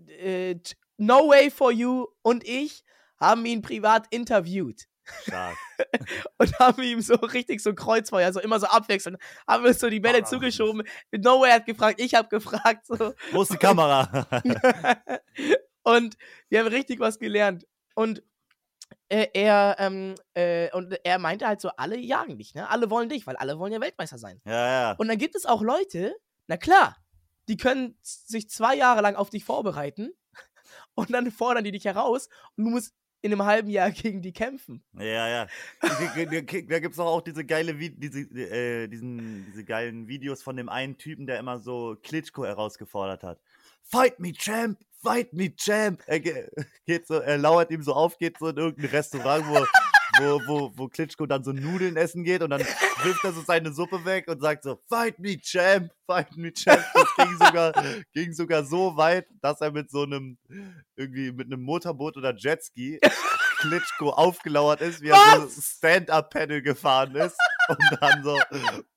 äh, 0.52 0.60
No 0.96 1.28
Way 1.28 1.50
for 1.50 1.72
You 1.72 2.06
und 2.22 2.44
ich 2.46 2.84
haben 3.20 3.44
ihn 3.46 3.62
privat 3.62 4.06
interviewt 4.10 4.84
Stark. 5.22 5.56
und 6.38 6.58
haben 6.58 6.82
ihm 6.82 7.00
so 7.00 7.14
richtig 7.14 7.62
so 7.62 7.74
Kreuzfeuer, 7.74 8.32
so 8.32 8.40
immer 8.40 8.58
so 8.58 8.66
abwechselnd, 8.66 9.18
haben 9.46 9.62
wir 9.64 9.72
so 9.72 9.88
die 9.88 10.00
Bälle 10.00 10.22
Ah. 10.22 10.24
zugeschoben. 10.24 10.82
No 11.12 11.40
Way 11.40 11.52
hat 11.52 11.66
gefragt, 11.66 12.00
ich 12.00 12.14
habe 12.14 12.28
gefragt, 12.28 12.86
so. 12.86 13.14
Wo 13.30 13.42
ist 13.42 13.52
die 13.52 13.56
Kamera? 13.56 14.26
und 15.84 16.16
wir 16.48 16.60
haben 16.60 16.68
richtig 16.68 16.98
was 17.00 17.18
gelernt. 17.18 17.66
Und 17.94 18.22
äh, 19.08 19.28
er, 19.32 19.76
ähm, 19.78 20.14
äh, 20.34 20.70
und 20.72 20.98
er 21.04 21.18
meinte 21.18 21.46
halt 21.46 21.60
so, 21.60 21.70
alle 21.76 21.96
jagen 21.98 22.36
dich, 22.38 22.54
ne? 22.54 22.68
Alle 22.68 22.90
wollen 22.90 23.08
dich, 23.08 23.26
weil 23.26 23.36
alle 23.36 23.58
wollen 23.58 23.72
ja 23.72 23.80
Weltmeister 23.80 24.18
sein. 24.18 24.40
ja, 24.44 24.66
ja. 24.90 24.92
Und 24.98 25.08
dann 25.08 25.18
gibt 25.18 25.36
es 25.36 25.46
auch 25.46 25.62
Leute, 25.62 26.16
na 26.48 26.56
klar, 26.56 26.96
die 27.48 27.56
können 27.56 27.96
sich 28.02 28.50
zwei 28.50 28.74
Jahre 28.74 29.02
lang 29.02 29.14
auf 29.14 29.30
dich 29.30 29.44
vorbereiten 29.44 30.10
und 30.94 31.10
dann 31.12 31.30
fordern 31.30 31.64
die 31.64 31.72
dich 31.72 31.84
heraus 31.84 32.28
und 32.56 32.64
du 32.64 32.70
musst 32.70 32.94
in 33.22 33.32
einem 33.32 33.44
halben 33.44 33.70
Jahr 33.70 33.90
gegen 33.92 34.22
die 34.22 34.32
kämpfen. 34.32 34.84
Ja, 34.92 35.28
ja. 35.28 35.46
Da 35.80 36.78
gibt's 36.78 36.96
doch 36.98 37.06
auch 37.06 37.22
diese 37.22 37.44
geile, 37.44 37.74
diese, 37.74 38.20
äh, 38.20 38.86
diesen, 38.88 39.46
diese 39.46 39.64
geilen 39.64 40.06
Videos 40.06 40.42
von 40.42 40.56
dem 40.56 40.68
einen 40.68 40.96
Typen, 40.96 41.26
der 41.26 41.38
immer 41.38 41.58
so 41.58 41.96
Klitschko 42.02 42.44
herausgefordert 42.44 43.22
hat. 43.24 43.40
Fight 43.82 44.20
me, 44.20 44.32
Champ! 44.32 44.78
Fight 45.02 45.32
me, 45.32 45.54
Champ! 45.56 46.02
Er 46.06 46.20
ge- 46.20 46.48
geht 46.86 47.06
so, 47.06 47.14
er 47.14 47.38
lauert 47.38 47.70
ihm 47.70 47.82
so 47.82 47.94
auf, 47.94 48.18
geht 48.18 48.38
so 48.38 48.48
in 48.48 48.56
irgendein 48.56 48.90
Restaurant, 48.90 49.44
wo, 49.48 49.54
wo, 50.18 50.40
wo, 50.46 50.72
wo 50.74 50.88
Klitschko 50.88 51.26
dann 51.26 51.44
so 51.44 51.52
Nudeln 51.52 51.96
essen 51.96 52.24
geht 52.24 52.42
und 52.42 52.50
dann 52.50 52.60
wirft 52.60 53.24
er 53.24 53.32
so 53.32 53.42
seine 53.42 53.72
Suppe 53.72 54.04
weg 54.04 54.28
und 54.28 54.40
sagt 54.40 54.64
so, 54.64 54.80
Fight 54.88 55.18
me, 55.18 55.38
Champ! 55.40 55.92
Fight 56.06 56.36
me, 56.36 56.52
Champ! 56.52 56.84
Das 56.94 57.16
ging 57.16 57.36
sogar, 57.38 57.72
ging 58.12 58.32
sogar 58.32 58.64
so 58.64 58.96
weit, 58.96 59.26
dass 59.40 59.60
er 59.60 59.72
mit 59.72 59.90
so 59.90 60.02
einem, 60.02 60.38
irgendwie 60.96 61.32
mit 61.32 61.46
einem 61.46 61.62
Motorboot 61.62 62.16
oder 62.16 62.34
Jetski 62.36 63.00
Klitschko 63.58 64.10
aufgelauert 64.10 64.80
ist, 64.80 65.00
wie 65.00 65.08
er 65.08 65.40
so 65.48 65.60
Stand-Up-Pedal 65.60 66.62
gefahren 66.62 67.14
ist 67.16 67.36
und 67.68 67.78
dann 68.00 68.22
so 68.22 68.38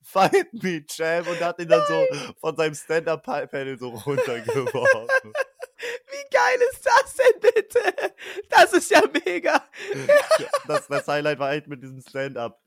Fight 0.03 0.53
me, 0.53 0.85
Champ 0.85 1.27
und 1.27 1.39
hat 1.41 1.59
ihn 1.59 1.69
dann 1.69 1.83
so 1.87 2.05
von 2.39 2.55
seinem 2.55 2.75
Stand-Up-Pedal 2.75 3.77
so 3.77 3.89
runtergeworfen. 3.89 5.33
Wie 5.79 6.29
geil 6.35 6.59
ist 6.71 6.85
das 6.85 7.15
denn 7.15 7.39
bitte? 7.39 8.13
Das 8.49 8.73
ist 8.73 8.91
ja 8.91 9.01
mega. 9.25 9.63
Das, 10.67 10.87
das 10.87 11.07
Highlight 11.07 11.39
war 11.39 11.53
echt 11.53 11.67
mit 11.67 11.81
diesem 11.81 12.01
Stand-Up. 12.01 12.61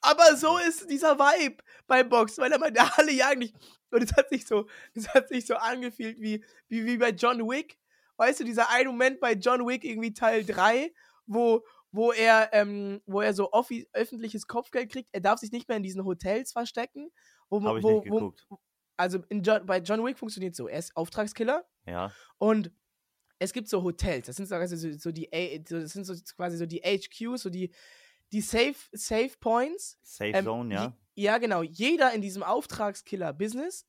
Aber 0.00 0.36
so 0.36 0.58
ist 0.58 0.88
dieser 0.90 1.18
Vibe 1.18 1.62
beim 1.86 2.08
Boxen, 2.08 2.42
weil 2.42 2.52
er 2.52 2.58
meinte, 2.58 2.80
alle 2.96 3.12
jagen 3.12 3.40
dich. 3.40 3.54
Und 3.90 4.02
es 4.02 4.12
hat 4.14 4.28
sich 4.28 4.46
so, 4.46 4.66
es 4.94 5.08
hat 5.08 5.28
sich 5.28 5.46
so 5.46 5.54
angefühlt 5.54 6.20
wie, 6.20 6.44
wie, 6.68 6.84
wie 6.84 6.96
bei 6.98 7.10
John 7.10 7.38
Wick. 7.48 7.78
Weißt 8.16 8.40
du, 8.40 8.44
dieser 8.44 8.68
eine 8.70 8.88
Moment 8.88 9.20
bei 9.20 9.32
John 9.32 9.66
Wick, 9.66 9.84
irgendwie 9.84 10.12
Teil 10.12 10.44
3, 10.44 10.92
wo, 11.26 11.64
wo 11.92 12.12
er, 12.12 12.50
ähm, 12.52 13.00
wo 13.06 13.20
er 13.20 13.32
so 13.32 13.50
öffentliches 13.52 14.46
Kopfgeld 14.46 14.90
kriegt. 14.90 15.08
Er 15.12 15.20
darf 15.20 15.38
sich 15.38 15.52
nicht 15.52 15.68
mehr 15.68 15.76
in 15.76 15.82
diesen 15.82 16.04
Hotels 16.04 16.52
verstecken. 16.52 17.10
Wo, 17.48 17.62
Habe 17.62 17.78
ich 17.78 17.84
wo, 17.84 18.00
nicht 18.00 18.10
wo, 18.10 18.16
geguckt. 18.16 18.46
Also 18.98 19.20
in 19.28 19.42
John, 19.42 19.64
bei 19.64 19.78
John 19.78 20.04
Wick 20.04 20.18
funktioniert 20.18 20.54
so. 20.54 20.68
Er 20.68 20.78
ist 20.78 20.94
Auftragskiller 20.96 21.64
Ja. 21.86 22.12
und 22.38 22.70
es 23.38 23.52
gibt 23.52 23.68
so 23.68 23.82
Hotels, 23.84 24.26
das 24.26 24.36
sind 24.36 24.46
so, 24.48 24.56
also 24.56 24.74
so, 24.76 24.90
so 24.98 25.12
die, 25.12 25.28
das 25.68 25.92
sind 25.92 26.04
so 26.04 26.14
quasi 26.36 26.56
so 26.56 26.66
die 26.66 26.80
HQs, 26.80 27.42
so 27.42 27.50
die, 27.50 27.72
die 28.32 28.40
Safe, 28.40 28.74
Safe 28.92 29.30
Points. 29.40 29.96
Safe 30.02 30.30
Ähm, 30.32 30.44
Zone, 30.44 30.74
ja. 30.74 30.84
je- 31.14 31.22
Ja, 31.24 31.38
genau. 31.38 31.62
Jeder 31.62 32.12
in 32.12 32.20
diesem 32.20 32.42
Auftragskiller-Business 32.42 33.86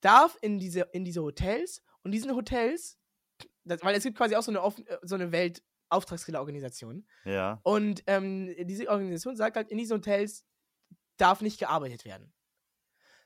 darf 0.00 0.38
in 0.40 0.58
diese, 0.58 0.82
in 0.92 1.04
diese 1.04 1.22
Hotels 1.22 1.82
und 2.04 2.12
diesen 2.12 2.34
Hotels, 2.34 2.96
das, 3.64 3.82
weil 3.82 3.94
es 3.96 4.02
gibt 4.04 4.16
quasi 4.16 4.34
auch 4.36 4.42
so 4.42 4.50
eine, 4.52 4.62
offen, 4.62 4.84
so 5.02 5.14
eine 5.16 5.30
Welt-Auftragskiller-Organisation. 5.32 7.06
Ja. 7.24 7.60
Und 7.62 8.02
ähm, 8.06 8.54
diese 8.66 8.88
Organisation 8.88 9.36
sagt 9.36 9.56
halt, 9.56 9.68
in 9.70 9.78
diesen 9.78 9.96
Hotels 9.98 10.44
darf 11.16 11.40
nicht 11.40 11.58
gearbeitet 11.58 12.04
werden. 12.04 12.32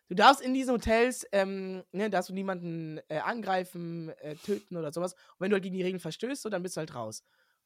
Du 0.09 0.15
darfst 0.15 0.41
in 0.41 0.55
diesen 0.55 0.73
Hotels, 0.73 1.27
ähm, 1.33 1.83
ne, 1.93 2.09
darfst 2.11 2.31
du 2.31 2.35
niemanden 2.35 3.01
äh, 3.09 3.19
angreifen, 3.19 4.11
äh, 4.21 4.37
töten 4.37 4.77
oder 4.77 4.93
sowas. 4.93 5.15
Und 5.15 5.41
wenn 5.41 5.51
du 5.51 5.55
halt 5.55 5.65
gegen 5.65 5.75
die 5.75 5.83
Regeln 5.83 6.01
verstößt, 6.01 6.43
so, 6.43 6.49
dann 6.49 6.63
bist 6.63 6.77
du 6.77 6.79
halt 6.79 6.95
raus. 6.95 7.25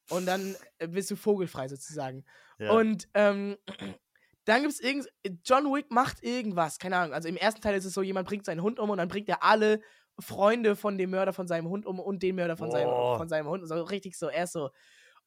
Und 0.09 0.25
dann 0.25 0.55
äh, 0.79 0.87
bist 0.87 1.11
du 1.11 1.15
vogelfrei 1.15 1.67
sozusagen. 1.67 2.25
ja. 2.57 2.71
Und 2.71 3.07
ähm, 3.13 3.57
dann 4.45 4.61
gibt 4.61 4.73
es 4.73 4.79
irgend. 4.79 5.07
John 5.45 5.65
Wick 5.65 5.91
macht 5.91 6.23
irgendwas, 6.23 6.79
keine 6.79 6.97
Ahnung. 6.97 7.13
Also 7.13 7.27
im 7.29 7.37
ersten 7.37 7.61
Teil 7.61 7.75
ist 7.75 7.85
es 7.85 7.93
so, 7.93 8.01
jemand 8.01 8.27
bringt 8.27 8.45
seinen 8.45 8.61
Hund 8.63 8.79
um 8.79 8.89
und 8.89 8.97
dann 8.97 9.07
bringt 9.07 9.29
er 9.29 9.43
alle 9.43 9.81
Freunde 10.19 10.75
von 10.75 10.97
dem 10.97 11.11
Mörder 11.11 11.33
von 11.33 11.47
seinem 11.47 11.69
Hund 11.69 11.85
um 11.85 11.99
und 11.99 12.23
den 12.23 12.35
Mörder 12.35 12.57
von, 12.57 12.71
seinem, 12.71 12.89
von 12.89 13.29
seinem 13.29 13.47
Hund. 13.47 13.67
So 13.67 13.81
richtig 13.83 14.17
so, 14.17 14.27
er 14.27 14.45
ist 14.45 14.53
so. 14.53 14.71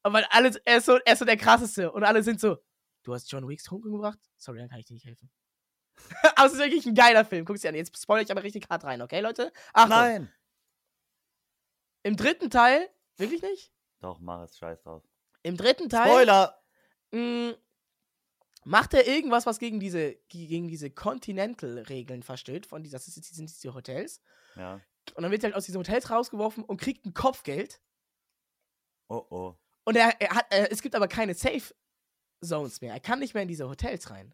Und 0.03 0.13
weil 0.13 0.25
alles, 0.29 0.57
er 0.65 0.77
ist 0.77 0.85
so, 0.85 0.97
er 1.03 1.13
ist 1.13 1.19
so 1.19 1.25
der 1.25 1.37
krasseste. 1.37 1.91
Und 1.91 2.03
alle 2.03 2.21
sind 2.23 2.39
so, 2.39 2.57
du 3.03 3.13
hast 3.13 3.31
John 3.31 3.47
Wicks 3.47 3.71
Hund 3.71 3.85
umgebracht? 3.85 4.19
Sorry, 4.37 4.59
dann 4.59 4.69
kann 4.69 4.79
ich 4.79 4.85
dir 4.85 4.93
nicht 4.93 5.05
helfen. 5.05 5.31
aber 6.35 6.47
es 6.47 6.53
ist 6.53 6.59
wirklich 6.59 6.85
ein 6.85 6.95
geiler 6.95 7.25
Film. 7.25 7.45
Guck's 7.45 7.61
dir 7.61 7.69
an. 7.69 7.75
Jetzt 7.75 7.97
spoilere 8.01 8.23
ich 8.23 8.31
aber 8.31 8.43
richtig 8.43 8.69
hart 8.69 8.83
rein, 8.83 9.01
okay, 9.01 9.19
Leute? 9.21 9.51
Achtung. 9.73 9.89
Nein! 9.89 10.33
Im 12.03 12.15
dritten 12.15 12.49
Teil, 12.49 12.89
wirklich 13.17 13.41
nicht? 13.41 13.71
Doch, 13.99 14.19
mach 14.19 14.43
es, 14.43 14.57
scheiß 14.57 14.83
drauf. 14.83 15.03
Im 15.41 15.57
dritten 15.57 15.89
Teil. 15.89 16.07
Spoiler! 16.07 16.61
mh, 17.11 17.55
macht 18.63 18.93
er 18.93 19.07
irgendwas, 19.07 19.45
was 19.45 19.59
gegen 19.59 19.79
diese, 19.79 20.15
gegen 20.27 20.67
diese 20.67 20.89
Continental-Regeln 20.89 22.23
verstößt, 22.23 22.65
von 22.65 22.83
dieser, 22.83 22.97
das 22.97 23.05
sind 23.05 23.49
diese 23.49 23.73
Hotels. 23.73 24.21
Ja. 24.55 24.81
Und 25.15 25.23
dann 25.23 25.31
wird 25.31 25.43
er 25.43 25.47
halt 25.47 25.55
aus 25.55 25.65
diesen 25.65 25.79
Hotels 25.79 26.09
rausgeworfen 26.09 26.63
und 26.63 26.81
kriegt 26.81 27.05
ein 27.05 27.13
Kopfgeld. 27.13 27.79
Oh 29.07 29.25
oh. 29.29 29.55
Und 29.83 29.95
er, 29.95 30.19
er 30.19 30.35
hat, 30.35 30.51
äh, 30.51 30.67
es 30.71 30.81
gibt 30.81 30.95
aber 30.95 31.07
keine 31.07 31.35
Safe, 31.35 31.73
Zones 32.43 32.81
mehr. 32.81 32.93
Er 32.93 32.99
kann 32.99 33.19
nicht 33.19 33.33
mehr 33.33 33.43
in 33.43 33.47
diese 33.47 33.69
Hotels 33.69 34.09
rein. 34.09 34.33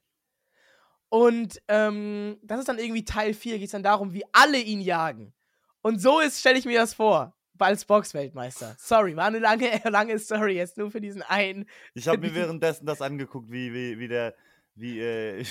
Und 1.12 1.62
ähm, 1.68 2.38
das 2.42 2.60
ist 2.60 2.70
dann 2.70 2.80
irgendwie 2.80 3.04
Teil 3.04 3.34
4, 3.34 3.58
geht 3.58 3.66
es 3.66 3.72
dann 3.72 3.84
darum, 3.84 4.14
wie 4.14 4.24
alle 4.32 4.58
ihn 4.58 4.80
jagen. 4.80 5.34
Und 5.82 6.02
so 6.02 6.22
ist, 6.22 6.40
stelle 6.40 6.58
ich 6.58 6.64
mir 6.64 6.80
das 6.80 6.94
vor, 6.94 7.36
als 7.60 7.84
Boxweltmeister. 7.84 8.78
Sorry, 8.80 9.18
war 9.18 9.26
eine 9.26 9.40
lange, 9.40 9.70
lange 9.90 10.18
Story 10.20 10.56
jetzt 10.56 10.78
nur 10.78 10.90
für 10.90 11.02
diesen 11.02 11.22
einen. 11.22 11.68
Ich 11.96 12.08
habe 12.08 12.20
mir 12.20 12.34
währenddessen 12.34 12.86
das 12.86 13.02
angeguckt, 13.02 13.52
wie, 13.52 13.74
wie, 13.74 14.00
wie 14.00 14.08
der, 14.08 14.36
wie, 14.76 15.02
äh, 15.02 15.44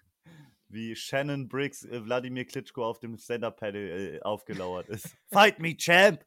wie 0.70 0.96
Shannon 0.96 1.50
Briggs 1.50 1.84
äh, 1.84 2.02
Wladimir 2.02 2.46
Klitschko 2.46 2.82
auf 2.86 2.98
dem 2.98 3.18
Stand-Up-Paddle 3.18 4.16
äh, 4.16 4.22
aufgelauert 4.22 4.88
ist. 4.88 5.08
Fight 5.30 5.58
me, 5.58 5.76
Champ! 5.76 6.24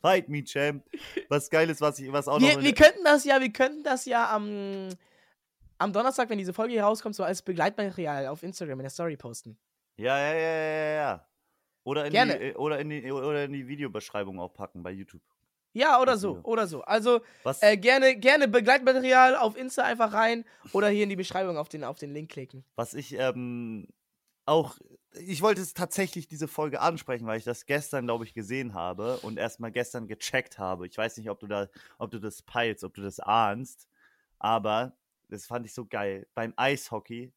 Fight 0.00 0.28
me, 0.28 0.44
Champ! 0.44 0.84
Was 1.28 1.50
geil 1.50 1.68
ist, 1.70 1.80
was 1.80 1.98
ich, 1.98 2.12
was 2.12 2.28
auch 2.28 2.40
Wir, 2.40 2.54
noch. 2.54 2.62
wir 2.62 2.72
könnten 2.72 3.02
das 3.02 3.24
ja, 3.24 3.40
wir 3.40 3.52
könnten 3.52 3.82
das 3.82 4.04
ja 4.04 4.32
am, 4.32 4.90
am 5.78 5.92
Donnerstag, 5.92 6.30
wenn 6.30 6.38
diese 6.38 6.52
Folge 6.52 6.72
hier 6.72 6.84
rauskommt, 6.84 7.14
so 7.14 7.24
als 7.24 7.42
Begleitmaterial 7.42 8.26
auf 8.26 8.42
Instagram 8.42 8.80
in 8.80 8.84
der 8.84 8.90
Story 8.90 9.16
posten. 9.16 9.58
ja, 9.96 10.18
ja, 10.18 10.34
ja, 10.34 10.40
ja, 10.40 10.66
ja, 10.66 10.94
ja. 10.94 11.26
Oder 11.84 12.06
in, 12.06 12.12
Gerne. 12.12 12.38
Die, 12.38 12.54
oder, 12.54 12.80
in 12.80 12.90
die, 12.90 13.12
oder 13.12 13.44
in 13.44 13.52
die 13.52 13.68
Videobeschreibung 13.68 14.40
auch 14.40 14.52
packen 14.52 14.82
bei 14.82 14.90
YouTube. 14.90 15.22
Ja, 15.72 16.00
oder 16.00 16.16
so, 16.16 16.40
oder 16.42 16.66
so. 16.66 16.82
Also 16.82 17.20
Was? 17.42 17.62
äh, 17.62 17.76
gerne, 17.76 18.16
gerne 18.16 18.48
Begleitmaterial 18.48 19.36
auf 19.36 19.56
Insta 19.56 19.82
einfach 19.82 20.14
rein 20.14 20.46
oder 20.72 20.88
hier 20.88 21.02
in 21.02 21.10
die 21.10 21.16
Beschreibung 21.16 21.58
auf 21.58 21.68
den, 21.68 21.84
auf 21.84 21.98
den 21.98 22.14
Link 22.14 22.30
klicken. 22.30 22.64
Was 22.76 22.94
ich 22.94 23.12
ähm, 23.18 23.86
auch, 24.46 24.78
ich 25.12 25.42
wollte 25.42 25.60
es 25.60 25.74
tatsächlich 25.74 26.28
diese 26.28 26.48
Folge 26.48 26.80
ansprechen, 26.80 27.26
weil 27.26 27.38
ich 27.38 27.44
das 27.44 27.66
gestern, 27.66 28.06
glaube 28.06 28.24
ich, 28.24 28.32
gesehen 28.32 28.72
habe 28.72 29.18
und 29.18 29.38
erstmal 29.38 29.70
gestern 29.70 30.08
gecheckt 30.08 30.58
habe. 30.58 30.86
Ich 30.86 30.96
weiß 30.96 31.18
nicht, 31.18 31.28
ob 31.28 31.40
du 31.40 31.46
da, 31.46 31.68
ob 31.98 32.10
du 32.10 32.18
das 32.20 32.40
peilst, 32.40 32.82
ob 32.82 32.94
du 32.94 33.02
das 33.02 33.20
ahnst, 33.20 33.86
aber 34.38 34.96
das 35.28 35.46
fand 35.46 35.66
ich 35.66 35.74
so 35.74 35.86
geil. 35.86 36.26
Beim 36.34 36.52
Eishockey 36.56 37.32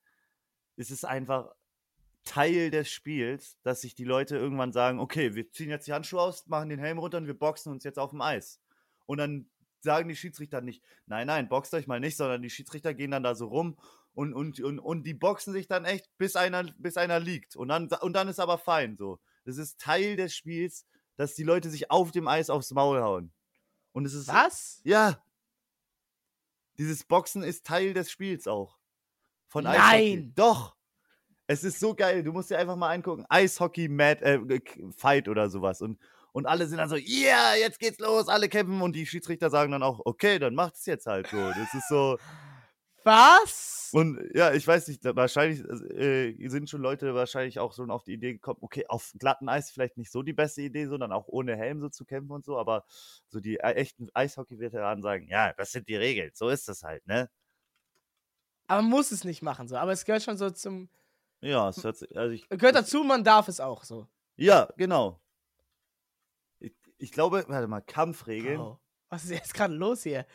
ist 0.76 0.92
es 0.92 1.04
einfach 1.04 1.54
Teil 2.24 2.70
des 2.70 2.90
Spiels, 2.90 3.58
dass 3.64 3.82
sich 3.82 3.96
die 3.96 4.04
Leute 4.04 4.38
irgendwann 4.38 4.72
sagen, 4.72 5.00
okay, 5.00 5.36
wir 5.36 5.50
ziehen 5.52 5.70
jetzt 5.70 5.88
die 5.88 5.94
Handschuhe 5.94 6.22
aus, 6.22 6.48
machen 6.48 6.70
den 6.70 6.80
Helm 6.80 7.00
runter 7.00 7.18
und 7.18 7.28
wir 7.28 7.38
boxen 7.38 7.72
uns 7.72 7.84
jetzt 7.84 7.98
auf 7.98 8.12
dem 8.12 8.22
Eis. 8.22 8.62
Und 9.06 9.18
dann 9.18 9.50
sagen 9.82 10.10
die 10.10 10.16
Schiedsrichter 10.16 10.62
nicht, 10.62 10.84
nein, 11.06 11.28
nein, 11.28 11.50
boxt 11.50 11.74
euch 11.74 11.88
mal 11.88 12.00
nicht, 12.00 12.18
sondern 12.18 12.42
die 12.42 12.50
Schiedsrichter 12.50 12.94
gehen 12.94 13.12
dann 13.12 13.24
da 13.24 13.34
so 13.36 13.48
rum 13.48 13.78
und, 14.14 14.34
und, 14.34 14.60
und, 14.60 14.80
und 14.80 15.04
die 15.04 15.14
boxen 15.14 15.54
sich 15.54 15.68
dann 15.68 15.86
echt, 15.86 16.10
bis 16.18 16.36
einer, 16.36 16.64
bis 16.78 16.98
einer 16.98 17.20
liegt. 17.20 17.56
Und 17.56 17.70
dann, 17.70 17.88
und 17.88 18.14
dann 18.14 18.28
ist 18.28 18.40
aber 18.40 18.58
fein 18.58 18.98
so. 18.98 19.20
Das 19.46 19.58
ist 19.58 19.80
Teil 19.80 20.16
des 20.16 20.36
Spiels, 20.36 20.86
dass 21.16 21.36
die 21.36 21.44
Leute 21.44 21.70
sich 21.70 21.90
auf 21.90 22.12
dem 22.12 22.28
Eis 22.28 22.50
aufs 22.50 22.72
Maul 22.72 23.02
hauen. 23.02 23.32
Und 23.92 24.06
es 24.06 24.14
ist. 24.14 24.28
Was? 24.28 24.82
Ja. 24.84 25.24
Dieses 26.80 27.04
Boxen 27.04 27.44
ist 27.44 27.66
Teil 27.66 27.94
des 27.94 28.10
Spiels 28.10 28.48
auch. 28.48 28.80
Von 29.50 29.66
Nein. 29.66 29.76
Eishockey. 29.80 30.32
Doch. 30.34 30.76
Es 31.46 31.64
ist 31.64 31.80
so 31.80 31.94
geil. 31.94 32.24
Du 32.24 32.32
musst 32.32 32.50
dir 32.50 32.58
einfach 32.58 32.78
mal 32.78 32.94
angucken. 32.94 33.26
Eishockey 33.28 33.90
Mad 33.90 34.24
äh, 34.24 34.62
Fight 34.96 35.28
oder 35.28 35.50
sowas. 35.50 35.82
Und, 35.82 36.00
und 36.32 36.46
alle 36.46 36.68
sind 36.68 36.78
dann 36.78 36.90
so, 36.90 36.96
yeah, 36.96 37.56
jetzt 37.56 37.80
geht's 37.80 38.00
los, 38.00 38.30
alle 38.30 38.48
kämpfen. 38.48 38.82
Und 38.82 38.96
die 38.96 39.06
Schiedsrichter 39.06 39.50
sagen 39.50 39.74
dann 39.74 39.84
auch, 39.84 40.00
okay, 40.06 40.40
dann 40.40 40.56
macht 40.56 40.76
es 40.76 40.86
jetzt 40.86 41.06
halt 41.06 41.28
so. 41.28 41.38
Das 41.38 41.74
ist 41.74 41.90
so. 41.90 42.18
Was? 43.04 43.90
Und 43.94 44.20
ja, 44.34 44.54
ich 44.54 44.68
weiß 44.68 44.88
nicht, 44.88 45.04
wahrscheinlich 45.04 45.64
äh, 45.92 46.48
sind 46.50 46.70
schon 46.70 46.82
Leute 46.82 47.16
wahrscheinlich 47.16 47.60
auch 47.60 47.74
so 47.74 47.84
auf 47.86 48.04
die 48.04 48.14
Idee 48.14 48.34
gekommen, 48.34 48.60
okay, 48.62 48.86
auf 48.88 49.14
glatten 49.18 49.50
Eis 49.50 49.72
vielleicht 49.72 49.98
nicht 49.98 50.12
so 50.12 50.22
die 50.22 50.34
beste 50.34 50.62
Idee, 50.62 50.86
sondern 50.86 51.12
auch 51.12 51.28
ohne 51.28 51.56
Helm 51.56 51.80
so 51.80 51.90
zu 51.90 52.06
kämpfen 52.06 52.32
und 52.32 52.46
so, 52.46 52.58
aber 52.58 52.86
so 53.28 53.40
die 53.40 53.58
äh, 53.58 53.74
echten 53.74 54.10
Eishockey-Veteranen 54.14 55.02
sagen, 55.02 55.28
ja, 55.28 55.54
das 55.54 55.72
sind 55.72 55.88
die 55.88 55.96
Regeln, 55.96 56.32
so 56.34 56.50
ist 56.50 56.68
das 56.68 56.84
halt, 56.84 57.06
ne? 57.08 57.30
Aber 58.68 58.84
man 58.84 58.92
muss 58.92 59.12
es 59.12 59.24
nicht 59.24 59.42
machen 59.42 59.68
so. 59.68 59.78
Aber 59.78 59.92
es 59.92 60.06
gehört 60.06 60.22
schon 60.22 60.38
so 60.38 60.50
zum. 60.52 60.90
Ja, 61.42 61.70
es 61.70 61.84
hört 61.84 61.98
sich, 61.98 62.16
also 62.16 62.34
ich, 62.34 62.48
Gehört 62.50 62.76
dazu, 62.76 63.04
man 63.04 63.24
darf 63.24 63.48
es 63.48 63.60
auch 63.60 63.84
so. 63.84 64.08
ja, 64.36 64.70
genau. 64.78 65.20
Ich, 66.60 66.76
ich 66.98 67.12
glaube, 67.12 67.46
warte 67.48 67.68
mal, 67.68 67.82
Kampfregeln. 67.82 68.60
Oh. 68.60 68.80
Was 69.10 69.24
ist 69.24 69.32
jetzt 69.32 69.54
gerade 69.56 69.74
los 69.74 70.04
hier? 70.04 70.28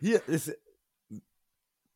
Hier 0.00 0.22
ist, 0.28 0.54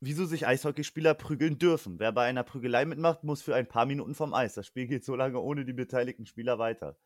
wieso 0.01 0.24
sich 0.26 0.46
Eishockeyspieler 0.46 1.14
prügeln 1.14 1.59
dürfen. 1.59 1.99
Wer 1.99 2.12
bei 2.12 2.26
einer 2.26 2.44
Prügelei 2.44 2.84
mitmacht, 2.84 3.24
muss 3.24 3.42
für 3.42 3.55
ein 3.55 3.66
paar 3.66 3.86
Minuten 3.86 4.14
vom 4.14 4.34
Eis. 4.34 4.55
Das 4.55 4.66
Spiel 4.66 4.86
geht 4.86 5.05
so 5.05 5.16
lange 5.16 5.40
ohne 5.40 5.64
die 5.64 5.72
beteiligten 5.72 6.26
Spieler 6.26 6.59
weiter. 6.59 6.96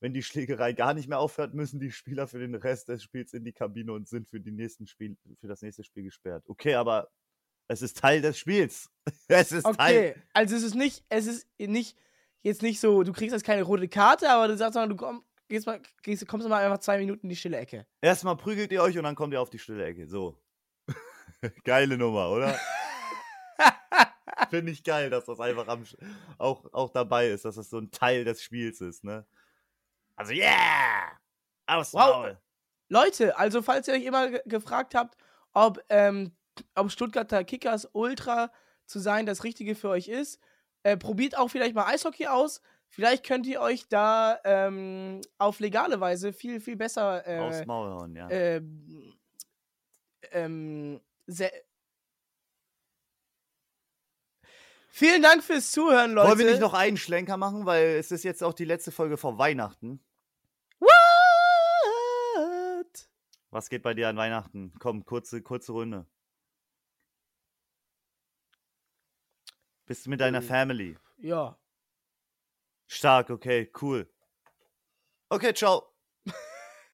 Wenn 0.00 0.12
die 0.12 0.22
Schlägerei 0.22 0.72
gar 0.72 0.94
nicht 0.94 1.08
mehr 1.08 1.18
aufhört, 1.18 1.54
müssen 1.54 1.80
die 1.80 1.90
Spieler 1.90 2.26
für 2.26 2.38
den 2.38 2.54
Rest 2.54 2.88
des 2.88 3.02
Spiels 3.02 3.32
in 3.32 3.44
die 3.44 3.52
Kabine 3.52 3.92
und 3.92 4.08
sind 4.08 4.28
für, 4.28 4.40
die 4.40 4.52
nächsten 4.52 4.86
Spiel, 4.86 5.16
für 5.40 5.48
das 5.48 5.62
nächste 5.62 5.84
Spiel 5.84 6.04
gesperrt. 6.04 6.44
Okay, 6.46 6.74
aber 6.74 7.10
es 7.68 7.82
ist 7.82 7.98
Teil 7.98 8.20
des 8.20 8.38
Spiels. 8.38 8.90
Es 9.28 9.52
ist 9.52 9.64
Teil. 9.64 10.10
Okay, 10.10 10.14
also 10.32 10.56
es 10.56 10.62
ist 10.62 10.74
nicht, 10.74 11.04
es 11.08 11.26
ist 11.26 11.46
nicht, 11.58 11.96
jetzt 12.42 12.62
nicht 12.62 12.80
so, 12.80 13.02
du 13.02 13.12
kriegst 13.12 13.32
jetzt 13.32 13.44
keine 13.44 13.62
rote 13.62 13.88
Karte, 13.88 14.28
aber 14.28 14.48
du 14.48 14.56
sagst 14.56 14.74
mal, 14.74 14.88
du 14.88 14.96
komm, 14.96 15.24
gehst 15.48 15.66
mal, 15.66 15.80
gehst, 16.02 16.26
kommst 16.28 16.48
mal 16.48 16.62
einfach 16.62 16.78
zwei 16.78 16.98
Minuten 16.98 17.26
in 17.26 17.30
die 17.30 17.36
stille 17.36 17.56
Ecke. 17.56 17.86
Erstmal 18.02 18.36
prügelt 18.36 18.72
ihr 18.72 18.82
euch 18.82 18.98
und 18.98 19.04
dann 19.04 19.14
kommt 19.14 19.32
ihr 19.32 19.40
auf 19.40 19.50
die 19.50 19.58
stille 19.58 19.84
Ecke. 19.84 20.06
So. 20.06 20.38
Geile 21.64 21.96
Nummer, 21.98 22.30
oder? 22.30 22.58
Finde 24.50 24.72
ich 24.72 24.82
geil, 24.82 25.10
dass 25.10 25.24
das 25.24 25.40
einfach 25.40 25.68
am, 25.68 25.84
auch, 26.38 26.64
auch 26.72 26.90
dabei 26.90 27.28
ist, 27.28 27.44
dass 27.44 27.56
das 27.56 27.70
so 27.70 27.78
ein 27.78 27.90
Teil 27.90 28.24
des 28.24 28.42
Spiels 28.42 28.80
ist, 28.80 29.04
ne? 29.04 29.26
Also, 30.16 30.32
yeah! 30.32 31.18
Aus 31.66 31.92
Wow. 31.92 32.10
Maul. 32.10 32.38
Leute, 32.88 33.36
also 33.38 33.62
falls 33.62 33.88
ihr 33.88 33.94
euch 33.94 34.04
immer 34.04 34.30
ge 34.30 34.42
gefragt 34.46 34.94
habt, 34.94 35.16
ob, 35.52 35.82
ähm, 35.88 36.32
ob 36.74 36.90
Stuttgarter 36.90 37.42
Kickers 37.44 37.88
Ultra 37.92 38.52
zu 38.86 38.98
sein 38.98 39.26
das 39.26 39.44
Richtige 39.44 39.74
für 39.74 39.88
euch 39.88 40.08
ist, 40.08 40.38
äh, 40.82 40.96
probiert 40.96 41.36
auch 41.36 41.48
vielleicht 41.48 41.74
mal 41.74 41.86
Eishockey 41.86 42.26
aus. 42.26 42.60
Vielleicht 42.88 43.26
könnt 43.26 43.46
ihr 43.46 43.60
euch 43.60 43.88
da 43.88 44.38
ähm, 44.44 45.20
auf 45.38 45.58
legale 45.58 45.98
Weise 46.00 46.32
viel, 46.32 46.60
viel 46.60 46.76
besser 46.76 47.26
äh, 47.26 47.38
Aus 47.40 47.66
Maul 47.66 47.90
hauen, 47.90 48.14
ja. 48.14 48.28
ähm, 48.30 49.14
ähm, 50.30 51.00
se- 51.26 51.50
Vielen 54.88 55.22
Dank 55.22 55.42
fürs 55.42 55.72
Zuhören, 55.72 56.12
Leute. 56.12 56.28
Wollen 56.28 56.38
wir 56.38 56.50
nicht 56.50 56.60
noch 56.60 56.72
einen 56.74 56.96
Schlenker 56.96 57.36
machen, 57.36 57.66
weil 57.66 57.96
es 57.96 58.12
ist 58.12 58.22
jetzt 58.22 58.44
auch 58.44 58.54
die 58.54 58.64
letzte 58.64 58.92
Folge 58.92 59.16
vor 59.16 59.38
Weihnachten. 59.38 60.04
What? 60.78 60.90
Was 63.50 63.68
geht 63.68 63.82
bei 63.82 63.94
dir 63.94 64.08
an 64.08 64.16
Weihnachten? 64.16 64.72
Komm, 64.78 65.04
kurze, 65.04 65.42
kurze 65.42 65.72
Runde. 65.72 66.06
Bist 69.86 70.06
du 70.06 70.10
mit 70.10 70.20
deiner 70.20 70.38
Äh. 70.38 70.42
Family? 70.42 70.96
Ja. 71.18 71.58
Stark, 72.86 73.30
okay, 73.30 73.70
cool. 73.82 74.08
Okay, 75.28 75.52
ciao. 75.54 75.93